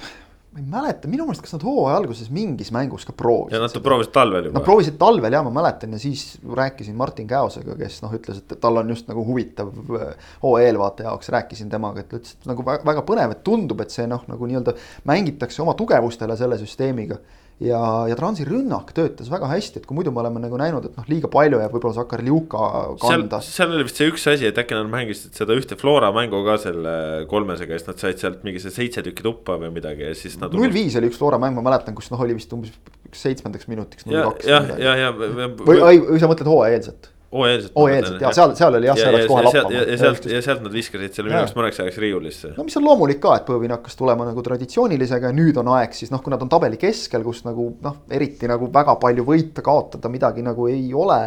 ma 0.49 0.59
ei 0.59 0.65
mäleta, 0.65 1.09
minu 1.09 1.27
meelest, 1.27 1.43
kas 1.45 1.53
nad 1.53 1.63
hooaja 1.65 1.99
alguses 1.99 2.31
mingis 2.33 2.71
mängus 2.73 3.03
ka 3.05 3.13
proovisid. 3.13 3.53
ja 3.53 3.61
nad 3.61 3.83
proovisid 3.85 4.13
talvel 4.15 4.47
juba. 4.47 4.57
Nad 4.57 4.65
proovisid 4.65 4.95
talvel 4.97 5.35
ja 5.35 5.43
ma 5.45 5.51
mäletan 5.53 5.93
ja 5.93 5.99
siis 6.01 6.39
rääkisin 6.55 6.95
Martin 6.97 7.27
Käosega, 7.29 7.75
kes 7.77 7.99
noh, 8.01 8.15
ütles, 8.17 8.39
et 8.41 8.55
tal 8.61 8.81
on 8.81 8.89
just 8.89 9.07
nagu 9.11 9.25
huvitav 9.27 9.69
äh, 9.69 10.31
hooaja 10.41 10.71
eelvaate 10.71 11.05
jaoks, 11.05 11.29
rääkisin 11.35 11.69
temaga, 11.69 12.01
et 12.01 12.15
ütles, 12.17 12.33
et 12.33 12.49
nagu 12.49 12.65
väga 12.65 13.03
põnev, 13.05 13.35
et 13.35 13.43
tundub, 13.45 13.83
et 13.85 13.93
see 13.93 14.07
noh, 14.09 14.25
nagu 14.31 14.49
nii-öelda 14.49 14.73
mängitakse 15.09 15.61
oma 15.61 15.77
tugevustele 15.77 16.37
selle 16.39 16.57
süsteemiga 16.57 17.19
ja, 17.63 17.79
ja 18.09 18.15
Transi 18.19 18.45
rünnak 18.47 18.93
töötas 18.95 19.29
väga 19.31 19.49
hästi, 19.51 19.81
et 19.81 19.87
kui 19.87 19.97
muidu 19.97 20.13
me 20.15 20.21
oleme 20.23 20.41
nagu 20.43 20.59
näinud, 20.59 20.85
et 20.87 20.95
noh, 20.99 21.07
liiga 21.11 21.29
palju 21.31 21.59
jääb 21.59 21.75
võib-olla 21.75 21.97
Sakarliuka 21.97 22.69
kanda. 23.01 23.41
seal 23.45 23.73
oli 23.75 23.85
vist 23.87 23.99
see 23.99 24.07
üks 24.11 24.25
asi, 24.31 24.47
et 24.49 24.61
äkki 24.61 24.77
nad 24.77 24.89
mängisid 24.91 25.35
seda 25.37 25.57
ühte 25.57 25.77
Flora 25.79 26.13
mängu 26.15 26.41
ka 26.47 26.55
selle 26.63 26.95
kolmesega, 27.31 27.75
siis 27.75 27.89
nad 27.89 28.01
said 28.01 28.23
sealt 28.23 28.47
mingi 28.47 28.63
see 28.63 28.73
seitse 28.75 29.03
tükki 29.05 29.25
tuppa 29.25 29.59
või 29.61 29.73
midagi 29.75 30.07
ja 30.07 30.15
siis 30.17 30.39
nad. 30.41 30.55
null 30.55 30.73
viis 30.73 30.95
oli 30.99 31.11
üks 31.11 31.19
Flora 31.19 31.41
mäng, 31.41 31.57
ma 31.57 31.65
mäletan, 31.69 31.97
kus 31.97 32.11
noh, 32.13 32.23
oli 32.23 32.37
vist 32.39 32.55
umbes 32.55 32.73
seitsmendaks 33.15 33.67
minutiks. 33.67 34.07
ja, 34.07 34.27
ja, 34.47 34.63
ja, 34.79 34.97
ja. 35.05 35.13
või, 35.15 35.81
või 35.81 36.21
sa 36.21 36.31
mõtled 36.31 36.49
hooajaeelset? 36.49 37.11
Hooajalselt. 37.33 37.75
hooajalselt 37.75 38.23
ja 38.23 38.31
seal, 38.33 38.53
seal 38.57 38.77
oli 38.79 38.89
jah, 38.89 38.97
see 38.97 39.11
läks 39.13 39.27
kohe 39.29 39.43
lappama. 39.45 39.81
ja 39.83 39.97
sealt, 40.01 40.25
ja 40.31 40.41
sealt 40.45 40.63
nad 40.65 40.73
viskasid 40.73 41.15
selle 41.17 41.29
minu 41.29 41.41
arust 41.41 41.57
mõneks 41.57 41.81
ajaks 41.83 41.99
riiulisse. 42.01 42.53
no 42.57 42.65
mis 42.65 42.77
on 42.79 42.85
loomulik 42.87 43.21
ka, 43.23 43.35
et 43.39 43.45
Põõvin 43.49 43.73
hakkas 43.73 43.97
tulema 43.99 44.25
nagu 44.27 44.43
traditsioonilisega 44.45 45.31
ja 45.31 45.35
nüüd 45.35 45.59
on 45.61 45.69
aeg 45.75 45.93
siis 45.97 46.13
noh, 46.13 46.23
kui 46.25 46.33
nad 46.33 46.41
on 46.45 46.51
tabeli 46.51 46.79
keskel, 46.81 47.23
kus 47.25 47.43
nagu 47.45 47.69
noh, 47.85 48.01
eriti 48.13 48.49
nagu 48.49 48.69
väga 48.73 48.97
palju 49.01 49.25
võita, 49.27 49.65
kaotada 49.65 50.11
midagi 50.11 50.45
nagu 50.45 50.67
ei 50.71 50.89
ole. 50.93 51.21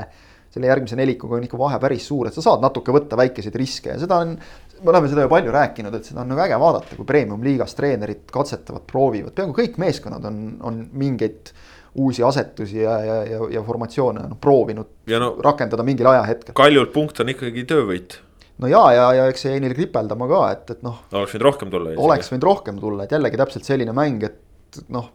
selle 0.53 0.69
järgmise 0.69 0.97
nelikuga 0.99 1.39
on 1.39 1.47
ikka 1.47 1.57
vahe 1.57 1.79
päris 1.81 2.05
suur, 2.11 2.29
et 2.29 2.35
sa 2.37 2.43
saad 2.45 2.61
natuke 2.61 2.93
võtta 2.93 3.17
väikeseid 3.17 3.55
riske 3.57 3.95
ja 3.95 3.99
seda 4.03 4.19
on. 4.21 4.35
me 4.83 4.91
oleme 4.91 5.09
seda 5.09 5.23
ju 5.25 5.31
palju 5.31 5.53
rääkinud, 5.55 5.95
et 5.95 6.05
seda 6.05 6.21
on 6.21 6.29
nagu 6.29 6.43
äge 6.45 6.59
vaadata, 6.61 6.97
kui 6.99 7.07
premium-liigas 7.09 7.77
treenerid 7.79 8.27
katsetavad, 8.33 8.85
proovivad, 8.91 9.33
peaaegu 9.37 9.55
kõik 9.57 9.79
meeskonnad 9.81 10.27
on, 10.29 10.43
on 10.61 10.83
mingeid 10.93 11.55
uusi 11.95 12.23
asetusi 12.23 12.81
ja, 12.81 12.99
ja, 13.05 13.17
ja, 13.29 13.39
ja 13.53 13.63
formatsioone 13.63 14.25
noh 14.25 14.39
proovinud 14.41 15.09
ja 15.11 15.21
no, 15.21 15.35
rakendada 15.45 15.85
mingil 15.85 16.09
ajahetkel. 16.09 16.55
Kaljult 16.57 16.93
punkt 16.95 17.21
on 17.21 17.33
ikkagi 17.33 17.67
töövõit. 17.69 18.17
no 18.63 18.71
ja, 18.71 18.85
ja, 18.97 19.09
ja 19.19 19.27
eks 19.31 19.45
see 19.45 19.57
jäi 19.57 19.65
neil 19.65 19.75
kripeldama 19.77 20.29
ka, 20.31 20.45
et, 20.55 20.71
et 20.77 20.87
noh. 20.87 21.03
oleks 21.13 21.35
võinud 21.37 21.49
rohkem 21.51 21.75
tulla. 21.75 21.97
oleks 22.07 22.33
võinud 22.33 22.49
rohkem 22.49 22.79
tulla, 22.81 23.05
et 23.05 23.13
jällegi 23.13 23.41
täpselt 23.41 23.69
selline 23.69 23.97
mäng, 23.97 24.25
et 24.25 24.81
noh. 24.95 25.11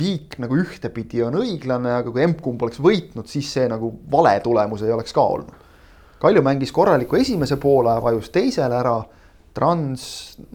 viik 0.00 0.38
nagu 0.42 0.56
ühtepidi 0.58 1.20
on 1.26 1.36
õiglane, 1.42 1.92
aga 2.00 2.10
kui 2.10 2.24
emb-kumb 2.24 2.64
oleks 2.64 2.80
võitnud, 2.82 3.28
siis 3.30 3.52
see 3.58 3.68
nagu 3.70 3.92
vale 4.10 4.38
tulemus 4.42 4.82
ei 4.82 4.94
oleks 4.94 5.12
ka 5.14 5.26
olnud. 5.36 5.60
Kalju 6.24 6.40
mängis 6.42 6.72
korraliku 6.72 7.20
esimese 7.20 7.60
poole, 7.60 7.98
vajus 8.02 8.32
teisele 8.32 8.80
ära. 8.80 8.96
Trans, 9.54 10.04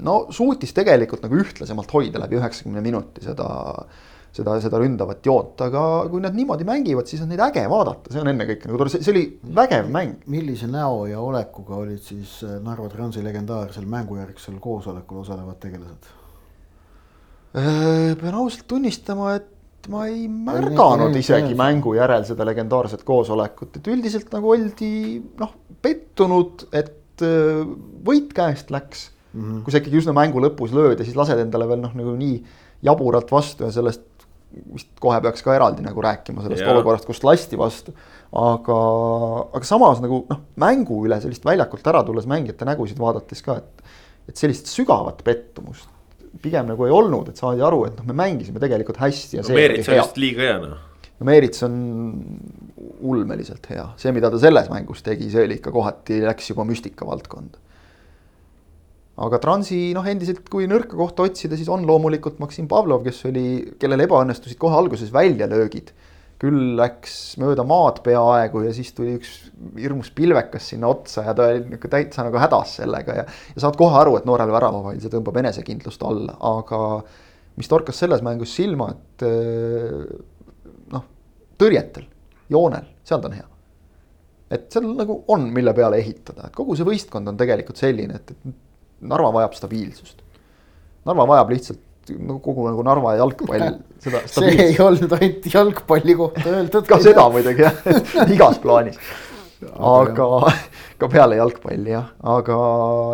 no 0.04 0.26
suutis 0.36 0.74
tegelikult 0.76 1.22
nagu 1.24 1.38
ühtlasemalt 1.40 1.94
hoida 1.96 2.20
läbi 2.20 2.36
üheksakümne 2.36 2.82
minuti 2.84 3.22
seda 3.24 3.46
seda, 4.36 4.56
seda 4.62 4.80
ründavat 4.82 5.26
joont, 5.26 5.60
aga 5.66 5.84
kui 6.12 6.22
nad 6.24 6.36
niimoodi 6.38 6.68
mängivad, 6.68 7.10
siis 7.10 7.24
on 7.24 7.32
neid 7.34 7.42
äge 7.50 7.66
vaadata, 7.72 8.14
see 8.14 8.22
on 8.22 8.32
ennekõike 8.32 8.70
nagu 8.70 8.82
tore, 8.82 8.94
see 8.94 9.14
oli 9.14 9.26
vägev 9.60 9.92
mäng. 9.94 10.26
millise 10.30 10.70
näo 10.72 11.06
ja 11.10 11.22
olekuga 11.24 11.80
olid 11.82 12.02
siis 12.06 12.40
äh, 12.48 12.58
Narva 12.64 12.90
Transi 12.92 13.24
legendaarsel 13.26 13.88
mängujärgsel 13.90 14.60
koosolekul 14.62 15.24
osalevad 15.24 15.60
tegelased? 15.64 16.12
Äh, 17.58 18.14
pean 18.20 18.38
ausalt 18.38 18.68
tunnistama, 18.70 19.34
et 19.40 19.90
ma 19.90 20.06
ei 20.10 20.28
märganud 20.30 21.16
isegi 21.18 21.56
mängu 21.58 21.96
järel 21.98 22.26
seda 22.28 22.46
legendaarset 22.48 23.06
koosolekut, 23.08 23.80
et 23.80 23.88
üldiselt 23.90 24.30
nagu 24.36 24.54
oldi 24.54 24.92
noh, 25.40 25.56
pettunud, 25.82 26.68
et 26.76 27.26
äh, 27.26 27.64
võit 28.06 28.30
käest 28.36 28.70
läks 28.76 29.10
mm. 29.34 29.42
-hmm. 29.42 29.64
kui 29.64 29.74
sa 29.74 29.82
ikkagi 29.82 30.02
üsna 30.04 30.14
mängu 30.14 30.44
lõpus 30.44 30.76
lööd 30.76 31.00
ja 31.00 31.08
siis 31.08 31.18
lased 31.18 31.42
endale 31.42 31.68
veel 31.70 31.82
noh, 31.82 31.96
nagu 31.98 32.14
nii 32.20 32.38
jaburalt 32.86 33.32
vastu 33.32 33.66
ja 33.66 33.74
sellest 33.76 34.06
vist 34.50 34.90
kohe 35.02 35.20
peaks 35.24 35.44
ka 35.46 35.54
eraldi 35.56 35.84
nagu 35.86 36.02
rääkima 36.04 36.44
sellest 36.44 36.64
yeah. 36.64 36.74
olukorrast, 36.74 37.06
kust 37.08 37.26
lasti 37.28 37.60
vastu. 37.60 37.94
aga, 38.30 38.80
aga 39.58 39.66
samas 39.68 40.02
nagu 40.04 40.24
noh, 40.30 40.42
mängu 40.62 41.04
üle 41.08 41.20
sellist 41.22 41.46
väljakult 41.46 41.88
ära 41.92 42.04
tulles 42.08 42.28
mängijate 42.30 42.68
nägusid 42.70 43.00
vaadates 43.02 43.46
ka, 43.46 43.60
et, 43.62 43.96
et 44.30 44.42
sellist 44.42 44.70
sügavat 44.72 45.24
pettumust 45.26 45.90
pigem 46.44 46.68
nagu 46.70 46.86
ei 46.86 46.94
olnud, 46.94 47.32
et 47.32 47.42
saadi 47.42 47.64
aru, 47.66 47.84
et 47.88 47.96
noh, 47.98 48.06
me 48.12 48.18
mängisime 48.18 48.62
tegelikult 48.62 49.00
hästi 49.02 49.40
ja 49.40 49.46
no,. 49.46 49.56
Meerits 49.58 49.90
on 49.90 49.98
vist 50.02 50.20
liiga 50.22 50.46
hea 50.46 50.60
noh. 50.66 50.84
no 51.20 51.30
Meerits 51.30 51.66
on 51.66 51.80
ulmeliselt 53.00 53.66
hea, 53.72 53.88
see, 54.02 54.14
mida 54.16 54.30
ta 54.34 54.42
selles 54.42 54.70
mängus 54.72 55.02
tegi, 55.06 55.30
see 55.34 55.48
oli 55.48 55.58
ikka 55.58 55.74
kohati 55.74 56.22
läks 56.26 56.52
juba 56.54 56.66
müstika 56.70 57.08
valdkonda 57.10 57.69
aga 59.20 59.40
Transi 59.44 59.80
noh, 59.96 60.06
endiselt 60.08 60.46
kui 60.52 60.68
nõrka 60.70 60.98
kohta 60.98 61.26
otsida, 61.28 61.58
siis 61.60 61.70
on 61.72 61.84
loomulikult 61.88 62.40
Maksim 62.40 62.70
Pavlov, 62.72 63.04
kes 63.06 63.20
oli, 63.28 63.48
kellel 63.82 64.06
ebaõnnestusid 64.06 64.60
kohe 64.62 64.78
alguses 64.80 65.12
väljalöögid. 65.16 65.94
küll 66.40 66.78
läks 66.80 67.36
mööda 67.36 67.66
maad 67.68 67.98
peaaegu 68.00 68.62
ja 68.64 68.70
siis 68.72 68.94
tuli 68.96 69.18
üks 69.18 69.32
hirmus 69.76 70.08
pilvekas 70.16 70.70
sinna 70.72 70.88
otsa 70.88 71.26
ja 71.26 71.34
ta 71.36 71.50
oli 71.52 71.66
nihuke 71.66 71.90
täitsa 71.92 72.24
nagu 72.24 72.40
hädas 72.40 72.78
sellega 72.80 73.16
ja. 73.18 73.26
ja 73.28 73.64
saad 73.66 73.76
kohe 73.76 73.98
aru, 74.00 74.14
et 74.16 74.30
noorel 74.30 74.54
väravavahil 74.54 75.02
see 75.04 75.12
tõmbab 75.12 75.42
enesekindlust 75.42 76.06
alla, 76.08 76.38
aga 76.40 76.80
mis 77.60 77.68
torkas 77.68 78.00
selles 78.00 78.24
mängus 78.24 78.56
silma, 78.56 78.88
et 78.96 79.28
noh, 80.96 81.04
tõrjetel, 81.60 82.08
joonel, 82.56 82.88
seal 83.04 83.20
ta 83.20 83.34
on 83.34 83.36
hea 83.36 83.50
et 84.50 84.72
seal 84.72 84.88
nagu 84.96 85.20
on, 85.36 85.44
mille 85.54 85.76
peale 85.76 86.00
ehitada, 86.00 86.48
et 86.48 86.56
kogu 86.56 86.80
see 86.80 86.88
võistkond 86.88 87.28
on 87.30 87.38
tegelikult 87.38 87.84
selline, 87.84 88.16
et, 88.16 88.32
et 88.32 88.69
Narva 89.02 89.32
vajab 89.40 89.56
stabiilsust. 89.58 90.18
Narva 91.08 91.28
vajab 91.30 91.54
lihtsalt 91.54 91.86
no 92.18 92.40
kogu 92.44 92.68
nagu 92.70 92.84
Narva 92.86 93.16
jalgpall 93.20 93.66
seda. 94.04 94.22
see 94.32 94.54
ei 94.70 94.78
olnud 94.82 95.16
ainult 95.20 95.50
jalgpalli 95.54 96.16
kohta 96.20 96.46
öeldud. 96.50 96.86
ka 96.90 97.00
seda 97.04 97.26
muidugi 97.34 97.66
jah, 97.66 97.82
igas 98.36 98.60
plaanis. 98.64 99.00
aga 99.76 100.28
ka 101.00 101.10
peale 101.12 101.40
jalgpalli 101.40 101.94
jah, 101.94 102.12
aga 102.36 102.60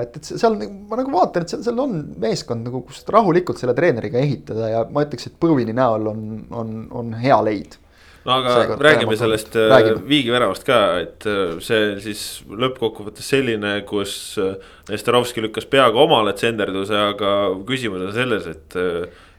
et, 0.03 0.19
et 0.19 0.29
seal 0.29 0.57
ma 0.61 0.99
nagu 0.99 1.13
vaatan, 1.13 1.45
et 1.45 1.53
seal, 1.53 1.63
seal 1.65 1.81
on 1.81 1.97
meeskond 2.21 2.67
nagu, 2.69 2.83
kust 2.87 3.09
rahulikult 3.13 3.61
selle 3.61 3.75
treeneriga 3.77 4.21
ehitada 4.21 4.69
ja 4.71 4.83
ma 4.89 5.05
ütleks, 5.05 5.31
et 5.31 5.39
Põõvini 5.41 5.75
näol 5.75 6.11
on, 6.13 6.21
on, 6.53 6.77
on 7.01 7.11
hea 7.19 7.39
leid 7.45 7.79
no 8.25 8.39
aga 8.39 8.53
Seega, 8.55 8.77
räägime 8.81 9.17
sellest 9.17 9.55
äh, 9.55 9.69
räägime. 9.69 10.01
Viigi 10.09 10.33
väravast 10.33 10.65
ka, 10.65 10.79
et 11.03 11.25
äh, 11.29 11.57
see 11.63 11.95
siis 12.03 12.23
lõppkokkuvõttes 12.49 13.27
selline, 13.35 13.77
kus 13.89 14.15
äh, 14.41 14.55
Nesterovski 14.89 15.43
lükkas 15.45 15.67
peaga 15.69 16.01
omale 16.01 16.33
tsenderduse, 16.37 16.97
aga 17.13 17.35
küsimus 17.67 18.07
on 18.07 18.13
selles, 18.15 18.47
et 18.49 18.77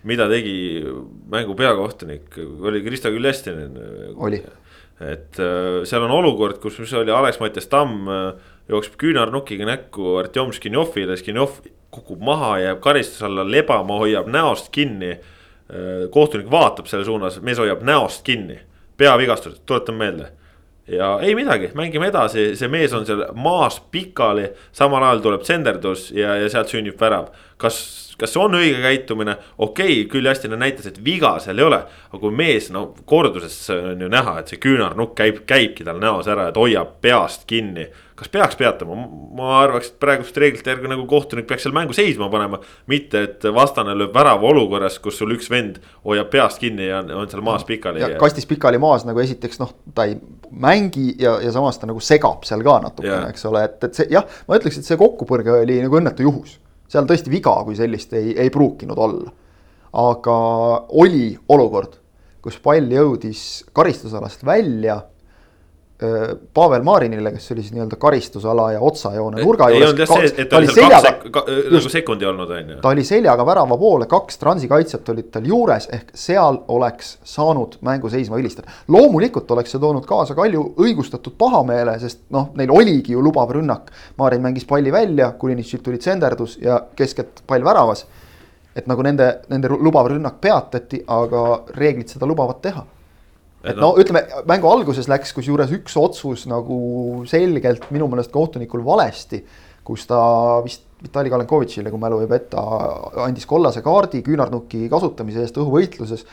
mida 0.06 0.28
tegi 0.30 0.84
mängu 1.30 1.56
peakohtunik, 1.58 2.38
oli 2.62 2.82
Kristo 2.84 3.10
Küljestinen. 3.10 3.74
oli. 4.16 4.42
et 5.02 5.36
seal 5.36 6.04
on 6.06 6.14
olukord, 6.14 6.60
kus, 6.62 6.78
mis 6.80 6.92
oli 6.96 7.12
Alex-Mattias 7.12 7.66
Tamm 7.68 8.06
jookseb 8.70 8.94
küünarnukiga 9.02 9.66
näkku 9.68 10.14
Artjom 10.22 10.54
Škinjovile, 10.54 11.18
Škinjov 11.18 11.58
kukub 11.94 12.22
maha, 12.22 12.56
jääb 12.62 12.80
karistuse 12.84 13.26
alla 13.26 13.44
lebama, 13.46 13.98
hoiab 14.02 14.30
näost 14.30 14.70
kinni. 14.74 15.16
kohtunik 16.10 16.50
vaatab 16.50 16.86
selle 16.86 17.04
suunas, 17.04 17.40
mees 17.42 17.58
hoiab 17.58 17.82
näost 17.82 18.22
kinni 18.22 18.60
peavigastused, 18.96 19.62
tuletan 19.66 19.94
meelde. 19.94 20.32
ja 20.86 21.18
ei 21.22 21.34
midagi, 21.34 21.72
mängime 21.74 22.06
edasi, 22.12 22.52
see 22.54 22.68
mees 22.70 22.92
on 22.94 23.06
seal 23.06 23.24
maas 23.34 23.80
pikali, 23.90 24.52
samal 24.72 25.02
ajal 25.02 25.22
tuleb 25.24 25.42
senderdus 25.42 26.12
ja, 26.14 26.36
ja 26.38 26.50
sealt 26.50 26.70
sünnib 26.70 27.00
värav. 27.00 27.32
kas, 27.56 27.78
kas 28.18 28.32
see 28.32 28.42
on 28.42 28.54
õige 28.54 28.78
käitumine, 28.84 29.36
okei 29.58 30.00
okay,, 30.00 30.08
küll 30.12 30.30
hästi 30.30 30.52
näitas, 30.54 30.86
et 30.86 31.02
viga 31.04 31.36
seal 31.42 31.58
ei 31.58 31.66
ole. 31.66 31.82
aga 32.12 32.20
kui 32.22 32.30
mees, 32.30 32.70
no 32.70 32.86
korduses 33.04 33.58
on 33.74 34.00
ju 34.00 34.08
näha, 34.12 34.38
et 34.40 34.54
see 34.54 34.62
küünarnukk 34.62 35.16
käib, 35.18 35.42
käibki 35.46 35.84
tal 35.84 35.98
näos 36.02 36.30
ära, 36.30 36.48
et 36.48 36.60
hoiab 36.60 37.00
peast 37.02 37.48
kinni 37.50 37.88
kas 38.16 38.30
peaks 38.32 38.56
peatama, 38.56 38.96
ma 39.36 39.48
arvaks, 39.60 39.90
et 39.92 39.96
praeguste 40.00 40.40
reeglite 40.40 40.72
järgi 40.72 40.88
nagu 40.88 41.04
kohtunik 41.08 41.46
peaks 41.48 41.66
seal 41.66 41.74
mängu 41.76 41.92
seisma 41.96 42.30
panema. 42.32 42.58
mitte, 42.88 43.22
et 43.28 43.44
vastane 43.54 43.92
lööb 43.96 44.14
värava 44.16 44.48
olukorras, 44.48 44.96
kus 45.04 45.18
sul 45.20 45.34
üks 45.34 45.50
vend 45.52 45.76
hoiab 46.06 46.30
peast 46.32 46.60
kinni 46.62 46.88
ja 46.88 47.02
on 47.04 47.28
seal 47.28 47.44
maas 47.44 47.66
pikali. 47.68 48.00
ja 48.00 48.14
kastis 48.20 48.48
pikali 48.48 48.80
maas 48.80 49.04
nagu 49.04 49.20
esiteks 49.20 49.60
noh, 49.60 49.74
ta 49.94 50.06
ei 50.08 50.16
mängi 50.50 51.10
ja, 51.20 51.36
ja 51.44 51.52
samas 51.52 51.80
ta 51.80 51.88
nagu 51.90 52.00
segab 52.00 52.46
seal 52.48 52.64
ka 52.64 52.78
natukene, 52.86 53.32
eks 53.34 53.44
ole, 53.50 53.66
et, 53.68 53.76
et 53.84 54.00
see 54.00 54.08
jah, 54.14 54.24
ma 54.48 54.60
ütleks, 54.60 54.80
et 54.80 54.88
see 54.88 55.00
kokkupõrge 55.00 55.52
oli 55.60 55.76
nagu 55.84 56.00
õnnetu 56.00 56.24
juhus. 56.24 56.56
seal 56.88 57.08
tõesti 57.08 57.32
viga 57.32 57.52
kui 57.66 57.76
sellist 57.76 58.16
ei, 58.16 58.32
ei 58.32 58.52
pruukinud 58.54 58.96
olla. 58.96 59.34
aga 59.92 60.38
oli 61.02 61.34
olukord, 61.52 62.00
kus 62.40 62.56
pall 62.64 62.88
jõudis 62.96 63.66
karistusalast 63.76 64.44
välja 64.46 65.02
Pavel 66.54 66.82
Marinile, 66.84 67.30
kes 67.32 67.52
oli 67.52 67.62
siis 67.64 67.72
nii-öelda 67.72 67.96
karistusala 67.96 68.66
ja 68.72 68.80
otsajoone 68.84 69.40
nurga 69.40 69.68
ei 69.72 69.78
juures. 69.78 69.88
olnud 69.88 70.00
jah 70.02 70.10
see, 70.12 70.42
et 70.42 70.48
ta 70.50 70.58
oli 70.58 70.68
seal 70.68 70.90
kaks 70.90 71.06
sek- 71.06 71.30
ka, 71.32 71.42
nagu 71.72 71.92
sekundi 71.92 72.26
olnud, 72.28 72.50
on 72.52 72.72
ju. 72.74 72.76
ta 72.82 72.88
oli 72.92 73.04
seljaga 73.04 73.46
värava 73.48 73.78
poole, 73.80 74.04
kaks 74.10 74.36
transi 74.38 74.68
kaitsjat 74.68 75.08
olid 75.08 75.30
tal 75.32 75.46
juures, 75.48 75.86
ehk 75.96 76.10
seal 76.12 76.58
oleks 76.68 77.14
saanud 77.24 77.78
mängu 77.80 78.10
seisma 78.12 78.36
vilistada. 78.36 78.68
loomulikult 78.92 79.50
oleks 79.56 79.72
see 79.72 79.80
toonud 79.80 80.04
kaasa 80.06 80.36
Kalju 80.36 80.66
õigustatud 80.84 81.32
pahameele, 81.38 81.94
sest 82.02 82.26
noh, 82.30 82.50
neil 82.60 82.70
oligi 82.70 83.12
ju 83.16 83.22
lubav 83.24 83.54
rünnak. 83.56 83.88
Marin 84.18 84.42
mängis 84.44 84.68
palli 84.68 84.92
välja, 84.92 85.30
Kulinitšilt 85.38 85.82
tuli 85.82 85.98
tsenderdus 85.98 86.58
ja 86.60 86.82
keskelt 86.96 87.40
pall 87.46 87.64
väravas. 87.64 88.04
et 88.76 88.86
nagu 88.86 89.02
nende, 89.02 89.38
nende 89.48 89.68
lubav 89.72 90.10
rünnak 90.12 90.36
peatati, 90.40 91.00
aga 91.08 91.62
reeglid 91.72 92.12
seda 92.12 92.26
lubavad 92.26 92.60
teha 92.60 92.84
et 93.70 93.78
no 93.80 93.92
ütleme, 94.00 94.24
mängu 94.48 94.70
alguses 94.70 95.08
läks 95.10 95.34
kusjuures 95.36 95.72
üks 95.76 95.96
otsus 96.00 96.46
nagu 96.50 96.78
selgelt 97.28 97.88
minu 97.94 98.08
meelest 98.10 98.34
kohtunikul 98.34 98.84
valesti. 98.86 99.44
kus 99.86 100.02
ta 100.10 100.18
vist 100.64 100.82
Vitali 101.02 101.30
Kalenkovitšile, 101.30 101.92
kui 101.92 102.00
mälu 102.00 102.18
ei 102.24 102.28
peta, 102.30 102.62
andis 103.22 103.46
kollase 103.46 103.82
kaardi 103.84 104.22
küünarnuki 104.26 104.88
kasutamise 104.90 105.44
eest 105.44 105.58
õhuvõitluses. 105.60 106.24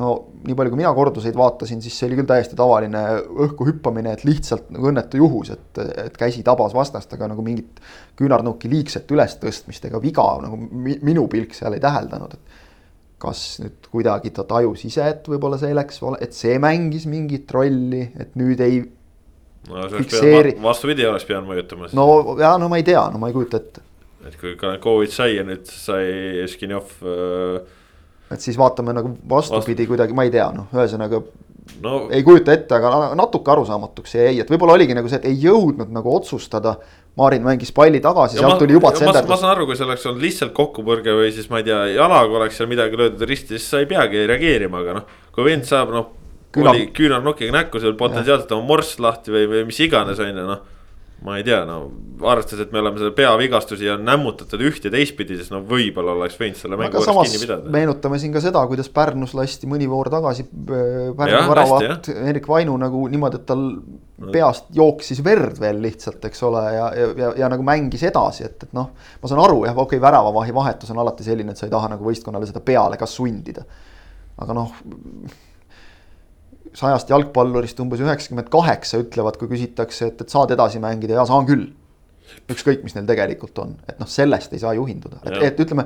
no 0.00 0.12
nii 0.46 0.54
palju, 0.56 0.72
kui 0.72 0.80
mina 0.80 0.92
korduseid 0.96 1.34
vaatasin, 1.36 1.82
siis 1.84 1.98
see 1.98 2.06
oli 2.08 2.16
küll 2.20 2.28
täiesti 2.28 2.56
tavaline 2.56 3.02
õhku 3.44 3.66
hüppamine, 3.68 4.14
et 4.14 4.22
lihtsalt 4.24 4.70
nagu 4.72 4.88
õnnetu 4.88 5.20
juhus, 5.20 5.50
et, 5.52 5.80
et 6.06 6.16
käsi 6.16 6.44
tabas 6.46 6.72
vastast, 6.72 7.12
aga 7.12 7.28
nagu 7.32 7.44
mingit 7.44 7.82
küünarnuki 8.16 8.70
liigset 8.72 9.10
ülestõstmist 9.12 9.84
ega 9.88 10.00
viga 10.00 10.24
nagu 10.44 10.56
minu 10.80 11.26
pilk 11.32 11.52
seal 11.56 11.76
ei 11.76 11.84
täheldanud, 11.84 12.38
et 12.38 12.61
kas 13.22 13.42
nüüd 13.62 13.86
kuidagi 13.92 14.32
ta 14.34 14.44
tajus 14.48 14.82
ise, 14.88 15.04
et 15.14 15.28
võib-olla 15.30 15.58
see 15.60 15.74
läks, 15.76 16.00
et 16.24 16.34
see 16.36 16.58
mängis 16.62 17.06
mingit 17.10 17.50
rolli, 17.54 18.02
et 18.18 18.34
nüüd 18.38 18.62
ei 18.64 18.80
no, 19.68 19.84
fikseeri. 19.92 20.56
vastupidi 20.62 21.06
oleks 21.06 21.26
pidanud 21.28 21.50
mõjutama. 21.52 21.92
no 21.98 22.06
ja 22.40 22.56
no 22.60 22.70
ma 22.72 22.80
ei 22.80 22.86
tea, 22.86 23.04
no 23.12 23.22
ma 23.22 23.30
ei 23.30 23.36
kujuta 23.36 23.60
ette. 23.62 23.84
et 24.26 24.38
kui 24.40 24.56
Covid 24.58 25.14
sai 25.14 25.36
ja 25.36 25.46
nüüd 25.46 25.70
sai 25.70 26.48
Skinjov 26.50 26.98
äh.... 27.06 27.60
et 28.34 28.42
siis 28.44 28.58
vaatame 28.58 28.94
nagu 28.96 29.14
vastupidi 29.28 29.84
Vastu... 29.84 29.92
kuidagi, 29.94 30.18
ma 30.18 30.26
ei 30.26 30.34
tea, 30.34 30.50
noh, 30.56 30.70
ühesõnaga 30.74 31.22
no. 31.82 32.08
ei 32.10 32.24
kujuta 32.26 32.54
ette, 32.54 32.78
aga 32.78 33.12
natuke 33.18 33.52
arusaamatuks 33.54 34.16
jäi, 34.18 34.40
et 34.42 34.50
võib-olla 34.52 34.76
oligi 34.78 34.96
nagu 34.96 35.10
see, 35.10 35.20
et 35.22 35.30
ei 35.30 35.38
jõudnud 35.46 35.92
nagu 35.94 36.12
otsustada 36.16 36.76
Marin 37.20 37.44
mängis 37.44 37.72
palli 37.76 38.00
tagasi, 38.00 38.38
sealt 38.40 38.58
tuli 38.62 38.76
juba 38.76 38.92
tsenderdus. 38.94 39.28
ma 39.28 39.36
saan 39.36 39.52
aru, 39.52 39.66
kui 39.68 39.76
see 39.76 39.84
oleks 39.86 40.06
olnud 40.08 40.24
lihtsalt 40.24 40.54
kokkupõrge 40.56 41.14
või 41.18 41.32
siis 41.34 41.50
ma 41.52 41.60
ei 41.60 41.68
tea, 41.68 41.80
jalaga 41.92 42.38
oleks 42.40 42.60
seal 42.60 42.70
midagi 42.70 42.98
löödud 42.98 43.24
risti, 43.28 43.58
siis 43.58 43.68
sa 43.68 43.82
ei 43.82 43.88
peagi 43.90 44.24
reageerima, 44.30 44.80
aga 44.80 44.98
noh. 45.00 45.16
kui 45.34 45.46
vend 45.50 45.68
saab 45.68 45.92
noh, 45.92 46.12
küünarnukiga 46.52 47.52
näkku, 47.54 47.80
seal 47.80 47.98
potentsiaalselt 48.00 48.54
on 48.56 48.64
morss 48.68 49.00
lahti 49.00 49.34
või, 49.34 49.44
või 49.50 49.66
mis 49.68 49.80
iganes 49.84 50.20
on 50.20 50.32
ju 50.32 50.46
noh 50.48 50.70
ma 51.22 51.36
ei 51.38 51.44
tea, 51.46 51.62
no 51.68 51.84
arvestades, 52.22 52.66
et 52.66 52.72
me 52.74 52.80
oleme 52.82 53.00
selle 53.00 53.14
peavigastusi 53.16 53.88
on 53.90 54.04
nämmutatud 54.06 54.62
üht 54.66 54.84
ja 54.86 54.92
teistpidi, 54.94 55.36
siis 55.38 55.50
no 55.52 55.60
võib-olla 55.66 56.14
oleks 56.14 56.38
võinud 56.38 56.58
selle 56.58 56.78
mängu 56.78 57.00
juures 57.00 57.30
kinni 57.30 57.42
pidada. 57.42 57.72
meenutame 57.74 58.18
siin 58.22 58.34
ka 58.34 58.42
seda, 58.44 58.62
kuidas 58.70 58.90
Pärnus 58.94 59.34
lasti 59.38 59.70
mõni 59.70 59.88
voor 59.90 60.10
tagasi 60.12 60.46
äh, 60.46 61.12
Pärnu 61.18 61.42
väravat 61.50 62.10
Erik 62.14 62.48
Vainu 62.50 62.76
nagu 62.80 63.04
niimoodi, 63.10 63.42
et 63.42 63.46
tal 63.48 63.68
peast 64.32 64.68
jooksis 64.74 65.22
verd 65.26 65.58
veel 65.62 65.80
lihtsalt, 65.82 66.22
eks 66.28 66.44
ole, 66.46 66.62
ja, 66.76 66.90
ja, 66.94 67.06
ja, 67.18 67.30
ja 67.42 67.52
nagu 67.52 67.66
mängis 67.66 68.04
edasi, 68.06 68.46
et, 68.46 68.68
et 68.68 68.74
noh. 68.76 68.92
ma 69.22 69.30
saan 69.30 69.42
aru 69.42 69.64
jah, 69.66 69.74
okei 69.74 69.98
okay,, 69.98 70.04
väravavahi 70.04 70.54
vahetus 70.54 70.92
on 70.94 71.02
alati 71.02 71.26
selline, 71.26 71.54
et 71.54 71.58
sa 71.58 71.66
ei 71.66 71.74
taha 71.74 71.94
nagu 71.96 72.06
võistkonnale 72.06 72.50
seda 72.50 72.62
peale 72.64 73.00
ka 73.00 73.08
sundida. 73.10 73.66
aga 74.42 74.54
noh 74.56 74.78
sajast 76.76 77.10
jalgpallurist 77.12 77.80
umbes 77.84 78.00
üheksakümmend 78.02 78.48
kaheksa 78.52 79.02
ütlevad, 79.02 79.36
kui 79.40 79.50
küsitakse, 79.50 80.12
et, 80.12 80.24
et 80.24 80.32
saad 80.32 80.54
edasi 80.54 80.80
mängida 80.82 81.18
ja 81.18 81.26
saan 81.28 81.48
küll. 81.48 81.70
ükskõik, 82.48 82.80
mis 82.80 82.94
neil 82.96 83.06
tegelikult 83.08 83.58
on, 83.60 83.74
et 83.88 83.98
noh, 84.00 84.08
sellest 84.08 84.54
ei 84.54 84.60
saa 84.62 84.72
juhinduda, 84.78 85.20
et, 85.26 85.36
et 85.50 85.60
ütleme. 85.60 85.84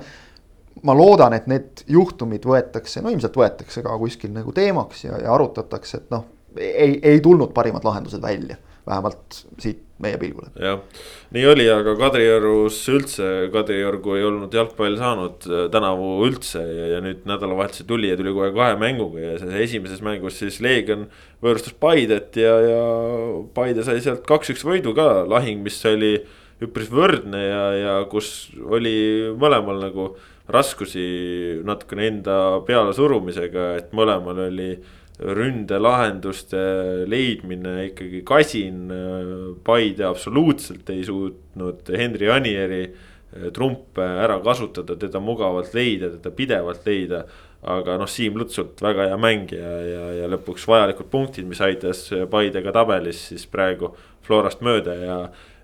ma 0.87 0.95
loodan, 0.95 1.33
et 1.33 1.47
need 1.51 1.83
juhtumid 1.91 2.45
võetakse, 2.47 3.01
no 3.03 3.11
ilmselt 3.11 3.37
võetakse 3.37 3.83
ka 3.83 3.97
kuskil 3.99 4.31
nagu 4.35 4.53
teemaks 4.55 5.05
ja, 5.09 5.19
ja 5.25 5.33
arutatakse, 5.35 6.03
et 6.05 6.11
noh, 6.15 6.27
ei, 6.57 7.01
ei 7.03 7.21
tulnud 7.25 7.53
parimad 7.57 7.85
lahendused 7.85 8.23
välja, 8.23 8.59
vähemalt 8.87 9.43
siit 9.63 9.83
meie 10.03 10.19
pilgule. 10.21 10.51
jah, 10.61 10.83
nii 11.35 11.45
oli, 11.49 11.65
aga 11.73 11.95
Kadriorus 11.99 12.79
üldse, 12.93 13.29
Kadriorgu 13.53 14.17
ei 14.19 14.27
olnud 14.29 14.55
jalgpall 14.55 14.99
saanud 15.01 15.47
äh, 15.49 15.67
tänavu 15.73 16.11
üldse 16.27 16.63
ja, 16.63 16.89
ja 16.95 17.03
nüüd 17.05 17.25
nädalavahetusel 17.29 17.89
tuli 17.89 18.11
ja 18.13 18.19
tuli 18.21 18.35
kohe 18.37 18.53
kahe 18.57 18.77
mänguga 18.81 19.23
ja 19.23 19.35
selles 19.41 19.71
esimeses 19.71 20.05
mängus 20.05 20.39
siis 20.43 20.61
Leegion 20.65 21.07
võõrustas 21.45 21.77
Paidet 21.81 22.37
ja, 22.41 22.55
ja 22.63 22.83
Paide 23.57 23.87
sai 23.87 24.03
sealt 24.05 24.27
kaks-üks 24.29 24.67
võidu 24.69 24.95
ka, 24.97 25.25
lahing, 25.29 25.65
mis 25.65 25.81
oli 25.89 26.19
üpris 26.63 26.93
võrdne 26.93 27.41
ja, 27.43 27.65
ja 27.77 27.97
kus 28.13 28.51
oli 28.65 28.97
mõlemal 29.37 29.81
nagu 29.89 30.11
raskusi 30.53 31.07
natukene 31.67 32.07
enda 32.07 32.37
pealesurumisega, 32.69 33.73
et 33.81 33.91
mõlemal 33.97 34.47
oli 34.47 34.71
ründelahenduste 35.19 36.61
leidmine 37.09 37.87
ikkagi 37.91 38.23
kasin. 38.27 38.93
Paide 39.65 40.05
absoluutselt 40.09 40.91
ei 40.93 41.05
suutnud 41.05 41.89
Henri 41.97 42.31
Anieri 42.31 42.83
eh, 42.85 43.51
trumpe 43.55 44.05
ära 44.05 44.39
kasutada, 44.45 44.99
teda 45.01 45.21
mugavalt 45.21 45.75
leida, 45.77 46.13
teda 46.19 46.35
pidevalt 46.37 46.87
leida. 46.87 47.27
aga 47.67 47.97
noh, 47.99 48.07
Siim 48.07 48.37
Lutsult 48.39 48.79
väga 48.85 49.09
hea 49.09 49.17
mängija 49.19 49.71
ja, 49.83 50.03
ja 50.21 50.27
lõpuks 50.31 50.69
vajalikud 50.69 51.09
punktid, 51.11 51.49
mis 51.49 51.59
aitas 51.65 52.05
Paidega 52.31 52.71
tabelis 52.71 53.25
siis 53.33 53.47
praegu 53.51 53.89
Florast 54.23 54.61
mööda 54.63 54.95
ja 54.95 55.17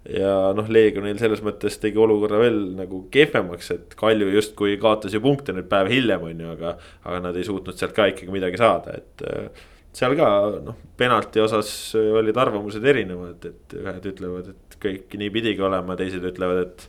ja 0.09 0.53
noh, 0.57 0.69
Leegionil 0.73 1.19
selles 1.21 1.43
mõttes 1.45 1.77
tegi 1.83 2.01
olukorra 2.01 2.41
veel 2.43 2.59
nagu 2.79 3.05
kehvemaks, 3.13 3.71
et 3.75 3.95
Kalju 3.99 4.33
justkui 4.35 4.75
kaotas 4.83 5.15
ju 5.15 5.23
punkte 5.23 5.55
nüüd 5.55 5.69
päev 5.71 5.91
hiljem, 5.93 6.25
on 6.27 6.43
ju, 6.43 6.55
aga. 6.57 6.75
aga 7.07 7.21
nad 7.29 7.39
ei 7.39 7.47
suutnud 7.47 7.79
sealt 7.79 7.95
ka 7.97 8.09
ikkagi 8.11 8.35
midagi 8.35 8.59
saada, 8.61 8.97
et 8.99 9.25
äh, 9.29 9.65
seal 9.95 10.17
ka 10.19 10.29
noh, 10.65 10.79
penalti 10.99 11.43
osas 11.43 11.71
olid 12.01 12.39
arvamused 12.39 12.85
erinevad, 12.85 13.47
et 13.47 13.77
ühed 13.79 14.09
ütlevad, 14.15 14.53
et 14.55 14.79
kõik 14.83 15.19
nii 15.21 15.35
pidigi 15.35 15.63
olema, 15.63 15.99
teised 15.99 16.25
ütlevad, 16.33 16.65
et. 16.67 16.89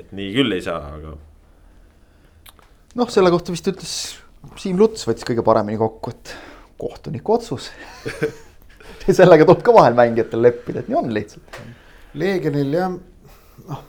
et 0.00 0.12
nii 0.16 0.30
küll 0.36 0.56
ei 0.56 0.64
saa, 0.64 0.94
aga. 0.96 1.16
noh, 2.96 3.10
selle 3.12 3.32
kohta 3.34 3.52
vist 3.52 3.68
ütles 3.72 3.96
Siim 4.56 4.78
Luts 4.80 5.04
võttis 5.04 5.26
kõige 5.28 5.42
paremini 5.44 5.76
kokku, 5.76 6.14
et 6.14 6.32
kohtuniku 6.80 7.34
otsus 7.36 7.68
ja 9.06 9.14
sellega 9.14 9.44
tuleb 9.44 9.60
ka 9.64 9.74
vahel 9.74 9.98
mängijatel 9.98 10.42
leppida, 10.46 10.80
et 10.80 10.88
nii 10.88 10.98
on 11.02 11.12
lihtsalt 11.14 11.60
Leegionil 12.18 12.74
jah, 12.74 12.96
noh 13.68 13.86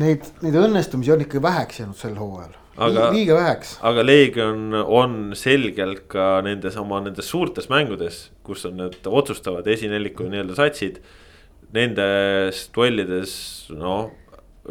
neid, 0.00 0.28
neid 0.42 0.58
õnnestumisi 0.58 1.12
on 1.14 1.24
ikka 1.24 1.42
väheks 1.42 1.80
jäänud 1.82 1.98
sel 1.98 2.14
hooajal. 2.18 2.54
Aga, 2.74 3.10
liiga 3.14 3.36
väheks. 3.38 3.76
aga 3.86 4.02
Leegion 4.02 4.74
on 4.74 5.12
selgelt 5.38 6.08
ka 6.10 6.40
nendes 6.42 6.74
oma 6.80 6.98
nendes 7.04 7.28
suurtes 7.30 7.68
mängudes, 7.70 8.32
kus 8.46 8.64
on 8.66 8.80
need 8.80 9.06
otsustavad 9.06 9.68
esineliku 9.70 10.26
nii-öelda 10.26 10.56
satsid. 10.58 10.98
Nendes 11.74 12.64
duellides 12.74 13.36
noh 13.74 14.10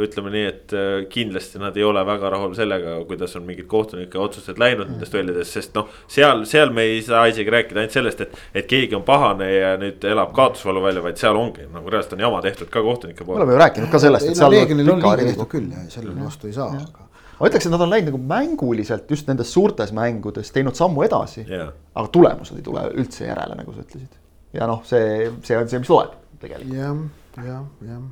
ütleme 0.02 0.32
nii, 0.34 0.46
et 0.50 0.74
äh, 0.74 0.92
kindlasti 1.10 1.60
nad 1.62 1.76
ei 1.78 1.84
ole 1.86 2.02
väga 2.06 2.32
rahul 2.34 2.56
sellega, 2.58 2.96
kuidas 3.06 3.36
on 3.38 3.46
mingid 3.46 3.68
kohtunike 3.70 4.18
otsused 4.18 4.58
läinud 4.58 4.88
mm. 4.88 4.96
nendes 4.96 5.12
duellides, 5.14 5.52
sest 5.54 5.76
noh. 5.78 5.92
seal, 6.10 6.42
seal 6.50 6.74
me 6.74 6.88
ei 6.90 7.04
saa 7.06 7.28
isegi 7.30 7.54
rääkida 7.54 7.84
ainult 7.84 7.94
sellest, 7.94 8.24
et, 8.26 8.40
et 8.58 8.70
keegi 8.70 8.98
on 8.98 9.06
pahane 9.06 9.52
ja 9.52 9.76
nüüd 9.82 10.02
elab 10.10 10.34
kaotusvalu 10.34 10.82
välja, 10.88 11.04
vaid 11.06 11.22
seal 11.22 11.38
ongi 11.38 11.68
nagu 11.70 11.94
reaalselt 11.94 12.18
on 12.18 12.26
jama 12.26 12.42
tehtud 12.46 12.72
ka 12.74 12.82
kohtunike 12.82 13.22
poolt. 13.22 13.38
me 13.38 13.44
oleme 13.44 13.54
ju 13.54 13.62
rääkinud 13.62 13.92
ka 13.94 14.02
sellest, 14.02 14.32
et 14.32 14.42
seal. 14.42 14.56
Leegionil 14.56 14.90
on 14.96 15.04
liiga 15.04 15.14
tehtud 15.22 15.52
küll 15.52 15.70
ja 15.70 15.86
sellele 15.94 16.26
vastu 16.26 16.50
ei 16.50 16.58
saa, 16.58 16.72
aga 16.74 17.08
ma 17.38 17.52
ütleks, 17.52 17.70
et 17.70 17.76
nad 17.76 17.86
on 17.86 17.94
läinud 17.94 18.10
nagu 18.10 18.24
mänguliselt 18.34 19.14
just 19.14 19.30
nendes 19.30 19.54
suurtes 19.54 19.94
mängudes 19.94 20.50
teinud 20.56 20.78
sammu 20.80 21.06
edasi 21.06 21.46
yeah.. 21.46 21.70
aga 21.94 22.10
tulemused 22.18 22.58
ei 22.58 22.66
tule 22.66 22.88
üldse 22.98 23.30
järele, 23.30 23.62
nagu 23.62 23.78
sa 23.78 23.86
ütlesid. 23.86 24.18
ja 24.58 24.70
noh, 24.70 24.82
see, 24.90 25.30
see 25.46 25.62
on 25.62 25.70
see, 25.70 25.86
mis 25.86 25.94
loeb 25.94 26.18
tegelikult. 26.42 26.76
jah, 26.82 27.46
jah, 27.46 27.64
jah 27.86 28.04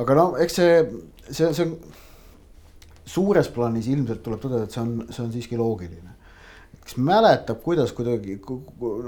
aga 0.00 0.16
no 0.18 0.24
eks 0.42 0.58
see, 0.58 0.78
see, 1.30 1.52
see 1.52 1.64
on 1.64 1.76
suures 3.04 3.48
plaanis 3.52 3.88
ilmselt 3.92 4.22
tuleb 4.24 4.42
tõdeda, 4.42 4.66
et 4.66 4.74
see 4.74 4.82
on, 4.82 4.94
see 5.10 5.24
on 5.24 5.32
siiski 5.34 5.58
loogiline. 5.60 6.12
kes 6.84 6.98
mäletab, 7.00 7.62
kuidas 7.64 7.92
kuidagi 7.96 8.38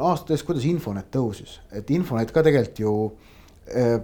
aastates, 0.00 0.44
kuidas 0.46 0.64
Infonet 0.64 1.10
tõusis, 1.12 1.58
et 1.72 1.90
Infonet 1.92 2.32
ka 2.32 2.44
tegelikult 2.46 2.80
ju 2.80 2.92
eh, 3.68 3.98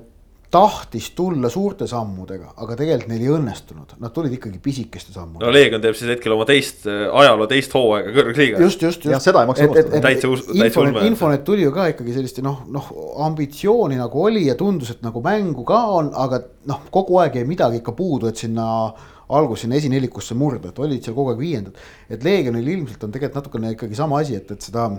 tahtis 0.53 1.11
tulla 1.17 1.49
suurte 1.49 1.87
sammudega, 1.89 2.51
aga 2.61 2.75
tegelikult 2.77 3.09
neil 3.09 3.23
ei 3.25 3.31
õnnestunud, 3.33 3.95
nad 4.03 4.13
tulid 4.13 4.35
ikkagi 4.37 4.59
pisikeste 4.63 5.15
sammudega. 5.15 5.47
no 5.47 5.53
Leegion 5.55 5.81
teeb 5.85 5.97
siis 5.97 6.11
hetkel 6.13 6.35
oma 6.35 6.45
teist 6.49 6.85
äh, 6.91 7.07
ajaloo 7.23 7.47
teist 7.51 7.73
hooaega 7.77 8.13
kõrgliigas. 8.19 8.61
just, 8.67 8.85
just, 8.85 9.07
just. 9.09 9.25
seda 9.25 9.45
ei 9.45 9.49
maksa 9.49 9.69
unustada. 9.71 10.03
täitsa 10.05 10.29
uus, 10.29 10.45
täitsa 10.51 10.83
ulme. 10.83 11.07
Infonet 11.09 11.47
tuli 11.47 11.65
ju 11.65 11.73
ka 11.73 11.89
ikkagi 11.95 12.17
sellist 12.19 12.43
noh, 12.45 12.61
noh 12.73 12.91
ambitsiooni 13.25 13.97
nagu 14.01 14.27
oli 14.27 14.45
ja 14.51 14.59
tundus, 14.61 14.93
et 14.93 15.01
nagu 15.07 15.25
mängu 15.25 15.65
ka 15.69 15.81
on, 15.97 16.13
aga 16.27 16.43
noh, 16.69 16.85
kogu 16.93 17.23
aeg 17.23 17.41
jäi 17.41 17.49
midagi 17.49 17.81
ikka 17.81 17.97
puudu, 17.97 18.29
et 18.29 18.45
sinna 18.45 18.67
algus 19.33 19.65
sinna 19.65 19.81
esinelikusse 19.81 20.37
murda, 20.37 20.69
et 20.69 20.85
olid 20.85 21.01
seal 21.01 21.17
kogu 21.17 21.33
aeg 21.33 21.41
viiendad. 21.41 21.81
et 22.13 22.29
Leegionil 22.29 22.69
ilmselt 22.77 23.09
on 23.09 23.15
tegelikult 23.15 23.41
natukene 23.41 23.73
ikkagi 23.73 23.97
sama 23.97 24.21
asi, 24.21 24.37
et, 24.37 24.53
et 24.53 24.69
seda 24.69 24.91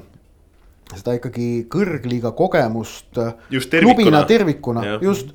seda 0.91 1.15
ikkagi 1.17 1.47
kõrgliiga 1.71 2.33
kogemust. 2.37 3.13
Tervikuna. 3.13 3.81
klubina 3.87 4.23
tervikuna, 4.27 4.85
just 5.01 5.31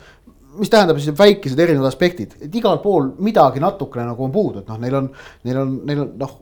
mis 0.58 0.70
tähendab 0.72 0.98
siis 1.00 1.14
väikesed 1.18 1.60
erinevad 1.60 1.88
aspektid, 1.90 2.34
et 2.42 2.54
igal 2.58 2.80
pool 2.82 3.12
midagi 3.22 3.62
natukene 3.62 4.06
nagu 4.08 4.24
on 4.24 4.32
puudu, 4.34 4.62
et 4.62 4.70
noh, 4.70 4.80
neil 4.82 4.96
on, 4.98 5.08
neil 5.46 5.60
on, 5.62 5.76
neil 5.88 6.02
on 6.04 6.10
noh. 6.20 6.34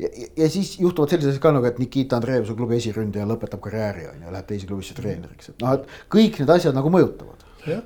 ja, 0.00 0.10
ja 0.42 0.48
siis 0.52 0.74
juhtuvad 0.80 1.12
sellised 1.12 1.32
asjad 1.32 1.42
ka 1.44 1.54
nagu, 1.56 1.68
et 1.68 1.80
Nikita 1.80 2.18
Andreev, 2.18 2.46
su 2.48 2.56
klubi 2.58 2.78
esiründaja 2.78 3.26
lõpetab 3.30 3.62
karjääri 3.64 4.08
on 4.10 4.22
ju, 4.26 4.34
läheb 4.34 4.48
teise 4.50 4.68
klubisse 4.68 4.96
treeneriks, 4.98 5.52
et 5.52 5.64
noh, 5.64 5.76
et 5.78 6.06
kõik 6.12 6.40
need 6.42 6.54
asjad 6.56 6.76
nagu 6.76 6.92
mõjutavad. 6.92 7.44
jah, 7.70 7.84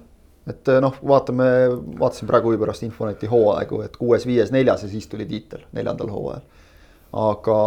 et 0.50 0.72
noh, 0.82 0.96
vaatame, 1.12 1.48
vaatasin 2.00 2.30
praegu 2.30 2.50
huvi 2.50 2.60
pärast 2.62 2.86
Infoneti 2.86 3.30
hooaegu, 3.30 3.82
et 3.86 3.98
kuues, 4.00 4.26
viies, 4.26 4.52
neljas 4.54 4.86
ja 4.86 4.90
siis 4.90 5.06
tuli 5.10 5.28
tiitel 5.28 5.66
neljandal 5.76 6.10
hooajal. 6.14 6.46
aga 7.28 7.58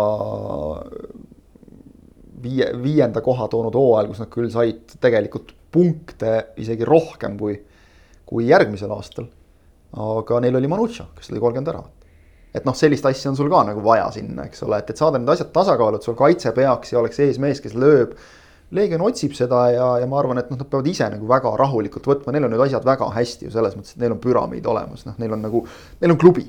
viie, 2.43 2.67
viienda 2.83 3.21
koha 3.23 3.47
toonud 3.51 3.75
hooajal, 3.77 4.09
kus 4.11 4.21
nad 4.23 4.31
küll 4.33 4.49
said 4.53 4.97
tegelikult 5.01 5.53
punkte 5.71 6.33
isegi 6.61 6.87
rohkem 6.87 7.37
kui, 7.39 7.55
kui 8.27 8.49
järgmisel 8.49 8.91
aastal. 8.95 9.29
aga 9.91 10.37
neil 10.39 10.55
oli 10.55 10.69
Manucha, 10.71 11.09
kes 11.17 11.33
lõi 11.33 11.39
kolmkümmend 11.39 11.67
väravat. 11.67 12.05
et 12.55 12.65
noh, 12.67 12.75
sellist 12.75 13.05
asja 13.05 13.31
on 13.31 13.35
sul 13.39 13.49
ka 13.51 13.63
nagu 13.67 13.83
vaja 13.83 14.09
sinna, 14.11 14.45
eks 14.47 14.63
ole, 14.63 14.79
et, 14.79 14.89
et 14.89 14.97
saada 14.97 15.19
need 15.19 15.29
asjad 15.31 15.51
tasakaalu, 15.55 15.99
et 15.99 16.07
sul 16.07 16.15
kaitse 16.19 16.51
peaks 16.55 16.91
ja 16.91 16.99
oleks 16.99 17.19
ees 17.19 17.39
mees, 17.39 17.61
kes 17.63 17.75
lööb. 17.75 18.15
Leegion 18.71 19.03
otsib 19.03 19.33
seda 19.35 19.65
ja, 19.71 19.87
ja 19.99 20.07
ma 20.07 20.19
arvan, 20.19 20.39
et 20.39 20.51
noh, 20.51 20.59
nad 20.59 20.67
peavad 20.67 20.87
ise 20.87 21.07
nagu 21.11 21.27
väga 21.27 21.51
rahulikult 21.59 22.07
võtma, 22.07 22.31
neil 22.31 22.47
on 22.47 22.53
need 22.55 22.63
asjad 22.63 22.87
väga 22.87 23.09
hästi 23.15 23.47
ju 23.47 23.51
selles 23.51 23.75
mõttes, 23.75 23.95
et 23.95 24.03
neil 24.03 24.15
on 24.15 24.19
püramiid 24.23 24.67
olemas, 24.67 25.03
noh, 25.07 25.17
neil 25.19 25.35
on 25.35 25.43
nagu, 25.43 25.65
neil 25.99 26.15
on 26.15 26.19
klubi 26.19 26.45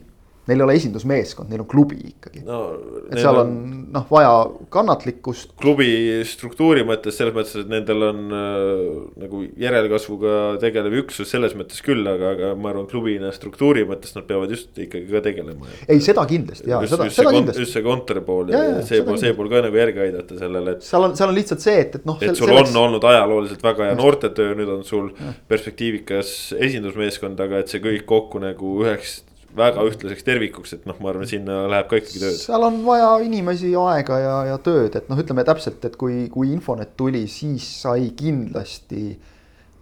Neil 0.50 0.58
ei 0.58 0.64
ole 0.66 0.74
esindusmeeskond, 0.78 1.52
neil 1.52 1.62
on 1.62 1.68
klubi 1.70 2.00
ikkagi 2.10 2.42
no,. 2.46 2.60
et 3.08 3.20
seal 3.20 3.38
on 3.44 3.52
noh, 3.94 4.06
vaja 4.10 4.32
kannatlikkust. 4.74 5.52
klubi 5.60 5.88
struktuuri 6.26 6.82
mõttes 6.88 7.18
selles 7.20 7.36
mõttes, 7.36 7.54
et 7.62 7.70
nendel 7.70 8.06
on 8.08 8.34
äh, 8.34 8.96
nagu 9.22 9.44
järelkasvuga 9.62 10.34
tegelev 10.62 10.98
üksus 11.04 11.30
selles 11.30 11.54
mõttes 11.58 11.82
küll, 11.84 12.02
aga, 12.10 12.34
aga 12.36 12.52
ma 12.58 12.72
arvan, 12.72 12.88
klubina 12.90 13.30
struktuuri 13.34 13.86
mõttes 13.88 14.16
nad 14.16 14.26
peavad 14.26 14.50
just 14.52 14.74
ikkagi 14.74 15.06
ka 15.12 15.22
tegelema. 15.24 15.70
ei, 15.86 16.02
seda 16.02 16.26
kindlasti 16.28 16.68
ja 16.70 16.82
just, 16.82 16.96
seda, 16.96 17.08
seda 17.08 17.30
see, 17.30 17.38
kindlasti. 17.38 17.66
just 17.66 17.78
see 17.78 17.86
kontori 17.86 18.26
pool 18.26 18.50
ja, 18.50 18.58
Ja, 18.62 18.68
ja 18.68 18.82
ja, 18.82 18.86
see 18.86 19.02
pool, 19.06 19.18
see 19.20 19.34
pool 19.36 19.50
ka 19.52 19.62
nagu 19.64 19.78
järgi 19.78 20.02
aidata 20.06 20.38
sellele, 20.38 20.76
et. 20.76 20.86
seal 20.86 21.06
on, 21.06 21.16
seal 21.18 21.32
on 21.32 21.36
lihtsalt 21.38 21.64
see, 21.64 21.78
et, 21.84 21.98
et 21.98 22.06
noh. 22.08 22.18
et 22.20 22.34
sul 22.38 22.50
selleks... 22.50 22.72
on 22.72 22.80
olnud 22.82 23.06
ajalooliselt 23.12 23.64
väga 23.64 23.90
hea 23.90 23.98
noortetöö, 23.98 24.54
nüüd 24.58 24.72
on 24.74 24.86
sul 24.86 25.10
perspektiivikas 25.50 26.32
esindusmeeskond, 26.58 27.40
aga 27.46 27.62
et 27.62 27.72
see 27.72 27.82
kõik 27.84 28.06
kokku 28.08 28.42
nagu 28.42 28.74
üheks 28.84 29.20
väga 29.56 29.84
ühtlaseks 29.84 30.24
tervikuks, 30.24 30.72
et 30.76 30.86
noh, 30.88 30.96
ma 31.02 31.10
arvan, 31.12 31.28
sinna 31.28 31.62
läheb 31.70 31.88
ka 31.90 31.98
ikkagi 32.00 32.22
tööd. 32.22 32.38
seal 32.40 32.64
on 32.66 32.80
vaja 32.86 33.10
inimesi, 33.24 33.72
aega 33.78 34.18
ja, 34.20 34.36
ja 34.48 34.56
tööd, 34.64 34.96
et 34.96 35.10
noh, 35.12 35.20
ütleme 35.20 35.44
täpselt, 35.46 35.84
et 35.88 35.98
kui, 36.00 36.26
kui 36.32 36.52
Infonet 36.54 36.94
tuli, 36.96 37.26
siis 37.30 37.66
sai 37.82 38.10
kindlasti 38.16 39.04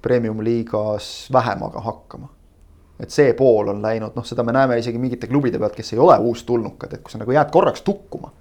premium 0.03 0.43
liigas 0.45 1.29
vähemaga 1.33 1.83
hakkama. 1.87 2.31
et 3.01 3.15
see 3.15 3.33
pool 3.33 3.71
on 3.73 3.79
läinud, 3.81 4.17
noh, 4.17 4.25
seda 4.29 4.45
me 4.45 4.53
näeme 4.53 4.77
isegi 4.81 4.99
mingite 5.01 5.29
klubide 5.31 5.59
pealt, 5.59 5.77
kes 5.77 5.95
ei 5.95 6.03
ole 6.03 6.19
uustulnukad, 6.19 6.93
et 6.93 7.05
kui 7.05 7.13
sa 7.13 7.21
nagu 7.23 7.33
jääd 7.33 7.53
korraks 7.53 7.85
tukkuma 7.87 8.33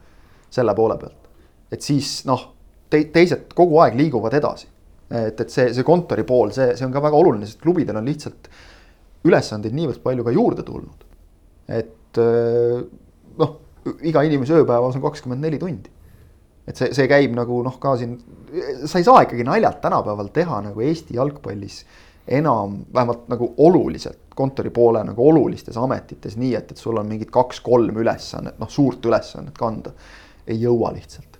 selle 0.52 0.74
poole 0.76 0.98
pealt. 1.00 1.30
et 1.72 1.86
siis 1.86 2.24
noh 2.26 2.50
te, 2.90 3.04
teised 3.14 3.54
kogu 3.56 3.80
aeg 3.84 3.96
liiguvad 3.96 4.34
edasi. 4.34 4.68
et, 5.10 5.40
et 5.40 5.50
see, 5.50 5.70
see 5.74 5.86
kontori 5.86 6.26
pool, 6.28 6.52
see, 6.56 6.74
see 6.76 6.88
on 6.88 6.96
ka 6.96 7.02
väga 7.06 7.22
oluline, 7.22 7.46
sest 7.46 7.62
klubidel 7.62 8.02
on 8.02 8.10
lihtsalt 8.10 8.50
ülesandeid 9.30 9.76
niivõrd 9.76 10.02
palju 10.04 10.26
ka 10.26 10.34
juurde 10.34 10.66
tulnud 10.66 11.09
et 11.70 12.20
noh, 13.40 13.56
iga 14.02 14.26
inimese 14.26 14.58
ööpäevas 14.58 14.98
on 14.98 15.04
kakskümmend 15.06 15.46
neli 15.46 15.60
tundi. 15.62 15.92
et 16.68 16.78
see, 16.78 16.92
see 16.94 17.08
käib 17.10 17.34
nagu 17.38 17.64
noh, 17.66 17.80
ka 17.82 17.96
siin, 17.98 18.18
sa 18.86 19.00
ei 19.00 19.08
saa 19.08 19.24
ikkagi 19.26 19.46
naljalt 19.48 19.82
tänapäeval 19.82 20.30
teha 20.34 20.62
nagu 20.68 20.84
Eesti 20.86 21.18
jalgpallis 21.18 21.84
enam 22.30 22.86
vähemalt 22.94 23.30
nagu 23.32 23.54
oluliselt 23.58 24.30
kontori 24.36 24.70
poole 24.70 25.02
nagu 25.04 25.30
olulistes 25.30 25.78
ametites 25.78 26.38
nii, 26.38 26.54
et, 26.56 26.72
et 26.72 26.78
sul 26.78 26.98
on 26.98 27.10
mingid 27.10 27.32
kaks-kolm 27.34 27.98
ülesannet, 28.04 28.60
noh 28.62 28.70
suurt 28.70 29.06
ülesannet 29.06 29.58
kanda. 29.58 29.92
ei 30.48 30.62
jõua 30.62 30.94
lihtsalt. 30.94 31.40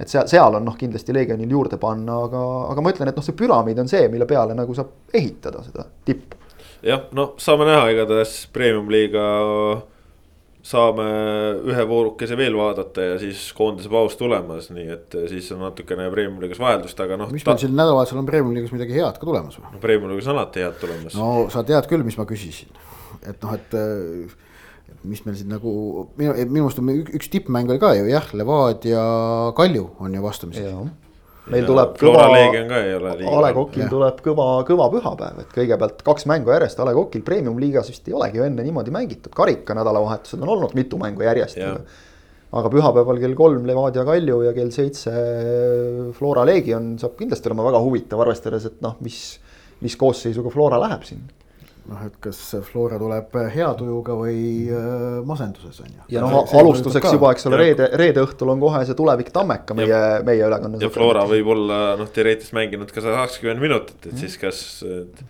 et 0.00 0.08
seal, 0.08 0.26
seal 0.28 0.56
on 0.56 0.64
noh, 0.64 0.76
kindlasti 0.76 1.14
Leegionil 1.14 1.50
juurde 1.50 1.76
panna, 1.80 2.16
aga, 2.24 2.42
aga 2.72 2.82
ma 2.82 2.92
ütlen, 2.92 3.12
et 3.12 3.16
noh, 3.16 3.24
see 3.24 3.36
püramiid 3.36 3.78
on 3.78 3.88
see, 3.88 4.08
mille 4.08 4.26
peale 4.26 4.56
nagu 4.56 4.74
saab 4.74 5.14
ehitada 5.14 5.62
seda 5.66 5.86
tippu 6.04 6.39
jah, 6.86 7.06
no 7.16 7.32
saame 7.40 7.68
näha, 7.68 7.88
igatahes 7.94 8.44
premium-liiga 8.54 9.24
saame 10.66 11.06
ühe 11.70 11.84
voorukese 11.88 12.36
veel 12.36 12.56
vaadata 12.58 13.06
ja 13.12 13.16
siis 13.20 13.46
koondise 13.56 13.88
paus 13.92 14.16
tulemas, 14.20 14.68
nii 14.74 14.90
et 14.92 15.16
siis 15.32 15.48
on 15.56 15.64
natukene 15.64 16.10
premium-liigas 16.12 16.60
vaheldust, 16.60 17.00
aga 17.00 17.16
noh. 17.20 17.32
mis 17.32 17.46
meil 17.46 17.62
siin 17.62 17.72
nädalavahetusel 17.72 18.20
on 18.20 18.28
premium-liigas 18.28 18.74
midagi 18.76 18.98
head 18.98 19.16
ka 19.16 19.28
tulemas 19.28 19.56
või? 19.56 19.72
no 19.72 19.82
premium-liigas 19.82 20.28
on 20.28 20.36
alati 20.36 20.64
head 20.66 20.78
tulemas. 20.82 21.16
no 21.16 21.48
sa 21.52 21.64
tead 21.66 21.88
küll, 21.90 22.04
mis 22.04 22.20
ma 22.20 22.28
küsisin, 22.28 22.72
et 23.24 23.40
noh, 23.40 23.56
et 23.56 23.78
mis 25.08 25.22
meil 25.24 25.36
siin 25.38 25.48
nagu 25.52 25.72
minu, 26.20 26.34
minu 26.42 26.66
meelest 26.66 26.82
on 26.82 26.90
üks 26.92 27.30
tippmäng 27.32 27.70
oli 27.72 27.80
ka 27.80 27.94
ju 27.96 28.08
jah, 28.10 28.26
Levadia 28.36 29.04
Kalju 29.56 29.86
on 30.04 30.16
ju 30.16 30.24
vastamisi 30.24 30.66
meil 31.52 31.66
tuleb 31.68 31.96
kõva. 32.00 32.26
Leegion 32.34 32.68
ka 32.70 32.82
ei 32.84 32.94
ole. 32.96 33.14
A 33.30 33.40
Le 33.44 33.50
Coqil 33.56 33.88
tuleb 33.90 34.20
kõva, 34.24 34.46
kõva 34.68 34.90
pühapäev, 34.92 35.40
et 35.44 35.56
kõigepealt 35.56 36.04
kaks 36.06 36.28
mängu 36.30 36.54
järjest 36.54 36.80
A 36.80 36.86
Le 36.88 36.94
Coqil 36.96 37.24
premium 37.26 37.58
liigas 37.62 37.90
vist 37.92 38.06
ei 38.08 38.16
olegi 38.16 38.40
ju 38.40 38.46
enne 38.46 38.66
niimoodi 38.66 38.94
mängitud, 38.94 39.32
karika 39.36 39.76
nädalavahetused 39.78 40.42
on 40.42 40.54
olnud 40.56 40.76
mitu 40.78 41.00
mängu 41.00 41.26
järjest. 41.26 41.58
aga 42.50 42.70
pühapäeval 42.70 43.20
kell 43.22 43.34
kolm 43.38 43.66
Levadia 43.66 44.04
Kalju 44.04 44.40
ja 44.42 44.52
kell 44.52 44.72
seitse 44.74 45.12
Flora 46.16 46.42
Leegion 46.48 46.96
saab 46.98 47.14
kindlasti 47.18 47.50
olema 47.50 47.68
väga 47.68 47.82
huvitav, 47.84 48.24
arvestades, 48.24 48.66
et 48.66 48.80
noh, 48.82 48.96
mis, 49.06 49.38
mis 49.80 49.94
koosseisuga 49.96 50.50
Flora 50.50 50.80
läheb 50.82 51.06
sinna 51.06 51.39
noh, 51.90 52.04
et 52.06 52.16
kas 52.22 52.38
Flora 52.66 52.98
tuleb 53.00 53.34
hea 53.54 53.68
tujuga 53.78 54.16
või 54.18 54.38
äh, 54.70 55.18
masenduses 55.26 55.82
on 55.82 55.90
ju. 55.90 56.06
ja 56.14 56.22
noh, 56.24 56.38
alustuseks 56.60 57.16
juba, 57.16 57.32
eks 57.34 57.48
ole, 57.50 57.60
reede, 57.60 57.90
reede 58.00 58.24
õhtul 58.24 58.54
on 58.54 58.62
kohe 58.62 58.84
see 58.88 58.96
tulevik 58.98 59.32
Tammeka 59.34 59.76
meie, 59.78 60.00
meie 60.26 60.46
ülekandes. 60.46 60.84
ja 60.84 60.92
Flora 60.94 61.26
võib 61.30 61.52
olla 61.56 61.82
noh, 62.00 62.10
teoreetiliselt 62.14 62.56
mänginud 62.58 62.94
ka 62.94 63.02
sada 63.02 63.26
kakskümmend 63.26 63.62
minutit, 63.62 63.98
et 64.04 64.12
mm. 64.14 64.20
siis 64.22 64.38
kas 64.40 64.62
et, 64.86 65.22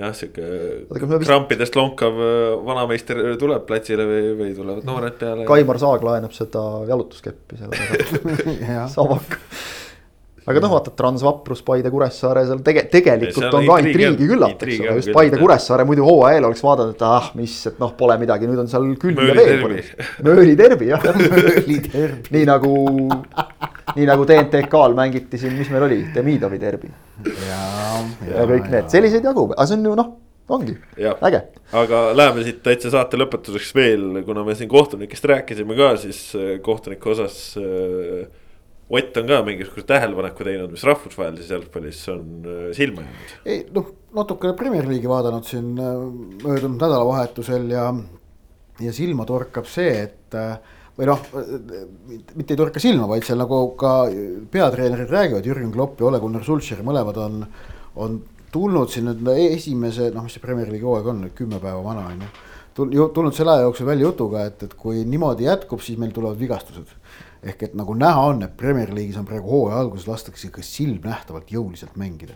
jah, 0.00 0.14
sihuke 0.16 1.26
krampidest 1.26 1.78
lonkav 1.78 2.18
vanameister 2.66 3.22
tuleb 3.40 3.66
platsile 3.68 4.06
või, 4.08 4.32
või 4.38 4.54
tulevad 4.56 4.88
noored 4.88 5.18
peale. 5.20 5.46
Kaimar 5.48 5.80
Saag 5.82 6.06
laenab 6.06 6.34
seda 6.36 6.64
jalutuskeppi 6.90 7.60
selle 7.60 7.78
taga 7.84 8.88
Savak 8.90 9.38
aga 10.48 10.62
noh, 10.62 10.72
vaata 10.72 10.92
Transvaprus, 10.96 11.60
Paide, 11.66 11.90
Kuressaare 11.92 12.44
seal 12.48 12.62
tege-, 12.64 12.86
tegelikult 12.92 13.56
on 13.58 13.66
ka 13.68 13.76
intriigi 13.82 14.28
küllalt, 14.30 14.62
eks 14.64 14.80
ole, 14.80 14.94
just 15.00 15.12
Paide, 15.14 15.40
Kuressaare 15.40 15.84
muidu 15.88 16.06
hooaja 16.06 16.38
eel 16.38 16.48
oleks 16.48 16.62
vaadanud, 16.64 16.96
et 16.96 17.04
ah, 17.06 17.28
mis, 17.38 17.56
et 17.68 17.76
noh, 17.82 17.92
pole 17.98 18.16
midagi, 18.20 18.48
nüüd 18.48 18.62
on 18.62 18.70
seal 18.70 18.88
küll 19.00 19.20
ja 19.20 19.36
veel 19.36 19.60
pole. 19.64 19.84
mööli 20.26 20.56
tervi 20.58 20.90
jah. 20.90 21.04
Nii 22.34 22.46
nagu, 22.48 22.72
nii 23.96 24.06
nagu 24.08 24.24
TNT-l 24.26 24.96
mängiti 24.96 25.38
siin, 25.40 25.54
mis 25.58 25.70
meil 25.72 25.86
oli, 25.86 26.00
Demidovi 26.14 26.58
derbi. 26.62 26.90
ja, 27.26 27.60
ja, 28.24 28.34
ja 28.40 28.48
kõik 28.48 28.68
need, 28.72 28.90
selliseid 28.92 29.26
jagub, 29.26 29.54
aga 29.56 29.68
see 29.68 29.78
on 29.78 29.88
ju 29.90 29.94
noh 29.98 30.10
ongi, 30.50 30.74
äge. 30.98 31.40
aga 31.78 31.98
läheme 32.16 32.42
siit 32.46 32.62
täitsa 32.64 32.90
saate 32.90 33.18
lõpetuseks 33.20 33.70
veel, 33.76 34.06
kuna 34.26 34.42
me 34.46 34.56
siin 34.58 34.70
kohtunikest 34.70 35.28
rääkisime 35.30 35.76
ka, 35.78 35.92
siis 36.00 36.22
kohtuniku 36.64 37.12
osas 37.12 37.36
äh, 37.60 38.24
Ott 38.90 39.16
on 39.20 39.28
ka 39.30 39.36
mingisuguse 39.46 39.86
tähelepaneku 39.86 40.44
teinud, 40.46 40.72
mis 40.74 40.82
rahvusvahelises 40.82 41.52
jalgpallis 41.54 42.00
on 42.10 42.24
silma 42.74 43.04
jäänud. 43.06 43.34
ei 43.46 43.60
noh, 43.74 43.92
natukene 44.18 44.56
Premier 44.58 44.88
League'i 44.88 45.10
vaadanud 45.10 45.46
siin 45.46 45.76
möödunud 45.76 46.74
nädalavahetusel 46.74 47.70
ja, 47.70 47.84
ja 48.82 48.92
silma 48.96 49.28
torkab 49.28 49.70
see, 49.70 49.92
et 50.08 50.38
või 50.98 51.06
noh, 51.08 51.22
mitte 52.34 52.52
ei 52.52 52.58
torka 52.58 52.82
silma, 52.82 53.06
vaid 53.08 53.24
seal 53.24 53.38
nagu 53.40 53.62
ka 53.80 53.94
peatreenerid 54.52 55.12
räägivad, 55.12 55.46
Jürgen 55.46 55.72
Klopp 55.72 56.00
ja 56.00 56.10
Ole 56.10 56.20
Gunnar 56.20 56.44
Sulcher, 56.44 56.82
mõlemad 56.84 57.16
on, 57.22 57.44
on 57.96 58.18
tulnud 58.52 58.90
siin 58.92 59.06
nüüd 59.08 59.30
esimese, 59.46 60.10
noh, 60.12 60.26
mis 60.26 60.36
see 60.36 60.42
Premier 60.42 60.68
League'i 60.68 60.88
hooaeg 60.88 61.08
on 61.14 61.28
kümme 61.36 61.62
päeva 61.62 61.80
vana 61.84 62.08
on 62.10 62.26
ju. 62.26 63.06
tulnud 63.14 63.36
selle 63.36 63.54
aja 63.54 63.68
jooksul 63.68 63.88
välja 63.88 64.10
jutuga, 64.10 64.44
et, 64.50 64.66
et 64.66 64.74
kui 64.74 65.04
niimoodi 65.06 65.46
jätkub, 65.46 65.80
siis 65.84 65.98
meil 66.00 66.12
tulevad 66.16 66.38
vigastused 66.40 66.98
ehk 67.42 67.62
et 67.68 67.74
nagu 67.78 67.94
näha 67.96 68.26
on, 68.32 68.44
et 68.44 68.56
Premier 68.56 68.92
League'is 68.92 69.18
on 69.20 69.26
praegu 69.28 69.48
hooaja 69.48 69.80
alguses 69.80 70.08
lastakse 70.08 70.48
ikka 70.50 70.64
silmnähtavalt 70.64 71.52
jõuliselt 71.52 71.96
mängida. 72.00 72.34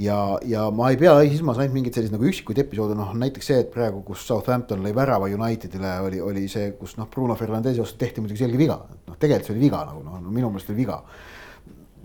ja, 0.00 0.16
ja 0.48 0.70
ma 0.72 0.88
ei 0.90 0.96
pea 0.96 1.12
silmas 1.28 1.58
ainult 1.58 1.74
mingeid 1.76 1.96
selliseid 1.96 2.14
nagu 2.14 2.28
üksikuid 2.30 2.60
episoode, 2.62 2.94
noh 2.96 3.10
näiteks 3.20 3.50
see, 3.50 3.58
et 3.60 3.72
praegu, 3.74 4.00
kus 4.06 4.22
Southampton 4.26 4.80
lõi 4.80 4.94
värava 4.96 5.28
Unitedile, 5.28 5.98
oli, 6.06 6.20
oli 6.24 6.46
see, 6.48 6.70
kus 6.78 6.96
noh, 6.96 7.08
Bruno 7.10 7.36
Fernandesi 7.36 7.82
vastu 7.82 8.00
tehti 8.00 8.24
muidugi 8.24 8.40
selge 8.40 8.60
viga, 8.60 8.78
noh 9.08 9.18
tegelikult 9.18 9.50
see 9.50 9.56
oli 9.58 9.66
viga 9.66 9.82
nagu 9.90 10.00
noh 10.06 10.22
no, 10.22 10.32
minu 10.32 10.48
meelest 10.48 10.72
oli 10.72 10.80
viga 10.80 11.02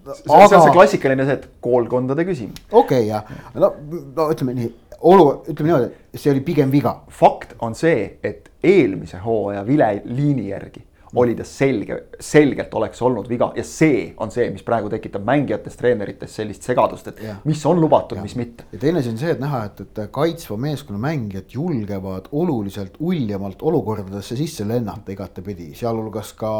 Aga... 0.06 0.48
see 0.48 0.58
on 0.58 0.66
see 0.66 0.74
klassikaline 0.74 1.26
see, 1.26 1.38
et 1.40 1.48
koolkondade 1.64 2.26
küsimus. 2.28 2.60
okei 2.72 3.06
okay, 3.06 3.08
jah, 3.14 3.54
no, 3.56 3.72
no 4.18 4.28
ütleme 4.34 4.58
nii, 4.58 4.74
olu, 5.00 5.30
ütleme 5.48 5.72
niimoodi, 5.72 6.20
see 6.20 6.34
oli 6.34 6.44
pigem 6.46 6.74
viga. 6.74 6.98
fakt 7.08 7.56
on 7.64 7.78
see, 7.80 8.18
et 8.26 8.52
eelmise 8.66 9.24
hooaja 9.24 9.64
vileliini 9.66 10.50
järgi 10.50 10.84
oli 11.16 11.36
ta 11.36 11.46
selge, 11.48 11.98
selgelt 12.20 12.74
oleks 12.76 13.02
olnud 13.06 13.30
viga 13.30 13.52
ja 13.56 13.64
see 13.68 14.14
on 14.22 14.32
see, 14.34 14.48
mis 14.54 14.64
praegu 14.66 14.90
tekitab 14.92 15.26
mängijates, 15.28 15.78
treenerites 15.80 16.36
sellist 16.40 16.68
segadust, 16.68 17.08
et 17.12 17.22
Jah. 17.24 17.40
mis 17.48 17.64
on 17.66 17.80
lubatud, 17.82 18.20
mis 18.24 18.36
mitte. 18.40 18.68
ja 18.72 18.80
teine 18.82 19.02
asi 19.02 19.12
on 19.14 19.20
see, 19.22 19.32
et 19.36 19.42
näha, 19.42 19.64
et, 19.70 19.82
et 19.86 20.02
kaitsva 20.16 20.58
meeskonna 20.68 21.00
mängijad 21.02 21.56
julgevad 21.56 22.30
oluliselt 22.32 23.00
uljamalt 23.00 23.64
olukordadesse 23.66 24.38
sisse 24.40 24.68
lennata 24.68 25.16
igatepidi, 25.16 25.72
sealhulgas 25.78 26.34
ka 26.40 26.54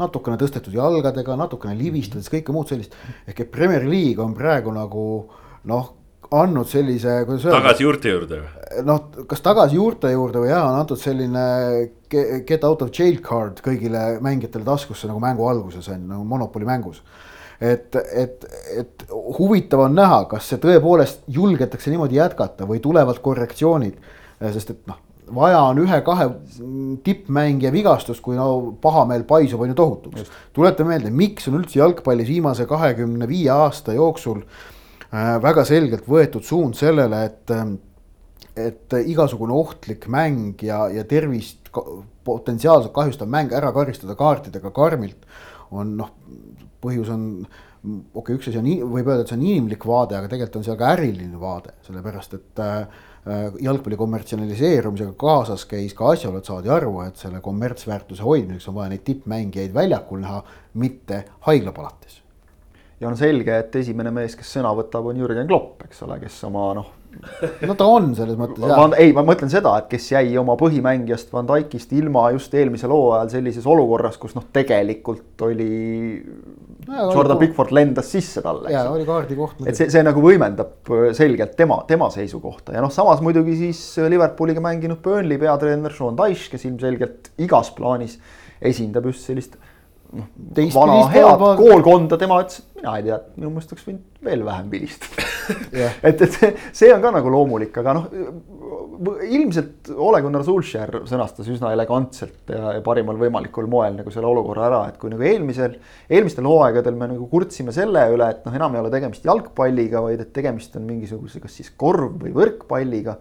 natukene 0.00 0.38
tõstetud 0.40 0.76
jalgadega, 0.76 1.36
natukene 1.38 1.76
libistades, 1.78 2.30
kõike 2.32 2.54
muud 2.54 2.72
sellist. 2.72 2.96
ehk 3.26 3.46
et 3.46 3.52
Premier 3.52 3.86
League 3.86 4.22
on 4.22 4.34
praegu 4.36 4.74
nagu 4.74 5.06
noh, 5.66 5.92
andnud 6.34 6.68
sellise, 6.68 7.20
kuidas 7.26 7.44
öelda. 7.46 7.60
tagasi 7.60 7.84
juurte 7.84 8.10
juurde 8.10 8.40
või? 8.40 8.82
noh, 8.86 9.06
kas 9.30 9.42
tagasi 9.44 9.78
juurte 9.78 10.10
juurde 10.12 10.42
või 10.42 10.50
jah, 10.50 10.66
on 10.68 10.80
antud 10.80 11.00
selline 11.00 11.46
ge- 12.10 12.42
get 12.48 12.66
out 12.66 12.82
of 12.82 12.92
jail 12.94 13.20
card 13.24 13.62
kõigile 13.64 14.18
mängijatele 14.24 14.66
taskusse 14.66 15.08
nagu 15.10 15.22
mängu 15.22 15.46
alguses 15.48 15.88
on 15.94 16.04
nagu 16.10 16.26
Monopoli 16.26 16.68
mängus. 16.68 17.02
et, 17.60 17.94
et, 17.96 18.44
et 18.76 19.08
huvitav 19.38 19.86
on 19.86 19.96
näha, 19.96 20.24
kas 20.30 20.50
see 20.50 20.60
tõepoolest 20.62 21.24
julgetakse 21.32 21.90
niimoodi 21.90 22.18
jätkata 22.18 22.68
või 22.68 22.82
tulevad 22.84 23.22
korrektsioonid, 23.24 23.98
sest 24.52 24.74
et 24.74 24.86
noh 24.90 25.02
vaja 25.34 25.58
on 25.72 25.80
ühe-kahe 25.82 26.28
tippmängija 27.02 27.72
vigastust, 27.74 28.20
kui 28.22 28.36
no 28.38 28.76
pahameel 28.78 29.24
paisub, 29.26 29.64
on 29.64 29.72
ju 29.72 29.74
tohutuks. 29.74 30.28
tuletame 30.54 30.92
meelde, 30.94 31.10
miks 31.10 31.48
on 31.50 31.56
üldse 31.58 31.80
jalgpallis 31.80 32.28
viimase 32.30 32.66
kahekümne 32.70 33.26
viie 33.26 33.50
aasta 33.50 33.96
jooksul 33.96 34.44
äh, 34.44 34.75
väga 35.42 35.64
selgelt 35.64 36.08
võetud 36.10 36.44
suund 36.44 36.78
sellele, 36.78 37.24
et 37.30 37.54
äh, 37.54 37.66
et 38.56 38.94
igasugune 39.04 39.52
ohtlik 39.52 40.06
mäng 40.08 40.62
ja, 40.64 40.86
ja 40.88 41.02
tervist 41.04 41.68
potentsiaalselt 42.24 42.94
kahjustav 42.96 43.28
mäng 43.28 43.52
ära 43.52 43.68
karistada 43.76 44.16
kaartidega 44.16 44.70
karmilt 44.72 45.26
on 45.76 45.92
noh, 45.98 46.14
põhjus 46.80 47.10
on 47.12 47.26
okei 47.86 48.20
okay,, 48.20 48.38
üks 48.38 48.48
asi 48.50 48.60
on, 48.60 48.70
võib 48.94 49.10
öelda, 49.10 49.24
et 49.24 49.30
see 49.30 49.38
on 49.38 49.44
inimlik 49.46 49.84
vaade, 49.86 50.16
aga 50.18 50.30
tegelikult 50.30 50.60
on 50.60 50.66
seal 50.66 50.78
ka 50.80 50.88
äriline 50.96 51.40
vaade, 51.40 51.76
sellepärast 51.86 52.36
et 52.38 52.62
äh, 52.64 53.04
jalgpalli 53.62 53.98
kommertsialiseerumisega 54.00 55.14
kaasas 55.20 55.66
käis 55.70 55.94
ka 55.98 56.12
asjaolu, 56.14 56.40
et 56.40 56.50
saadi 56.50 56.72
aru, 56.72 56.94
et 57.04 57.20
selle 57.20 57.42
kommertsväärtuse 57.44 58.26
hoidmiseks 58.26 58.70
on 58.70 58.78
vaja 58.80 58.94
neid 58.94 59.04
tippmängijaid 59.06 59.74
väljakul 59.74 60.22
näha, 60.24 60.42
mitte 60.82 61.24
haiglapalatis. 61.46 62.22
Ja 63.00 63.08
on 63.10 63.16
selge, 63.18 63.58
et 63.64 63.80
esimene 63.82 64.12
mees, 64.14 64.36
kes 64.38 64.54
sõna 64.58 64.72
võtab, 64.76 65.10
on 65.10 65.18
Jürgen 65.20 65.48
Klopp, 65.48 65.84
eks 65.88 66.04
ole, 66.06 66.20
kes 66.22 66.38
oma 66.48 66.70
noh 66.78 66.94
no 67.66 67.74
ta 67.78 67.86
on 67.88 68.10
selles 68.16 68.36
mõttes 68.38 68.64
jah. 68.68 68.94
ei, 69.00 69.12
ma 69.16 69.22
mõtlen 69.26 69.50
seda, 69.52 69.72
et 69.80 69.88
kes 69.90 70.08
jäi 70.12 70.34
oma 70.40 70.56
põhimängijast 70.60 71.32
Van 71.34 71.48
Dijkist 71.48 71.92
ilma 71.96 72.26
just 72.34 72.54
eelmisel 72.56 72.92
hooajal 72.92 73.30
sellises 73.32 73.66
olukorras, 73.68 74.18
kus 74.20 74.36
noh, 74.36 74.46
tegelikult 74.54 75.46
oli 75.46 75.70
no,. 76.20 77.08
Jordan 77.14 77.40
Pickford 77.40 77.72
lendas 77.76 78.10
sisse 78.12 78.42
talle. 78.44 78.72
jaa, 78.72 78.86
oli 78.92 79.06
kaardi 79.08 79.38
koht. 79.38 79.62
et 79.66 79.78
see, 79.78 79.90
see 79.92 80.04
nagu 80.06 80.22
võimendab 80.24 80.92
selgelt 81.16 81.56
tema, 81.58 81.80
tema 81.88 82.10
seisukohta 82.14 82.76
ja 82.76 82.84
noh, 82.84 82.92
samas 82.94 83.22
muidugi 83.24 83.56
siis 83.64 83.82
Liverpooliga 84.12 84.64
mänginud 84.64 85.00
Burnley 85.04 85.40
peatreener 85.42 85.94
Sean 85.96 86.18
Dyche, 86.18 86.50
kes 86.54 86.68
ilmselgelt 86.68 87.32
igas 87.46 87.72
plaanis 87.76 88.18
esindab 88.64 89.08
just 89.10 89.26
sellist 89.28 89.56
noh, 90.12 90.28
vana 90.74 90.98
head 91.12 91.38
pool... 91.40 91.56
koolkonda, 91.60 92.18
tema 92.20 92.38
ütles, 92.44 92.60
et 92.62 92.80
mina 92.80 92.96
ei 92.98 93.06
tea, 93.06 93.18
minu 93.36 93.52
meelest 93.54 93.72
oleks 93.74 93.86
võinud 93.88 94.26
veel 94.26 94.44
vähem 94.46 94.70
vilistada 94.72 95.24
yeah. 95.80 95.96
et, 96.02 96.22
et 96.22 96.36
see, 96.36 96.50
see 96.80 96.92
on 96.94 97.02
ka 97.04 97.12
nagu 97.14 97.32
loomulik, 97.32 97.76
aga 97.82 97.94
noh, 97.96 98.08
ilmselt 99.26 99.90
Ole 99.92 100.20
Gunnar 100.24 100.44
Solskjaer 100.46 101.02
sõnastas 101.08 101.48
üsna 101.52 101.72
elegantselt 101.76 102.52
ja, 102.52 102.76
ja 102.78 102.82
parimal 102.84 103.18
võimalikul 103.20 103.68
moel 103.70 103.98
nagu 103.98 104.12
selle 104.14 104.30
olukorra 104.30 104.66
ära, 104.70 104.82
et 104.90 105.00
kui 105.00 105.12
nagu 105.12 105.24
eelmisel, 105.26 105.78
eelmistel 106.10 106.48
hooaegadel 106.48 106.98
me 106.98 107.10
nagu 107.12 107.28
kurtsime 107.30 107.74
selle 107.76 108.06
üle, 108.14 108.30
et 108.32 108.46
noh, 108.46 108.56
enam 108.56 108.76
ei 108.76 108.82
ole 108.84 108.92
tegemist 108.94 109.26
jalgpalliga, 109.28 110.02
vaid 110.06 110.22
et 110.24 110.34
tegemist 110.36 110.76
on 110.80 110.86
mingisuguse, 110.88 111.42
kas 111.42 111.58
siis 111.60 111.72
korv 111.76 112.16
või 112.22 112.34
võrkpalliga 112.36 113.18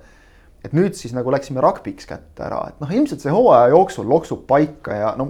et 0.65 0.73
nüüd 0.73 0.97
siis 0.97 1.13
nagu 1.13 1.29
läksime 1.33 1.61
rugby'ks 1.63 2.07
kätte 2.09 2.45
ära, 2.47 2.63
et 2.71 2.81
noh, 2.81 2.89
ilmselt 2.89 3.23
see 3.23 3.33
hooaja 3.33 3.69
jooksul 3.73 4.07
loksub 4.09 4.45
paika 4.49 4.97
ja 4.97 5.11
no 5.19 5.29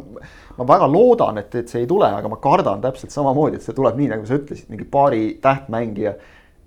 ma 0.58 0.68
väga 0.68 0.88
loodan, 0.92 1.40
et, 1.42 1.56
et 1.56 1.72
see 1.72 1.84
ei 1.84 1.90
tule, 1.90 2.08
aga 2.08 2.30
ma 2.32 2.40
kardan 2.42 2.84
täpselt 2.84 3.14
samamoodi, 3.14 3.60
et 3.60 3.66
see 3.66 3.76
tuleb 3.78 3.98
nii, 4.00 4.12
nagu 4.14 4.28
sa 4.28 4.38
ütlesid, 4.40 4.70
mingi 4.72 4.88
paari 4.92 5.24
tähtmängija 5.44 6.14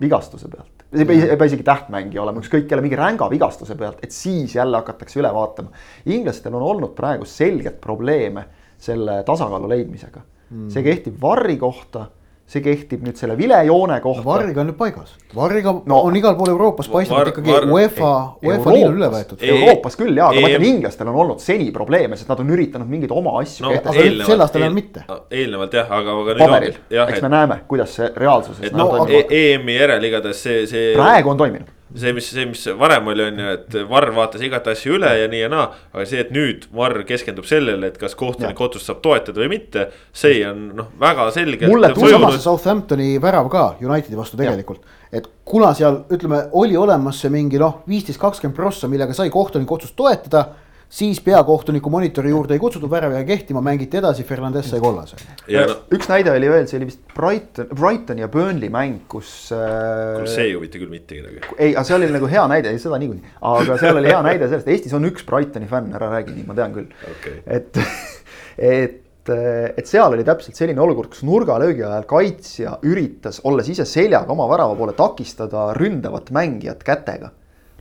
vigastuse 0.01 0.51
pealt. 0.53 0.85
ei 0.93 1.05
pea, 1.05 1.31
ei 1.33 1.37
pea 1.37 1.51
isegi 1.51 1.67
tähtmängija 1.67 2.23
olema, 2.23 2.43
ükskõik 2.45 2.69
kelle 2.69 2.85
mingi 2.85 2.99
ränga 2.99 3.31
vigastuse 3.31 3.77
pealt, 3.79 4.03
et 4.05 4.15
siis 4.15 4.55
jälle 4.57 4.81
hakatakse 4.81 5.21
üle 5.21 5.33
vaatama. 5.35 5.73
inglastel 6.07 6.55
on 6.55 6.67
olnud 6.73 6.95
praegu 6.97 7.29
selgelt 7.29 7.81
probleeme 7.81 8.47
selle 8.79 9.23
tasakaalu 9.27 9.69
leidmisega 9.69 10.21
mm.. 10.23 10.69
see 10.71 10.85
kehtib 10.87 11.19
Varri 11.23 11.57
kohta 11.59 12.07
see 12.49 12.63
kehtib 12.65 13.03
nüüd 13.05 13.19
selle 13.21 13.37
vilejoone 13.37 13.99
kohta. 14.01 14.25
Varriga 14.25 14.63
on 14.63 14.71
nüüd 14.71 14.79
paigas, 14.79 15.13
Varriga 15.37 15.75
no, 15.77 16.01
on 16.09 16.17
igal 16.17 16.37
pool 16.39 16.53
Euroopas 16.55 16.89
paistnud 16.89 17.31
ikkagi 17.33 17.57
UEFA, 17.69 18.13
UEFA 18.45 18.75
liin 18.75 18.89
on 18.89 18.99
üle 19.01 19.11
võetud. 19.13 19.45
Euroopas 19.45 19.99
küll 20.01 20.17
jaa, 20.17 20.31
aga 20.33 20.45
ma 20.45 20.53
ütlen, 20.55 20.67
inglastel 20.71 21.13
on 21.13 21.21
olnud 21.25 21.45
seni 21.45 21.69
probleeme, 21.75 22.17
sest 22.17 22.33
nad 22.33 22.41
on 22.41 22.53
üritanud 22.57 22.89
mingeid 22.89 23.13
oma 23.13 23.37
asju 23.43 23.69
no, 23.69 23.75
kehtestada. 23.77 24.29
sel 24.33 24.47
aastal 24.47 24.65
enam 24.65 24.79
mitte. 24.81 25.05
eelnevalt 25.29 25.77
jah, 25.77 25.97
aga, 26.01 26.19
aga. 26.25 26.39
paberil, 26.41 26.79
eks 27.05 27.25
me 27.27 27.33
näeme, 27.37 27.63
kuidas 27.69 27.97
see 28.01 28.13
reaalsuses. 28.17 28.73
no 28.73 28.91
EM-i 29.09 29.77
järel 29.77 30.09
igatahes 30.09 30.47
see, 30.49 30.63
see. 30.71 30.95
praegu 30.97 31.37
on 31.37 31.45
toiminud 31.45 31.75
see, 31.95 32.13
mis, 32.13 32.29
see, 32.33 32.45
mis 32.49 32.65
varem 32.79 33.09
oli, 33.13 33.25
on 33.31 33.41
ju, 33.43 33.49
et 33.57 33.77
Varr 33.89 34.13
vaatas 34.17 34.43
igat 34.45 34.67
asja 34.73 34.93
üle 34.97 35.11
ja 35.21 35.29
nii 35.31 35.41
ja 35.41 35.49
naa. 35.53 35.67
aga 35.93 36.05
see, 36.09 36.21
et 36.25 36.31
nüüd 36.35 36.69
Varr 36.75 37.05
keskendub 37.09 37.49
sellele, 37.49 37.91
et 37.93 37.99
kas 38.01 38.17
kohtunik 38.19 38.61
otsust 38.61 38.91
saab 38.91 39.01
toetada 39.05 39.43
või 39.45 39.51
mitte. 39.57 39.89
see 40.13 40.43
on 40.49 40.69
noh, 40.79 40.93
väga 41.01 41.31
selgelt. 41.35 41.73
mulle 41.73 41.93
tuli 41.97 42.13
samas 42.13 42.39
see 42.39 42.47
Southamptoni 42.47 43.11
värav 43.23 43.51
ka 43.53 43.67
Unitedi 43.81 44.19
vastu 44.19 44.41
tegelikult. 44.41 44.85
et 45.13 45.29
kuna 45.45 45.73
seal 45.75 46.03
ütleme, 46.13 46.45
oli 46.53 46.77
olemas 46.77 47.21
see 47.23 47.33
mingi 47.33 47.61
noh, 47.61 47.83
viisteist, 47.89 48.21
kakskümmend 48.21 48.57
prossa, 48.57 48.89
millega 48.89 49.17
sai 49.17 49.31
kohtuniku 49.33 49.79
otsust 49.79 49.97
toetada 49.97 50.47
siis 50.89 51.21
peakohtuniku 51.21 51.91
monitori 51.93 52.31
juurde 52.33 52.57
ei 52.57 52.63
kutsutud, 52.63 52.91
värav 52.91 53.13
jäi 53.13 53.25
kehtima, 53.29 53.61
mängiti 53.65 54.01
edasi, 54.01 54.25
Fernandes 54.29 54.71
sai 54.73 54.81
kollase. 54.81 55.19
No. 55.49 55.65
üks 55.95 56.09
näide 56.09 56.33
oli 56.33 56.49
veel, 56.51 56.69
see 56.71 56.79
oli 56.81 56.89
vist 56.89 57.03
Brighton, 57.15 57.69
Brighton 57.75 58.23
ja 58.23 58.29
Burnley 58.33 58.73
mäng, 58.73 59.03
kus 59.11 59.51
äh,. 59.55 60.23
see 60.29 60.49
ei 60.49 60.55
huvita 60.57 60.81
küll 60.81 60.93
mitte 60.93 61.19
kedagi. 61.19 61.43
ei, 61.59 61.75
aga 61.75 61.85
see 61.89 61.99
oli 61.99 62.09
nagu 62.15 62.31
hea 62.31 62.47
näide, 62.51 62.73
seda 62.81 63.01
niikuinii, 63.03 63.35
aga 63.51 63.77
seal 63.83 64.01
oli 64.01 64.13
hea 64.13 64.23
näide 64.25 64.49
sellest, 64.49 64.71
Eestis 64.73 64.97
on 64.97 65.09
üks 65.11 65.27
Brightoni 65.29 65.69
fänn, 65.69 65.93
ära 65.99 66.09
räägi 66.15 66.39
nii, 66.39 66.49
ma 66.49 66.57
tean 66.57 66.77
küll 66.77 67.13
okay.. 67.13 67.43
et, 67.45 67.83
et 68.73 69.05
et 69.29 69.85
seal 69.85 70.15
oli 70.15 70.25
täpselt 70.25 70.57
selline 70.57 70.81
olukord, 70.81 71.11
kus 71.13 71.21
nurgalöögi 71.29 71.83
ajal 71.85 72.07
kaitsja 72.09 72.79
üritas, 72.89 73.43
olles 73.45 73.69
ise 73.69 73.85
seljaga 73.85 74.33
oma 74.33 74.47
värava 74.49 74.73
poole, 74.79 74.95
takistada 74.97 75.67
ründavat 75.77 76.33
mängijat 76.33 76.81
kätega 76.87 77.29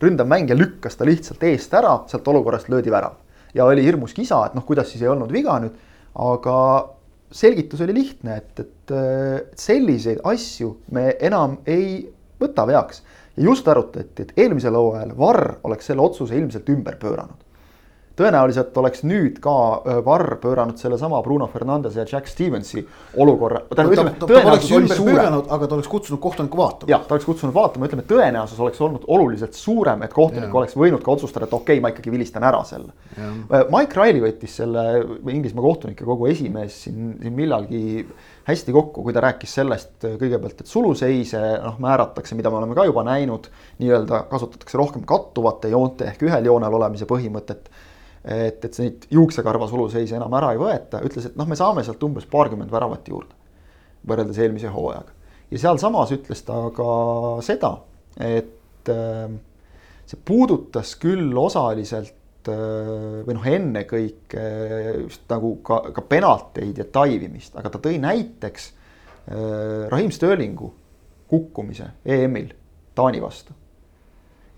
ründav 0.02 0.28
mängija 0.30 0.56
lükkas 0.58 0.96
ta 0.96 1.06
lihtsalt 1.08 1.42
eest 1.48 1.74
ära, 1.74 1.94
sealt 2.10 2.28
olukorrast 2.28 2.68
löödi 2.68 2.90
värav. 2.90 3.16
ja 3.54 3.64
oli 3.64 3.82
hirmus 3.82 4.12
kisa, 4.14 4.42
et 4.46 4.54
noh, 4.54 4.64
kuidas 4.64 4.90
siis 4.92 5.02
ei 5.02 5.08
olnud 5.08 5.32
viga 5.32 5.56
nüüd, 5.62 5.74
aga 6.14 6.56
selgitus 7.32 7.80
oli 7.80 7.94
lihtne, 7.96 8.36
et, 8.36 8.60
et, 8.60 8.92
selliseid 9.56 10.20
asju 10.24 10.74
me 10.92 11.10
enam 11.20 11.58
ei 11.66 12.04
võta 12.40 12.66
veaks. 12.68 13.02
ja 13.36 13.44
just 13.44 13.68
arutati, 13.68 14.22
et 14.22 14.32
eelmisel 14.36 14.76
hooajal 14.76 15.16
Varr 15.18 15.58
oleks 15.64 15.90
selle 15.90 16.04
otsuse 16.04 16.36
ilmselt 16.36 16.68
ümber 16.68 17.00
pööranud 17.00 17.47
tõenäoliselt 18.18 18.76
oleks 18.80 19.04
nüüd 19.06 19.38
ka 19.42 19.54
Varr 20.06 20.36
pööranud 20.42 20.78
sellesama 20.80 21.20
Bruno 21.24 21.48
Fernandes 21.52 21.96
ja 21.98 22.04
Jack 22.08 22.30
Stevensi 22.30 22.82
olukorra. 23.16 23.62
aga 25.48 25.66
ta 25.66 25.74
oleks 25.78 25.88
kutsunud 25.88 26.20
kohtuniku 26.22 26.58
vaatama. 26.58 26.90
jah, 26.90 27.04
ta 27.06 27.16
oleks 27.16 27.28
kutsunud 27.28 27.54
vaatama, 27.54 27.88
ütleme, 27.88 28.06
tõenäosus 28.08 28.60
oleks 28.64 28.80
olnud 28.84 29.06
oluliselt 29.06 29.54
suurem, 29.54 30.02
et 30.06 30.14
kohtunik 30.14 30.48
ja. 30.48 30.56
oleks 30.62 30.76
võinud 30.78 31.04
ka 31.04 31.14
otsustada, 31.14 31.48
et 31.48 31.54
okei 31.54 31.78
okay,, 31.78 31.82
ma 31.84 31.92
ikkagi 31.94 32.12
vilistan 32.14 32.46
ära 32.48 32.62
selle. 32.68 32.94
Mike 33.72 33.98
Riley 33.98 34.24
võttis 34.24 34.58
selle 34.60 34.84
Inglismaa 35.28 35.64
kohtunike 35.64 36.06
kogu 36.06 36.28
esimees 36.30 36.82
siin, 36.84 37.14
siin 37.22 37.34
millalgi 37.36 38.06
hästi 38.48 38.72
kokku, 38.72 39.02
kui 39.04 39.12
ta 39.12 39.20
rääkis 39.20 39.54
sellest 39.58 40.06
kõigepealt, 40.06 40.62
et 40.62 40.70
suluseise 40.70 41.40
noh, 41.62 41.76
määratakse, 41.82 42.36
mida 42.38 42.50
me 42.50 42.60
oleme 42.62 42.76
ka 42.78 42.86
juba 42.88 43.04
näinud, 43.04 43.50
nii-öelda 43.82 44.24
kasutatakse 44.30 44.78
rohkem 44.80 45.04
kattuvate 45.08 45.68
joonte 45.72 46.08
ehk 46.08 46.24
ühel 46.24 46.48
joonel 46.48 46.78
olemise 46.80 47.08
põhimõtet 47.08 47.68
et, 48.28 48.64
et 48.64 48.78
neid 48.82 49.06
juuksekarva 49.12 49.68
suluseise 49.70 50.16
enam 50.18 50.34
ära 50.38 50.52
ei 50.54 50.60
võeta, 50.60 51.00
ütles, 51.04 51.30
et 51.30 51.36
noh, 51.38 51.48
me 51.48 51.56
saame 51.58 51.84
sealt 51.86 52.02
umbes 52.04 52.28
paarkümmend 52.30 52.72
väravat 52.72 53.08
juurde. 53.08 53.34
võrreldes 54.08 54.38
eelmise 54.38 54.70
hooajaga. 54.72 55.12
ja 55.50 55.58
sealsamas 55.58 56.12
ütles 56.14 56.44
ta 56.44 56.60
ka 56.76 56.88
seda, 57.44 57.72
et 58.20 58.92
äh, 58.92 59.28
see 60.06 60.20
puudutas 60.24 60.94
küll 61.00 61.36
osaliselt 61.36 62.50
äh, 62.52 63.22
või 63.26 63.36
noh, 63.38 63.46
ennekõike 63.46 64.48
just 65.04 65.24
nagu 65.32 65.56
ka, 65.64 65.80
ka 65.96 66.04
penalteid 66.08 66.78
ja 66.78 66.88
taivimist, 66.92 67.56
aga 67.56 67.72
ta 67.72 67.80
tõi 67.82 68.00
näiteks 68.02 68.68
äh, 68.68 69.88
Raheem 69.88 70.12
Sterlingu 70.12 70.72
kukkumise 71.28 71.92
EM-il 72.04 72.52
Taani 72.96 73.20
vastu 73.22 73.56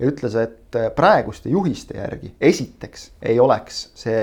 ja 0.01 0.09
ütles, 0.09 0.35
et 0.41 0.79
praeguste 0.97 1.51
juhiste 1.53 1.99
järgi 1.99 2.33
esiteks 2.41 3.11
ei 3.23 3.41
oleks 3.41 3.91
see 3.95 4.23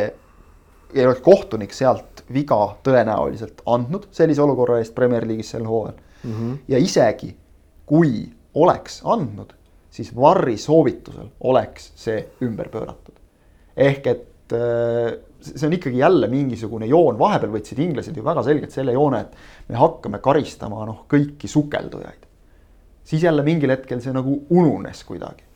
ei 0.95 1.05
oleks 1.05 1.21
kohtunik 1.21 1.73
sealt 1.75 2.23
viga 2.33 2.59
tõenäoliselt 2.83 3.61
andnud 3.67 4.07
sellise 4.15 4.41
olukorra 4.43 4.79
eest 4.81 4.95
Premier 4.95 5.27
League'is 5.27 5.51
sel 5.55 5.67
hooajal 5.67 5.97
mm. 5.97 6.33
-hmm. 6.33 6.57
ja 6.67 6.77
isegi 6.77 7.35
kui 7.85 8.29
oleks 8.57 9.01
andnud, 9.05 9.53
siis 9.91 10.15
Varri 10.15 10.57
soovitusel 10.57 11.29
oleks 11.39 11.91
see 11.95 12.17
ümber 12.41 12.69
pööratud. 12.69 13.13
ehk 13.77 14.07
et 14.07 14.53
äh, 14.53 15.17
see 15.41 15.67
on 15.67 15.73
ikkagi 15.73 15.97
jälle 15.97 16.27
mingisugune 16.27 16.85
joon, 16.85 17.19
vahepeal 17.19 17.51
võtsid 17.51 17.79
inglased 17.79 18.17
ju 18.17 18.23
väga 18.25 18.43
selgelt 18.43 18.71
selle 18.71 18.91
joone, 18.91 19.21
et 19.21 19.35
me 19.69 19.75
hakkame 19.75 20.19
karistama 20.19 20.85
noh, 20.85 21.03
kõiki 21.09 21.47
sukeldujaid. 21.47 22.25
siis 23.03 23.23
jälle 23.23 23.43
mingil 23.43 23.69
hetkel 23.69 24.01
see 24.01 24.13
nagu 24.13 24.41
ununes 24.49 25.03
kuidagi 25.03 25.46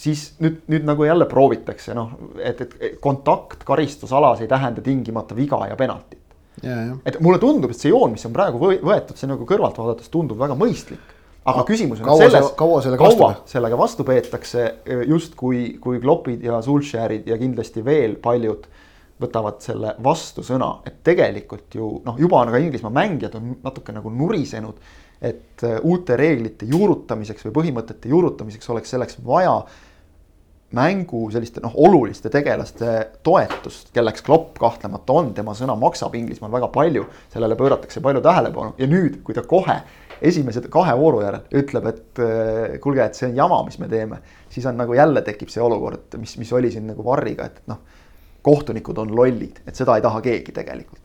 siis 0.00 0.24
nüüd, 0.40 0.62
nüüd 0.70 0.86
nagu 0.88 1.04
jälle 1.04 1.26
proovitakse 1.28 1.94
noh, 1.96 2.14
et, 2.38 2.60
et 2.64 2.98
kontakt 3.04 3.64
karistusalas 3.68 4.40
ei 4.40 4.48
tähenda 4.48 4.82
tingimata 4.84 5.36
viga 5.36 5.60
ja 5.68 5.76
penaltit. 5.76 6.18
et 7.06 7.20
mulle 7.20 7.38
tundub, 7.40 7.72
et 7.72 7.78
see 7.78 7.92
joon, 7.92 8.12
mis 8.16 8.26
on 8.28 8.34
praegu 8.36 8.60
võetud, 8.60 9.16
see 9.16 9.28
nagu 9.30 9.46
kõrvalt 9.48 9.78
vaadates 9.80 10.12
tundub 10.12 10.40
väga 10.40 10.56
mõistlik. 10.58 11.16
aga 11.50 11.64
küsimus 11.68 12.02
on 12.02 12.10
kaua 12.10 12.28
selles, 12.28 12.52
kaua 12.56 12.82
sellega 12.84 13.00
kaua 13.00 13.18
vastu 13.22 13.52
sellega 13.54 13.78
vastu 13.80 14.04
peetakse 14.04 14.66
just 15.08 15.34
kui, 15.40 15.78
kui 15.80 16.00
Kloppid 16.00 16.44
ja 16.44 16.60
Sulsherid 16.62 17.28
ja 17.28 17.38
kindlasti 17.40 17.84
veel 17.84 18.16
paljud 18.22 18.68
võtavad 19.20 19.60
selle 19.60 19.94
vastusõna, 20.00 20.78
et 20.88 21.02
tegelikult 21.04 21.76
ju 21.76 21.90
noh, 22.04 22.16
juba 22.20 22.40
on 22.40 22.52
ka 22.52 22.60
Inglismaa 22.60 22.92
mängijad 23.02 23.36
on 23.36 23.54
natuke 23.64 23.92
nagu 23.92 24.12
nurisenud, 24.12 24.80
et 25.20 25.64
uute 25.84 26.16
reeglite 26.16 26.68
juurutamiseks 26.68 27.44
või 27.48 27.56
põhimõtete 27.58 28.08
juurutamiseks 28.08 28.72
oleks 28.72 28.94
selleks 28.96 29.18
vaja 29.24 29.58
mängu 30.76 31.24
selliste 31.34 31.62
noh, 31.64 31.72
oluliste 31.82 32.30
tegelaste 32.30 32.92
toetust, 33.26 33.90
kelleks 33.94 34.22
Klopp 34.26 34.58
kahtlemata 34.60 35.16
on, 35.18 35.32
tema 35.34 35.54
sõna 35.58 35.74
maksab 35.78 36.14
Inglismaal 36.18 36.52
väga 36.52 36.68
palju, 36.74 37.06
sellele 37.32 37.58
pööratakse 37.58 38.02
palju 38.04 38.22
tähelepanu. 38.24 38.76
Ja 38.78 38.88
nüüd, 38.90 39.20
kui 39.26 39.34
ta 39.34 39.42
kohe 39.42 39.80
esimese 40.22 40.62
kahe 40.70 40.94
vooru 41.00 41.24
järel 41.24 41.60
ütleb, 41.62 41.90
et 41.90 42.22
äh, 42.22 42.78
kuulge, 42.82 43.06
et 43.06 43.18
see 43.18 43.30
on 43.30 43.38
jama, 43.38 43.62
mis 43.66 43.80
me 43.82 43.88
teeme, 43.90 44.20
siis 44.52 44.66
on 44.68 44.78
nagu 44.78 44.94
jälle 44.94 45.24
tekib 45.26 45.50
see 45.50 45.62
olukord, 45.64 46.18
mis, 46.20 46.36
mis 46.38 46.52
oli 46.52 46.70
siin 46.70 46.86
nagu 46.92 47.04
Varriga, 47.06 47.48
et 47.50 47.62
noh, 47.70 47.80
kohtunikud 48.46 48.98
on 49.00 49.14
lollid, 49.16 49.62
et 49.66 49.76
seda 49.76 49.96
ei 49.96 50.04
taha 50.04 50.22
keegi 50.24 50.54
tegelikult 50.56 50.99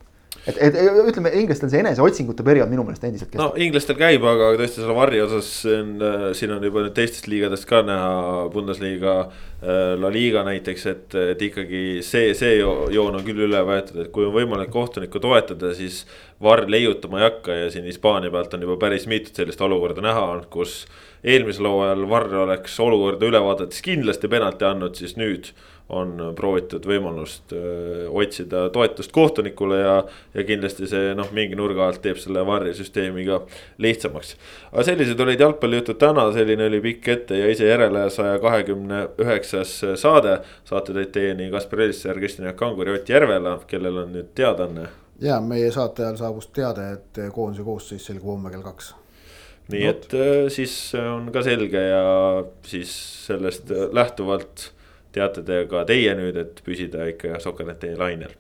et, 0.45 0.59
et 0.67 0.77
ütleme, 1.09 1.31
inglastel 1.41 1.71
see 1.71 1.81
eneseotsingute 1.81 2.45
periood 2.45 2.71
minu 2.71 2.85
meelest 2.85 3.05
endiselt 3.07 3.31
kestab. 3.31 3.41
no 3.41 3.65
inglastel 3.65 3.97
käib, 3.99 4.25
aga 4.29 4.51
tõesti 4.59 4.81
selle 4.81 4.95
varri 4.97 5.21
osas 5.23 5.49
on, 5.71 5.95
äh, 6.05 6.27
siin 6.37 6.53
on 6.55 6.65
juba 6.65 6.85
nüüd 6.85 6.95
teistest 6.97 7.29
liigadest 7.31 7.67
ka 7.69 7.81
näha, 7.85 8.11
Bundesliga, 8.53 9.15
äh, 9.61 9.95
La 10.01 10.11
Liga 10.13 10.45
näiteks, 10.47 10.85
et, 10.91 11.17
et 11.35 11.41
ikkagi 11.49 11.83
see, 12.05 12.35
see 12.37 12.59
joon 12.59 13.19
on 13.19 13.25
küll 13.25 13.45
üle 13.47 13.63
võetud, 13.67 14.03
et 14.05 14.13
kui 14.15 14.27
on 14.27 14.35
võimalik 14.35 14.73
kohtunikku 14.75 15.21
toetada, 15.23 15.73
siis 15.77 16.03
varr 16.43 16.69
leiutama 16.69 17.21
ei 17.21 17.29
hakka 17.29 17.59
ja 17.63 17.73
siin 17.73 17.87
Hispaania 17.89 18.33
pealt 18.33 18.53
on 18.53 18.65
juba 18.67 18.77
päris 18.85 19.07
mitut 19.09 19.37
sellist 19.37 19.61
olukorda 19.65 20.03
näha 20.05 20.25
olnud, 20.33 20.49
kus 20.53 20.83
eelmisel 21.25 21.65
hooajal 21.69 22.03
varr 22.09 22.41
oleks 22.43 22.75
olukorda 22.83 23.25
üle 23.25 23.41
vaadates 23.41 23.81
kindlasti 23.85 24.29
penalti 24.29 24.67
andnud, 24.67 24.97
siis 24.99 25.15
nüüd 25.17 25.55
on 25.89 26.17
proovitud 26.35 26.85
võimalust 26.89 27.53
öö, 27.53 28.07
otsida 28.09 28.65
toetust 28.73 29.11
kohtunikule 29.13 29.77
ja, 29.79 29.95
ja 30.33 30.45
kindlasti 30.47 30.89
see 30.89 31.13
noh, 31.17 31.29
mingi 31.35 31.57
nurga 31.57 31.85
alt 31.85 32.01
teeb 32.01 32.17
selle 32.21 32.41
varjesüsteemi 32.47 33.25
ka 33.27 33.39
lihtsamaks. 33.85 34.33
aga 34.71 34.85
sellised 34.87 35.21
olid 35.21 35.45
jalgpallijutud 35.45 35.99
täna, 36.01 36.25
selline 36.33 36.65
oli 36.71 36.81
pikk 36.87 37.09
ette 37.13 37.37
ja 37.37 37.51
ise 37.53 37.69
järele 37.69 38.07
saja 38.09 38.39
kahekümne 38.41 39.05
üheksas 39.21 39.77
saade. 40.01 40.39
saate 40.65 40.97
tõid 40.97 41.13
teieni 41.13 41.51
Kaspar 41.53 41.85
Elisser, 41.85 42.17
Kristjan 42.17 42.49
Jaak 42.49 42.57
Kangur 42.57 42.89
ja 42.89 42.97
Ott 42.97 43.09
Järvela, 43.09 43.59
kellel 43.67 44.03
on 44.03 44.13
nüüd 44.17 44.33
teadaanne. 44.35 44.89
ja 45.21 45.39
meie 45.41 45.71
saate 45.71 46.03
ajal 46.03 46.17
saabus 46.17 46.49
teade, 46.49 46.91
et 46.97 47.25
koondise 47.33 47.63
koosseis 47.63 48.05
selgub 48.09 48.33
homme 48.33 48.49
kell 48.49 48.65
kaks 48.65 48.95
nii 49.69 49.85
Not. 49.85 50.13
et 50.13 50.53
siis 50.53 50.73
on 50.97 51.29
ka 51.33 51.45
selge 51.45 51.81
ja 51.81 52.05
siis 52.65 52.91
sellest 53.27 53.69
lähtuvalt 53.93 54.71
teate 55.15 55.43
te 55.47 55.63
ka 55.71 55.85
teie 55.87 56.13
nüüd, 56.17 56.37
et 56.39 56.61
püsida 56.65 57.07
ikka 57.11 57.39
Soker.ee 57.43 57.95
lainel. 57.99 58.35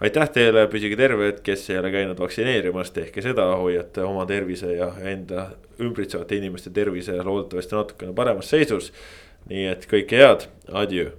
aitäh 0.00 0.32
teile, 0.32 0.66
püsige 0.72 0.96
terved, 0.96 1.42
kes 1.44 1.68
ei 1.70 1.78
ole 1.80 1.90
käinud 1.94 2.18
vaktsineerimas, 2.20 2.90
tehke 2.96 3.24
seda, 3.24 3.46
hoiate 3.56 4.04
oma 4.04 4.26
tervise 4.28 4.74
ja 4.76 4.90
enda 5.02 5.50
ümbritsevate 5.80 6.36
inimeste 6.36 6.70
tervise 6.70 7.16
loodetavasti 7.22 7.78
natukene 7.78 8.14
paremas 8.14 8.50
seisus. 8.50 8.92
nii 9.48 9.68
et 9.70 9.86
kõike 9.86 10.18
head, 10.18 10.48
adjöö 10.72 11.12